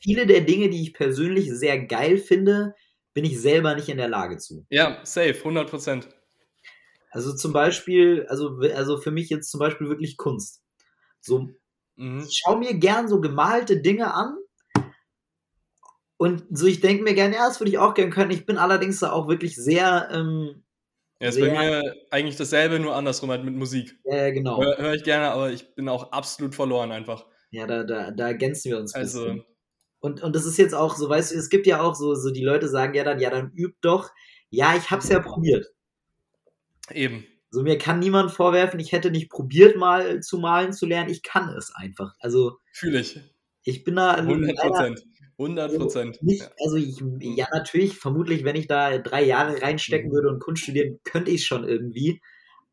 viele 0.00 0.26
der 0.26 0.42
Dinge, 0.42 0.70
die 0.70 0.82
ich 0.82 0.94
persönlich 0.94 1.50
sehr 1.52 1.78
geil 1.84 2.16
finde, 2.18 2.74
bin 3.12 3.24
ich 3.24 3.40
selber 3.40 3.74
nicht 3.74 3.88
in 3.88 3.96
der 3.98 4.08
Lage 4.08 4.38
zu. 4.38 4.64
Ja, 4.70 5.00
safe, 5.04 5.34
100 5.38 5.68
Prozent. 5.68 6.08
Also 7.10 7.34
zum 7.34 7.52
Beispiel, 7.52 8.26
also, 8.28 8.58
also 8.74 8.98
für 8.98 9.10
mich 9.10 9.28
jetzt 9.30 9.50
zum 9.50 9.60
Beispiel 9.60 9.88
wirklich 9.88 10.16
Kunst. 10.16 10.62
So, 11.20 11.48
Mhm. 11.96 12.26
ich 12.28 12.40
schaue 12.44 12.58
mir 12.58 12.74
gern 12.74 13.08
so 13.08 13.20
gemalte 13.20 13.80
Dinge 13.80 14.12
an. 14.14 14.36
Und 16.16 16.44
so, 16.50 16.66
ich 16.66 16.80
denke 16.80 17.04
mir 17.04 17.14
gern, 17.14 17.32
ja, 17.32 17.46
das 17.46 17.60
würde 17.60 17.70
ich 17.70 17.78
auch 17.78 17.94
gern 17.94 18.10
können. 18.10 18.32
Ich 18.32 18.44
bin 18.44 18.58
allerdings 18.58 18.98
da 19.00 19.12
auch 19.12 19.28
wirklich 19.28 19.56
sehr, 19.56 20.08
ähm, 20.12 20.64
Ja, 21.20 21.30
ist 21.30 21.40
bei 21.40 21.46
Sehr- 21.46 21.58
mir 21.58 21.94
eigentlich 22.10 22.36
dasselbe, 22.36 22.78
nur 22.78 22.94
andersrum 22.94 23.30
halt 23.30 23.44
mit 23.44 23.54
Musik. 23.54 23.98
äh, 24.04 24.32
genau. 24.32 24.60
Höre 24.62 24.78
hör 24.78 24.94
ich 24.94 25.02
gerne, 25.02 25.30
aber 25.30 25.50
ich 25.50 25.74
bin 25.74 25.88
auch 25.88 26.12
absolut 26.12 26.54
verloren 26.54 26.92
einfach. 26.92 27.26
Ja, 27.50 27.66
da, 27.66 27.82
da, 27.82 28.10
da 28.12 28.28
ergänzen 28.28 28.70
wir 28.70 28.78
uns 28.78 28.94
ein 28.94 29.00
Also, 29.02 29.24
bisschen. 29.24 29.44
Und, 30.00 30.22
und 30.22 30.36
das 30.36 30.44
ist 30.46 30.58
jetzt 30.58 30.74
auch 30.74 30.94
so, 30.96 31.08
weißt 31.08 31.32
du, 31.32 31.36
es 31.36 31.48
gibt 31.50 31.66
ja 31.66 31.80
auch 31.80 31.96
so, 31.96 32.14
so 32.14 32.30
die 32.30 32.44
Leute 32.44 32.68
sagen 32.68 32.94
ja 32.94 33.02
dann, 33.02 33.18
ja, 33.18 33.30
dann 33.30 33.50
übt 33.52 33.78
doch. 33.80 34.10
Ja, 34.50 34.76
ich 34.76 34.90
hab's 34.92 35.08
ja 35.08 35.18
probiert. 35.18 35.66
Eben. 36.92 37.26
So, 37.50 37.62
mir 37.62 37.78
kann 37.78 37.98
niemand 37.98 38.30
vorwerfen, 38.30 38.78
ich 38.80 38.92
hätte 38.92 39.10
nicht 39.10 39.30
probiert, 39.30 39.76
mal 39.76 40.20
zu 40.20 40.38
malen 40.38 40.72
zu 40.72 40.84
lernen. 40.86 41.10
Ich 41.10 41.22
kann 41.22 41.48
es 41.56 41.72
einfach. 41.74 42.12
Also, 42.20 42.58
Fühle 42.72 43.00
ich. 43.00 43.18
ich 43.62 43.84
bin 43.84 43.96
da 43.96 44.12
100 44.14 44.56
leider 44.56 44.68
Prozent. 44.68 45.02
100 45.38 45.76
Prozent. 45.78 46.18
Ja. 46.22 46.46
also 46.64 46.76
ich, 46.76 47.00
ja, 47.20 47.46
natürlich, 47.52 47.96
vermutlich, 47.96 48.44
wenn 48.44 48.56
ich 48.56 48.66
da 48.66 48.98
drei 48.98 49.22
Jahre 49.24 49.62
reinstecken 49.62 50.10
Mhm. 50.10 50.14
würde 50.14 50.28
und 50.28 50.40
Kunst 50.40 50.62
studieren, 50.64 50.98
könnte 51.04 51.30
ich 51.30 51.46
schon 51.46 51.64
irgendwie. 51.66 52.20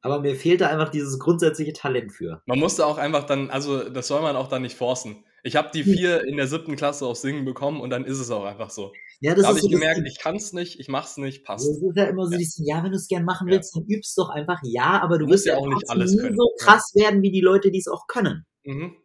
Aber 0.02 0.20
mir 0.20 0.36
fehlt 0.36 0.62
da 0.62 0.68
einfach 0.70 0.90
dieses 0.90 1.20
grundsätzliche 1.20 1.74
Talent 1.74 2.12
für. 2.12 2.42
Man 2.46 2.60
musste 2.60 2.86
auch 2.86 2.98
einfach 2.98 3.24
dann, 3.26 3.50
also 3.50 3.90
das 3.90 4.08
soll 4.08 4.22
man 4.22 4.36
auch 4.36 4.48
dann 4.48 4.62
nicht 4.62 4.76
forcen. 4.76 5.24
Ich 5.46 5.56
habe 5.56 5.70
die 5.74 5.84
vier 5.84 6.26
in 6.26 6.38
der 6.38 6.48
siebten 6.48 6.76
Klasse 6.76 7.06
auf 7.06 7.18
Singen 7.18 7.46
bekommen 7.46 7.80
und 7.80 7.92
dann 7.92 8.04
ist 8.04 8.20
es 8.20 8.32
auch 8.32 8.46
einfach 8.46 8.72
so. 8.72 8.92
Ja, 9.22 9.34
das 9.36 9.44
Da 9.44 9.50
habe 9.50 9.58
ich 9.60 9.64
so 9.64 9.70
gemerkt, 9.70 10.02
ich 10.08 10.18
kann 10.20 10.36
es 10.36 10.54
nicht, 10.54 10.80
ich 10.80 10.88
mach's 10.88 11.18
nicht, 11.18 11.46
passt. 11.46 11.68
Das 11.68 11.78
ist 11.78 11.96
ja 11.96 12.06
immer 12.06 12.26
so, 12.26 12.32
Ja. 12.32 12.38
dieses, 12.40 12.62
ja, 12.66 12.84
wenn 12.84 12.92
du 12.92 12.98
es 12.98 13.08
gern 13.08 13.26
machen 13.26 13.48
Ja. 13.48 13.54
willst, 13.54 13.76
dann 13.76 13.86
übst 13.88 14.18
doch 14.18 14.30
einfach. 14.30 14.60
Ja, 14.64 15.00
aber 15.04 15.20
du 15.20 15.28
Du 15.28 15.32
wirst 15.34 15.46
ja 15.46 15.54
ja 15.54 15.60
auch 15.60 15.68
nicht 15.68 15.88
alles 15.90 16.12
nie 16.14 16.18
können. 16.18 16.36
so 16.36 16.52
Ja. 16.60 16.66
krass 16.66 16.92
werden 16.96 17.22
wie 17.22 17.32
die 17.32 17.42
Leute, 17.42 17.70
die 17.72 17.78
es 17.78 17.88
auch 17.88 18.08
können. 18.08 18.46
Mhm. 18.64 18.96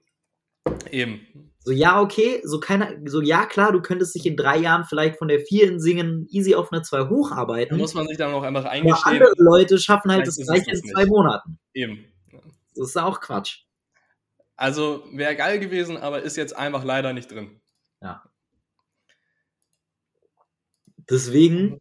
Eben. 0.91 1.20
So, 1.62 1.72
ja, 1.72 2.01
okay, 2.01 2.41
so 2.43 2.59
keiner, 2.59 2.88
so, 3.05 3.20
ja, 3.20 3.45
klar, 3.45 3.70
du 3.72 3.82
könntest 3.82 4.14
dich 4.14 4.24
in 4.24 4.36
drei 4.36 4.57
Jahren 4.57 4.84
vielleicht 4.84 5.18
von 5.18 5.28
der 5.28 5.41
4 5.41 5.68
in 5.68 5.78
Singen 5.78 6.26
easy 6.30 6.55
auf 6.55 6.72
eine 6.72 6.80
2 6.82 7.01
Da 7.01 7.11
hocharbeiten. 7.11 7.76
muss 7.76 7.93
man 7.93 8.09
sich 8.09 8.16
dann 8.16 8.32
auch 8.32 8.43
einfach 8.43 8.62
aber 8.64 8.70
eingestehen. 8.70 9.16
andere 9.22 9.34
Leute 9.36 9.78
schaffen 9.78 10.11
halt 10.11 10.22
Vielleicht 10.22 10.38
das 10.38 10.38
es 10.38 10.47
gleiche 10.64 10.70
in 10.70 10.91
zwei. 10.91 11.05
Monaten. 11.05 11.59
Eben. 11.74 12.07
Das 12.74 12.88
ist 12.88 12.97
auch 12.97 13.20
Quatsch. 13.20 13.64
Also 14.61 15.02
wäre 15.11 15.36
geil 15.36 15.58
gewesen, 15.58 15.96
aber 15.96 16.20
ist 16.20 16.36
jetzt 16.36 16.54
einfach 16.54 16.84
leider 16.84 17.14
nicht 17.14 17.30
drin. 17.30 17.62
Deswegen 21.08 21.80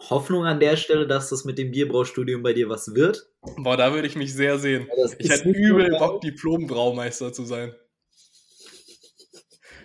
Hoffnung 0.00 0.44
an 0.44 0.58
der 0.58 0.76
Stelle, 0.76 1.06
dass 1.06 1.28
das 1.28 1.44
mit 1.44 1.58
dem 1.58 1.70
Bierbraustudium 1.70 2.42
bei 2.42 2.54
dir 2.54 2.68
was 2.68 2.92
wird. 2.96 3.30
Boah, 3.56 3.76
da 3.76 3.94
würde 3.94 4.08
ich 4.08 4.16
mich 4.16 4.34
sehr 4.34 4.58
sehen. 4.58 4.88
Das 4.96 5.14
Ich 5.16 5.30
hätte 5.30 5.48
übel. 5.48 5.96
Bock, 5.96 6.20
Diplom-Braumeister 6.22 7.32
zu 7.32 7.44
sein. 7.44 7.72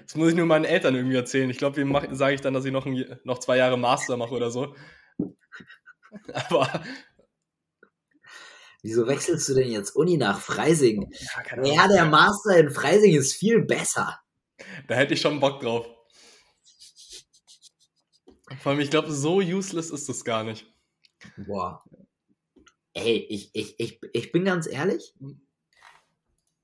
Das 0.01 0.15
muss 0.15 0.29
ich 0.29 0.35
nur 0.35 0.47
meinen 0.47 0.65
Eltern 0.65 0.95
irgendwie 0.95 1.17
erzählen. 1.17 1.51
Ich 1.51 1.59
glaube, 1.59 1.75
dem 1.75 1.95
sage 2.15 2.33
ich 2.33 2.41
dann, 2.41 2.55
dass 2.55 2.65
ich 2.65 2.71
noch, 2.71 2.87
ein, 2.87 3.19
noch 3.25 3.37
zwei 3.37 3.57
Jahre 3.57 3.77
Master 3.77 4.17
mache 4.17 4.33
oder 4.33 4.49
so. 4.49 4.75
Aber, 6.33 6.83
Wieso 8.83 9.07
wechselst 9.07 9.47
du 9.47 9.53
denn 9.53 9.71
jetzt 9.71 9.95
Uni 9.95 10.17
nach 10.17 10.41
Freising? 10.41 11.09
ja, 11.11 11.63
Ja, 11.63 11.87
der 11.87 12.05
Master 12.05 12.57
in 12.57 12.69
Freising 12.69 13.15
ist 13.15 13.33
viel 13.33 13.61
besser. 13.61 14.19
Da 14.87 14.95
hätte 14.95 15.13
ich 15.13 15.21
schon 15.21 15.39
Bock 15.39 15.61
drauf. 15.61 15.87
Vor 18.59 18.71
allem, 18.71 18.81
ich 18.81 18.89
glaube, 18.89 19.11
so 19.11 19.37
useless 19.37 19.89
ist 19.89 20.09
das 20.09 20.25
gar 20.25 20.43
nicht. 20.43 20.67
Boah. 21.37 21.83
Ey, 22.93 23.25
ich, 23.29 23.51
ich, 23.53 23.79
ich, 23.79 23.99
ich 24.11 24.31
bin 24.33 24.43
ganz 24.43 24.67
ehrlich. 24.67 25.15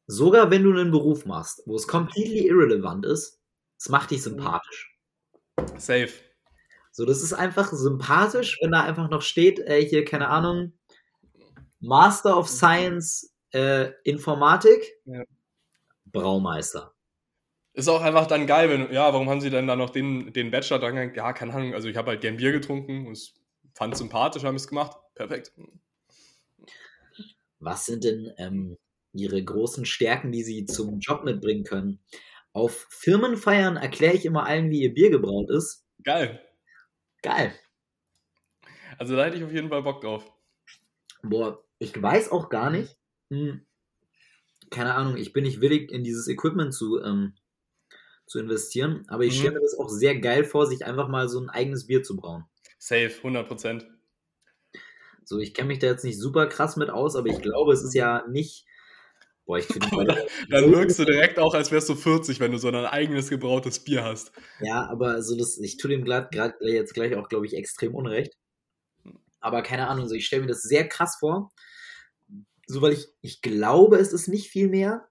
Sogar 0.06 0.52
wenn 0.52 0.64
du 0.64 0.72
einen 0.72 0.92
Beruf 0.92 1.26
machst, 1.26 1.64
wo 1.66 1.76
es 1.76 1.88
completely 1.88 2.48
irrelevant 2.48 3.06
ist, 3.06 3.40
es 3.78 3.88
macht 3.88 4.12
dich 4.12 4.24
sympathisch. 4.24 5.00
Safe. 5.78 6.12
So, 6.92 7.06
das 7.06 7.22
ist 7.22 7.34
einfach 7.34 7.72
sympathisch, 7.72 8.58
wenn 8.62 8.72
da 8.72 8.84
einfach 8.84 9.10
noch 9.10 9.22
steht, 9.22 9.60
äh, 9.60 9.82
hier, 9.86 10.04
keine 10.04 10.28
Ahnung, 10.28 10.74
Master 11.80 12.38
of 12.38 12.48
Science 12.48 13.34
äh, 13.52 13.92
Informatik, 14.04 14.82
Ja. 15.06 15.24
Braumeister. 16.06 16.94
Ist 17.74 17.88
auch 17.88 18.02
einfach 18.02 18.28
dann 18.28 18.48
geil, 18.48 18.70
wenn, 18.70 18.92
ja, 18.92 19.14
warum 19.14 19.30
haben 19.30 19.42
sie 19.42 19.50
denn 19.50 19.68
da 19.68 19.76
noch 19.76 19.92
den, 19.92 20.34
den 20.34 20.52
Bachelor 20.52 20.80
dran? 20.80 21.14
Ja, 21.14 21.34
keine 21.34 21.54
Ahnung, 21.54 21.74
also 21.74 21.88
ich 21.88 21.96
habe 21.96 22.12
halt 22.12 22.22
gern 22.22 22.38
Bier 22.38 22.52
getrunken, 22.52 23.08
und 23.08 23.14
es 23.14 23.36
fand 23.74 23.96
sympathisch, 23.96 24.44
haben 24.44 24.56
es 24.56 24.68
gemacht. 24.68 24.98
Perfekt. 25.16 25.54
Was 27.60 27.86
sind 27.86 28.04
denn 28.04 28.34
ähm, 28.38 28.78
ihre 29.14 29.44
großen 29.44 29.86
Stärken, 29.86 30.32
die 30.32 30.44
sie 30.44 30.66
zum 30.66 31.00
Job 31.00 31.24
mitbringen 31.24 31.64
können? 31.64 32.00
Auf 32.54 32.88
Firmenfeiern 32.90 33.78
erkläre 33.78 34.16
ich 34.16 34.26
immer 34.26 34.46
allen, 34.46 34.72
wie 34.72 34.82
ihr 34.82 34.94
Bier 34.94 35.12
gebraut 35.12 35.50
ist. 35.50 35.86
Geil. 36.04 36.42
Geil. 37.22 37.54
Also 38.98 39.16
da 39.16 39.26
hätte 39.26 39.38
ich 39.38 39.44
auf 39.44 39.52
jeden 39.54 39.70
Fall 39.70 39.84
Bock 39.84 40.02
drauf. 40.02 40.32
Boah, 41.22 41.64
ich 41.80 42.02
weiß 42.02 42.32
auch 42.32 42.50
gar 42.50 42.70
nicht. 42.70 42.98
Hm, 43.30 43.66
keine 44.70 44.96
Ahnung, 44.96 45.18
ich 45.18 45.34
bin 45.34 45.44
nicht 45.44 45.62
willig, 45.62 45.92
in 45.92 46.04
dieses 46.04 46.28
Equipment 46.28 46.74
zu, 46.74 47.02
ähm, 47.02 47.34
zu 48.28 48.40
investieren, 48.40 49.06
aber 49.08 49.26
ich 49.26 49.34
Mhm. 49.34 49.40
stelle 49.40 49.54
mir 49.56 49.62
das 49.62 49.78
auch 49.78 49.90
sehr 49.90 50.20
geil 50.20 50.44
vor, 50.46 50.68
sich 50.68 50.86
einfach 50.86 51.08
mal 51.08 51.30
so 51.30 51.40
ein 51.40 51.50
eigenes 51.50 51.88
Bier 51.88 52.04
zu 52.04 52.16
brauen. 52.16 52.46
Safe, 52.78 53.22
100 53.24 53.48
Prozent. 53.48 53.86
So, 55.24 55.38
ich 55.40 55.54
kenne 55.54 55.68
mich 55.68 55.80
da 55.80 55.88
jetzt 55.88 56.04
nicht 56.04 56.20
super 56.20 56.48
krass 56.48 56.76
mit 56.76 56.90
aus, 56.90 57.16
aber 57.16 57.28
ich 57.28 57.42
glaube, 57.42 57.74
es 57.74 57.84
ist 57.84 57.94
ja 57.94 58.26
nicht. 58.28 58.66
Boah, 59.46 59.58
ich 59.60 59.66
finde. 59.66 59.88
Aber 59.92 60.16
Dann 60.50 60.72
wirkst 60.72 61.00
du 61.00 61.06
direkt 61.06 61.40
auch, 61.40 61.54
als 61.54 61.72
wärst 61.72 61.90
du 61.90 61.96
40, 61.96 62.40
wenn 62.40 62.52
du 62.52 62.58
so 62.58 62.72
dein 62.72 62.86
eigenes 62.86 63.30
gebrautes 63.30 63.84
Bier 63.84 64.04
hast. 64.04 64.32
Ja, 64.62 64.88
aber 64.90 65.10
also 65.12 65.36
das, 65.38 65.58
ich 65.58 65.78
tue 65.78 65.90
dem 65.92 66.04
gerade 66.04 66.30
jetzt 66.62 66.94
gleich 66.94 67.16
auch, 67.16 67.30
glaube 67.30 67.46
ich, 67.46 67.54
extrem 67.56 67.96
unrecht. 67.96 68.34
Aber 69.42 69.64
keine 69.64 69.88
Ahnung, 69.88 70.08
so 70.08 70.16
ich 70.16 70.26
stelle 70.26 70.44
mir 70.44 70.48
das 70.48 70.64
sehr 70.64 70.88
krass 70.88 71.18
vor. 71.20 71.52
So, 72.70 72.84
weil 72.84 72.94
ich, 72.94 73.08
ich 73.22 73.42
glaube, 73.42 73.98
es 73.98 74.14
ist 74.14 74.28
nicht 74.28 74.50
viel 74.50 74.68
mehr, 74.68 75.08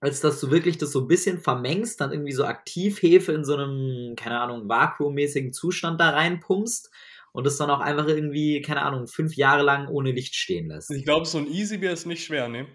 als 0.00 0.20
dass 0.20 0.38
du 0.38 0.50
wirklich 0.50 0.76
das 0.76 0.92
so 0.92 1.00
ein 1.00 1.08
bisschen 1.08 1.40
vermengst, 1.40 2.00
dann 2.00 2.12
irgendwie 2.12 2.32
so 2.32 2.44
Aktivhefe 2.44 3.32
in 3.32 3.44
so 3.44 3.54
einem, 3.54 4.14
keine 4.16 4.38
Ahnung, 4.38 4.68
vakuummäßigen 4.68 5.54
Zustand 5.54 5.98
da 5.98 6.10
reinpumpst 6.10 6.90
und 7.32 7.46
das 7.46 7.56
dann 7.56 7.70
auch 7.70 7.80
einfach 7.80 8.06
irgendwie, 8.06 8.60
keine 8.60 8.82
Ahnung, 8.82 9.06
fünf 9.06 9.34
Jahre 9.34 9.62
lang 9.62 9.88
ohne 9.88 10.12
Licht 10.12 10.34
stehen 10.34 10.68
lässt. 10.68 10.90
Ich 10.90 11.04
glaube, 11.04 11.24
so 11.24 11.38
ein 11.38 11.46
Easy 11.46 11.78
Bier 11.78 11.92
ist 11.92 12.04
nicht 12.04 12.22
schwer, 12.22 12.48
ne? 12.48 12.68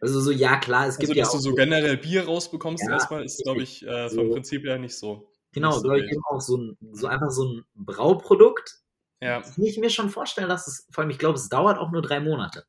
Also 0.00 0.20
so, 0.20 0.32
ja 0.32 0.58
klar, 0.58 0.88
es 0.88 0.98
gibt 0.98 1.10
Also, 1.10 1.18
ja 1.18 1.24
dass 1.24 1.34
auch 1.34 1.38
du 1.38 1.42
so 1.42 1.54
generell 1.54 1.96
Bier 1.96 2.24
rausbekommst 2.24 2.84
Ja, 2.86 2.94
erstmal, 2.94 3.24
ist, 3.24 3.42
glaube 3.44 3.62
ich, 3.62 3.86
äh, 3.86 4.08
vom 4.08 4.26
So. 4.26 4.32
Prinzip 4.32 4.64
her 4.64 4.78
nicht 4.78 4.96
so. 4.96 5.30
Genau, 5.52 5.70
nicht 5.70 5.80
so 5.80 5.92
ich 5.92 6.10
eben 6.10 6.22
auch 6.28 6.40
so, 6.40 6.56
ein, 6.56 6.76
so 6.92 7.06
einfach 7.06 7.30
so 7.30 7.44
ein 7.44 7.64
Brauprodukt. 7.74 8.80
Ja. 9.20 9.42
Kann 9.42 9.64
ich 9.64 9.78
mir 9.78 9.90
schon 9.90 10.10
vorstellen, 10.10 10.48
dass 10.48 10.66
es, 10.66 10.88
vor 10.90 11.02
allem, 11.02 11.10
ich 11.10 11.18
glaube, 11.18 11.38
es 11.38 11.48
dauert 11.48 11.78
auch 11.78 11.90
nur 11.92 12.02
drei 12.02 12.20
Monate. 12.20 12.64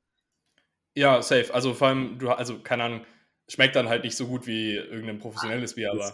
Ja, 0.99 1.21
safe. 1.21 1.53
Also 1.53 1.73
vor 1.73 1.87
allem, 1.87 2.19
du, 2.19 2.29
also 2.29 2.59
keine 2.59 2.83
Ahnung, 2.83 3.05
schmeckt 3.47 3.75
dann 3.75 3.89
halt 3.89 4.03
nicht 4.03 4.15
so 4.17 4.27
gut 4.27 4.45
wie 4.47 4.75
irgendein 4.75 5.19
professionelles 5.19 5.75
Bier, 5.75 5.91
aber. 5.91 6.13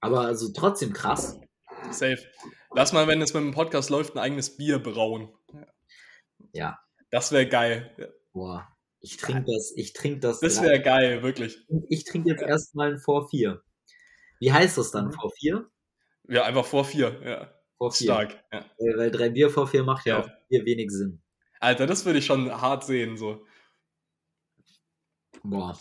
Aber 0.00 0.20
also 0.22 0.52
trotzdem 0.52 0.92
krass. 0.92 1.40
ja, 1.84 1.92
safe. 1.92 2.18
Lass 2.74 2.92
mal, 2.92 3.06
wenn 3.06 3.22
es 3.22 3.32
mit 3.32 3.42
dem 3.42 3.52
Podcast 3.52 3.88
läuft, 3.88 4.14
ein 4.14 4.18
eigenes 4.18 4.56
Bier 4.56 4.78
brauen. 4.80 5.32
Ja. 6.52 6.78
Das 7.10 7.30
wäre 7.32 7.48
geil. 7.48 7.94
Ja. 7.96 8.06
Boah, 8.32 8.68
ich 9.00 9.16
trinke 9.16 9.44
das, 9.52 9.72
ich 9.76 9.92
trinke 9.92 10.20
das. 10.20 10.40
Das 10.40 10.60
wäre 10.60 10.80
geil, 10.82 11.22
wirklich. 11.22 11.56
ich 11.88 12.04
trinke 12.04 12.30
jetzt 12.30 12.42
erstmal 12.42 12.94
ein 12.94 12.98
vor 12.98 13.28
4. 13.28 13.62
Wie 14.40 14.52
heißt 14.52 14.76
das 14.76 14.90
dann? 14.90 15.06
Mhm. 15.06 15.12
Vor 15.12 15.30
4? 15.38 15.70
Ja, 16.28 16.44
einfach 16.44 16.64
vor 16.64 16.84
vier. 16.84 17.20
Ja. 17.24 17.54
Vor 17.78 17.92
4. 17.92 18.04
Stark. 18.06 18.44
Ja. 18.52 18.64
Weil, 18.78 18.98
weil 18.98 19.10
drei 19.10 19.28
Bier 19.30 19.50
vor 19.50 19.68
4 19.68 19.84
macht 19.84 20.04
ja, 20.06 20.18
Ja. 20.18 20.24
auch 20.24 20.28
Bier 20.48 20.64
wenig 20.64 20.90
Sinn. 20.90 21.22
Alter, 21.60 21.86
das 21.86 22.04
würde 22.04 22.18
ich 22.18 22.26
schon 22.26 22.50
hart 22.50 22.84
sehen. 22.84 23.16
So. 23.16 23.46
Boah. 25.42 25.78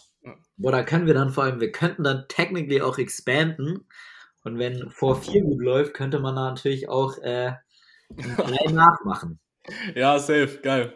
Boah, 0.57 0.71
da 0.71 0.83
können 0.83 1.07
wir 1.07 1.13
dann 1.13 1.31
vor 1.31 1.43
allem, 1.43 1.59
wir 1.59 1.71
könnten 1.71 2.03
dann 2.03 2.25
technically 2.27 2.81
auch 2.81 2.97
expanden. 2.97 3.87
Und 4.43 4.57
wenn 4.59 4.89
vor 4.91 5.21
4 5.21 5.41
gut 5.41 5.61
läuft, 5.61 5.93
könnte 5.93 6.19
man 6.19 6.35
da 6.35 6.49
natürlich 6.49 6.89
auch 6.89 7.17
äh, 7.19 7.53
nachmachen. 8.71 9.39
Ja, 9.95 10.19
safe, 10.19 10.59
geil. 10.61 10.93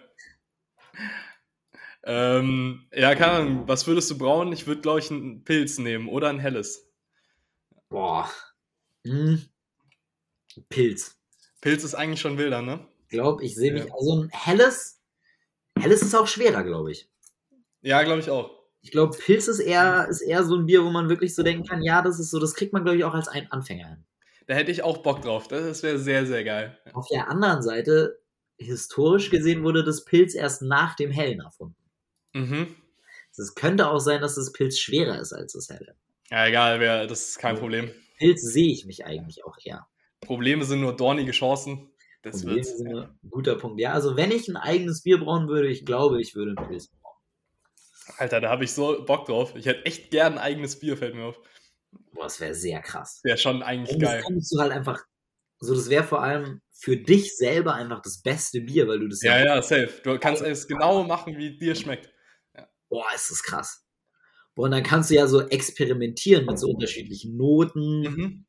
Ähm, 2.04 2.88
ja, 2.94 3.16
keine 3.16 3.32
Ahnung, 3.34 3.68
was 3.68 3.88
würdest 3.88 4.10
du 4.12 4.18
brauen? 4.18 4.52
Ich 4.54 4.68
würde, 4.68 4.82
glaube 4.82 5.00
ich, 5.00 5.12
einen 5.12 5.44
Pilz 5.44 5.78
nehmen 5.78 6.08
oder 6.08 6.30
ein 6.30 6.40
helles. 6.40 6.90
Boah. 7.90 8.30
Hm. 9.06 9.42
Pilz. 10.70 11.18
Pilz 11.62 11.84
ist 11.84 11.96
eigentlich 11.96 12.22
schon 12.22 12.38
wilder, 12.38 12.62
ne? 12.62 12.88
Ich 13.08 13.12
glaube, 13.12 13.44
ich 13.44 13.56
sehe 13.56 13.72
mich, 13.72 13.86
Ja. 13.86 13.94
also 13.94 14.24
ein 14.24 14.30
helles, 14.34 15.00
helles 15.80 16.02
ist 16.02 16.16
auch 16.16 16.28
schwerer, 16.28 16.64
glaube 16.64 16.92
ich. 16.92 17.10
Ja, 17.82 18.04
glaube 18.04 18.20
ich 18.20 18.30
auch. 18.30 18.52
Ich 18.82 18.92
glaube, 18.92 19.18
Pilz 19.18 19.48
ist 19.48 19.60
eher, 19.60 20.08
ist 20.10 20.22
eher 20.22 20.44
so 20.44 20.56
ein 20.56 20.66
Bier, 20.66 20.84
wo 20.84 20.90
man 20.90 21.10
wirklich 21.10 21.34
so 21.36 21.44
denken 21.44 21.66
kann, 21.66 21.82
ja, 21.82 22.02
das 22.02 22.20
ist 22.20 22.32
so, 22.32 22.40
das 22.40 22.54
kriegt 22.54 22.74
man, 22.74 22.84
glaube 22.84 22.98
ich, 22.98 23.04
auch 23.04 23.14
als 23.14 23.28
ein 23.28 23.52
Anfänger 23.52 23.88
hin. 23.88 24.06
Da 24.48 24.54
hätte 24.54 24.72
ich 24.72 24.84
auch 24.84 24.98
Bock 25.00 25.22
drauf. 25.22 25.48
Das 25.48 25.84
wäre 25.84 26.00
sehr, 26.00 26.26
sehr 26.26 26.44
geil. 26.44 26.78
Auf 26.94 27.08
der 27.10 27.30
anderen 27.30 27.62
Seite, 27.62 28.20
historisch 28.58 29.30
gesehen, 29.30 29.64
wurde 29.64 29.84
das 29.84 30.06
Pilz 30.06 30.36
erst 30.36 30.62
nach 30.62 30.96
dem 30.96 31.12
Hellen 31.12 31.42
erfunden. 31.42 31.76
Mhm. 32.34 32.76
Es 33.38 33.56
könnte 33.56 33.90
auch 33.90 34.00
sein, 34.00 34.22
dass 34.22 34.36
das 34.36 34.52
Pilz 34.52 34.80
schwerer 34.80 35.20
ist 35.20 35.32
als 35.34 35.54
das 35.54 35.70
Helle. 35.70 35.96
Ja, 36.32 36.48
egal, 36.48 36.80
wär, 36.80 37.08
das 37.08 37.30
ist 37.30 37.40
kein 37.40 37.58
Problem. 37.58 37.92
Pilz 38.18 38.42
sehe 38.42 38.72
ich 38.72 38.86
mich 38.86 39.06
eigentlich 39.06 39.46
auch 39.46 39.58
eher. 39.64 39.88
Probleme 40.22 40.66
sind 40.66 40.82
nur 40.82 40.96
dornige 40.96 41.32
Chancen. 41.32 41.92
Das 42.32 42.42
Probleme 42.42 42.56
wird's. 42.58 42.78
sind 42.78 42.96
ein 42.96 43.20
guter 43.30 43.56
Punkt. 43.56 43.80
Ja, 43.80 43.94
also 43.94 44.16
wenn 44.16 44.32
ich 44.32 44.48
ein 44.48 44.58
eigenes 44.58 45.04
Bier 45.04 45.20
brauen 45.20 45.48
würde, 45.48 45.70
ich 45.70 45.86
glaube, 45.86 46.22
ich 46.22 46.36
würde 46.36 46.52
ein 46.58 46.68
Pilz 46.68 46.88
brauen. 46.88 47.16
Alter, 48.18 48.42
da 48.42 48.50
habe 48.50 48.64
ich 48.64 48.72
so 48.72 49.04
Bock 49.06 49.26
drauf. 49.26 49.54
Ich 49.56 49.66
hätte 49.66 49.86
echt 49.86 50.12
gern 50.12 50.34
ein 50.34 50.40
eigenes 50.40 50.80
Bier, 50.80 50.98
fällt 50.98 51.16
mir 51.16 51.26
auf. 51.26 51.40
Boah, 52.14 52.24
das 52.24 52.40
wäre 52.40 52.54
sehr 52.56 52.82
krass. 52.82 53.20
Wäre 53.24 53.38
schon 53.38 53.62
eigentlich 53.62 53.96
Und 53.96 54.02
das 54.02 54.12
geil. 54.12 54.24
könntest 54.26 54.54
du 54.54 54.60
halt 54.60 54.72
einfach, 54.72 55.04
so 55.60 55.74
das 55.76 55.90
wäre 55.90 56.04
vor 56.04 56.22
allem 56.24 56.62
für 56.72 56.98
dich 56.98 57.36
selber 57.36 57.74
einfach 57.74 58.02
das 58.02 58.22
beste 58.22 58.62
Bier, 58.62 58.88
weil 58.88 59.00
du 59.00 59.08
das 59.08 59.22
Ja, 59.22 59.44
ja, 59.44 59.62
safe. 59.62 60.02
Du 60.04 60.18
kannst 60.20 60.42
es 60.42 60.68
genau 60.68 61.04
machen, 61.04 61.38
wie 61.38 61.58
dir 61.58 61.76
schmeckt. 61.76 62.10
boah, 62.90 63.06
ist 63.14 63.32
das 63.32 63.44
krass. 63.44 63.84
Boah, 64.56 64.64
und 64.66 64.72
dann 64.72 64.84
kannst 64.84 65.10
du 65.12 65.16
ja 65.16 65.28
so 65.28 65.42
experimentieren 65.48 66.46
mit 66.46 66.58
so 66.60 66.68
unterschiedlichen 66.70 67.36
Noten. 67.38 68.02
Mhm. 68.02 68.47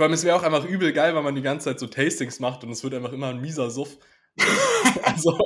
Vor 0.00 0.06
allem, 0.06 0.14
es 0.14 0.24
wäre 0.24 0.34
auch 0.34 0.42
einfach 0.42 0.64
übel 0.64 0.94
geil, 0.94 1.14
weil 1.14 1.22
man 1.22 1.34
die 1.34 1.42
ganze 1.42 1.66
Zeit 1.66 1.78
so 1.78 1.86
Tastings 1.86 2.40
macht 2.40 2.64
und 2.64 2.70
es 2.70 2.82
wird 2.82 2.94
einfach 2.94 3.12
immer 3.12 3.26
ein 3.26 3.42
mieser 3.42 3.70
Suff. 3.70 3.98
also, 5.02 5.38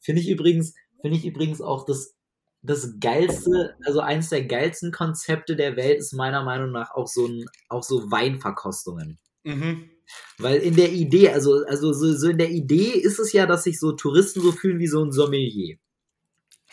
Finde 0.00 0.20
ich 0.20 0.28
übrigens, 0.28 0.74
finde 1.00 1.16
ich 1.16 1.24
übrigens 1.24 1.62
auch 1.62 1.86
das, 1.86 2.14
das 2.60 3.00
geilste, 3.00 3.74
also 3.86 4.00
eines 4.00 4.28
der 4.28 4.44
geilsten 4.44 4.92
Konzepte 4.92 5.56
der 5.56 5.76
Welt 5.76 5.98
ist 5.98 6.12
meiner 6.12 6.44
Meinung 6.44 6.72
nach 6.72 6.90
auch 6.94 7.06
so 7.06 7.26
ein, 7.26 7.46
auch 7.70 7.82
so 7.82 8.10
Weinverkostungen. 8.10 9.18
mhm. 9.44 9.88
Weil 10.36 10.58
in 10.58 10.76
der 10.76 10.92
Idee, 10.92 11.30
also, 11.30 11.64
also 11.66 11.94
so, 11.94 12.12
so 12.12 12.28
in 12.28 12.36
der 12.36 12.50
Idee 12.50 12.90
ist 12.90 13.18
es 13.18 13.32
ja, 13.32 13.46
dass 13.46 13.64
sich 13.64 13.80
so 13.80 13.92
Touristen 13.92 14.42
so 14.42 14.52
fühlen 14.52 14.78
wie 14.78 14.88
so 14.88 15.02
ein 15.02 15.10
Sommelier. 15.10 15.78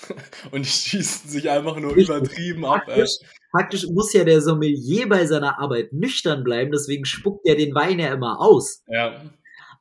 Und 0.52 0.66
schießen 0.66 1.30
sich 1.30 1.50
einfach 1.50 1.78
nur 1.78 1.96
Richtig. 1.96 2.16
übertrieben 2.16 2.66
ab. 2.66 2.84
Ey. 2.88 2.96
Faktisch, 2.96 3.18
faktisch 3.52 3.86
muss 3.88 4.14
ja 4.14 4.24
der 4.24 4.42
Sommelier 4.42 5.08
bei 5.10 5.26
seiner 5.26 5.60
Arbeit 5.60 5.94
nüchtern 5.94 6.44
bleiben, 6.44 6.72
deswegen 6.72 7.06
spuckt 7.06 7.46
er 7.46 7.56
den 7.56 7.76
Wein 7.76 8.00
ja 8.00 8.14
immer 8.14 8.40
aus. 8.40 8.84
Ja. 8.88 9.22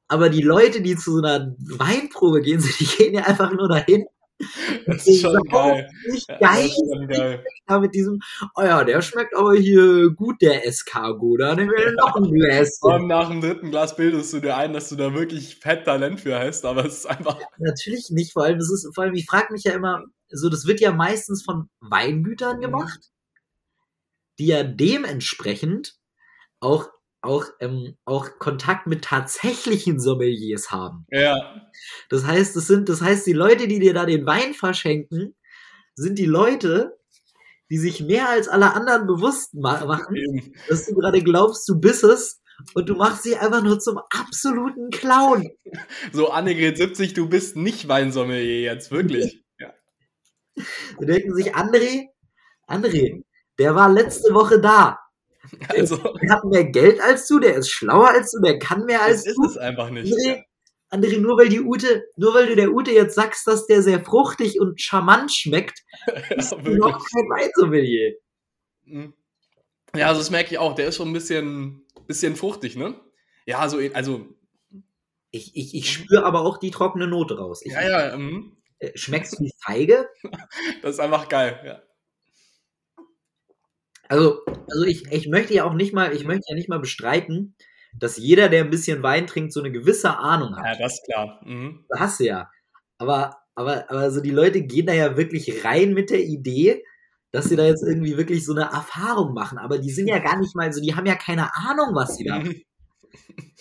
Aber 0.09 0.29
die 0.29 0.43
Leute, 0.43 0.83
die 0.83 0.97
zu 0.97 1.13
so 1.13 1.23
einer 1.23 1.55
Weinprobe 1.59 2.43
gehen, 2.43 2.63
die 2.81 2.85
gehen 2.85 3.15
ja 3.15 3.25
einfach 3.25 3.53
nur 3.53 3.69
dahin. 3.69 4.05
Das 4.87 5.07
ist 5.07 5.21
schon 5.21 5.43
geil. 5.45 5.89
Nicht 6.09 6.29
Ja, 6.29 6.39
geil. 6.39 6.63
das 6.65 6.67
ist 6.67 6.77
schon 6.93 7.09
geil. 7.09 7.45
da 7.67 7.79
mit 7.81 7.95
diesem, 7.95 8.21
oh 8.57 8.63
ja, 8.63 8.83
der 8.85 9.03
schmeckt 9.03 9.37
aber 9.37 9.55
hier 9.55 10.11
gut, 10.11 10.41
der 10.41 10.67
Escargot, 10.67 11.41
da 11.41 11.55
nehmen 11.55 11.71
wir 11.71 11.93
noch 11.93 12.17
ein 12.17 12.31
Gläschen. 12.33 12.73
Und 12.81 13.07
nach 13.07 13.29
dem 13.29 13.41
dritten 13.41 13.71
Glas 13.71 13.97
bildest 13.97 14.33
du 14.33 14.41
dir 14.41 14.57
ein, 14.57 14.73
dass 14.73 14.89
du 14.89 14.97
da 14.97 15.15
wirklich 15.15 15.57
fett 15.57 15.85
Talent 15.85 16.21
für 16.21 16.39
hast, 16.39 16.65
aber 16.65 16.85
es 16.87 16.99
ist 16.99 17.07
einfach. 17.07 17.39
Natürlich 17.59 18.09
nicht, 18.11 18.33
vor 18.33 18.45
allem, 18.45 18.59
das 18.59 18.71
ist, 18.73 18.89
vor 18.95 19.05
allem, 19.05 19.15
ich 19.15 19.27
frage 19.27 19.53
mich 19.53 19.65
ja 19.65 19.73
immer, 19.73 20.05
so, 20.29 20.49
das 20.49 20.67
wird 20.67 20.81
ja 20.81 20.93
meistens 20.93 21.43
von 21.45 21.69
Weingütern 21.81 22.57
Mhm. 22.59 22.63
gemacht, 22.63 23.01
die 24.39 24.47
ja 24.47 24.63
dementsprechend 24.63 25.95
auch, 26.61 26.89
auch, 27.23 27.45
ähm, 27.61 27.97
auch 28.05 28.39
Kontakt 28.39 28.87
mit 28.87 29.05
tatsächlichen 29.05 30.01
Sommeliers 30.01 30.71
haben. 30.71 31.07
Ja. 31.11 31.71
Das 32.09 32.25
heißt, 32.25 32.57
das 32.57 32.67
sind, 32.67 32.89
das 32.89 33.03
heißt, 33.03 33.27
die 33.27 33.33
Leute, 33.33 33.69
die 33.69 33.79
dir 33.79 33.95
da 33.95 34.07
den 34.07 34.27
Wein 34.27 34.55
verschenken, 34.55 35.37
sind 35.95 36.19
die 36.19 36.27
Leute, 36.27 36.99
die 37.71 37.79
sich 37.79 38.01
mehr 38.01 38.29
als 38.29 38.49
alle 38.49 38.75
anderen 38.75 39.07
bewusst 39.07 39.55
ma 39.55 39.85
machen, 39.85 40.17
Eben. 40.17 40.55
dass 40.69 40.87
du 40.87 40.95
gerade 40.95 41.23
glaubst, 41.23 41.69
du 41.69 41.79
bist 41.79 42.05
es 42.05 42.41
und 42.75 42.89
du 42.89 42.95
machst 42.95 43.23
sie 43.23 43.37
einfach 43.37 43.63
nur 43.63 43.79
zum 43.79 43.99
absoluten 44.11 44.91
Clown. 44.91 45.51
So, 46.13 46.31
Annegret 46.31 46.77
70, 46.79 47.15
du 47.15 47.29
bist 47.29 47.57
nicht 47.57 47.87
Weinsommelier 47.87 48.63
jetzt, 48.63 48.91
wirklich. 48.91 49.45
Ja. 49.59 49.73
Da 50.99 51.07
denken 51.07 51.35
sich, 51.35 51.55
André, 51.55 52.09
André, 52.67 53.23
der 53.59 53.75
war 53.75 53.89
letzte 53.89 54.35
Woche 54.35 54.61
da. 54.61 54.99
Also, 55.69 55.97
Der 55.97 56.31
hat 56.31 56.45
mehr 56.45 56.65
Geld 56.65 57.01
als 57.01 57.27
du, 57.27 57.39
der 57.39 57.55
ist 57.57 57.71
schlauer 57.71 58.09
als 58.11 58.33
du, 58.33 58.41
der 58.43 58.59
kann 58.59 58.85
mehr 58.85 59.03
als 59.03 59.25
das 59.25 59.33
ist 59.33 59.37
du. 59.37 59.45
es 59.47 59.57
einfach 59.57 59.91
nicht. 59.91 60.13
André, 60.13 60.45
André, 60.91 61.19
nur 61.21 61.39
weil 61.39 61.49
die 61.49 61.61
Ute, 61.61 62.05
nur 62.17 62.35
weil 62.35 62.47
du 62.47 62.57
der 62.57 62.71
Ute 62.73 62.91
jetzt 62.93 63.15
sagst, 63.15 63.47
dass 63.47 63.67
der 63.67 63.83
sehr 63.83 64.05
fruchtig 64.05 64.61
und 64.61 64.81
charmant 64.81 65.33
schmeckt, 65.33 65.81
Ja, 66.07 66.57
du 66.65 66.65
wirklich. 66.65 66.79
noch 66.79 66.99
kein 66.99 67.25
Weinsommelier. 67.31 68.15
Mhm. 68.85 69.15
Ja, 69.97 70.09
also 70.09 70.21
das 70.21 70.31
merke 70.31 70.51
ich 70.53 70.59
auch. 70.59 70.75
Der 70.75 70.89
ist 70.89 70.97
schon 70.97 71.09
ein 71.09 71.13
bisschen, 71.13 71.85
bisschen 72.07 72.37
fruchtig, 72.37 72.77
ne? 72.77 72.95
Ja, 73.47 73.69
so, 73.69 73.79
also, 73.95 74.27
Ich, 75.33 75.57
ich, 75.57 75.75
ich 75.75 75.93
spüre 75.93 76.25
aber 76.25 76.41
auch 76.43 76.59
die 76.59 76.71
trockene 76.73 77.07
Note 77.07 77.39
raus. 77.39 77.63
Ich, 77.65 77.73
ja, 77.73 78.09
ja, 78.11 78.17
mhm. 78.17 78.57
äh, 78.81 78.91
Schmeckst 78.97 79.39
du 79.39 79.45
die 79.45 79.53
Feige? 79.65 80.09
das 80.83 80.93
ist 80.95 81.01
einfach 81.01 81.29
geil. 81.29 81.61
Ja. 81.65 81.83
Also, 84.11 84.41
also 84.45 84.85
ich, 84.87 85.07
ich 85.13 85.29
möchte 85.29 85.55
ja 85.55 85.65
auch 85.65 85.73
nicht 85.73 85.93
mal, 85.93 86.13
ich 86.13 86.25
möchte 86.25 86.47
ja 86.49 86.57
nicht 86.57 86.69
mal 86.69 86.81
bestreiten, 86.81 87.55
dass 87.97 88.17
jeder, 88.17 88.49
der 88.49 88.65
ein 88.65 88.71
bisschen 88.71 89.05
Wein 89.05 89.29
trinkt, 89.29 89.53
so 89.53 89.61
eine 89.61 89.71
gewisse 89.71 90.19
Ahnung 90.19 90.57
hat. 90.57 90.65
Ja, 90.65 90.83
das 90.83 90.95
ist 90.95 91.05
klar. 91.05 91.41
Mhm. 91.45 91.85
Das 91.89 92.01
hast 92.01 92.21
du 92.21 92.25
ja. 92.25 92.51
Aber, 92.99 93.37
aber, 93.55 93.89
aber 93.89 94.11
so 94.11 94.21
die 94.21 94.33
Leute 94.33 94.63
gehen 94.63 94.87
da 94.87 94.95
ja 94.95 95.17
wirklich 95.17 95.65
rein 95.65 95.95
mit 95.95 96.11
der 96.11 96.25
Idee, 96.25 96.83
dass 97.31 97.45
sie 97.45 97.55
da 97.55 97.65
jetzt 97.65 97.85
irgendwie 97.85 98.17
wirklich 98.17 98.45
so 98.45 98.53
eine 98.53 98.65
Erfahrung 98.65 99.33
machen. 99.33 99.59
Aber 99.59 99.79
die 99.79 99.93
sind 99.93 100.09
ja 100.09 100.19
gar 100.19 100.41
nicht 100.41 100.57
mal 100.57 100.73
so, 100.73 100.81
die 100.81 100.97
haben 100.97 101.07
ja 101.07 101.15
keine 101.15 101.55
Ahnung, 101.55 101.95
was 101.95 102.17
sie 102.17 102.25
da 102.25 102.39
machen. 102.39 102.63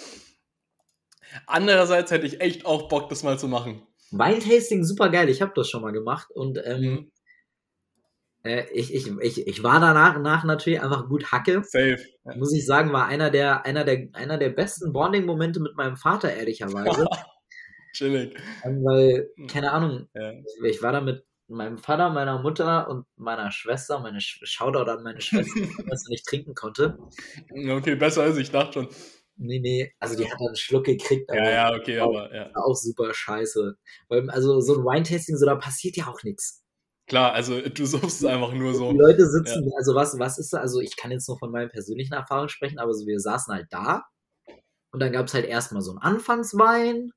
Andererseits 1.46 2.10
hätte 2.10 2.26
ich 2.26 2.42
echt 2.42 2.66
auch 2.66 2.90
Bock, 2.90 3.10
das 3.10 3.22
mal 3.22 3.38
zu 3.38 3.48
machen. 3.48 3.84
Weintasting, 4.10 4.84
super 4.84 5.10
geil. 5.10 5.30
Ich 5.30 5.44
habe 5.44 5.52
das 5.56 5.70
schon 5.70 5.84
mal 5.84 5.92
gemacht 5.92 6.32
und 6.32 6.60
ähm, 6.66 6.82
Mhm. 6.82 7.12
Äh, 8.44 8.66
ich, 8.74 8.94
ich, 8.94 9.08
ich, 9.22 9.48
ich 9.48 9.64
war 9.64 9.80
danach 9.80 10.20
nach 10.20 10.44
natürlich 10.44 10.82
einfach 10.82 11.08
gut 11.08 11.32
Hacke. 11.32 11.62
Safe. 11.64 11.98
Ja. 12.26 12.36
Muss 12.38 12.54
ich 12.54 12.66
sagen, 12.66 12.92
war 12.94 13.06
einer 13.08 13.30
der, 13.30 13.66
einer 13.66 13.84
der, 13.84 14.08
einer 14.14 14.38
der 14.38 14.50
besten 14.50 14.94
Bonding-Momente 14.94 15.60
mit 15.60 15.76
meinem 15.76 15.98
Vater, 15.98 16.34
ehrlicherweise. 16.34 17.06
Chillig. 17.94 18.38
Ähm, 18.64 18.84
weil, 18.84 19.30
keine 19.48 19.72
Ahnung, 19.72 20.08
Ja. 20.14 20.32
ich 20.64 20.82
war 20.82 20.92
da 20.92 21.02
mit 21.02 21.26
meinem 21.48 21.80
Vater, 21.80 22.12
meiner 22.12 22.40
Mutter 22.42 22.88
und 22.90 23.06
meiner 23.18 23.52
Schwester, 23.52 24.00
meine 24.00 24.22
Sch 24.22 24.40
Shoutout 24.44 24.90
an 24.92 25.04
meine 25.04 25.20
Schwester, 25.20 25.60
die 25.60 25.86
das 25.90 26.06
nicht 26.08 26.26
trinken 26.28 26.54
konnte. 26.54 26.98
Okay, 27.52 27.96
besser 27.96 28.22
als 28.24 28.38
ich 28.38 28.52
dachte 28.52 28.74
schon. 28.74 28.88
Nee, 29.42 29.60
nee, 29.60 29.94
also 30.00 30.18
die 30.18 30.26
hat 30.26 30.38
dann 30.40 30.48
einen 30.48 30.56
Schluck 30.58 30.84
gekriegt, 30.86 31.30
aber 31.32 31.40
Ja, 31.42 31.50
ja, 31.50 31.74
okay, 31.76 31.98
aber 32.00 32.34
ja. 32.36 32.52
war 32.54 32.66
auch 32.66 32.76
super 32.76 33.14
scheiße. 33.14 33.78
Weil, 34.10 34.30
also 34.30 34.60
so 34.60 34.76
ein 34.76 34.84
Wine-Tasting, 34.84 35.38
so 35.38 35.46
da 35.46 35.56
passiert 35.56 35.96
ja 35.96 36.08
auch 36.08 36.22
nichts. 36.24 36.59
Klar, 37.10 37.34
also 37.34 37.60
du 37.62 37.86
suchst 37.86 38.26
einfach 38.26 38.54
nur 38.54 38.74
so. 38.74 38.94
Die 38.94 38.98
Leute 38.98 39.26
sitzen, 39.28 39.70
also 39.78 39.96
was, 39.96 40.18
was 40.20 40.38
ist 40.38 40.54
da? 40.54 40.60
Also 40.60 40.80
ich 40.80 40.96
kann 40.96 41.12
jetzt 41.12 41.28
nur 41.28 41.38
von 41.38 41.52
meinen 41.52 41.70
persönlichen 41.70 42.14
Erfahrungen 42.14 42.50
sprechen, 42.50 42.80
aber 42.80 42.94
so 42.94 43.06
wir 43.08 43.20
saßen 43.20 43.54
halt 43.54 43.68
da 43.72 44.04
und 44.92 45.02
dann 45.02 45.12
gab 45.12 45.28
es 45.28 45.34
halt 45.34 45.46
erstmal 45.46 45.82
so 45.82 45.92
einen 45.92 46.00
Anfangswein 46.00 47.12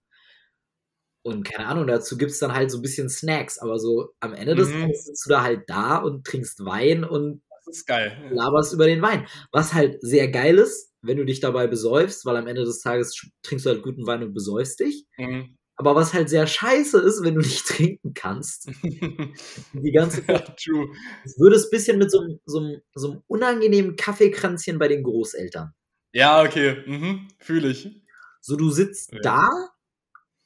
und 1.24 1.44
keine 1.44 1.68
Ahnung, 1.68 1.86
dazu 1.86 2.16
gibt 2.18 2.32
es 2.32 2.38
dann 2.40 2.52
halt 2.52 2.70
so 2.70 2.78
ein 2.78 2.82
bisschen 2.82 3.08
Snacks, 3.08 3.58
aber 3.58 3.78
so 3.78 4.10
am 4.20 4.34
Ende 4.34 4.54
des 4.56 4.68
Mhm. 4.68 4.80
Tages 4.80 5.04
sitzt 5.04 5.26
du 5.26 5.30
da 5.30 5.42
halt 5.42 5.62
da 5.68 5.98
und 5.98 6.26
trinkst 6.26 6.64
Wein 6.64 7.04
und 7.04 7.42
Das 7.64 7.76
ist 7.76 7.86
geil. 7.86 8.16
laberst 8.32 8.72
über 8.72 8.86
den 8.86 9.02
Wein. 9.02 9.26
Was 9.52 9.72
halt 9.74 9.98
sehr 10.02 10.28
geil 10.30 10.58
ist, 10.58 10.92
wenn 11.02 11.16
du 11.16 11.24
dich 11.24 11.40
dabei 11.40 11.66
besäufst, 11.68 12.24
weil 12.26 12.36
am 12.36 12.46
Ende 12.48 12.64
des 12.64 12.80
Tages 12.80 13.14
trinkst 13.42 13.66
du 13.66 13.70
halt 13.70 13.82
guten 13.82 14.06
Wein 14.06 14.22
und 14.22 14.34
besäufst 14.34 14.80
dich. 14.80 15.06
Mhm. 15.18 15.56
Aber 15.82 15.96
was 15.96 16.14
halt 16.14 16.28
sehr 16.30 16.46
scheiße 16.46 17.00
ist, 17.00 17.24
wenn 17.24 17.34
du 17.34 17.40
nicht 17.40 17.66
trinken 17.66 18.14
kannst, 18.14 18.70
die 18.84 19.90
ganze 19.92 20.24
Zeit, 20.26 20.56
True. 20.56 20.86
es 21.24 21.36
würde 21.40 21.56
es 21.56 21.64
ein 21.64 21.70
bisschen 21.70 21.98
mit 21.98 22.08
so, 22.12 22.20
einem- 22.20 22.38
so, 22.46 22.58
einem- 22.60 22.80
so 22.94 23.10
einem 23.10 23.22
unangenehmen 23.26 23.96
Kaffeekränzchen 23.96 24.78
bei 24.78 24.86
den 24.86 25.02
Großeltern. 25.02 25.72
Ja, 26.12 26.40
okay. 26.42 26.84
Mhm. 26.86 27.26
Fühle 27.40 27.68
ich. 27.70 28.00
So, 28.40 28.54
du 28.56 28.70
sitzt 28.70 29.12
Ja. 29.12 29.18
da 29.22 29.48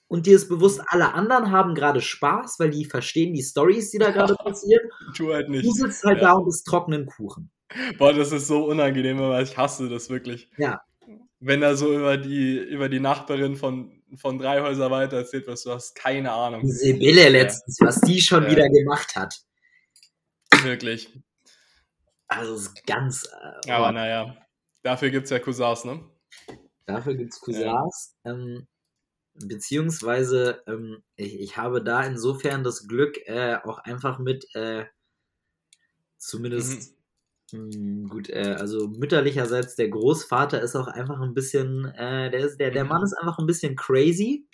und 0.09 0.25
dir 0.25 0.37
ist 0.37 0.49
bewusst, 0.49 0.81
alle 0.87 1.13
anderen 1.13 1.51
haben 1.51 1.75
gerade 1.75 2.01
Spaß, 2.01 2.59
weil 2.59 2.71
die 2.71 2.87
verstehen 2.87 3.35
die 3.35 3.43
Stories, 3.43 3.91
die 3.91 3.99
da 3.99 4.13
gerade 4.13 4.35
passieren. 4.43 4.89
Tu 5.15 5.33
halt 5.35 5.49
Du 5.49 5.53
nicht. 5.53 5.71
sitzt 5.75 6.03
halt 6.03 6.23
Ja. 6.23 6.29
da 6.29 6.33
und 6.35 6.49
isst 6.49 6.67
trockenen 6.67 7.05
Kuchen. 7.05 7.51
Boah, 7.99 8.15
das 8.15 8.33
ist 8.33 8.47
so 8.47 8.65
unangenehm, 8.65 9.19
aber 9.21 9.43
ich 9.43 9.59
hasse 9.59 9.91
das 9.91 10.09
wirklich. 10.09 10.49
Ja. 10.57 10.81
Wenn 11.41 11.61
da 11.61 11.77
so 11.77 11.95
über 11.95 12.17
die, 12.17 12.57
über 12.59 12.89
die 12.89 13.01
Nachbarin 13.01 13.57
von, 13.57 14.03
von 14.17 14.39
drei 14.39 14.63
Häuser 14.63 14.91
weiter 14.91 15.19
erzählt 15.19 15.47
wirst, 15.47 15.67
du 15.67 15.71
hast 15.73 15.95
keine 15.95 16.33
Ahnung. 16.33 16.67
Sibylle 16.67 17.29
letztens, 17.29 17.79
was 17.81 18.01
die 18.01 18.21
schon 18.21 18.45
Ja. 18.45 18.51
wieder 18.51 18.69
gemacht 18.71 19.15
hat. 19.17 19.35
Wirklich. 20.63 21.13
Also, 22.29 22.55
es 22.55 22.63
ist 22.63 22.87
ganz. 22.87 23.29
Äh, 23.67 23.71
Aber 23.71 23.89
oh, 23.89 23.93
naja. 23.93 24.37
Dafür 24.83 25.11
gibt 25.11 25.25
es 25.25 25.31
ja 25.31 25.39
Cousins, 25.39 25.85
ne? 25.85 26.01
Dafür 26.87 27.15
gibt 27.15 27.33
es 27.35 27.41
Cousins. 27.41 28.17
Ähm, 28.25 28.67
beziehungsweise, 29.35 30.63
ähm, 30.67 31.03
ich, 31.17 31.39
ich 31.41 31.57
habe 31.57 31.83
da 31.83 32.03
insofern 32.05 32.65
das 32.65 32.87
Glück, 32.89 33.19
äh, 33.27 33.57
auch 33.65 33.79
einfach 33.81 34.19
mit, 34.19 34.47
äh, 34.55 34.87
zumindest, 36.19 36.96
mh, 37.53 38.09
gut, 38.09 38.29
äh, 38.31 38.57
also 38.59 38.89
mütterlicherseits, 38.89 39.77
der 39.77 39.89
Großvater 39.89 40.61
ist 40.63 40.77
auch 40.77 40.87
einfach 40.89 41.21
ein 41.21 41.35
bisschen, 41.35 41.85
äh, 41.97 42.31
der, 42.31 42.41
ist, 42.41 42.59
der, 42.59 42.71
der 42.71 42.85
Mhm. 42.85 42.91
Mann 42.91 43.03
ist 43.03 43.15
einfach 43.15 43.39
ein 43.39 43.47
bisschen 43.47 43.77
crazy. 43.77 44.47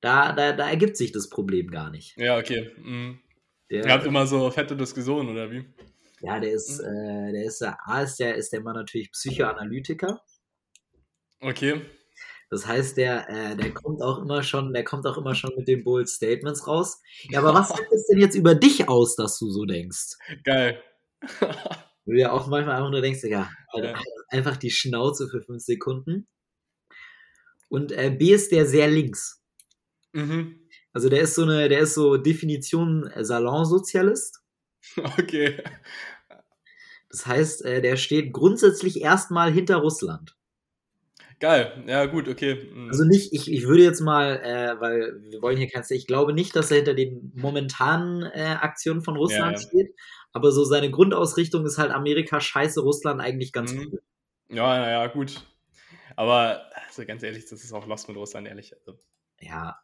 Da, 0.00 0.32
da, 0.32 0.52
da 0.52 0.68
ergibt 0.68 0.96
sich 0.96 1.12
das 1.12 1.28
Problem 1.30 1.68
gar 1.70 1.90
nicht. 1.90 2.16
Ja, 2.18 2.38
okay. 2.38 2.70
Mhm. 2.76 3.20
Der, 3.70 3.86
Ihr 3.86 3.92
habt 3.92 4.04
immer 4.06 4.26
so 4.26 4.50
fette 4.50 4.76
Diskussionen, 4.76 5.30
oder 5.30 5.50
wie? 5.50 5.64
ja, 6.20 6.38
der 6.40 6.52
ist, 6.52 6.80
Mhm. 6.80 6.86
äh, 6.86 7.32
der 7.32 7.44
ist, 7.44 7.60
der, 7.60 7.78
A 7.88 8.02
ist 8.02 8.16
der, 8.20 8.34
ist 8.36 8.52
der 8.52 8.60
Mann 8.62 8.76
natürlich 8.76 9.10
Psychoanalytiker. 9.12 10.20
Okay. 11.40 11.82
Das 12.50 12.66
heißt, 12.66 12.96
der, 12.98 13.28
äh, 13.28 13.56
der 13.56 13.72
kommt 13.72 14.00
auch 14.02 14.18
immer 14.22 14.42
schon, 14.42 14.72
der 14.72 14.84
kommt 14.84 15.06
auch 15.06 15.16
immer 15.16 15.34
schon 15.34 15.52
mit 15.56 15.66
den 15.66 15.82
bold 15.82 16.08
Statements 16.08 16.66
raus. 16.66 17.00
Ja, 17.30 17.40
aber 17.40 17.54
was 17.54 17.68
sagt 17.70 17.90
es 17.92 18.06
denn 18.06 18.18
jetzt 18.20 18.36
über 18.36 18.54
dich 18.54 18.88
aus, 18.88 19.16
dass 19.16 19.38
du 19.38 19.50
so 19.50 19.64
denkst? 19.64 20.16
Geil. 20.44 20.82
Du 22.06 22.12
dir 22.12 22.32
auch 22.32 22.46
manchmal 22.48 22.76
einfach 22.76 22.90
nur 22.90 23.00
denkst, 23.00 23.22
ja, 23.24 23.50
Alter, 23.68 23.92
Ja. 23.92 23.98
einfach 24.28 24.56
die 24.56 24.70
Schnauze 24.70 25.28
für 25.28 25.40
fünf 25.42 25.62
Sekunden. 25.62 26.26
Und 27.68 27.92
äh, 27.92 28.10
B 28.10 28.32
ist 28.32 28.52
der 28.52 28.66
sehr 28.66 28.88
links. 28.88 29.42
mhm. 30.12 30.60
Also 30.92 31.08
der 31.08 31.22
ist 31.22 31.34
so 31.34 31.42
eine, 31.42 31.68
der 31.68 31.80
ist 31.80 31.94
so 31.94 32.16
Definition 32.16 33.06
äh, 33.08 33.24
Salonsozialist. 33.24 34.40
Okay. 35.18 35.62
Das 37.08 37.26
heißt, 37.26 37.64
äh, 37.64 37.80
der 37.80 37.96
steht 37.96 38.32
grundsätzlich 38.32 39.00
erstmal 39.00 39.52
hinter 39.52 39.76
Russland. 39.76 40.36
Geil. 41.40 41.84
Ja, 41.86 42.06
gut, 42.06 42.28
okay. 42.28 42.70
Mhm. 42.72 42.88
Also 42.88 43.04
nicht, 43.04 43.32
ich, 43.32 43.50
ich 43.52 43.66
würde 43.66 43.82
jetzt 43.82 44.00
mal, 44.00 44.36
äh, 44.42 44.80
weil 44.80 45.20
wir 45.30 45.42
wollen 45.42 45.56
hier 45.56 45.68
kein, 45.68 45.84
ich 45.90 46.06
glaube 46.06 46.32
nicht, 46.32 46.54
dass 46.56 46.70
er 46.70 46.78
hinter 46.78 46.94
den 46.94 47.32
momentanen 47.34 48.22
äh, 48.22 48.56
Aktionen 48.60 49.02
von 49.02 49.16
Russland 49.16 49.56
Ja, 49.56 49.60
ja. 49.60 49.66
steht, 49.68 49.94
aber 50.34 50.52
so 50.52 50.64
seine 50.64 50.90
Grundausrichtung 50.90 51.64
ist 51.64 51.78
halt 51.78 51.90
Amerika 51.92 52.40
scheiße, 52.40 52.80
Russland 52.82 53.20
eigentlich 53.22 53.52
ganz 53.52 53.72
Mhm. 53.72 53.88
cool. 53.92 54.02
Ja, 54.50 54.78
naja, 54.78 55.06
gut. 55.06 55.40
Aber, 56.16 56.66
also 56.86 57.04
ganz 57.06 57.22
ehrlich, 57.22 57.46
das 57.48 57.64
ist 57.64 57.72
auch 57.72 57.86
Lost 57.86 58.08
mit 58.08 58.16
Russland, 58.18 58.46
ehrlich. 58.46 58.74
Also, 58.76 58.98
Ja. 59.40 59.78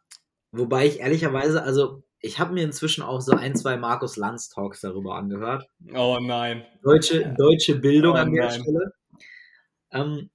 Wobei 0.51 0.85
ich 0.85 0.99
ehrlicherweise, 0.99 1.63
also 1.63 2.03
ich 2.19 2.37
habe 2.39 2.53
mir 2.53 2.63
inzwischen 2.63 3.01
auch 3.03 3.21
so 3.21 3.31
ein, 3.31 3.55
zwei 3.55 3.77
Markus 3.77 4.17
Lanz 4.17 4.49
Talks 4.49 4.81
darüber 4.81 5.15
angehört. 5.15 5.67
oh 5.95 6.19
nein. 6.21 6.65
Deutsche, 6.83 7.33
deutsche 7.37 7.75
Bildung 7.79 8.13
Oh 8.13 8.17
an 8.17 8.33
der 8.33 8.47
nein. 8.49 8.61
Stelle. 8.61 8.93
Ähm, 9.91 10.29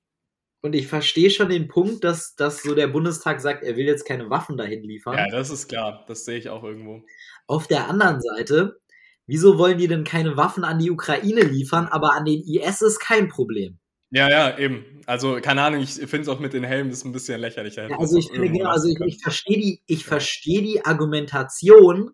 und 0.62 0.75
ich 0.75 0.89
verstehe 0.89 1.31
schon 1.31 1.49
den 1.49 1.69
Punkt, 1.69 2.03
dass, 2.03 2.35
dass 2.35 2.62
so 2.62 2.75
der 2.75 2.89
Bundestag 2.89 3.41
sagt, 3.41 3.62
er 3.62 3.77
will 3.77 3.87
jetzt 3.87 4.05
keine 4.05 4.31
Waffen 4.31 4.57
dahin 4.57 4.83
liefern. 4.83 5.17
Ja, 5.17 5.29
das 5.29 5.51
ist 5.51 5.69
klar. 5.69 6.05
Das 6.09 6.25
sehe 6.25 6.39
ich 6.39 6.49
auch 6.49 6.64
irgendwo. 6.64 7.03
Auf 7.47 7.69
der 7.69 7.89
anderen 7.89 8.21
Seite, 8.21 8.81
wieso 9.27 9.59
wollen 9.59 9.79
die 9.79 9.89
denn 9.89 10.05
keine 10.05 10.37
Waffen 10.37 10.64
an 10.64 10.79
die 10.79 10.91
Ukraine 10.91 11.42
liefern, 11.42 11.88
aber 11.88 12.14
an 12.14 12.25
den 12.25 12.42
IS 12.42 12.83
ist 12.83 12.99
kein 12.99 13.29
Problem? 13.29 13.79
Ja, 14.11 14.30
ja, 14.30 14.59
eben. 14.59 14.84
Also, 15.07 15.41
keine 15.41 15.63
Ahnung, 15.63 15.83
ich 15.83 15.95
finde 15.95 16.21
es 16.21 16.29
auch 16.29 16.38
mit 16.38 16.53
den 16.53 16.64
Helmen 16.64 16.91
ist 16.91 17.05
ein 17.05 17.13
bisschen 17.13 17.41
lächerlich. 17.41 17.76
Ja, 17.76 17.88
also 17.99 18.18
es 18.18 18.26
ich 18.26 18.30
finde 18.30 18.50
genau, 18.50 18.71
also 18.71 18.88
ich, 18.88 18.99
lassen 18.99 19.09
ich 19.09 19.22
verstehe 19.22 19.57
die, 19.57 19.83
ich 19.87 20.05
verstehe 20.05 20.63
die 20.63 20.84
Argumentation, 20.84 22.13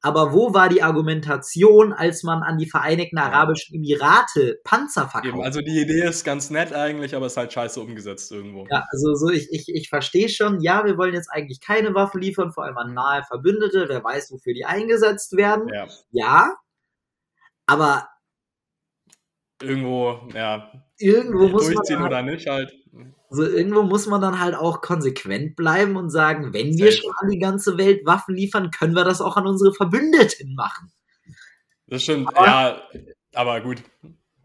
aber 0.00 0.34
wo 0.34 0.52
war 0.52 0.68
die 0.68 0.82
Argumentation, 0.82 1.94
als 1.94 2.24
man 2.24 2.42
an 2.42 2.58
die 2.58 2.68
Vereinigten. 2.68 3.16
Arabischen 3.16 3.74
Emirate 3.76 4.60
Panzer 4.62 5.08
verkauft? 5.08 5.32
Eben, 5.32 5.42
also 5.42 5.60
die 5.60 5.80
Idee 5.80 6.02
ist 6.02 6.24
ganz 6.24 6.50
nett 6.50 6.74
eigentlich, 6.74 7.14
aber 7.14 7.26
ist 7.26 7.38
halt 7.38 7.52
scheiße 7.52 7.80
umgesetzt 7.80 8.30
irgendwo. 8.30 8.66
Ja, 8.70 8.84
also 8.90 9.14
so, 9.14 9.30
ich, 9.30 9.48
ich, 9.50 9.66
ich 9.68 9.88
verstehe 9.88 10.28
schon, 10.28 10.60
ja, 10.60 10.84
wir 10.84 10.98
wollen 10.98 11.14
jetzt 11.14 11.30
eigentlich 11.30 11.60
keine 11.60 11.94
Waffen 11.94 12.20
liefern, 12.20 12.52
vor 12.52 12.64
allem 12.64 12.76
an 12.76 12.92
nahe 12.92 13.22
Verbündete, 13.22 13.86
wer 13.88 14.04
weiß, 14.04 14.30
wofür 14.30 14.52
die 14.52 14.66
eingesetzt 14.66 15.38
werden. 15.38 15.68
Ja. 15.72 15.86
Ja, 16.10 16.54
aber 17.66 18.08
Irgendwo, 19.62 20.28
ja, 20.34 20.72
irgendwo 20.98 21.48
muss 21.48 21.64
man 21.64 21.74
durchziehen 21.74 21.98
dann 22.00 22.06
oder 22.06 22.22
nicht 22.22 22.46
halt. 22.46 22.72
Also 23.30 23.44
irgendwo 23.44 23.82
muss 23.82 24.06
man 24.06 24.20
dann 24.20 24.40
halt 24.40 24.54
auch 24.54 24.80
konsequent 24.80 25.56
bleiben 25.56 25.96
und 25.96 26.10
sagen, 26.10 26.52
wenn 26.52 26.76
wir 26.76 26.90
Safe. 26.92 27.02
schon 27.02 27.12
an 27.20 27.30
die 27.30 27.38
ganze 27.38 27.78
Welt 27.78 28.04
Waffen 28.04 28.34
liefern, 28.34 28.70
können 28.70 28.94
wir 28.94 29.04
das 29.04 29.20
auch 29.20 29.36
an 29.36 29.46
unsere 29.46 29.72
Verbündeten 29.72 30.54
machen. 30.54 30.92
Das 31.86 32.02
stimmt, 32.02 32.28
Aber- 32.36 32.46
ja, 32.46 32.82
aber 33.34 33.60
gut. 33.60 33.82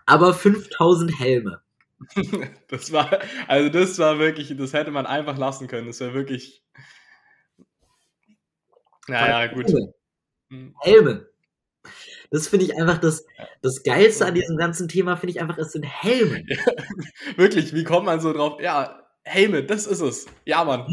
Aber 0.06 0.34
5000 0.34 1.20
Helme. 1.20 1.62
Das 2.70 2.92
war, 2.94 3.20
also 3.48 3.70
das 3.70 4.00
war 4.00 4.20
wirklich, 4.20 4.56
das 4.56 4.74
hätte 4.74 4.92
man 4.92 5.06
einfach 5.06 5.38
lassen 5.38 5.68
können. 5.68 5.88
Das 5.88 6.00
wäre 6.00 6.14
wirklich. 6.14 6.64
Naja, 9.08 9.52
gut. 9.54 9.66
Helme. 9.68 9.94
Hm. 10.50 10.76
Helme. 10.80 11.30
Das 12.32 12.48
finde 12.48 12.66
ich 12.66 12.76
einfach 12.76 13.00
das, 13.00 13.26
das 13.62 13.84
Geilste 13.84 14.26
an 14.26 14.36
diesem 14.36 14.58
ganzen 14.58 14.88
Thema, 14.88 15.18
finde 15.18 15.32
ich 15.32 15.42
einfach, 15.42 15.58
es 15.58 15.72
sind 15.72 15.84
Helme. 15.84 16.46
Wirklich, 17.36 17.74
wie 17.74 17.84
kommt 17.84 18.06
man 18.06 18.20
so 18.20 18.34
drauf? 18.34 18.62
Ja, 18.62 19.04
Helme, 19.24 19.64
das 19.64 19.88
ist 19.88 20.02
es. 20.02 20.28
Ja, 20.46 20.64
Mann. 20.64 20.86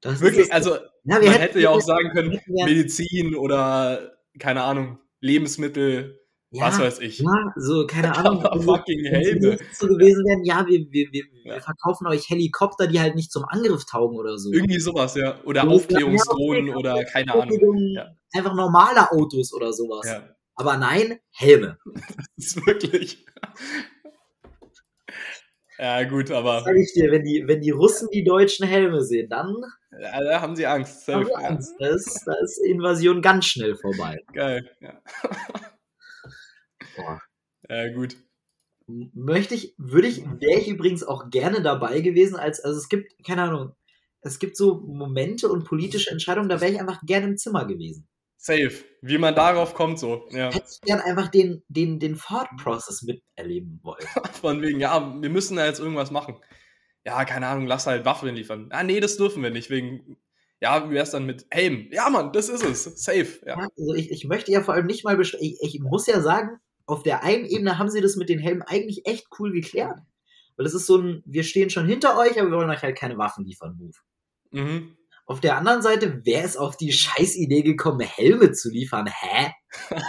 Das 0.00 0.20
Wirklich, 0.20 0.46
ist, 0.46 0.52
also 0.52 0.76
ja, 1.04 1.18
man 1.18 1.22
hätte 1.22 1.60
ja 1.60 1.70
auch 1.70 1.80
sagen 1.80 2.10
können, 2.10 2.40
Medizin 2.46 3.34
oder, 3.36 4.16
keine 4.38 4.62
Ahnung, 4.64 4.98
Lebensmittel, 5.20 6.20
Ja, 6.56 6.66
Was 6.68 6.78
weiß 6.78 7.00
ich. 7.00 7.18
ja, 7.18 7.52
so, 7.56 7.84
keine 7.86 8.14
Ahnung. 8.16 8.46
Also, 8.46 8.64
fucking 8.72 9.04
Helme. 9.06 9.58
so 9.72 9.86
gewesen 9.88 10.24
wären, 10.24 10.44
ja, 10.44 10.64
wir, 10.68 10.86
wir, 10.90 11.08
wir, 11.12 11.24
Ja. 11.44 11.54
wir 11.54 11.60
verkaufen 11.60 12.06
euch 12.06 12.30
Helikopter, 12.30 12.86
die 12.86 13.00
halt 13.00 13.16
nicht 13.16 13.32
zum 13.32 13.44
Angriff 13.48 13.84
taugen 13.86 14.16
oder 14.16 14.38
so. 14.38 14.52
Irgendwie 14.52 14.78
sowas, 14.78 15.16
ja. 15.16 15.36
Oder 15.44 15.66
Aufklärungsdrohnen 15.68 16.68
ja, 16.68 16.76
oder 16.76 17.04
keine 17.04 17.34
Ahnung. 17.34 17.96
Einfach 18.32 18.54
normale 18.54 19.10
Autos 19.10 19.52
oder 19.52 19.72
sowas. 19.72 20.06
Aber 20.54 20.76
nein, 20.76 21.18
Helme. 21.32 21.76
das 22.36 22.46
ist 22.46 22.66
wirklich. 22.66 23.24
Ja, 25.76 26.04
gut, 26.04 26.30
aber 26.30 26.62
Sag 26.64 26.76
ich 26.76 26.92
dir, 26.92 27.10
wenn 27.10 27.24
die, 27.24 27.42
wenn 27.48 27.60
die 27.60 27.70
Russen 27.70 28.08
die 28.12 28.22
deutschen 28.22 28.64
Helme 28.66 29.02
sehen, 29.02 29.28
dann 29.28 29.56
ja, 30.00 30.22
da 30.22 30.40
haben 30.40 30.54
sie 30.54 30.66
Angst. 30.66 31.08
haben 31.08 31.24
Safe. 31.24 31.36
wir 31.36 31.48
Angst. 31.50 31.74
Da 31.80 31.88
ist, 31.88 32.22
da 32.26 32.32
ist 32.44 32.58
Invasion 32.64 33.20
ganz 33.22 33.46
schnell 33.46 33.74
vorbei. 33.76 34.20
Geil. 34.32 34.68
Ja. 34.80 35.00
Ja, 37.68 37.92
gut. 37.92 38.16
Möchte 38.86 39.54
ich, 39.54 39.74
würde 39.78 40.08
ich, 40.08 40.24
wäre 40.24 40.60
ich 40.60 40.68
übrigens 40.68 41.02
auch 41.02 41.30
gerne 41.30 41.62
dabei 41.62 42.00
gewesen, 42.00 42.36
als, 42.36 42.60
also 42.60 42.78
es 42.78 42.88
gibt, 42.88 43.12
keine 43.24 43.44
Ahnung, 43.44 43.74
es 44.20 44.38
gibt 44.38 44.56
so 44.56 44.80
Momente 44.80 45.48
und 45.48 45.64
politische 45.64 46.10
Entscheidungen, 46.10 46.48
da 46.48 46.60
wäre 46.60 46.72
ich 46.72 46.80
einfach 46.80 47.00
gerne 47.02 47.26
im 47.28 47.36
Zimmer 47.36 47.66
gewesen. 47.66 48.06
Safe. 48.36 48.72
Wie 49.00 49.16
man 49.16 49.34
darauf 49.34 49.72
kommt, 49.72 49.98
so. 49.98 50.28
Ja. 50.30 50.52
Hätte 50.52 50.66
ich 50.70 50.80
gern 50.82 51.00
einfach 51.00 51.28
den, 51.28 51.62
den, 51.68 51.98
den 51.98 52.18
Thought-Process 52.18 53.02
miterleben 53.02 53.80
wollen. 53.82 54.04
Von 54.40 54.60
wegen, 54.60 54.80
ja, 54.80 55.16
wir 55.22 55.30
müssen 55.30 55.56
da 55.56 55.64
jetzt 55.64 55.80
irgendwas 55.80 56.10
machen. 56.10 56.36
Ja, 57.06 57.24
keine 57.24 57.46
Ahnung, 57.46 57.66
lass 57.66 57.86
halt 57.86 58.04
Waffen 58.04 58.34
liefern. 58.34 58.68
Ah, 58.70 58.82
nee, 58.82 59.00
das 59.00 59.16
dürfen 59.16 59.42
wir 59.42 59.50
nicht, 59.50 59.70
wegen. 59.70 60.18
Ja, 60.60 60.88
wie 60.88 60.94
wär's 60.94 61.10
dann 61.10 61.24
mit 61.24 61.46
Helm? 61.50 61.88
Ja, 61.90 62.10
Mann, 62.10 62.32
das 62.32 62.50
ist 62.50 62.64
es. 62.64 62.84
Safe. 62.84 63.40
Ja. 63.46 63.56
Also 63.78 63.94
ich, 63.94 64.10
ich 64.10 64.24
möchte 64.24 64.52
ja 64.52 64.62
vor 64.62 64.74
allem 64.74 64.86
nicht 64.86 65.04
mal, 65.04 65.18
ich, 65.20 65.58
ich 65.60 65.80
muss 65.80 66.06
ja 66.06 66.20
sagen, 66.20 66.58
auf 66.86 67.02
der 67.02 67.22
einen 67.22 67.44
Ebene 67.44 67.78
haben 67.78 67.90
sie 67.90 68.00
das 68.00 68.16
mit 68.16 68.28
den 68.28 68.38
Helmen 68.38 68.62
eigentlich 68.62 69.06
echt 69.06 69.26
cool 69.38 69.52
geklärt. 69.52 69.98
Weil 70.56 70.66
es 70.66 70.74
ist 70.74 70.86
so 70.86 70.98
ein, 70.98 71.22
wir 71.26 71.42
stehen 71.42 71.70
schon 71.70 71.86
hinter 71.86 72.16
euch, 72.18 72.38
aber 72.38 72.50
wir 72.50 72.58
wollen 72.58 72.70
euch 72.70 72.82
halt 72.82 72.96
keine 72.96 73.18
Waffen 73.18 73.44
liefern, 73.44 73.76
Move. 73.76 73.96
Mhm. 74.52 74.96
Auf 75.26 75.40
der 75.40 75.56
anderen 75.56 75.80
Seite, 75.80 76.20
wer 76.24 76.44
ist 76.44 76.58
auf 76.58 76.76
die 76.76 76.92
scheiß 76.92 77.36
Idee 77.36 77.62
gekommen, 77.62 78.00
Helme 78.00 78.52
zu 78.52 78.70
liefern? 78.70 79.06
Hä? 79.06 79.52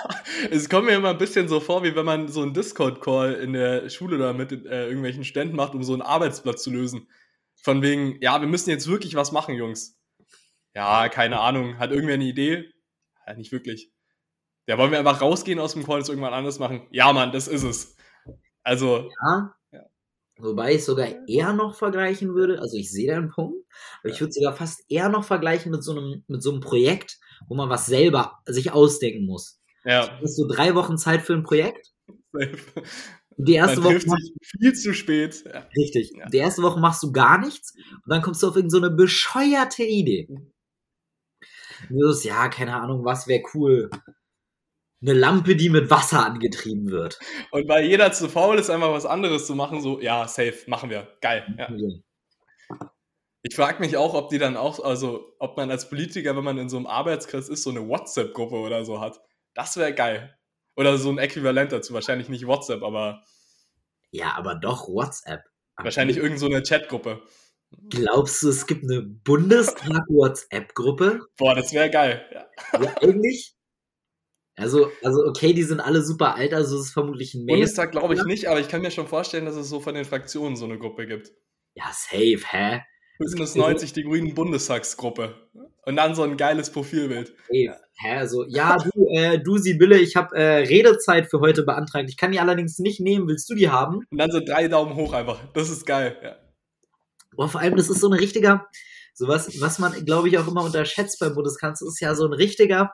Es 0.52 0.69
kommt 0.69 0.85
mir 0.85 0.95
immer 0.95 1.11
ein 1.11 1.18
bisschen 1.18 1.47
so 1.47 1.60
vor, 1.60 1.84
wie 1.84 1.95
wenn 1.95 2.06
man 2.06 2.27
so 2.27 2.41
einen 2.41 2.53
Discord-Call 2.53 3.34
in 3.35 3.53
der 3.53 3.89
Schule 3.89 4.18
da 4.18 4.34
mit 4.34 4.52
äh, 4.52 4.88
irgendwelchen 4.88 5.23
Ständen 5.23 5.56
macht, 5.56 5.73
um 5.73 5.84
so 5.84 5.93
einen 5.93 6.02
Arbeitsplatz 6.02 6.61
zu 6.61 6.72
lösen. 6.72 7.07
Von 7.56 7.81
wegen, 7.81 8.18
ja, 8.22 8.39
wir 8.41 8.47
müssen 8.47 8.69
jetzt 8.69 8.88
wirklich 8.88 9.15
was 9.15 9.31
machen, 9.31 9.56
Jungs. 9.56 9.97
Ja, 10.76 11.07
keine 11.07 11.39
Ahnung. 11.39 11.80
Hat 11.80 11.91
irgendwer 11.91 12.15
eine 12.15 12.26
Idee? 12.26 12.69
Ja, 13.26 13.34
nicht 13.34 13.53
wirklich. 13.53 13.91
Ja, 14.67 14.77
wollen 14.77 14.91
wir 14.91 14.99
einfach 14.99 15.21
rausgehen 15.21 15.59
aus 15.59 15.73
dem 15.73 15.85
Call 15.85 15.99
und 15.99 16.09
irgendwann 16.09 16.33
anders 16.33 16.59
machen? 16.59 16.87
Ja, 16.91 17.13
Mann, 17.13 17.31
das 17.31 17.47
ist 17.47 17.63
es. 17.63 17.95
Also, 18.63 19.09
Ja. 19.25 19.53
Ja. 19.71 19.81
Wobei 20.37 20.75
ich 20.75 20.83
sogar 20.85 21.07
eher 21.27 21.53
noch 21.53 21.75
vergleichen 21.75 22.33
würde, 22.33 22.59
also 22.59 22.77
ich 22.77 22.91
sehe 22.91 23.11
da 23.11 23.17
einen 23.17 23.29
Punkt, 23.29 23.63
aber 24.01 24.11
ich 24.11 24.19
würde 24.19 24.33
sogar 24.33 24.55
fast 24.55 24.83
eher 24.89 25.09
noch 25.09 25.23
vergleichen 25.23 25.71
mit 25.71 25.83
so 25.83 25.91
einem, 25.91 26.23
mit 26.27 26.41
so 26.41 26.51
einem 26.51 26.61
Projekt, 26.61 27.19
wo 27.47 27.55
man 27.55 27.69
was 27.69 27.85
selber 27.85 28.39
sich 28.45 28.71
ausdenken 28.71 29.25
muss. 29.25 29.61
ja. 29.85 30.07
Du 30.07 30.23
hast 30.23 30.35
so 30.35 30.47
drei 30.47 30.75
Wochen 30.75 30.97
Zeit 30.97 31.21
für 31.21 31.33
ein 31.33 31.43
Projekt. 31.43 31.93
Die 33.37 33.53
erste 33.55 33.83
Woche 33.83 33.99
viel 33.99 34.73
zu 34.73 34.93
spät. 34.93 35.43
Ja. 35.45 35.67
Richtig. 35.75 36.11
Ja. 36.17 36.27
Die 36.29 36.37
erste 36.37 36.61
Woche 36.63 36.79
machst 36.79 37.03
du 37.03 37.11
gar 37.11 37.37
nichts 37.37 37.73
und 37.75 38.09
dann 38.09 38.21
kommst 38.21 38.41
du 38.41 38.47
auf 38.47 38.55
irgendeine 38.55 38.81
so 38.81 38.87
eine 38.87 38.95
bescheuerte 38.95 39.83
Idee. 39.83 40.27
Und 40.29 40.53
Du 41.89 42.11
sagst, 42.11 42.25
ja, 42.25 42.47
keine 42.47 42.75
Ahnung, 42.75 43.03
was 43.03 43.27
wäre 43.27 43.43
cool. 43.53 43.89
Eine 45.06 45.14
Lampe, 45.19 45.56
die 45.56 45.69
mit 45.69 45.90
Wasser 45.91 46.26
angetrieben 46.26 46.90
wird. 46.90 47.19
Und 47.52 47.68
weil 47.69 47.86
jeder 47.86 48.11
zu 48.11 48.27
faul 48.30 48.57
ist, 48.57 48.69
einfach 48.69 48.91
was 48.91 49.06
anderes 49.06 49.45
zu 49.45 49.53
machen, 49.56 49.82
so, 49.82 49.99
ja, 49.99 50.27
safe, 50.27 50.56
machen 50.68 50.90
wir. 50.90 51.07
Geil. 51.22 51.45
Ja. 51.57 51.69
Ich 53.44 53.56
frage 53.56 53.80
mich 53.80 53.95
auch, 53.98 54.15
ob 54.15 54.30
die 54.30 54.40
dann 54.40 54.57
auch, 54.57 54.84
also 54.84 55.36
ob 55.38 55.56
man 55.57 55.69
als 55.69 55.88
Politiker, 55.90 56.36
wenn 56.36 56.44
man 56.44 56.57
in 56.57 56.68
so 56.69 56.77
einem 56.77 56.88
Arbeitskreis 56.88 57.48
ist, 57.49 57.61
so 57.61 57.69
eine 57.69 57.88
WhatsApp-Gruppe 57.88 58.56
oder 58.56 58.84
so 58.86 58.99
hat. 58.99 59.19
Das 59.53 59.77
wäre 59.77 59.94
geil. 59.94 60.36
Oder 60.76 60.98
so 60.98 61.11
ein 61.11 61.19
Äquivalent 61.19 61.72
dazu. 61.72 61.94
Wahrscheinlich 61.94 62.27
nicht 62.27 62.48
WhatsApp, 62.48 62.82
aber 62.82 63.22
Ja, 64.11 64.34
aber 64.36 64.56
doch 64.56 64.88
WhatsApp. 64.88 65.41
wahrscheinlich 65.77 66.18
irgend 66.18 66.40
so 66.40 66.48
eine 66.48 66.64
Chatgruppe. 66.64 67.22
Glaubst 67.90 68.41
du, 68.41 68.49
es 68.49 68.65
gibt 68.65 68.86
eine 68.86 69.02
Bundestag-WhatsApp-Gruppe? 69.03 71.19
Boah, 71.38 71.53
das 71.56 71.72
wäre 71.73 71.90
geil. 71.91 72.26
Ja. 72.34 72.45
Ja, 72.82 72.95
eigentlich. 73.02 73.55
Also, 74.57 74.90
also, 75.03 75.26
okay, 75.26 75.53
die 75.53 75.64
sind 75.64 75.82
alle 75.82 76.02
super 76.02 76.36
alt, 76.36 76.53
also 76.53 76.77
es 76.77 76.88
ist 76.88 76.94
vermutlich 76.94 77.34
ein 77.34 77.44
Mail. 77.44 77.57
Bundestag 77.57 77.91
glaube 77.91 78.14
ich 78.14 78.23
nicht, 78.23 78.48
aber 78.48 78.60
ich 78.60 78.69
kann 78.69 78.82
mir 78.82 78.91
schon 78.91 79.07
vorstellen, 79.07 79.45
dass 79.45 79.56
es 79.56 79.68
so 79.68 79.82
von 79.82 79.95
den 79.95 80.06
Fraktionen 80.06 80.56
so 80.56 80.64
eine 80.65 80.80
Gruppe 80.80 81.07
gibt. 81.07 81.32
Ja, 81.73 81.86
safe, 81.91 82.40
hä? 82.52 82.82
Bündnis 83.19 83.56
90, 83.56 83.94
die 83.94 84.03
Grünen 84.03 84.34
Bundestagsgruppe. 84.34 85.36
Und 85.86 85.95
dann 85.98 86.15
so 86.15 86.23
ein 86.23 86.38
geiles 86.38 86.72
Profilbild. 86.72 87.27
Safe. 87.27 87.76
Hä, 87.98 88.18
also, 88.18 88.45
ja, 88.48 88.77
du, 88.77 89.07
äh, 89.10 89.40
du, 89.40 89.57
Sibylle, 89.57 89.99
ich 89.99 90.15
habe 90.15 90.36
äh, 90.36 90.64
Redezeit 90.64 91.30
für 91.30 91.40
heute 91.40 91.64
beantragt. 91.64 92.10
Ich 92.10 92.18
kann 92.18 92.32
die 92.32 92.40
allerdings 92.40 92.80
nicht 92.80 92.99
nehmen. 92.99 93.27
Willst 93.27 93.49
du 93.49 93.56
die 93.56 93.69
haben? 93.69 94.06
Und 94.10 94.18
dann 94.18 94.32
so 94.32 94.41
drei 94.41 94.68
Daumen 94.68 94.95
hoch 94.95 95.14
einfach. 95.14 95.40
Das 95.53 95.69
ist 95.69 95.86
geil. 95.86 96.18
Ja. 96.22 96.36
Boah, 97.36 97.48
vor 97.48 97.61
allem, 97.61 97.76
das 97.76 97.90
ist 97.90 98.02
so 98.02 98.10
ein 98.10 98.19
richtiger, 98.19 98.65
so 99.14 99.27
was, 99.27 99.61
was 99.61 99.80
man, 99.80 100.06
glaube 100.06 100.27
ich, 100.27 100.38
auch 100.38 100.48
immer 100.48 100.64
unterschätzt 100.64 101.19
beim 101.19 101.36
Bundeskanzler, 101.36 101.88
ist 101.88 102.02
ja 102.02 102.15
so 102.15 102.26
ein 102.26 102.34
richtiger, 102.34 102.94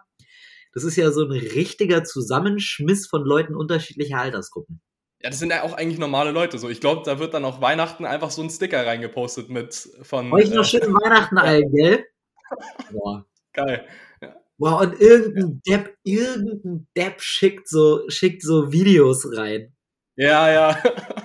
das 0.74 0.84
ist 0.84 0.96
ja 0.96 1.12
so 1.12 1.26
ein 1.26 1.32
richtiger 1.32 2.04
Zusammenschmiss 2.04 3.08
von 3.08 3.24
Leuten 3.24 3.56
unterschiedlicher 3.56 4.18
Altersgruppen. 4.18 4.82
Ja, 5.22 5.30
das 5.30 5.40
sind 5.40 5.52
ja 5.52 5.64
auch 5.64 5.74
eigentlich 5.74 6.00
normale 6.00 6.32
Leute. 6.32 6.58
So, 6.58 6.70
ich 6.70 6.80
glaube, 6.80 7.04
da 7.06 7.20
wird 7.20 7.34
dann 7.34 7.46
auch 7.46 7.62
Weihnachten 7.62 8.06
einfach 8.06 8.32
so 8.32 8.42
ein 8.42 8.50
Sticker 8.50 8.86
reingepostet 8.86 9.50
mit 9.50 9.90
von. 10.02 10.32
Euch 10.34 10.50
noch 10.50 10.64
äh, 10.64 10.66
schöne 10.66 10.94
Weihnachten 10.94 11.38
allen, 11.38 11.72
gell? 11.72 12.06
Boah. 12.92 13.26
geil. 13.54 13.86
Boah, 14.58 14.82
und 14.82 15.00
irgendein 15.00 15.62
Depp, 15.68 15.96
irgendein 16.04 16.88
Depp 16.96 17.22
schickt 17.22 17.68
so, 17.68 18.08
schickt 18.10 18.44
so 18.44 18.72
Videos 18.72 19.28
rein. 19.36 19.74
Ja, 20.16 20.52
ja. 20.52 20.84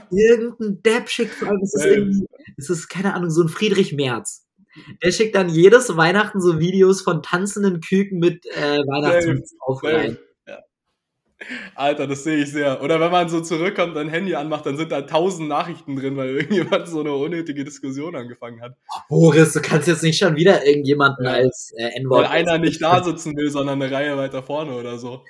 Irgendein 0.10 0.82
Depp 0.82 1.10
schickt, 1.10 1.34
vor 1.34 1.48
allem, 1.48 1.60
es 1.62 1.74
ist 1.74 1.84
irgendwie, 1.84 2.26
es 2.56 2.70
ist, 2.70 2.88
keine 2.88 3.12
Ahnung, 3.12 3.28
so 3.28 3.42
ein 3.42 3.48
Friedrich 3.48 3.92
Merz. 3.92 4.45
Der 5.02 5.10
schickt 5.12 5.34
dann 5.34 5.48
jedes 5.48 5.96
Weihnachten 5.96 6.40
so 6.40 6.58
Videos 6.60 7.00
von 7.02 7.22
tanzenden 7.22 7.80
Küken 7.80 8.18
mit 8.18 8.46
äh, 8.46 8.78
Weihnachtsmützen 8.80 9.58
auf 9.60 9.82
rein. 9.82 10.18
Ja. 10.46 10.58
Alter, 11.74 12.06
das 12.06 12.24
sehe 12.24 12.38
ich 12.42 12.50
sehr. 12.50 12.82
Oder 12.82 12.98
wenn 13.00 13.10
man 13.10 13.28
so 13.28 13.40
zurückkommt, 13.40 13.96
ein 13.96 14.08
Handy 14.08 14.34
anmacht, 14.34 14.64
dann 14.66 14.76
sind 14.76 14.90
da 14.92 15.02
tausend 15.02 15.48
Nachrichten 15.48 15.96
drin, 15.96 16.16
weil 16.16 16.28
irgendjemand 16.36 16.88
so 16.88 17.00
eine 17.00 17.12
unnötige 17.14 17.64
Diskussion 17.64 18.16
angefangen 18.16 18.60
hat. 18.62 18.76
Boris, 19.08 19.52
du 19.52 19.60
kannst 19.60 19.86
jetzt 19.88 20.02
nicht 20.02 20.18
schon 20.18 20.36
wieder 20.36 20.64
irgendjemanden 20.66 21.24
Ja. 21.26 21.32
als 21.32 21.72
äh, 21.76 21.84
Weil 21.84 21.92
N-Wort. 22.02 22.30
einer 22.30 22.58
nicht 22.58 22.82
da 22.82 23.02
sitzen 23.04 23.36
will, 23.36 23.50
sondern 23.50 23.80
eine 23.82 23.92
Reihe 23.94 24.16
weiter 24.16 24.42
vorne 24.42 24.74
oder 24.74 24.98
so. 24.98 25.22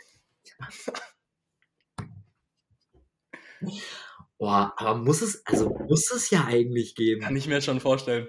Boah, 4.38 4.74
aber 4.76 4.96
muss 4.98 5.22
es, 5.22 5.44
also 5.46 5.70
muss 5.88 6.10
es 6.12 6.30
ja 6.30 6.44
eigentlich 6.46 6.94
geben. 6.94 7.22
Kann 7.22 7.36
ich 7.36 7.48
mir 7.48 7.60
schon 7.62 7.80
vorstellen. 7.80 8.28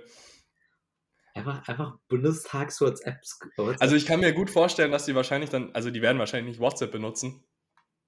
Einfach, 1.37 1.67
einfach 1.67 1.97
Bundestags-WhatsApps. 2.09 3.39
Also 3.79 3.95
ich 3.95 4.05
kann 4.05 4.19
mir 4.19 4.33
gut 4.33 4.49
vorstellen, 4.49 4.91
dass 4.91 5.05
die 5.05 5.15
wahrscheinlich 5.15 5.49
dann, 5.49 5.71
also 5.73 5.91
die 5.91 6.01
werden 6.01 6.19
wahrscheinlich 6.19 6.57
nicht 6.57 6.59
WhatsApp 6.59 6.91
benutzen, 6.91 7.43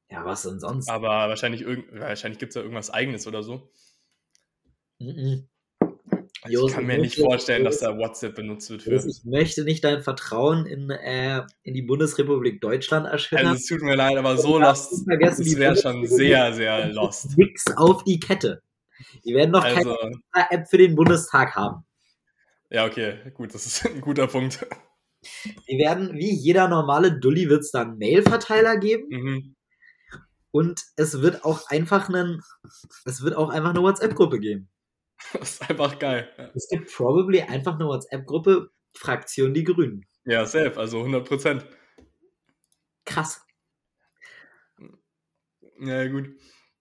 ja, 0.09 0.25
was 0.25 0.43
denn 0.43 0.59
sonst? 0.59 0.89
aber 0.89 1.29
wahrscheinlich, 1.29 1.61
irgend, 1.61 1.99
wahrscheinlich 1.99 2.39
gibt 2.39 2.51
es 2.51 2.53
da 2.55 2.61
irgendwas 2.61 2.89
eigenes 2.89 3.27
oder 3.27 3.43
so. 3.43 3.71
Mhm. 4.99 5.47
Also 6.41 6.67
ich 6.67 6.73
kann 6.73 6.85
mir 6.85 6.97
nicht 6.97 7.19
vorstellen, 7.19 7.65
dass 7.65 7.79
da 7.79 7.97
WhatsApp 7.97 8.35
benutzt 8.35 8.69
wird 8.69 8.83
für. 8.83 8.95
Ich 8.95 9.25
möchte 9.25 9.63
nicht 9.65 9.83
dein 9.83 10.01
Vertrauen 10.01 10.65
in, 10.65 10.89
äh, 10.89 11.43
in 11.63 11.73
die 11.73 11.81
Bundesrepublik 11.81 12.61
Deutschland 12.61 13.07
erschüttern. 13.07 13.47
Also 13.47 13.59
es 13.59 13.65
tut 13.65 13.81
mir 13.81 13.95
leid, 13.95 14.15
aber 14.17 14.37
so 14.37 14.57
lost, 14.57 15.03
vergessen, 15.05 15.43
das 15.43 15.49
die 15.49 15.57
wäre 15.57 15.75
schon 15.75 16.05
sehr, 16.07 16.53
sehr 16.53 16.87
lost. 16.93 17.37
Nix 17.37 17.65
auf 17.75 18.03
die 18.05 18.19
Kette. 18.19 18.61
Die 19.25 19.33
werden 19.33 19.51
noch 19.51 19.63
Also, 19.63 19.95
keine 20.31 20.51
App 20.51 20.69
für 20.69 20.77
den 20.77 20.95
Bundestag 20.95 21.55
haben. 21.55 21.85
Ja, 22.69 22.85
okay, 22.85 23.31
gut, 23.33 23.53
das 23.53 23.65
ist 23.65 23.85
ein 23.85 24.01
guter 24.01 24.27
Punkt. 24.27 24.65
Die 25.67 25.77
werden, 25.77 26.13
wie 26.13 26.33
jeder 26.33 26.67
normale 26.69 27.19
Dulli, 27.19 27.49
wird 27.49 27.61
es 27.61 27.71
dann 27.71 27.97
Mail-Verteiler 27.97 28.77
geben 28.77 29.07
Mhm. 29.09 29.55
und 30.51 30.81
es 30.95 31.21
wird 31.21 31.43
auch 31.43 31.67
einfach 31.69 32.07
einen, 32.09 32.41
es 33.05 33.21
wird 33.21 33.35
auch 33.35 33.49
einfach 33.49 33.71
eine 33.71 33.81
WhatsApp-Gruppe 33.81 34.39
geben. 34.39 34.69
Das 35.33 35.51
ist 35.55 35.69
einfach 35.69 35.99
geil. 35.99 36.29
Es 36.55 36.69
gibt 36.69 36.93
probably 36.95 37.41
einfach 37.41 37.75
eine 37.75 37.85
WhatsApp-Gruppe, 37.87 38.71
Fraktion 38.95 39.53
Die 39.53 39.65
Grünen. 39.65 40.05
Ja, 40.25 40.45
safe, 40.45 40.77
also 40.77 40.99
100 40.99 41.27
Prozent. 41.27 41.65
Krass. 43.05 43.41
Ja, 45.79 46.07
gut. 46.07 46.29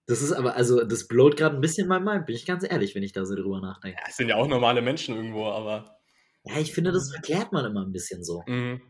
Das 0.09 0.23
ist 0.23 0.31
aber, 0.31 0.55
also, 0.55 0.83
das 0.83 1.07
blowt 1.07 1.37
gerade 1.37 1.53
ein 1.53 1.61
bisschen 1.61 1.87
mein 1.87 2.03
Mind, 2.03 2.25
bin 2.25 2.35
ich 2.35 2.47
ganz 2.47 2.63
ehrlich, 2.67 2.95
wenn 2.95 3.03
ich 3.03 3.11
da 3.13 3.25
so 3.25 3.35
drüber 3.35 3.61
nachdenke. 3.61 3.99
Ja, 4.01 4.07
es 4.09 4.17
sind 4.17 4.27
ja 4.27 4.37
auch 4.37 4.47
normale 4.47 4.81
Menschen 4.81 5.15
irgendwo, 5.15 5.45
aber. 5.45 5.99
Ja, 6.45 6.57
ich 6.57 6.73
finde, 6.73 6.91
das 6.91 7.13
erklärt 7.13 7.51
man 7.51 7.63
immer 7.63 7.85
ein 7.85 7.91
bisschen 7.91 8.23
so. 8.23 8.41
Mhm. 8.47 8.81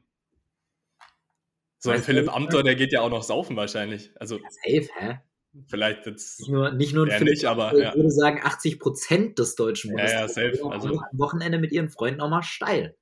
So 1.78 1.92
ein 1.92 2.02
Philipp 2.04 2.24
ich 2.24 2.32
Amthor, 2.32 2.64
der 2.64 2.76
geht 2.76 2.94
ja 2.94 3.02
auch 3.02 3.10
noch 3.10 3.24
saufen 3.24 3.58
wahrscheinlich. 3.58 4.12
Also 4.16 4.38
Safe, 4.64 4.88
hä? 4.98 5.20
vielleicht 5.68 6.06
jetzt. 6.06 6.40
Nicht 6.40 6.52
nur, 6.52 6.72
nicht 6.72 6.94
nur 6.94 7.04
ein 7.06 7.12
Ja, 7.12 7.18
Philipp, 7.18 7.34
nicht, 7.34 7.46
aber, 7.46 7.74
ich 7.74 7.84
ja. 7.84 7.96
würde 7.96 8.12
sagen, 8.12 8.40
80 8.42 8.80
Prozent 8.80 9.40
des 9.40 9.56
deutschen 9.56 9.92
Ja, 9.98 10.06
ja, 10.06 10.26
Bundestags 10.26 10.36
safe, 10.36 10.72
also- 10.72 11.00
am 11.00 11.20
Wochenende 11.20 11.60
mit 11.60 11.74
ihren 11.74 11.90
Freunden 11.90 12.22
auch 12.22 12.30
mal 12.30 12.44
steil. 12.44 12.96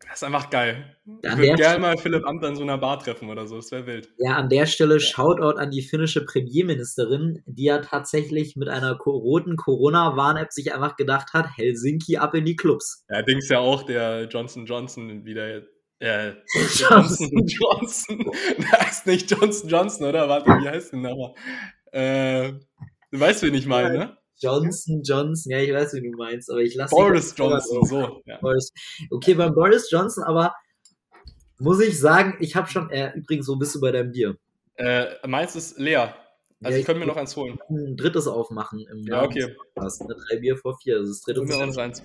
Das 0.00 0.16
ist 0.16 0.24
einfach 0.24 0.50
geil. 0.50 0.96
Ich 1.22 1.30
An 1.30 1.38
würde 1.38 1.48
der 1.48 1.56
gerne 1.56 1.78
mal 1.80 1.96
Philipp 1.96 2.26
Amthor 2.26 2.50
in 2.50 2.56
so 2.56 2.62
einer 2.62 2.76
Bar 2.76 2.98
treffen 2.98 3.30
oder 3.30 3.46
so. 3.46 3.56
Das 3.56 3.70
wäre 3.70 3.86
wild. 3.86 4.10
Ja, 4.18 4.36
an 4.36 4.50
der 4.50 4.66
Stelle 4.66 5.00
Shoutout 5.00 5.58
an 5.58 5.70
die 5.70 5.82
finnische 5.82 6.24
Premierministerin, 6.24 7.42
die 7.46 7.64
ja 7.64 7.78
tatsächlich 7.78 8.56
mit 8.56 8.68
einer 8.68 8.98
roten 8.98 9.56
Corona-Warn-App 9.56 10.52
sich 10.52 10.74
einfach 10.74 10.96
gedacht 10.96 11.32
hat, 11.32 11.48
Helsinki 11.56 12.18
ab 12.18 12.34
in 12.34 12.44
die 12.44 12.56
Clubs. 12.56 13.04
Ja, 13.08 13.22
Dings 13.22 13.48
ja 13.48 13.58
auch, 13.58 13.84
der 13.84 14.24
Johnson 14.24 14.66
Johnson 14.66 15.24
wieder. 15.24 15.62
Äh, 15.98 16.32
Johnson 16.74 17.46
Johnson. 17.46 18.30
heißt 18.70 19.06
nicht 19.06 19.30
Johnson 19.30 19.70
Johnson, 19.70 20.06
oder? 20.06 20.28
Warte, 20.28 20.50
wie 20.60 20.68
heißt 20.68 20.92
denn 20.92 21.00
nochmal? 21.00 21.32
Äh, 21.92 22.52
du 23.10 23.20
weißt, 23.20 23.42
wen 23.42 23.54
ich 23.54 23.66
meine, 23.66 23.96
ne? 23.96 24.15
Johnson, 24.40 25.02
Johnson, 25.02 25.52
ja, 25.52 25.58
ich 25.58 25.72
weiß, 25.72 25.94
wie 25.94 26.02
du 26.10 26.16
meinst, 26.16 26.50
aber 26.50 26.60
ich 26.60 26.74
lasse 26.74 26.94
Boris 26.94 27.34
Johnson, 27.36 27.84
so. 27.84 28.22
Ja. 28.26 28.38
Okay, 29.10 29.34
beim 29.34 29.54
Boris 29.54 29.90
Johnson, 29.90 30.24
aber 30.24 30.54
muss 31.58 31.80
ich 31.80 31.98
sagen, 31.98 32.36
ich 32.40 32.54
habe 32.54 32.68
schon, 32.68 32.90
äh, 32.90 33.12
übrigens, 33.14 33.48
wo 33.48 33.56
bist 33.56 33.74
du 33.74 33.80
bei 33.80 33.92
deinem 33.92 34.12
Bier? 34.12 34.36
Äh, 34.74 35.06
meins 35.26 35.56
ist 35.56 35.78
leer. 35.78 36.14
Also 36.62 36.74
Ja, 36.74 36.80
ich 36.80 36.86
könnte 36.86 37.00
mir 37.00 37.06
noch 37.06 37.16
eins 37.16 37.34
holen. 37.36 37.58
ein 37.70 37.96
drittes 37.96 38.26
aufmachen 38.26 38.80
im 38.80 39.04
Ja, 39.06 39.22
okay. 39.22 39.40
des 39.40 39.56
Podcasts, 39.56 40.00
ne? 40.00 40.16
Drei 40.28 40.36
Bier 40.38 40.56
vor 40.56 40.76
vier, 40.78 40.98
das 41.00 41.08
ist 41.08 41.26
das 41.26 41.34
dritte. 41.34 41.46
Mir 41.46 41.62
auch 41.62 41.66
noch 41.66 41.76
eins. 41.78 42.02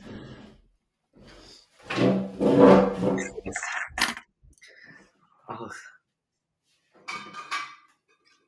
Ach. 5.47 5.75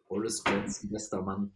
Boris 0.07 0.43
Johnson, 0.45 0.89
bester 0.91 1.21
Mann. 1.21 1.51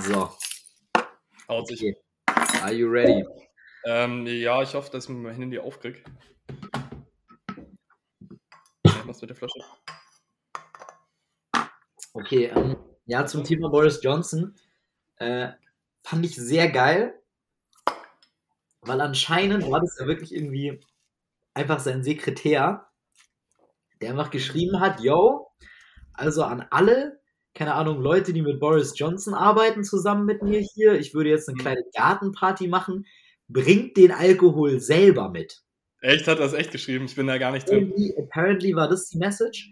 So, 0.00 0.30
Haut 1.48 1.68
sich. 1.68 1.82
okay. 1.82 1.96
Are 2.62 2.72
you 2.72 2.88
ready? 2.88 3.24
Ähm, 3.84 4.26
ja, 4.26 4.62
ich 4.62 4.74
hoffe, 4.74 4.90
dass 4.90 5.04
ich 5.04 5.10
mein 5.10 5.34
Handy 5.34 5.58
aufkriege. 5.58 6.02
Was 9.04 9.20
mit 9.20 9.28
der 9.28 9.36
Flasche? 9.36 9.60
Okay, 12.14 12.46
ähm, 12.46 12.76
ja, 13.04 13.26
zum 13.26 13.44
Thema 13.44 13.68
Boris 13.68 14.02
Johnson 14.02 14.54
äh, 15.16 15.50
fand 16.02 16.24
ich 16.24 16.36
sehr 16.36 16.70
geil, 16.70 17.20
weil 18.80 19.00
anscheinend 19.02 19.70
war 19.70 19.80
das 19.80 19.98
ja 20.00 20.06
wirklich 20.06 20.34
irgendwie 20.34 20.80
einfach 21.52 21.80
sein 21.80 22.02
Sekretär, 22.02 22.88
der 24.00 24.10
einfach 24.10 24.30
geschrieben 24.30 24.80
hat, 24.80 25.00
yo, 25.00 25.43
also 26.14 26.42
an 26.42 26.66
alle, 26.70 27.20
keine 27.54 27.74
Ahnung, 27.74 28.00
Leute, 28.00 28.32
die 28.32 28.42
mit 28.42 28.58
Boris 28.60 28.94
Johnson 28.96 29.34
arbeiten 29.34 29.84
zusammen 29.84 30.24
mit 30.24 30.42
mir 30.42 30.60
hier, 30.60 30.94
ich 30.94 31.14
würde 31.14 31.30
jetzt 31.30 31.48
eine 31.48 31.56
Mhm. 31.56 31.60
kleine 31.60 31.84
Gartenparty 31.96 32.68
machen, 32.68 33.06
bringt 33.48 33.96
den 33.96 34.10
Alkohol 34.10 34.80
selber 34.80 35.28
mit. 35.28 35.60
Echt, 36.00 36.26
hat 36.26 36.38
das 36.40 36.52
echt 36.52 36.70
geschrieben? 36.70 37.06
Ich 37.06 37.14
bin 37.14 37.26
da 37.26 37.38
gar 37.38 37.52
nicht 37.52 37.68
drin. 37.68 37.88
Irgendwie, 37.90 38.14
apparently 38.18 38.74
war 38.74 38.88
das 38.88 39.08
die 39.08 39.18
Message. 39.18 39.70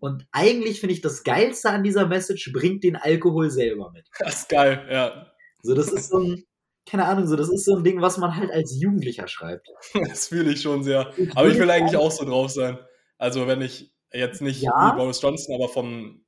Und 0.00 0.26
eigentlich 0.32 0.80
finde 0.80 0.94
ich 0.94 1.00
das 1.00 1.24
Geilste 1.24 1.70
an 1.70 1.82
dieser 1.82 2.06
Message, 2.06 2.52
bringt 2.52 2.84
den 2.84 2.96
Alkohol 2.96 3.50
selber 3.50 3.90
mit. 3.92 4.08
Das 4.18 4.40
ist 4.40 4.48
geil, 4.48 4.86
ja. 4.90 5.26
So, 5.62 5.74
das 5.74 5.90
ist 5.92 6.10
so 6.10 6.18
ein, 6.18 6.44
keine 6.88 7.04
Ahnung, 7.06 7.26
so, 7.26 7.36
das 7.36 7.48
ist 7.48 7.64
so 7.64 7.76
ein 7.76 7.84
Ding, 7.84 8.00
was 8.00 8.16
man 8.16 8.34
halt 8.34 8.50
als 8.50 8.80
Jugendlicher 8.80 9.26
schreibt. 9.28 9.68
Das 10.08 10.28
fühle 10.28 10.52
ich 10.52 10.62
schon 10.62 10.82
sehr. 10.84 11.12
Aber 11.34 11.48
ich 11.48 11.58
will 11.58 11.70
eigentlich 11.70 11.96
auch 11.96 12.12
so 12.12 12.24
drauf 12.24 12.50
sein. 12.50 12.78
Also 13.18 13.46
wenn 13.48 13.60
ich 13.60 13.92
jetzt 14.12 14.40
nicht 14.42 14.62
Ja. 14.62 14.92
wie 14.92 14.98
Boris 14.98 15.20
Johnson, 15.20 15.54
aber 15.54 15.68
vom 15.68 16.24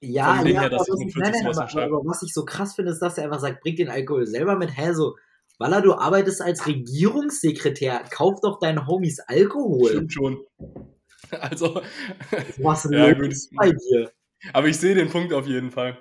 Ja, 0.00 0.36
Vom 0.36 0.44
Ding 0.44 0.54
ja, 0.54 0.60
her, 0.62 0.70
dass 0.70 0.86
ich 0.88 0.94
mit 1.06 1.16
nein, 1.16 1.32
40 1.32 1.74
nein, 1.74 1.84
aber, 1.84 2.04
was 2.04 2.22
ich 2.22 2.32
so 2.32 2.44
krass 2.44 2.74
finde, 2.76 2.92
ist, 2.92 3.00
dass 3.00 3.18
er 3.18 3.24
einfach 3.24 3.40
sagt, 3.40 3.60
bringt 3.62 3.80
den 3.80 3.88
Alkohol 3.88 4.26
selber 4.26 4.54
mit. 4.56 4.76
Hä, 4.76 4.92
so, 4.92 5.16
Walla, 5.58 5.80
du 5.80 5.94
arbeitest 5.94 6.40
als 6.40 6.66
Regierungssekretär, 6.68 8.04
kauf 8.10 8.40
doch 8.40 8.60
deinen 8.60 8.86
Homies 8.86 9.18
Alkohol. 9.20 9.88
stimmt 9.90 10.12
schon. 10.12 10.44
Also, 11.32 11.82
Was 12.62 12.84
ist 12.86 12.92
ja 12.92 13.08
los 13.08 13.48
gut. 13.50 13.56
bei 13.58 13.70
dir? 13.72 14.12
Aber 14.52 14.68
ich 14.68 14.78
sehe 14.78 14.94
den 14.94 15.10
Punkt 15.10 15.32
auf 15.32 15.46
jeden 15.46 15.70
Fall. 15.72 15.98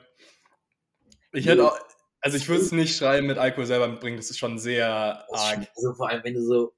Ich 1.33 1.47
hätte 1.47 1.65
auch, 1.65 1.77
also 2.21 2.37
ich 2.37 2.47
würde 2.47 2.61
es 2.61 2.71
nicht 2.71 2.95
schreiben 2.95 3.27
mit 3.27 3.37
Alkohol 3.37 3.65
selber 3.65 3.87
mitbringen, 3.87 4.17
das 4.17 4.29
ist 4.29 4.37
schon 4.37 4.57
sehr 4.59 4.87
arg. 4.87 5.67
Also 5.75 5.93
vor 5.95 6.07
allem, 6.09 6.23
wenn 6.23 6.35
du 6.35 6.41
so, 6.43 6.73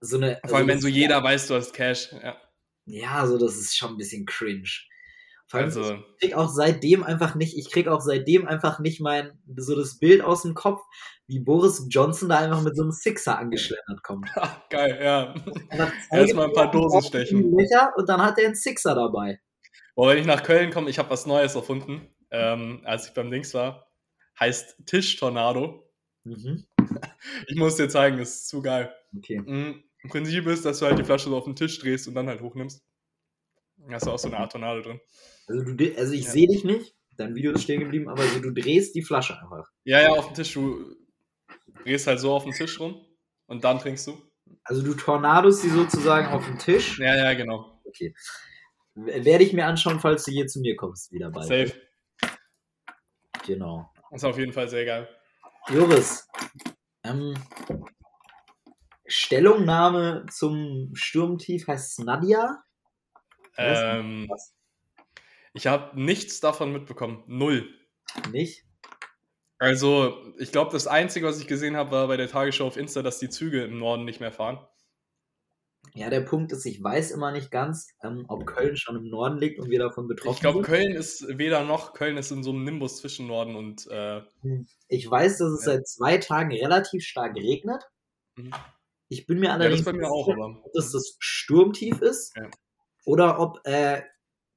so 0.00 0.18
eine. 0.18 0.38
Vor 0.46 0.58
allem, 0.58 0.68
wenn 0.68 0.80
so 0.80 0.86
jeder 0.86 1.22
weiß, 1.24 1.48
du 1.48 1.54
hast 1.54 1.72
Cash. 1.72 2.12
Ja. 2.22 2.36
Ja, 2.86 3.26
so, 3.26 3.36
das 3.36 3.56
ist 3.56 3.76
schon 3.76 3.92
ein 3.92 3.96
bisschen 3.96 4.26
cringe. 4.26 4.68
Vor 5.48 5.60
allem, 5.60 5.66
Also, 5.66 5.94
ich 5.94 6.20
krieg 6.20 6.34
auch 6.34 6.48
seitdem 6.48 7.04
einfach 7.04 7.36
nicht, 7.36 7.56
ich 7.56 7.70
krieg 7.70 7.86
auch 7.86 8.00
seitdem 8.00 8.48
einfach 8.48 8.80
nicht 8.80 9.00
mein, 9.00 9.38
so 9.56 9.76
das 9.76 9.98
Bild 9.98 10.22
aus 10.22 10.42
dem 10.42 10.54
Kopf, 10.54 10.82
wie 11.28 11.38
Boris 11.38 11.86
Johnson 11.88 12.28
da 12.28 12.38
einfach 12.38 12.62
mit 12.62 12.76
so 12.76 12.82
einem 12.82 12.92
Sixer 12.92 13.38
angeschlendert 13.38 14.02
kommt. 14.02 14.28
geil, 14.70 14.98
ja. 15.00 15.34
Erstmal 16.10 16.46
ein 16.46 16.52
paar 16.52 16.70
Dosen 16.70 17.02
stechen. 17.02 17.56
Löcher 17.56 17.92
und 17.96 18.08
dann 18.08 18.22
hat 18.22 18.38
er 18.38 18.46
einen 18.46 18.54
Sixer 18.54 18.94
dabei. 18.94 19.40
Boah, 19.94 20.10
wenn 20.10 20.18
ich 20.18 20.26
nach 20.26 20.42
Köln 20.42 20.70
komme, 20.70 20.90
ich 20.90 20.98
habe 20.98 21.10
was 21.10 21.26
Neues 21.26 21.54
erfunden, 21.54 22.08
ähm, 22.30 22.82
als 22.84 23.08
ich 23.08 23.14
beim 23.14 23.30
Dings 23.30 23.54
war. 23.54 23.88
Heißt 24.38 24.86
Tischtornado. 24.86 25.90
Mhm. 26.24 26.66
Ich 27.48 27.56
muss 27.56 27.76
dir 27.76 27.88
zeigen, 27.88 28.18
das 28.18 28.30
ist 28.30 28.48
zu 28.48 28.62
geil. 28.62 28.94
Okay. 29.16 29.40
Mhm. 29.40 29.82
Im 30.06 30.10
Prinzip 30.10 30.46
ist, 30.46 30.64
dass 30.64 30.78
du 30.78 30.86
halt 30.86 31.00
die 31.00 31.04
Flasche 31.04 31.28
so 31.28 31.36
auf 31.36 31.44
den 31.44 31.56
Tisch 31.56 31.80
drehst 31.80 32.06
und 32.06 32.14
dann 32.14 32.28
halt 32.28 32.40
hochnimmst. 32.40 32.80
Da 33.88 33.94
hast 33.94 34.06
du 34.06 34.12
auch 34.12 34.18
so 34.20 34.28
eine 34.28 34.38
Art 34.38 34.52
Tornado 34.52 34.80
drin. 34.80 35.00
Also, 35.48 35.64
du, 35.64 35.96
also 35.96 36.12
ich 36.12 36.26
Ja. 36.26 36.30
sehe 36.30 36.46
dich 36.46 36.62
nicht, 36.62 36.94
dein 37.16 37.34
Video 37.34 37.50
ist 37.50 37.64
stehen 37.64 37.80
geblieben, 37.80 38.08
aber 38.08 38.22
so, 38.22 38.38
du 38.38 38.52
drehst 38.52 38.94
die 38.94 39.02
Flasche 39.02 39.36
einfach. 39.36 39.68
Ja, 39.82 40.00
ja, 40.00 40.10
auf 40.10 40.26
dem 40.26 40.34
Tisch. 40.34 40.54
Du 40.54 40.94
drehst 41.82 42.06
halt 42.06 42.20
so 42.20 42.32
auf 42.32 42.44
den 42.44 42.52
Tisch 42.52 42.78
rum 42.78 43.04
und 43.46 43.64
dann 43.64 43.80
trinkst 43.80 44.06
du. 44.06 44.22
Also 44.62 44.80
du 44.82 44.94
Tornados 44.94 45.62
die 45.62 45.70
sozusagen 45.70 46.28
auf 46.28 46.46
den 46.46 46.58
Tisch. 46.58 47.00
Ja, 47.00 47.16
ja, 47.16 47.34
genau. 47.34 47.80
Okay. 47.84 48.14
Werde 48.94 49.42
ich 49.42 49.52
mir 49.52 49.66
anschauen, 49.66 49.98
falls 49.98 50.22
du 50.22 50.30
hier 50.30 50.46
zu 50.46 50.60
mir 50.60 50.76
kommst, 50.76 51.10
wieder 51.10 51.30
bald. 51.32 51.48
Safe. 51.48 51.72
Genau. 53.44 53.90
Das 54.12 54.22
ist 54.22 54.24
auf 54.24 54.38
jeden 54.38 54.52
Fall 54.52 54.68
sehr 54.68 54.84
geil. 54.84 55.08
Joris, 55.68 56.28
ähm, 57.02 57.34
Stellungnahme 59.08 60.26
zum 60.30 60.90
Sturmtief 60.94 61.66
heißt 61.68 62.00
Nadia? 62.00 62.62
Ähm, 63.56 64.28
ich 65.54 65.66
habe 65.66 66.00
nichts 66.00 66.40
davon 66.40 66.72
mitbekommen. 66.72 67.22
Null. 67.26 67.68
Nicht? 68.32 68.64
Also, 69.58 70.34
ich 70.38 70.52
glaube, 70.52 70.72
das 70.72 70.86
Einzige, 70.86 71.26
was 71.26 71.40
ich 71.40 71.46
gesehen 71.46 71.76
habe, 71.76 71.90
war 71.90 72.08
bei 72.08 72.18
der 72.18 72.28
Tagesschau 72.28 72.66
auf 72.66 72.76
Insta, 72.76 73.02
dass 73.02 73.18
die 73.18 73.30
Züge 73.30 73.64
im 73.64 73.78
Norden 73.78 74.04
nicht 74.04 74.20
mehr 74.20 74.32
fahren. 74.32 74.58
Ja, 75.94 76.10
der 76.10 76.20
Punkt 76.20 76.52
ist, 76.52 76.66
ich 76.66 76.82
weiß 76.82 77.12
immer 77.12 77.32
nicht 77.32 77.50
ganz, 77.50 77.88
ähm, 78.02 78.26
ob 78.28 78.44
Köln 78.44 78.76
schon 78.76 78.96
im 78.96 79.08
Norden 79.08 79.38
liegt 79.38 79.58
und 79.60 79.70
wir 79.70 79.78
davon 79.78 80.08
betroffen 80.08 80.34
Ich 80.34 80.40
glaube, 80.40 80.58
sind. 80.58 80.66
Köln 80.66 80.92
ist 80.92 81.38
weder 81.38 81.64
noch. 81.64 81.94
Köln 81.94 82.18
ist 82.18 82.30
in 82.32 82.42
so 82.42 82.50
einem 82.50 82.64
Nimbus 82.64 82.98
zwischen 82.98 83.26
Norden 83.28 83.56
und. 83.56 83.86
Äh, 83.90 84.20
Ich 84.88 85.10
weiß, 85.10 85.38
dass 85.38 85.52
es 85.52 85.64
Ja. 85.64 85.72
seit 85.72 85.88
zwei 85.88 86.18
Tagen 86.18 86.50
relativ 86.52 87.02
stark 87.04 87.34
regnet. 87.36 87.82
Mhm. 88.34 88.52
Ich 89.08 89.26
bin 89.26 89.38
mir 89.38 89.46
ja, 89.46 89.52
das 89.52 89.60
allerdings 89.60 89.80
ist 89.80 89.84
bei 89.86 89.92
mir 89.92 90.10
auch, 90.10 90.26
sicher, 90.26 90.36
aber. 90.42 90.60
ob 90.64 90.72
das 90.72 90.92
das 90.92 91.16
Sturmtief 91.20 92.00
ist 92.02 92.36
Ja. 92.36 92.50
oder 93.04 93.38
ob, 93.40 93.60
äh, 93.66 94.02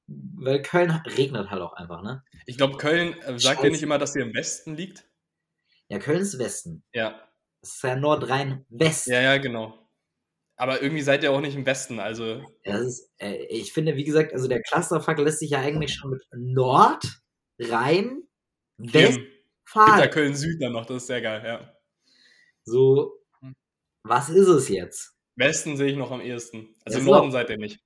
weil 0.08 0.62
Köln 0.62 0.90
regnet 0.90 1.50
halt 1.50 1.62
auch 1.62 1.72
einfach, 1.74 2.02
ne? 2.02 2.24
Ich 2.46 2.56
glaube, 2.56 2.76
Köln 2.78 3.12
äh, 3.20 3.38
sagt 3.38 3.42
ja 3.42 3.54
Scheiße. 3.54 3.70
nicht 3.70 3.82
immer, 3.82 3.98
dass 3.98 4.12
sie 4.14 4.20
im 4.20 4.34
Westen 4.34 4.74
liegt. 4.74 5.06
Ja, 5.88 5.98
Köln 5.98 6.20
ist 6.20 6.38
Westen. 6.38 6.82
Ja, 6.92 7.28
Das 7.60 7.74
ist 7.76 7.82
ja 7.82 7.94
Nordrhein-West. 7.96 9.06
ja, 9.06 9.20
ja, 9.20 9.36
genau. 9.38 9.76
Aber 10.56 10.82
irgendwie 10.82 11.02
seid 11.02 11.22
ihr 11.22 11.32
auch 11.32 11.40
nicht 11.40 11.54
im 11.56 11.64
Westen, 11.64 12.00
also. 12.00 12.42
Das 12.64 12.80
ist, 12.82 13.10
äh, 13.18 13.44
ich 13.46 13.72
finde, 13.72 13.96
wie 13.96 14.04
gesagt, 14.04 14.32
also 14.34 14.46
der 14.48 14.60
Clusterfuck 14.62 15.18
lässt 15.18 15.38
sich 15.38 15.50
ja 15.50 15.60
eigentlich 15.60 15.94
schon 15.94 16.10
mit 16.10 16.22
Nord, 16.32 17.04
Rhein, 17.58 18.22
West 18.78 19.20
fahren. 19.64 20.00
ja 20.00 20.06
Köln 20.08 20.34
Süd 20.34 20.60
dann 20.60 20.72
noch, 20.72 20.86
das 20.86 20.98
ist 20.98 21.06
sehr 21.06 21.22
geil, 21.22 21.42
ja. 21.46 21.74
So, 22.64 23.19
was 24.02 24.28
ist 24.30 24.48
es 24.48 24.68
jetzt? 24.68 25.12
Westen 25.36 25.76
sehe 25.76 25.88
ich 25.88 25.96
noch 25.96 26.10
am 26.10 26.20
ehesten. 26.20 26.74
Also 26.84 26.98
Ja, 26.98 27.04
Norden 27.04 27.32
seid 27.32 27.50
ihr 27.50 27.58
nicht. 27.58 27.80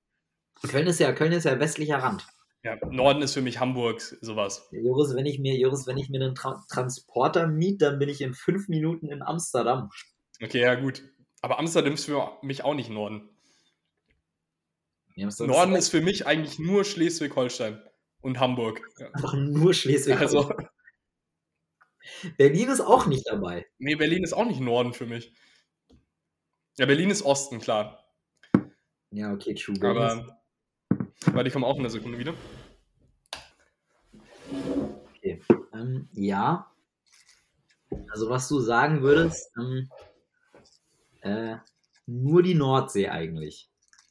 Köln 0.62 0.86
ist 0.86 1.01
ja, 1.01 1.12
Köln 1.12 1.32
ist 1.32 1.45
ja 1.45 1.59
westlicher 1.59 1.99
Rand. 1.99 2.27
Ja, 2.62 2.77
Norden 2.91 3.20
ist 3.23 3.35
für 3.35 3.43
mich 3.43 3.61
Hamburg, 3.61 4.01
sowas. 4.01 4.69
Joris, 4.73 5.15
wenn 5.15 5.27
ich 5.27 5.39
mir, 5.39 5.55
Joris, 5.57 5.86
wenn 5.86 5.99
ich 5.99 6.09
mir 6.09 6.23
einen 6.23 6.35
Tra 6.35 6.65
Transporter 6.70 7.47
miete, 7.47 7.85
dann 7.85 7.99
bin 7.99 8.09
ich 8.09 8.23
in 8.23 8.32
fünf 8.32 8.69
Minuten 8.69 9.11
in 9.11 9.23
Amsterdam. 9.23 9.91
Okay, 10.43 10.62
ja, 10.62 10.74
gut. 10.74 11.03
Aber 11.43 11.59
Amsterdam 11.59 11.93
ist 11.93 12.07
für 12.07 12.39
mich 12.43 12.65
auch 12.65 12.74
nicht 12.74 12.89
Norden. 12.89 13.28
Norden 15.16 15.74
ist 15.74 15.91
für 15.91 16.01
mich 16.01 16.27
eigentlich 16.27 16.59
nur 16.59 16.85
Schleswig-Holstein 16.85 17.82
und 18.23 18.41
Hamburg. 18.41 18.81
Einfach 19.12 19.35
nur 19.35 19.74
Schleswig. 19.74 20.19
Also, 20.19 20.51
Berlin 22.39 22.69
ist 22.70 22.81
auch 22.81 23.07
nicht 23.07 23.27
dabei. 23.27 23.66
Nee, 23.78 23.95
Berlin 23.95 24.24
ist 24.24 24.32
auch 24.32 24.47
nicht 24.47 24.61
Norden 24.61 24.95
für 24.95 25.07
mich. 25.07 25.35
Ja, 26.76 26.86
Berlin 26.86 27.10
ist 27.10 27.22
Osten, 27.22 27.60
klar. 27.60 28.05
Ja, 29.10 29.32
okay, 29.32 29.55
true. 29.55 29.76
Aber. 29.80 30.38
Warte, 31.26 31.46
ich 31.46 31.52
komme 31.52 31.66
auch 31.66 31.74
in 31.74 31.80
einer 31.80 31.90
Sekunde 31.90 32.18
wieder. 32.18 32.34
Ähm, 35.72 36.09
ja. 36.12 36.70
Also 38.10 38.28
was 38.28 38.48
du 38.48 38.60
sagen 38.60 39.02
würdest, 39.02 39.52
ähm, 39.56 39.88
äh, 41.20 41.56
nur 42.06 42.42
die 42.42 42.55
Nordsee 42.55 43.09
eigentlich. 43.09 43.70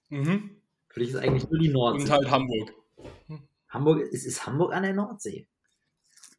Mhm. 0.09 0.61
Für 0.87 0.99
dich 1.01 1.09
ist 1.09 1.15
eigentlich 1.17 1.49
nur 1.49 1.59
die 1.59 1.69
Nordsee. 1.69 2.03
Und 2.03 2.11
halt 2.11 2.31
Hamburg. 2.31 2.73
Hamburg, 3.67 4.01
ist, 4.01 4.25
ist 4.25 4.45
Hamburg 4.45 4.73
an 4.73 4.83
der 4.83 4.93
Nordsee? 4.93 5.47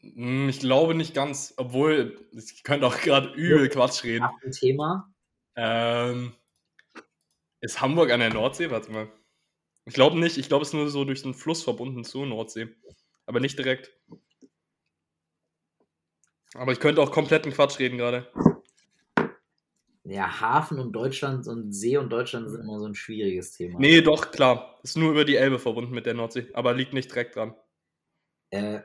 Hm, 0.01 0.49
Ich 0.49 0.61
glaube 0.61 0.95
nicht 0.95 1.15
ganz, 1.15 1.55
obwohl, 1.57 2.27
ich 2.33 2.63
könnte 2.63 2.87
auch 2.87 2.97
gerade 2.99 3.29
übel 3.35 3.69
Quatsch 3.69 4.05
reden. 4.05 4.25
Ein 4.43 4.53
Thema. 4.53 5.14
Ähm, 5.57 6.35
ist 7.61 7.81
Hamburg 7.81 8.11
an 8.11 8.21
der 8.21 8.33
Nordsee? 8.33 8.71
Warte 8.71 8.91
mal. 8.93 9.11
Ich 9.87 9.95
glaube 9.95 10.19
nicht. 10.19 10.39
Ich 10.39 10.49
glaube, 10.49 10.63
es 10.63 10.69
ist 10.69 10.75
nur 10.75 10.89
so 10.89 11.05
durch 11.05 11.23
den 11.23 11.35
Fluss 11.35 11.63
verbunden 11.63 12.05
zur 12.05 12.27
Nordsee. 12.27 12.69
Aber 13.27 13.41
nicht 13.41 13.59
direkt. 13.59 13.93
Aber 16.55 16.73
ich 16.73 16.81
könnte 16.81 17.03
auch 17.03 17.11
kompletten 17.11 17.53
Quatsch 17.53 17.79
reden 17.79 17.99
gerade. 17.99 18.31
Ja, 20.05 20.41
Hafen 20.41 20.79
und 20.79 20.93
Deutschland 20.93 21.47
und 21.47 21.73
See 21.73 21.97
und 21.97 22.11
Deutschland 22.11 22.51
sind 22.51 22.61
immer 22.61 22.79
so 22.79 22.87
ein 22.87 22.95
schwieriges 22.95 23.53
Thema. 23.53 23.81
Nee, 23.81 24.03
doch, 24.03 24.31
klar. 24.31 24.79
Ist 24.83 24.99
nur 24.99 25.11
über 25.11 25.25
die 25.25 25.37
Elbe 25.37 25.59
verbunden 25.59 25.95
mit 25.95 26.05
der 26.05 26.15
Nordsee. 26.15 26.49
Aber 26.53 26.75
liegt 26.75 26.93
nicht 26.93 27.11
direkt 27.11 27.37
dran. 27.37 27.55
Äh, 28.51 28.83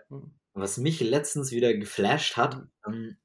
was 0.54 0.78
mich 0.78 1.02
letztens 1.02 1.52
wieder 1.52 1.74
geflasht 1.74 2.38
hat, 2.38 2.66
ähm, 2.88 3.18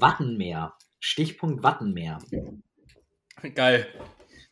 Wattenmeer. 0.00 0.74
Stichpunkt 1.00 1.62
Wattenmeer. 1.62 2.18
Geil. 3.54 3.86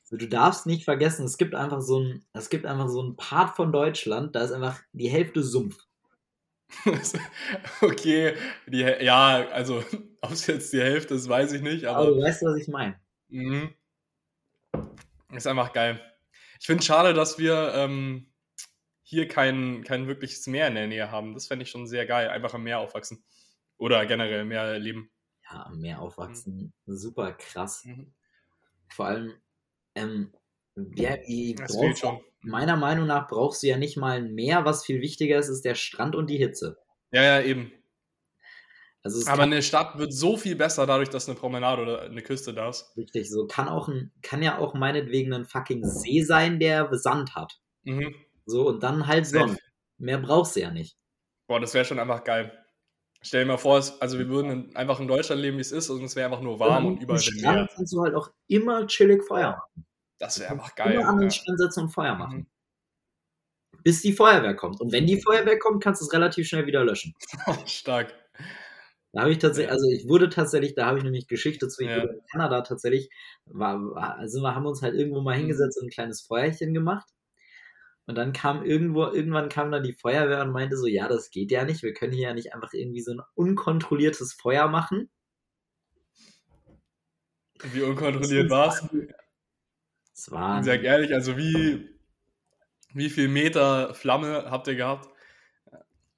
Also 0.02 0.16
du 0.16 0.28
darfst 0.28 0.66
nicht 0.66 0.84
vergessen, 0.84 1.24
es 1.24 1.38
gibt 1.38 1.54
einfach 1.54 1.80
so 1.80 1.98
ein, 1.98 2.24
es 2.34 2.50
gibt 2.50 2.66
einfach 2.66 2.88
so 2.88 3.02
ein 3.02 3.16
Part 3.16 3.56
von 3.56 3.72
Deutschland, 3.72 4.36
da 4.36 4.44
ist 4.44 4.52
einfach 4.52 4.80
die 4.92 5.08
Hälfte 5.08 5.42
Sumpf. 5.42 5.78
okay. 7.80 8.34
Die, 8.66 8.80
ja, 8.80 9.48
also, 9.48 9.82
ob 10.20 10.32
es 10.32 10.46
jetzt 10.46 10.72
die 10.72 10.80
Hälfte 10.80 11.14
ist, 11.14 11.28
weiß 11.28 11.52
ich 11.52 11.62
nicht. 11.62 11.86
Aber 11.86 11.98
Aber 11.98 12.10
du 12.16 12.22
weißt, 12.22 12.42
was 12.42 12.56
ich 12.60 12.68
meine. 12.68 13.00
Mhm. 13.28 13.74
Ist 15.32 15.46
einfach 15.46 15.72
geil. 15.72 16.00
Ich 16.60 16.66
finde 16.66 16.80
es 16.80 16.86
schade, 16.86 17.14
dass 17.14 17.38
wir 17.38 17.72
ähm, 17.74 18.32
hier 19.02 19.28
kein, 19.28 19.84
kein 19.84 20.06
wirkliches 20.06 20.46
Meer 20.46 20.68
in 20.68 20.74
der 20.74 20.86
Nähe 20.86 21.10
haben. 21.10 21.34
Das 21.34 21.46
fände 21.46 21.64
ich 21.64 21.70
schon 21.70 21.86
sehr 21.86 22.06
geil. 22.06 22.28
Einfach 22.28 22.54
am 22.54 22.62
Meer 22.62 22.78
aufwachsen. 22.78 23.24
Oder 23.76 24.06
generell 24.06 24.44
mehr 24.44 24.78
leben. 24.78 25.10
Ja, 25.50 25.66
am 25.66 25.80
Meer 25.80 26.00
aufwachsen, 26.00 26.72
super 26.86 27.32
krass. 27.32 27.84
Mhm. 27.84 28.12
Vor 28.88 29.06
allem, 29.06 29.34
ähm, 29.94 30.32
ja, 30.96 31.16
brauchst, 31.56 32.04
meiner 32.40 32.76
Meinung 32.76 33.06
nach 33.06 33.28
brauchst 33.28 33.62
du 33.62 33.66
ja 33.66 33.76
nicht 33.76 33.96
mal 33.96 34.18
ein 34.18 34.34
Meer, 34.34 34.64
was 34.64 34.84
viel 34.84 35.00
wichtiger 35.00 35.38
ist, 35.38 35.48
ist 35.48 35.64
der 35.64 35.74
Strand 35.74 36.16
und 36.16 36.28
die 36.28 36.38
Hitze. 36.38 36.78
Ja, 37.12 37.22
ja, 37.22 37.40
eben. 37.42 37.72
Also 39.02 39.30
Aber 39.30 39.42
eine 39.42 39.62
Stadt 39.62 39.98
wird 39.98 40.14
so 40.14 40.38
viel 40.38 40.56
besser 40.56 40.86
dadurch, 40.86 41.10
dass 41.10 41.28
eine 41.28 41.38
Promenade 41.38 41.82
oder 41.82 42.02
eine 42.02 42.22
Küste 42.22 42.54
da 42.54 42.70
ist. 42.70 42.96
richtig 42.96 43.30
so, 43.30 43.46
kann 43.46 43.68
auch 43.68 43.88
ein, 43.88 44.12
kann 44.22 44.42
ja 44.42 44.56
auch 44.58 44.72
meinetwegen 44.72 45.34
ein 45.34 45.44
fucking 45.44 45.84
See 45.84 46.22
sein, 46.22 46.58
der 46.58 46.88
Sand 46.96 47.34
hat. 47.34 47.60
Mhm. 47.82 48.14
So, 48.46 48.66
und 48.66 48.82
dann 48.82 49.06
halt. 49.06 49.26
Sonne. 49.26 49.58
Mehr 49.98 50.18
brauchst 50.18 50.56
du 50.56 50.60
ja 50.60 50.70
nicht. 50.70 50.96
Boah, 51.46 51.60
das 51.60 51.74
wäre 51.74 51.84
schon 51.84 51.98
einfach 51.98 52.24
geil. 52.24 52.63
Stell 53.26 53.44
dir 53.44 53.46
mal 53.52 53.56
vor, 53.56 53.82
also 54.00 54.18
wir 54.18 54.28
würden 54.28 54.50
in, 54.50 54.76
einfach 54.76 55.00
in 55.00 55.08
Deutschland 55.08 55.40
leben, 55.40 55.56
wie 55.56 55.62
es 55.62 55.72
ist, 55.72 55.88
und 55.88 56.04
es 56.04 56.14
wäre 56.14 56.26
einfach 56.30 56.42
nur 56.42 56.60
warm 56.60 56.84
und 56.86 56.98
am 56.98 57.00
überall 57.00 57.18
Strand 57.18 57.42
Meer. 57.56 57.68
kannst 57.74 57.92
du 57.94 58.02
halt 58.02 58.14
auch 58.14 58.30
immer 58.48 58.86
chillig 58.86 59.24
Feuer 59.24 59.52
machen. 59.52 59.86
Das 60.18 60.40
wäre 60.40 60.50
einfach 60.52 60.74
Immer 60.84 61.02
geil. 61.02 61.02
an 61.04 61.18
den 61.18 61.30
Ja. 61.30 61.30
Strand 61.30 61.58
setzen 61.60 61.80
und 61.84 61.90
Feuer 61.90 62.14
machen. 62.16 62.38
Mhm. 62.40 62.46
Bis 63.82 64.02
die 64.02 64.12
Feuerwehr 64.12 64.54
kommt. 64.56 64.80
Und 64.80 64.92
wenn 64.92 65.06
die 65.06 65.20
Feuerwehr 65.20 65.58
kommt, 65.58 65.82
kannst 65.82 66.00
du 66.00 66.06
es 66.06 66.12
relativ 66.12 66.48
schnell 66.48 66.66
wieder 66.66 66.84
löschen. 66.84 67.14
Stark. 67.66 68.14
Da 69.12 69.22
habe 69.22 69.32
ich 69.32 69.38
tatsächlich, 69.38 69.70
also 69.72 69.88
ich 69.90 70.08
wurde 70.08 70.28
tatsächlich, 70.28 70.74
da 70.74 70.86
habe 70.86 70.98
ich 70.98 71.04
nämlich 71.04 71.28
Geschichte 71.28 71.68
zu, 71.68 71.82
ich 71.84 71.88
Ja. 71.90 72.02
in 72.02 72.20
Kanada 72.32 72.62
tatsächlich, 72.62 73.10
war, 73.46 73.78
war, 73.94 74.16
also 74.18 74.40
wir 74.42 74.54
haben 74.56 74.66
uns 74.66 74.82
halt 74.82 74.94
irgendwo 74.94 75.20
mal 75.20 75.34
Mhm. 75.36 75.40
hingesetzt 75.42 75.78
und 75.80 75.86
ein 75.86 75.90
kleines 75.90 76.22
Feuerchen 76.22 76.74
gemacht. 76.74 77.06
Und 78.06 78.16
dann 78.16 78.32
kam 78.32 78.64
irgendwo, 78.64 79.04
irgendwann 79.06 79.48
kam 79.48 79.70
dann 79.70 79.82
die 79.82 79.94
Feuerwehr 79.94 80.42
und 80.42 80.52
meinte 80.52 80.76
so, 80.76 80.86
ja, 80.86 81.08
das 81.08 81.30
geht 81.30 81.50
ja 81.50 81.64
nicht, 81.64 81.82
wir 81.82 81.94
können 81.94 82.12
hier 82.12 82.28
ja 82.28 82.34
nicht 82.34 82.54
einfach 82.54 82.72
irgendwie 82.74 83.00
so 83.00 83.12
ein 83.12 83.22
unkontrolliertes 83.34 84.34
Feuer 84.34 84.68
machen. 84.68 85.08
Wie 87.62 87.82
unkontrolliert 87.82 88.50
war's? 88.50 88.86
Es 90.12 90.30
war, 90.30 90.62
Sag 90.62 90.82
ehrlich, 90.82 91.14
also 91.14 91.36
wie, 91.38 91.88
wie 92.92 93.08
viel 93.08 93.28
Meter 93.28 93.94
Flamme 93.94 94.50
habt 94.50 94.68
ihr 94.68 94.76
gehabt? 94.76 95.08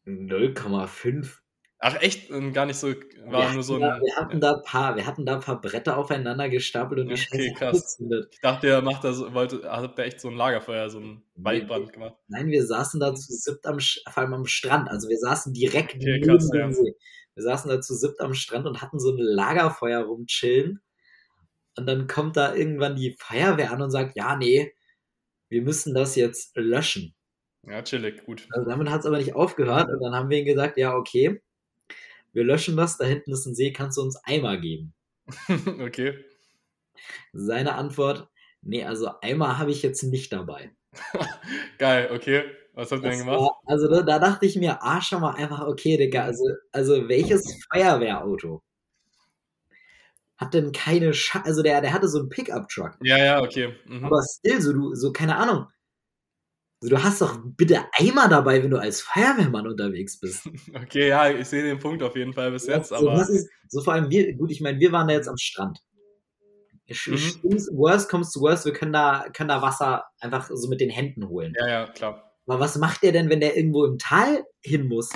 0,5. 0.04 1.38
Ach 1.78 2.00
echt? 2.00 2.30
Und 2.30 2.52
gar 2.54 2.64
nicht 2.64 2.76
so, 2.78 2.88
war 3.26 3.48
Wir 3.48 3.52
nur 3.54 3.62
so 3.62 3.74
hatten 3.74 3.82
da- 3.82 3.94
ein. 3.96 4.00
wir 4.02 4.16
hatten 4.16 4.40
da 4.40 4.54
ein 4.54 4.62
paar, 4.62 4.96
wir 4.96 5.06
hatten 5.06 5.26
da 5.26 5.34
ein 5.34 5.40
paar 5.40 5.60
Bretter 5.60 5.98
aufeinander 5.98 6.48
gestapelt 6.48 7.00
und 7.00 7.08
die 7.08 7.14
Okay, 7.14 7.52
krass. 7.56 7.98
Ich 8.30 8.40
dachte, 8.40 8.66
ihr 8.68 8.80
macht 8.80 9.04
das, 9.04 9.20
wollte, 9.34 9.62
habt 9.70 9.98
ihr 9.98 10.04
echt 10.06 10.20
so 10.20 10.28
ein 10.28 10.36
Lagerfeuer, 10.36 10.88
so 10.88 11.00
ein 11.00 11.22
Waldbrand 11.34 11.92
gemacht. 11.92 12.14
Nein, 12.28 12.48
wir 12.48 12.64
saßen 12.66 12.98
da 12.98 13.14
zu 13.14 13.30
siebt 13.32 13.66
am, 13.66 13.78
vor 13.78 14.22
allem 14.22 14.32
am 14.32 14.46
Strand. 14.46 14.88
Also 14.88 15.08
wir 15.10 15.18
saßen 15.18 15.52
direkt 15.52 15.96
Okay, 15.96 16.18
neben 16.20 16.26
krass, 16.26 16.50
dem 16.50 16.60
ja. 16.60 16.72
See. 16.72 16.94
Wir 17.34 17.42
saßen 17.42 17.70
da 17.70 17.80
zu 17.82 17.94
siebt 17.94 18.20
am 18.22 18.32
Strand 18.32 18.66
und 18.66 18.80
hatten 18.80 18.98
so 18.98 19.10
ein 19.10 19.18
Lagerfeuer 19.18 20.00
rumchillen. 20.04 20.80
Und 21.76 21.86
dann 21.86 22.06
kommt 22.06 22.38
da 22.38 22.54
irgendwann 22.54 22.96
die 22.96 23.14
Feuerwehr 23.18 23.70
an 23.70 23.82
und 23.82 23.90
sagt, 23.90 24.16
ja, 24.16 24.34
nee, 24.36 24.72
wir 25.50 25.60
müssen 25.60 25.92
das 25.94 26.16
jetzt 26.16 26.56
löschen. 26.56 27.14
Ja, 27.68 27.82
chillig, 27.82 28.24
gut. 28.24 28.48
Also 28.52 28.66
damit 28.70 28.88
hat 28.88 29.00
es 29.00 29.06
aber 29.06 29.18
nicht 29.18 29.34
aufgehört. 29.34 29.90
Und 29.90 30.00
dann 30.02 30.14
haben 30.14 30.30
wir 30.30 30.38
ihm 30.38 30.46
gesagt, 30.46 30.78
ja, 30.78 30.94
okay, 30.94 31.42
wir 32.36 32.44
löschen 32.44 32.76
das, 32.76 32.98
da 32.98 33.06
hinten 33.06 33.32
ist 33.32 33.46
ein 33.46 33.54
See, 33.54 33.72
kannst 33.72 33.96
du 33.96 34.02
uns 34.02 34.22
Eimer 34.22 34.58
geben? 34.58 34.92
okay. 35.80 36.22
Seine 37.32 37.74
Antwort, 37.76 38.28
nee, 38.60 38.84
also 38.84 39.08
Eimer 39.22 39.58
habe 39.58 39.70
ich 39.70 39.82
jetzt 39.82 40.02
nicht 40.02 40.34
dabei. 40.34 40.70
Geil, 41.78 42.10
okay. 42.12 42.44
Was 42.74 42.92
habt 42.92 43.02
ihr 43.04 43.08
denn 43.08 43.20
gemacht? 43.20 43.38
war, 43.38 43.58
also 43.64 43.88
da, 43.88 44.02
da 44.02 44.18
dachte 44.18 44.44
ich 44.44 44.56
mir, 44.56 44.82
ah, 44.82 45.00
schau 45.00 45.18
mal 45.18 45.34
einfach, 45.34 45.66
okay, 45.66 45.96
Digga, 45.96 46.24
also, 46.24 46.44
also 46.72 47.08
welches 47.08 47.58
Feuerwehrauto 47.72 48.62
hat 50.36 50.52
denn 50.52 50.72
keine 50.72 51.14
Scha 51.14 51.40
also 51.40 51.62
der, 51.62 51.80
der 51.80 51.94
hatte 51.94 52.08
so 52.08 52.18
einen 52.18 52.28
Pickup-Truck, 52.28 52.98
Ja, 53.00 53.16
ja, 53.16 53.42
okay. 53.42 53.74
Mhm. 53.86 54.04
aber 54.04 54.20
still, 54.22 54.60
so 54.60 54.74
du, 54.74 54.94
so, 54.94 55.10
keine 55.10 55.36
Ahnung. 55.36 55.68
So, 56.80 56.90
du 56.90 57.02
hast 57.02 57.22
doch 57.22 57.38
bitte 57.56 57.84
Eimer 57.92 58.28
dabei, 58.28 58.62
wenn 58.62 58.70
du 58.70 58.78
als 58.78 59.00
Feuerwehrmann 59.00 59.66
unterwegs 59.66 60.20
bist. 60.20 60.46
Okay, 60.74 61.08
ja, 61.08 61.30
ich 61.30 61.48
sehe 61.48 61.62
den 61.62 61.78
Punkt 61.78 62.02
auf 62.02 62.16
jeden 62.16 62.34
Fall 62.34 62.50
bis 62.50 62.66
jetzt, 62.66 62.90
so, 62.90 62.96
aber. 62.96 63.22
ist, 63.22 63.48
so 63.68 63.82
vor 63.82 63.94
allem 63.94 64.10
wir, 64.10 64.34
gut, 64.34 64.50
ich 64.50 64.60
meine, 64.60 64.78
wir 64.78 64.92
waren 64.92 65.08
da 65.08 65.14
jetzt 65.14 65.28
am 65.28 65.38
Strand. 65.38 65.78
Mhm. 66.88 67.06
Worst 67.72 68.08
comes 68.08 68.30
to 68.30 68.40
worst, 68.40 68.64
wir 68.64 68.72
können 68.72 68.92
da, 68.92 69.26
können 69.32 69.48
da 69.48 69.62
Wasser 69.62 70.04
einfach 70.20 70.48
so 70.52 70.68
mit 70.68 70.80
den 70.80 70.90
Händen 70.90 71.28
holen. 71.28 71.54
Ja, 71.58 71.68
ja, 71.68 71.86
klar. 71.86 72.32
Aber 72.46 72.60
was 72.60 72.78
macht 72.78 73.02
der 73.02 73.12
denn, 73.12 73.28
wenn 73.28 73.40
der 73.40 73.56
irgendwo 73.56 73.84
im 73.84 73.98
Tal 73.98 74.44
hin 74.62 74.86
muss? 74.86 75.10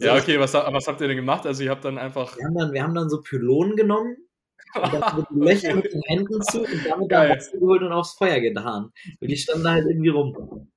Ja, 0.00 0.16
okay, 0.16 0.40
was, 0.40 0.54
was 0.54 0.88
habt 0.88 1.00
ihr 1.00 1.08
denn 1.08 1.16
gemacht? 1.16 1.46
Also, 1.46 1.62
ihr 1.62 1.70
habt 1.70 1.84
dann 1.84 1.98
einfach. 1.98 2.36
Wir 2.36 2.44
haben 2.44 2.56
dann, 2.56 2.72
wir 2.72 2.82
haben 2.82 2.94
dann 2.94 3.10
so 3.10 3.20
Pylonen 3.20 3.76
genommen, 3.76 4.16
und 4.74 4.92
dann 4.92 5.16
mit 5.16 5.30
den 5.30 5.42
Löcher 5.42 5.74
mit 5.74 5.92
den 5.92 6.02
Händen 6.02 6.42
zu 6.42 6.60
und 6.60 6.86
damit 6.86 7.10
da 7.10 7.26
Geil. 7.26 7.36
Wasser 7.36 7.58
geholt 7.58 7.82
und 7.82 7.92
aufs 7.92 8.14
Feuer 8.14 8.40
getan. 8.40 8.92
Und 9.20 9.30
die 9.30 9.36
standen 9.36 9.64
da 9.64 9.72
halt 9.72 9.86
irgendwie 9.86 10.08
rum. 10.08 10.70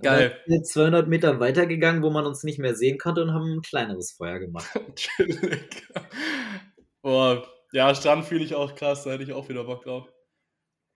Geil. 0.00 0.30
Dann 0.30 0.30
sind 0.30 0.48
wir 0.48 0.62
200 0.62 1.08
Meter 1.08 1.40
weitergegangen, 1.40 2.02
wo 2.02 2.10
man 2.10 2.26
uns 2.26 2.42
nicht 2.42 2.58
mehr 2.58 2.74
sehen 2.74 2.98
konnte 2.98 3.22
und 3.22 3.32
haben 3.32 3.58
ein 3.58 3.62
kleineres 3.62 4.12
Feuer 4.12 4.40
gemacht. 4.40 4.68
Chillig. 4.96 5.86
Boah, 7.02 7.46
ja, 7.72 7.94
Strand 7.94 8.24
fühle 8.24 8.44
ich 8.44 8.54
auch 8.54 8.74
krass, 8.74 9.04
da 9.04 9.10
hätte 9.10 9.22
ich 9.22 9.32
auch 9.32 9.48
wieder 9.48 9.64
Bock 9.64 9.84
drauf. 9.84 10.08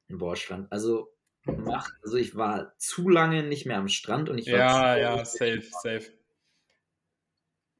Boah, 0.08 0.36
Strand. 0.36 0.72
Also, 0.72 1.08
mach, 1.44 1.88
also 2.02 2.16
ich 2.16 2.34
war 2.34 2.74
zu 2.78 3.08
lange 3.08 3.42
nicht 3.44 3.66
mehr 3.66 3.78
am 3.78 3.88
Strand 3.88 4.28
und 4.30 4.38
ich 4.38 4.50
war 4.50 4.58
Ja, 4.58 4.96
ja, 4.96 5.24
safe, 5.24 5.62
safe. 5.82 6.17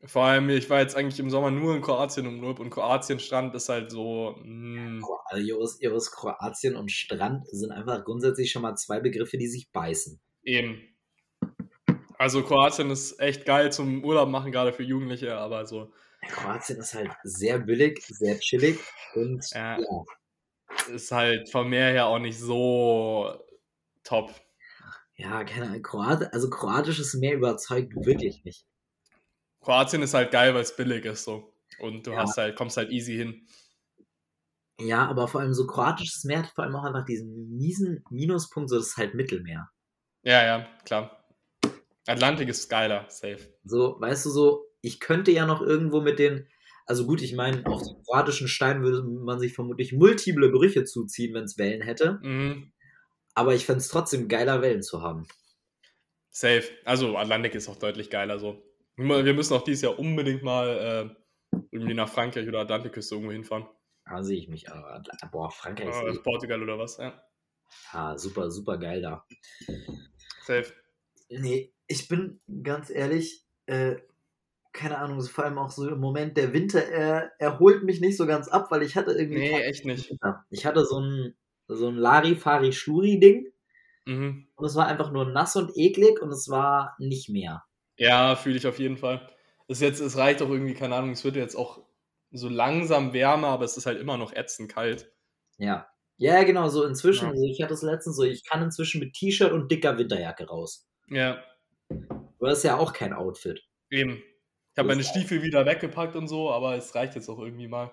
Vor 0.04 0.24
allem, 0.24 0.48
ich 0.50 0.70
war 0.70 0.80
jetzt 0.80 0.96
eigentlich 0.96 1.18
im 1.18 1.28
Sommer 1.28 1.50
nur 1.50 1.74
in 1.74 1.82
Kroatien 1.82 2.26
im 2.26 2.40
Urlaub 2.40 2.60
und 2.60 2.70
Kroatien-Strand 2.70 3.54
ist 3.56 3.68
halt 3.68 3.90
so. 3.90 4.36
also 5.26 5.42
Iris, 5.42 5.80
Iris, 5.80 6.12
Kroatien 6.12 6.76
und 6.76 6.92
Strand 6.92 7.48
sind 7.48 7.72
einfach 7.72 8.04
grundsätzlich 8.04 8.50
schon 8.52 8.62
mal 8.62 8.76
zwei 8.76 9.00
Begriffe, 9.00 9.38
die 9.38 9.48
sich 9.48 9.70
beißen. 9.72 10.20
eben. 10.44 10.82
Also 12.16 12.42
Kroatien 12.42 12.90
ist 12.90 13.20
echt 13.20 13.44
geil 13.44 13.70
zum 13.72 14.04
Urlaub 14.04 14.28
machen, 14.28 14.50
gerade 14.50 14.72
für 14.72 14.82
Jugendliche, 14.82 15.36
aber 15.36 15.66
so 15.66 15.92
Kroatien 16.26 16.78
ist 16.78 16.94
halt 16.94 17.12
sehr 17.22 17.58
billig, 17.58 18.04
sehr 18.06 18.38
chillig 18.40 18.78
und 19.14 19.48
Ja. 19.52 19.78
ja, 19.78 20.04
ist 20.92 21.12
halt 21.12 21.50
vom 21.50 21.70
Meer 21.70 21.92
her 21.92 22.06
auch 22.06 22.18
nicht 22.18 22.38
so 22.38 23.32
top. 24.02 24.34
Ja, 25.16 25.44
keine 25.44 25.66
Ahnung. 25.66 25.82
Kroat 25.82 26.32
also 26.32 26.50
kroatisches 26.50 27.14
Meer 27.14 27.34
überzeugt 27.34 27.94
wirklich 27.94 28.44
nicht. 28.44 28.64
Kroatien 29.68 30.00
ist 30.00 30.14
halt 30.14 30.30
geil, 30.30 30.54
weil 30.54 30.62
es 30.62 30.74
billig 30.74 31.04
ist 31.04 31.24
so. 31.24 31.52
Und 31.78 32.06
du 32.06 32.12
Ja. 32.12 32.20
hast 32.22 32.38
halt, 32.38 32.56
kommst 32.56 32.78
halt 32.78 32.90
easy 32.90 33.14
hin. 33.16 33.46
Ja, 34.80 35.06
aber 35.06 35.28
vor 35.28 35.42
allem 35.42 35.52
so 35.52 35.66
kroatisches 35.66 36.24
Meer 36.24 36.38
hat 36.38 36.52
vor 36.54 36.64
allem 36.64 36.74
auch 36.74 36.84
einfach 36.84 37.04
diesen 37.04 37.54
miesen 37.54 38.02
Minuspunkt, 38.08 38.70
so 38.70 38.78
das 38.78 38.86
ist 38.86 38.96
halt 38.96 39.12
Mittelmeer. 39.12 39.68
Ja, 40.22 40.42
ja, 40.42 40.66
klar. 40.86 41.22
Atlantik 42.06 42.48
ist 42.48 42.70
geiler, 42.70 43.04
safe. 43.10 43.40
So, 43.64 43.96
weißt 44.00 44.24
du, 44.24 44.30
so, 44.30 44.64
ich 44.80 45.00
könnte 45.00 45.32
ja 45.32 45.44
noch 45.44 45.60
irgendwo 45.60 46.00
mit 46.00 46.18
den, 46.18 46.48
also 46.86 47.04
gut, 47.04 47.20
ich 47.20 47.34
meine, 47.34 47.66
auf 47.66 47.82
den 47.82 48.02
kroatischen 48.04 48.48
Stein 48.48 48.82
würde 48.82 49.02
man 49.02 49.38
sich 49.38 49.52
vermutlich 49.52 49.92
multiple 49.92 50.48
Brüche 50.48 50.84
zuziehen, 50.84 51.34
wenn 51.34 51.44
es 51.44 51.58
Wellen 51.58 51.82
hätte. 51.82 52.20
Mhm. 52.22 52.72
Aber 53.34 53.54
ich 53.54 53.66
fände 53.66 53.80
es 53.80 53.88
trotzdem 53.88 54.28
geiler, 54.28 54.62
Wellen 54.62 54.82
zu 54.82 55.02
haben. 55.02 55.26
Safe. 56.30 56.64
Also 56.86 57.18
Atlantik 57.18 57.54
ist 57.54 57.68
auch 57.68 57.76
deutlich 57.76 58.08
geiler 58.08 58.38
so. 58.38 58.64
Wir 58.98 59.34
müssen 59.34 59.54
auch 59.54 59.62
dieses 59.62 59.82
Jahr 59.82 59.98
unbedingt 59.98 60.42
mal 60.42 61.14
äh, 61.52 61.58
irgendwie 61.70 61.94
nach 61.94 62.08
Frankreich 62.08 62.48
oder 62.48 62.60
Atlantikküste 62.60 63.14
irgendwo 63.14 63.32
hinfahren. 63.32 63.66
Da 64.04 64.22
sehe 64.22 64.38
ich 64.38 64.48
mich. 64.48 64.70
Aber, 64.70 65.02
boah, 65.30 65.50
Frankreich 65.50 65.94
Äh, 66.02 66.10
ist 66.10 66.22
Portugal 66.22 66.62
oder 66.62 66.78
was, 66.78 66.96
ja. 66.98 67.22
ja, 67.92 68.18
super, 68.18 68.50
super 68.50 68.76
geil 68.78 69.00
da. 69.02 69.24
Safe. 70.44 70.72
Nee, 71.28 71.72
ich 71.86 72.08
bin 72.08 72.40
ganz 72.62 72.90
ehrlich, 72.90 73.44
äh, 73.66 73.96
keine 74.72 74.98
Ahnung, 74.98 75.20
vor 75.22 75.44
allem 75.44 75.58
auch 75.58 75.70
so 75.70 75.88
im 75.88 76.00
Moment, 76.00 76.36
der 76.36 76.52
Winter, 76.52 76.82
er, 76.84 77.32
er 77.38 77.58
holt 77.58 77.84
mich 77.84 78.00
nicht 78.00 78.16
so 78.16 78.26
ganz 78.26 78.48
ab, 78.48 78.70
weil 78.70 78.82
ich 78.82 78.96
hatte 78.96 79.12
irgendwie. 79.12 79.40
Nee, 79.40 79.60
echt 79.62 79.84
nicht. 79.84 80.14
Ja, 80.22 80.44
Ich 80.50 80.66
hatte 80.66 80.84
so 80.84 81.00
ein, 81.00 81.36
so 81.68 81.88
ein 81.88 81.96
Larifari-Schluri-Ding 81.96 83.52
Mhm. 84.06 84.48
und 84.54 84.64
es 84.66 84.74
war 84.74 84.86
einfach 84.86 85.12
nur 85.12 85.26
nass 85.26 85.54
und 85.56 85.70
eklig 85.76 86.22
und 86.22 86.30
es 86.30 86.48
war 86.48 86.96
nicht 86.98 87.28
mehr. 87.28 87.64
Ja, 87.98 88.36
fühle 88.36 88.56
ich 88.56 88.66
auf 88.66 88.78
jeden 88.78 88.96
Fall. 88.96 89.28
Es, 89.68 89.80
jetzt, 89.80 90.00
es 90.00 90.16
reicht 90.16 90.40
auch 90.40 90.48
irgendwie, 90.48 90.74
keine 90.74 90.94
Ahnung, 90.96 91.10
es 91.10 91.24
wird 91.24 91.36
jetzt 91.36 91.54
auch 91.56 91.82
so 92.30 92.48
langsam 92.48 93.12
wärmer, 93.12 93.48
aber 93.48 93.64
es 93.64 93.76
ist 93.76 93.86
halt 93.86 94.00
immer 94.00 94.16
noch 94.16 94.32
ätzend 94.32 94.70
kalt. 94.72 95.12
Ja. 95.58 95.88
Ja, 96.16 96.42
genau, 96.44 96.68
so 96.68 96.84
inzwischen, 96.84 97.26
Ja. 97.26 97.30
also 97.32 97.44
ich 97.44 97.62
hatte 97.62 97.74
es 97.74 97.82
letztens 97.82 98.16
so, 98.16 98.24
ich 98.24 98.44
kann 98.44 98.62
inzwischen 98.62 98.98
mit 99.00 99.12
T-Shirt 99.14 99.52
und 99.52 99.70
dicker 99.70 99.98
Winterjacke 99.98 100.46
raus. 100.48 100.88
Ja, 101.08 101.42
Aber 101.90 102.48
das 102.48 102.58
ist 102.58 102.64
ja 102.64 102.76
auch 102.76 102.92
kein 102.92 103.12
Outfit. 103.12 103.62
eben. 103.90 104.22
Ich 104.72 104.78
habe 104.78 104.88
meine 104.88 105.02
Stiefel 105.02 105.42
wieder 105.42 105.66
weggepackt 105.66 106.14
und 106.14 106.28
so, 106.28 106.52
aber 106.52 106.76
es 106.76 106.94
reicht 106.94 107.16
jetzt 107.16 107.28
auch 107.28 107.38
irgendwie 107.40 107.66
mal. 107.66 107.90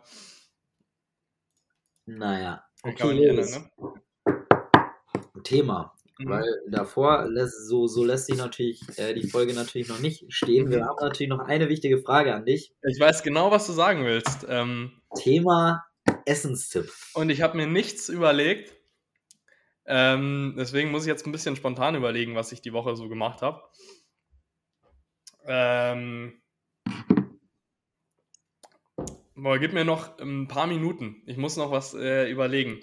Naja. 2.05 2.63
Okay, 2.83 3.27
ändern, 3.27 3.69
ne? 3.73 5.43
Thema. 5.43 5.94
Mhm. 6.17 6.29
Weil 6.29 6.61
davor, 6.69 7.25
lässt, 7.29 7.67
so, 7.67 7.87
so 7.87 8.05
lässt 8.05 8.27
sich 8.27 8.37
natürlich 8.37 8.81
äh, 8.97 9.13
die 9.13 9.27
Folge 9.27 9.53
natürlich 9.53 9.89
noch 9.89 9.99
nicht 9.99 10.25
stehen. 10.33 10.69
Wir 10.69 10.79
Mhm. 10.79 10.85
haben 10.85 10.97
natürlich 11.01 11.29
noch 11.29 11.39
eine 11.39 11.67
wichtige 11.69 11.97
Frage 11.99 12.33
an 12.33 12.45
dich. 12.45 12.73
Ich 12.87 12.99
weiß 12.99 13.21
genau, 13.23 13.51
was 13.51 13.67
du 13.67 13.73
sagen 13.73 14.05
willst. 14.05 14.45
Ähm, 14.47 15.01
Thema 15.17 15.83
Essenstipp. 16.25 16.89
und 17.13 17.29
ich 17.29 17.41
habe 17.41 17.57
mir 17.57 17.67
nichts 17.67 18.09
überlegt. 18.09 18.73
Ähm, 19.87 20.55
deswegen 20.57 20.89
muss 20.91 21.03
ich 21.03 21.09
jetzt 21.09 21.27
ein 21.27 21.31
bisschen 21.31 21.55
spontan 21.55 21.95
überlegen, 21.95 22.33
was 22.35 22.51
ich 22.51 22.61
die 22.61 22.73
Woche 22.73 22.95
so 22.95 23.07
gemacht 23.09 23.41
habe. 23.41 23.61
Ähm, 25.45 26.41
boah, 29.35 29.59
gib 29.59 29.73
mir 29.73 29.85
noch 29.85 30.17
ein 30.19 30.47
paar 30.47 30.67
Minuten. 30.67 31.21
Ich 31.25 31.37
muss 31.37 31.57
noch 31.57 31.71
was 31.71 31.93
äh, 31.93 32.29
überlegen. 32.31 32.79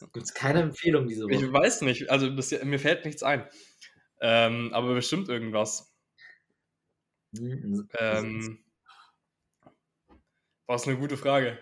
Gibt 0.00 0.26
es 0.26 0.34
keine 0.34 0.60
Empfehlung 0.62 1.06
diese 1.06 1.24
Woche? 1.24 1.34
Ich 1.34 1.52
weiß 1.52 1.82
nicht, 1.82 2.10
also 2.10 2.34
bis, 2.34 2.50
mir 2.64 2.78
fällt 2.78 3.04
nichts 3.04 3.22
ein. 3.22 3.48
Ähm, 4.20 4.70
aber 4.72 4.94
bestimmt 4.94 5.28
irgendwas. 5.28 5.94
Hm, 7.36 7.88
Ähm, 7.98 8.64
war 10.66 10.76
es 10.76 10.86
eine 10.88 10.98
gute 10.98 11.16
Frage. 11.16 11.58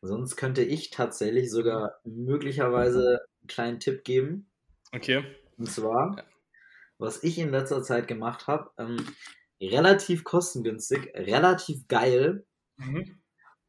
Sonst 0.00 0.36
könnte 0.36 0.62
ich 0.62 0.90
tatsächlich 0.90 1.50
sogar 1.50 2.00
möglicherweise 2.04 3.20
einen 3.40 3.48
kleinen 3.48 3.80
Tipp 3.80 4.04
geben. 4.04 4.50
Okay. 4.94 5.24
Und 5.56 5.70
zwar, 5.70 6.24
was 6.98 7.22
ich 7.24 7.38
in 7.38 7.50
letzter 7.50 7.82
Zeit 7.82 8.08
gemacht 8.08 8.46
habe, 8.48 8.72
ähm, 8.78 9.06
relativ 9.60 10.24
kostengünstig, 10.24 11.12
relativ 11.14 11.88
geil 11.88 12.46
Mhm. 12.78 13.20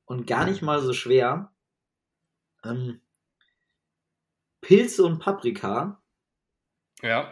und 0.05 0.27
gar 0.27 0.45
nicht 0.45 0.61
mal 0.61 0.81
so 0.81 0.93
schwer. 0.93 1.53
Ähm, 2.63 3.01
Pilze 4.61 5.03
und 5.03 5.19
Paprika 5.19 6.01
Ja. 7.01 7.31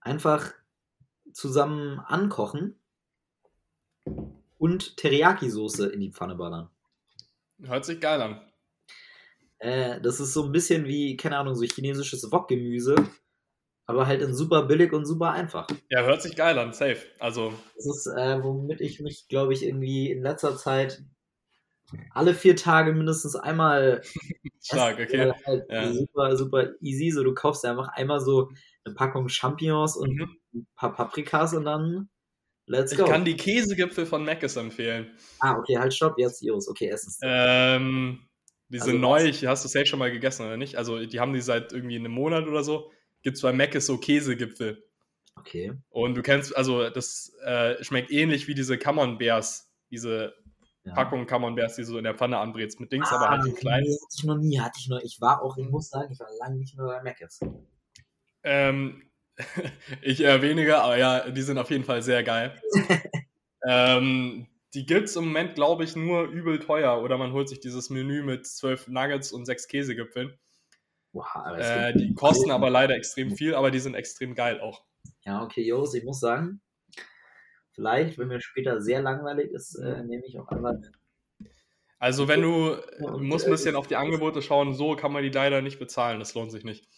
einfach 0.00 0.52
zusammen 1.32 2.00
ankochen 2.00 2.80
und 4.58 4.96
Teriyaki-Soße 4.96 5.88
in 5.88 6.00
die 6.00 6.10
Pfanne 6.12 6.34
ballern. 6.34 6.70
Hört 7.62 7.84
sich 7.84 8.00
geil 8.00 8.20
an. 8.22 8.40
Äh, 9.58 10.00
das 10.00 10.20
ist 10.20 10.32
so 10.32 10.44
ein 10.44 10.52
bisschen 10.52 10.84
wie, 10.86 11.16
keine 11.16 11.36
Ahnung, 11.38 11.54
so 11.54 11.64
chinesisches 11.64 12.30
Wokgemüse, 12.30 12.94
aber 13.86 14.06
halt 14.06 14.22
in 14.22 14.34
super 14.34 14.62
billig 14.64 14.92
und 14.92 15.04
super 15.04 15.32
einfach. 15.32 15.66
Ja, 15.90 16.02
hört 16.02 16.22
sich 16.22 16.36
geil 16.36 16.58
an, 16.58 16.72
safe. 16.72 17.04
Also, 17.18 17.52
Das 17.76 17.86
ist, 17.86 18.06
äh, 18.06 18.42
womit 18.42 18.80
ich 18.80 19.00
mich, 19.00 19.26
glaube 19.28 19.52
ich, 19.52 19.64
irgendwie 19.64 20.10
in 20.12 20.22
letzter 20.22 20.56
Zeit 20.56 21.02
alle 22.12 22.34
vier 22.34 22.56
Tage 22.56 22.92
mindestens 22.92 23.34
einmal 23.36 24.02
stark, 24.62 24.98
okay. 25.00 25.32
halt 25.46 25.64
Ja. 25.70 25.92
super, 25.92 26.36
super 26.36 26.70
easy. 26.80 27.10
So, 27.10 27.24
du 27.24 27.34
kaufst 27.34 27.64
einfach 27.64 27.88
einmal 27.88 28.20
so 28.20 28.50
eine 28.84 28.94
Packung 28.94 29.28
Champignons 29.28 29.96
und 29.96 30.14
Mhm. 30.14 30.36
ein 30.54 30.66
paar 30.76 30.94
Paprikas 30.94 31.54
und 31.54 31.64
dann 31.64 32.08
let's 32.66 32.92
Ich 32.92 32.98
go. 32.98 33.04
kann 33.06 33.24
die 33.24 33.36
Käsegipfel 33.36 34.06
von 34.06 34.24
Mc's 34.24 34.56
empfehlen. 34.56 35.10
ah, 35.40 35.56
okay, 35.58 35.78
halt, 35.78 35.94
stopp, 35.94 36.18
jetzt 36.18 36.42
Iris. 36.42 36.68
Okay, 36.68 36.88
Essens. 36.88 37.18
Ähm, 37.22 38.26
die 38.68 38.78
Also 38.80 38.92
sind 38.92 39.02
was? 39.02 39.22
neu, 39.22 39.28
ich, 39.28 39.46
hast 39.46 39.64
du 39.64 39.68
safe 39.68 39.86
schon 39.86 39.98
mal 39.98 40.10
gegessen, 40.12 40.44
oder 40.46 40.56
nicht? 40.58 40.76
Also, 40.76 41.04
die 41.06 41.20
haben 41.20 41.32
die 41.32 41.40
seit 41.40 41.72
irgendwie 41.72 41.96
einem 41.96 42.12
Monat 42.12 42.46
oder 42.46 42.62
so. 42.62 42.92
Gibt's 43.22 43.40
bei 43.40 43.52
Mc's 43.52 43.86
so 43.86 43.96
Käsegipfel. 43.98 44.84
Okay. 45.36 45.72
Und 45.88 46.14
du 46.16 46.22
kennst, 46.22 46.54
also, 46.56 46.90
das 46.90 47.32
äh, 47.44 47.82
schmeckt 47.82 48.10
ähnlich 48.10 48.46
wie 48.48 48.54
diese 48.54 48.76
Camembert, 48.76 49.46
diese 49.90 50.34
Ja. 50.88 50.94
Packung 50.94 51.26
Camembert, 51.26 51.76
die 51.76 51.84
so 51.84 51.98
in 51.98 52.04
der 52.04 52.14
Pfanne 52.14 52.38
anbrätst 52.38 52.80
mit 52.80 52.90
Dings, 52.92 53.10
aber 53.12 53.28
halt 53.30 53.44
in 53.44 53.52
nee, 53.52 53.58
klein. 53.58 53.82
Hatte 53.84 53.96
ich 54.16 54.24
noch 54.24 54.36
nie, 54.36 54.58
hatte 54.60 54.78
ich 54.78 54.88
noch. 54.88 55.00
Ich 55.00 55.20
war 55.20 55.42
auch, 55.42 55.56
ich 55.56 55.68
muss 55.68 55.88
sagen, 55.90 56.12
ich 56.12 56.20
war 56.20 56.28
lange 56.40 56.56
nicht 56.56 56.76
mehr 56.76 56.86
bei 56.86 57.02
Mc's. 57.02 57.40
Ähm, 58.42 59.02
ich 60.02 60.20
eher 60.22 60.42
weniger, 60.42 60.82
aber 60.82 60.96
ja, 60.96 61.30
die 61.30 61.42
sind 61.42 61.58
auf 61.58 61.70
jeden 61.70 61.84
Fall 61.84 62.02
sehr 62.02 62.22
geil. 62.22 62.60
ähm, 63.66 64.46
die 64.74 64.86
gibt's 64.86 65.16
im 65.16 65.26
Moment, 65.26 65.54
glaube 65.54 65.84
ich, 65.84 65.96
nur 65.96 66.24
übel 66.24 66.58
teuer. 66.58 67.02
Oder 67.02 67.18
man 67.18 67.32
holt 67.32 67.48
sich 67.48 67.60
dieses 67.60 67.90
Menü 67.90 68.22
mit 68.22 68.46
zwölf 68.46 68.86
Nuggets 68.88 69.32
und 69.32 69.46
sechs 69.46 69.66
Käsegipfeln. 69.68 70.38
Wow, 71.12 71.26
es 71.56 71.66
Äh, 71.68 71.92
gibt- 71.92 72.00
die 72.04 72.14
kosten 72.14 72.50
aber 72.50 72.68
leider 72.70 72.94
extrem 72.94 73.34
viel, 73.34 73.54
aber 73.54 73.70
die 73.70 73.80
sind 73.80 73.94
extrem 73.94 74.34
geil 74.34 74.60
auch. 74.60 74.84
Ja, 75.24 75.42
okay, 75.42 75.64
Jos, 75.64 75.94
ich 75.94 76.04
muss 76.04 76.20
sagen, 76.20 76.60
vielleicht, 77.78 78.18
wenn 78.18 78.26
mir 78.28 78.40
später 78.40 78.80
sehr 78.80 79.00
langweilig 79.00 79.52
ist, 79.52 79.76
äh, 79.76 80.02
nehme 80.02 80.26
ich 80.26 80.36
auch 80.38 80.48
einfach. 80.48 80.74
Also 82.00 82.26
wenn 82.28 82.42
du, 82.42 82.76
Ja, 83.00 83.10
und, 83.12 83.22
musst 83.24 83.44
äh, 83.44 83.48
ein 83.48 83.52
bisschen 83.52 83.76
auf 83.76 83.86
die 83.86 83.94
Angebote 83.96 84.42
schauen, 84.42 84.74
so 84.74 84.96
kann 84.96 85.12
man 85.12 85.22
die 85.22 85.30
leider 85.30 85.62
nicht 85.62 85.78
bezahlen, 85.78 86.18
das 86.18 86.34
lohnt 86.34 86.50
sich 86.50 86.64
nicht. 86.64 86.88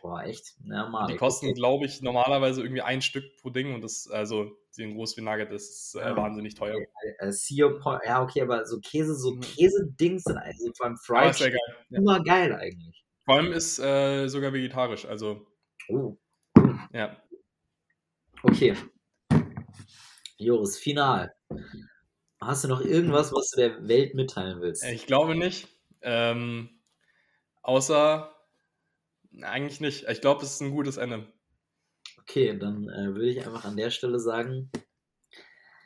Boah, 0.00 0.22
echt? 0.24 0.54
Ja, 0.64 0.88
mal. 0.88 1.06
Die 1.08 1.16
kosten, 1.16 1.54
glaube 1.54 1.86
ich, 1.86 2.02
normalerweise 2.02 2.62
irgendwie 2.62 2.82
ein 2.82 3.00
Stück 3.02 3.24
pro 3.40 3.50
Ding 3.50 3.74
und 3.74 3.82
das, 3.82 4.08
also, 4.08 4.44
die 4.76 4.82
sind 4.82 4.94
groß 4.94 5.16
wie 5.16 5.22
Nugget, 5.22 5.50
ist 5.52 5.94
äh, 5.96 6.00
Ah. 6.00 6.16
wahnsinnig 6.16 6.54
teuer. 6.54 6.76
Äh, 7.18 7.32
Point, 7.80 8.02
ja, 8.06 8.22
okay, 8.22 8.42
aber 8.42 8.64
so 8.66 8.78
Käse, 8.80 9.14
so 9.16 9.32
Mhm. 9.34 9.40
Käse-Dings 9.40 10.24
sind 10.24 10.38
also 10.38 10.70
vor 10.76 10.86
allem 10.86 10.96
Fried 10.96 11.30
ist 11.30 11.38
sehr 11.38 11.50
geil. 11.50 11.58
Ja. 11.90 11.98
immer 11.98 12.22
geil 12.22 12.54
eigentlich. 12.54 13.04
Vor 13.24 13.34
allem 13.36 13.52
ist 13.52 13.78
äh, 13.78 14.28
sogar 14.28 14.52
vegetarisch, 14.52 15.04
also 15.04 15.46
Oh, 15.88 16.16
ja. 16.92 17.16
okay. 18.44 18.74
Joris, 20.38 20.78
final. 20.78 21.34
Hast 22.40 22.62
du 22.64 22.68
noch 22.68 22.80
irgendwas, 22.80 23.32
was 23.32 23.50
du 23.50 23.56
der 23.56 23.88
Welt 23.88 24.14
mitteilen 24.14 24.60
willst? 24.60 24.84
Ich 24.84 25.06
glaube 25.06 25.34
nicht. 25.34 25.68
Ähm, 26.00 26.70
außer 27.62 28.32
eigentlich 29.42 29.80
nicht. 29.80 30.08
Ich 30.08 30.20
glaube, 30.20 30.44
es 30.44 30.54
ist 30.54 30.62
ein 30.62 30.70
gutes 30.70 30.96
Ende. 30.96 31.26
Okay, 32.20 32.56
dann 32.56 32.88
äh, 32.88 33.14
würde 33.14 33.30
ich 33.30 33.44
einfach 33.44 33.64
an 33.64 33.76
der 33.76 33.90
Stelle 33.90 34.20
sagen, 34.20 34.70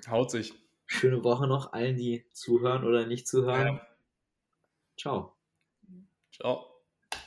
Haut 0.07 0.31
sich. 0.31 0.53
schöne 0.87 1.25
Woche 1.25 1.47
noch 1.47 1.73
allen, 1.73 1.97
die 1.97 2.27
zuhören 2.33 2.85
oder 2.85 3.07
nicht 3.07 3.27
zuhören. 3.27 3.77
Ja. 3.77 3.87
Ciao. 4.99 5.37
Ciao. 6.33 6.72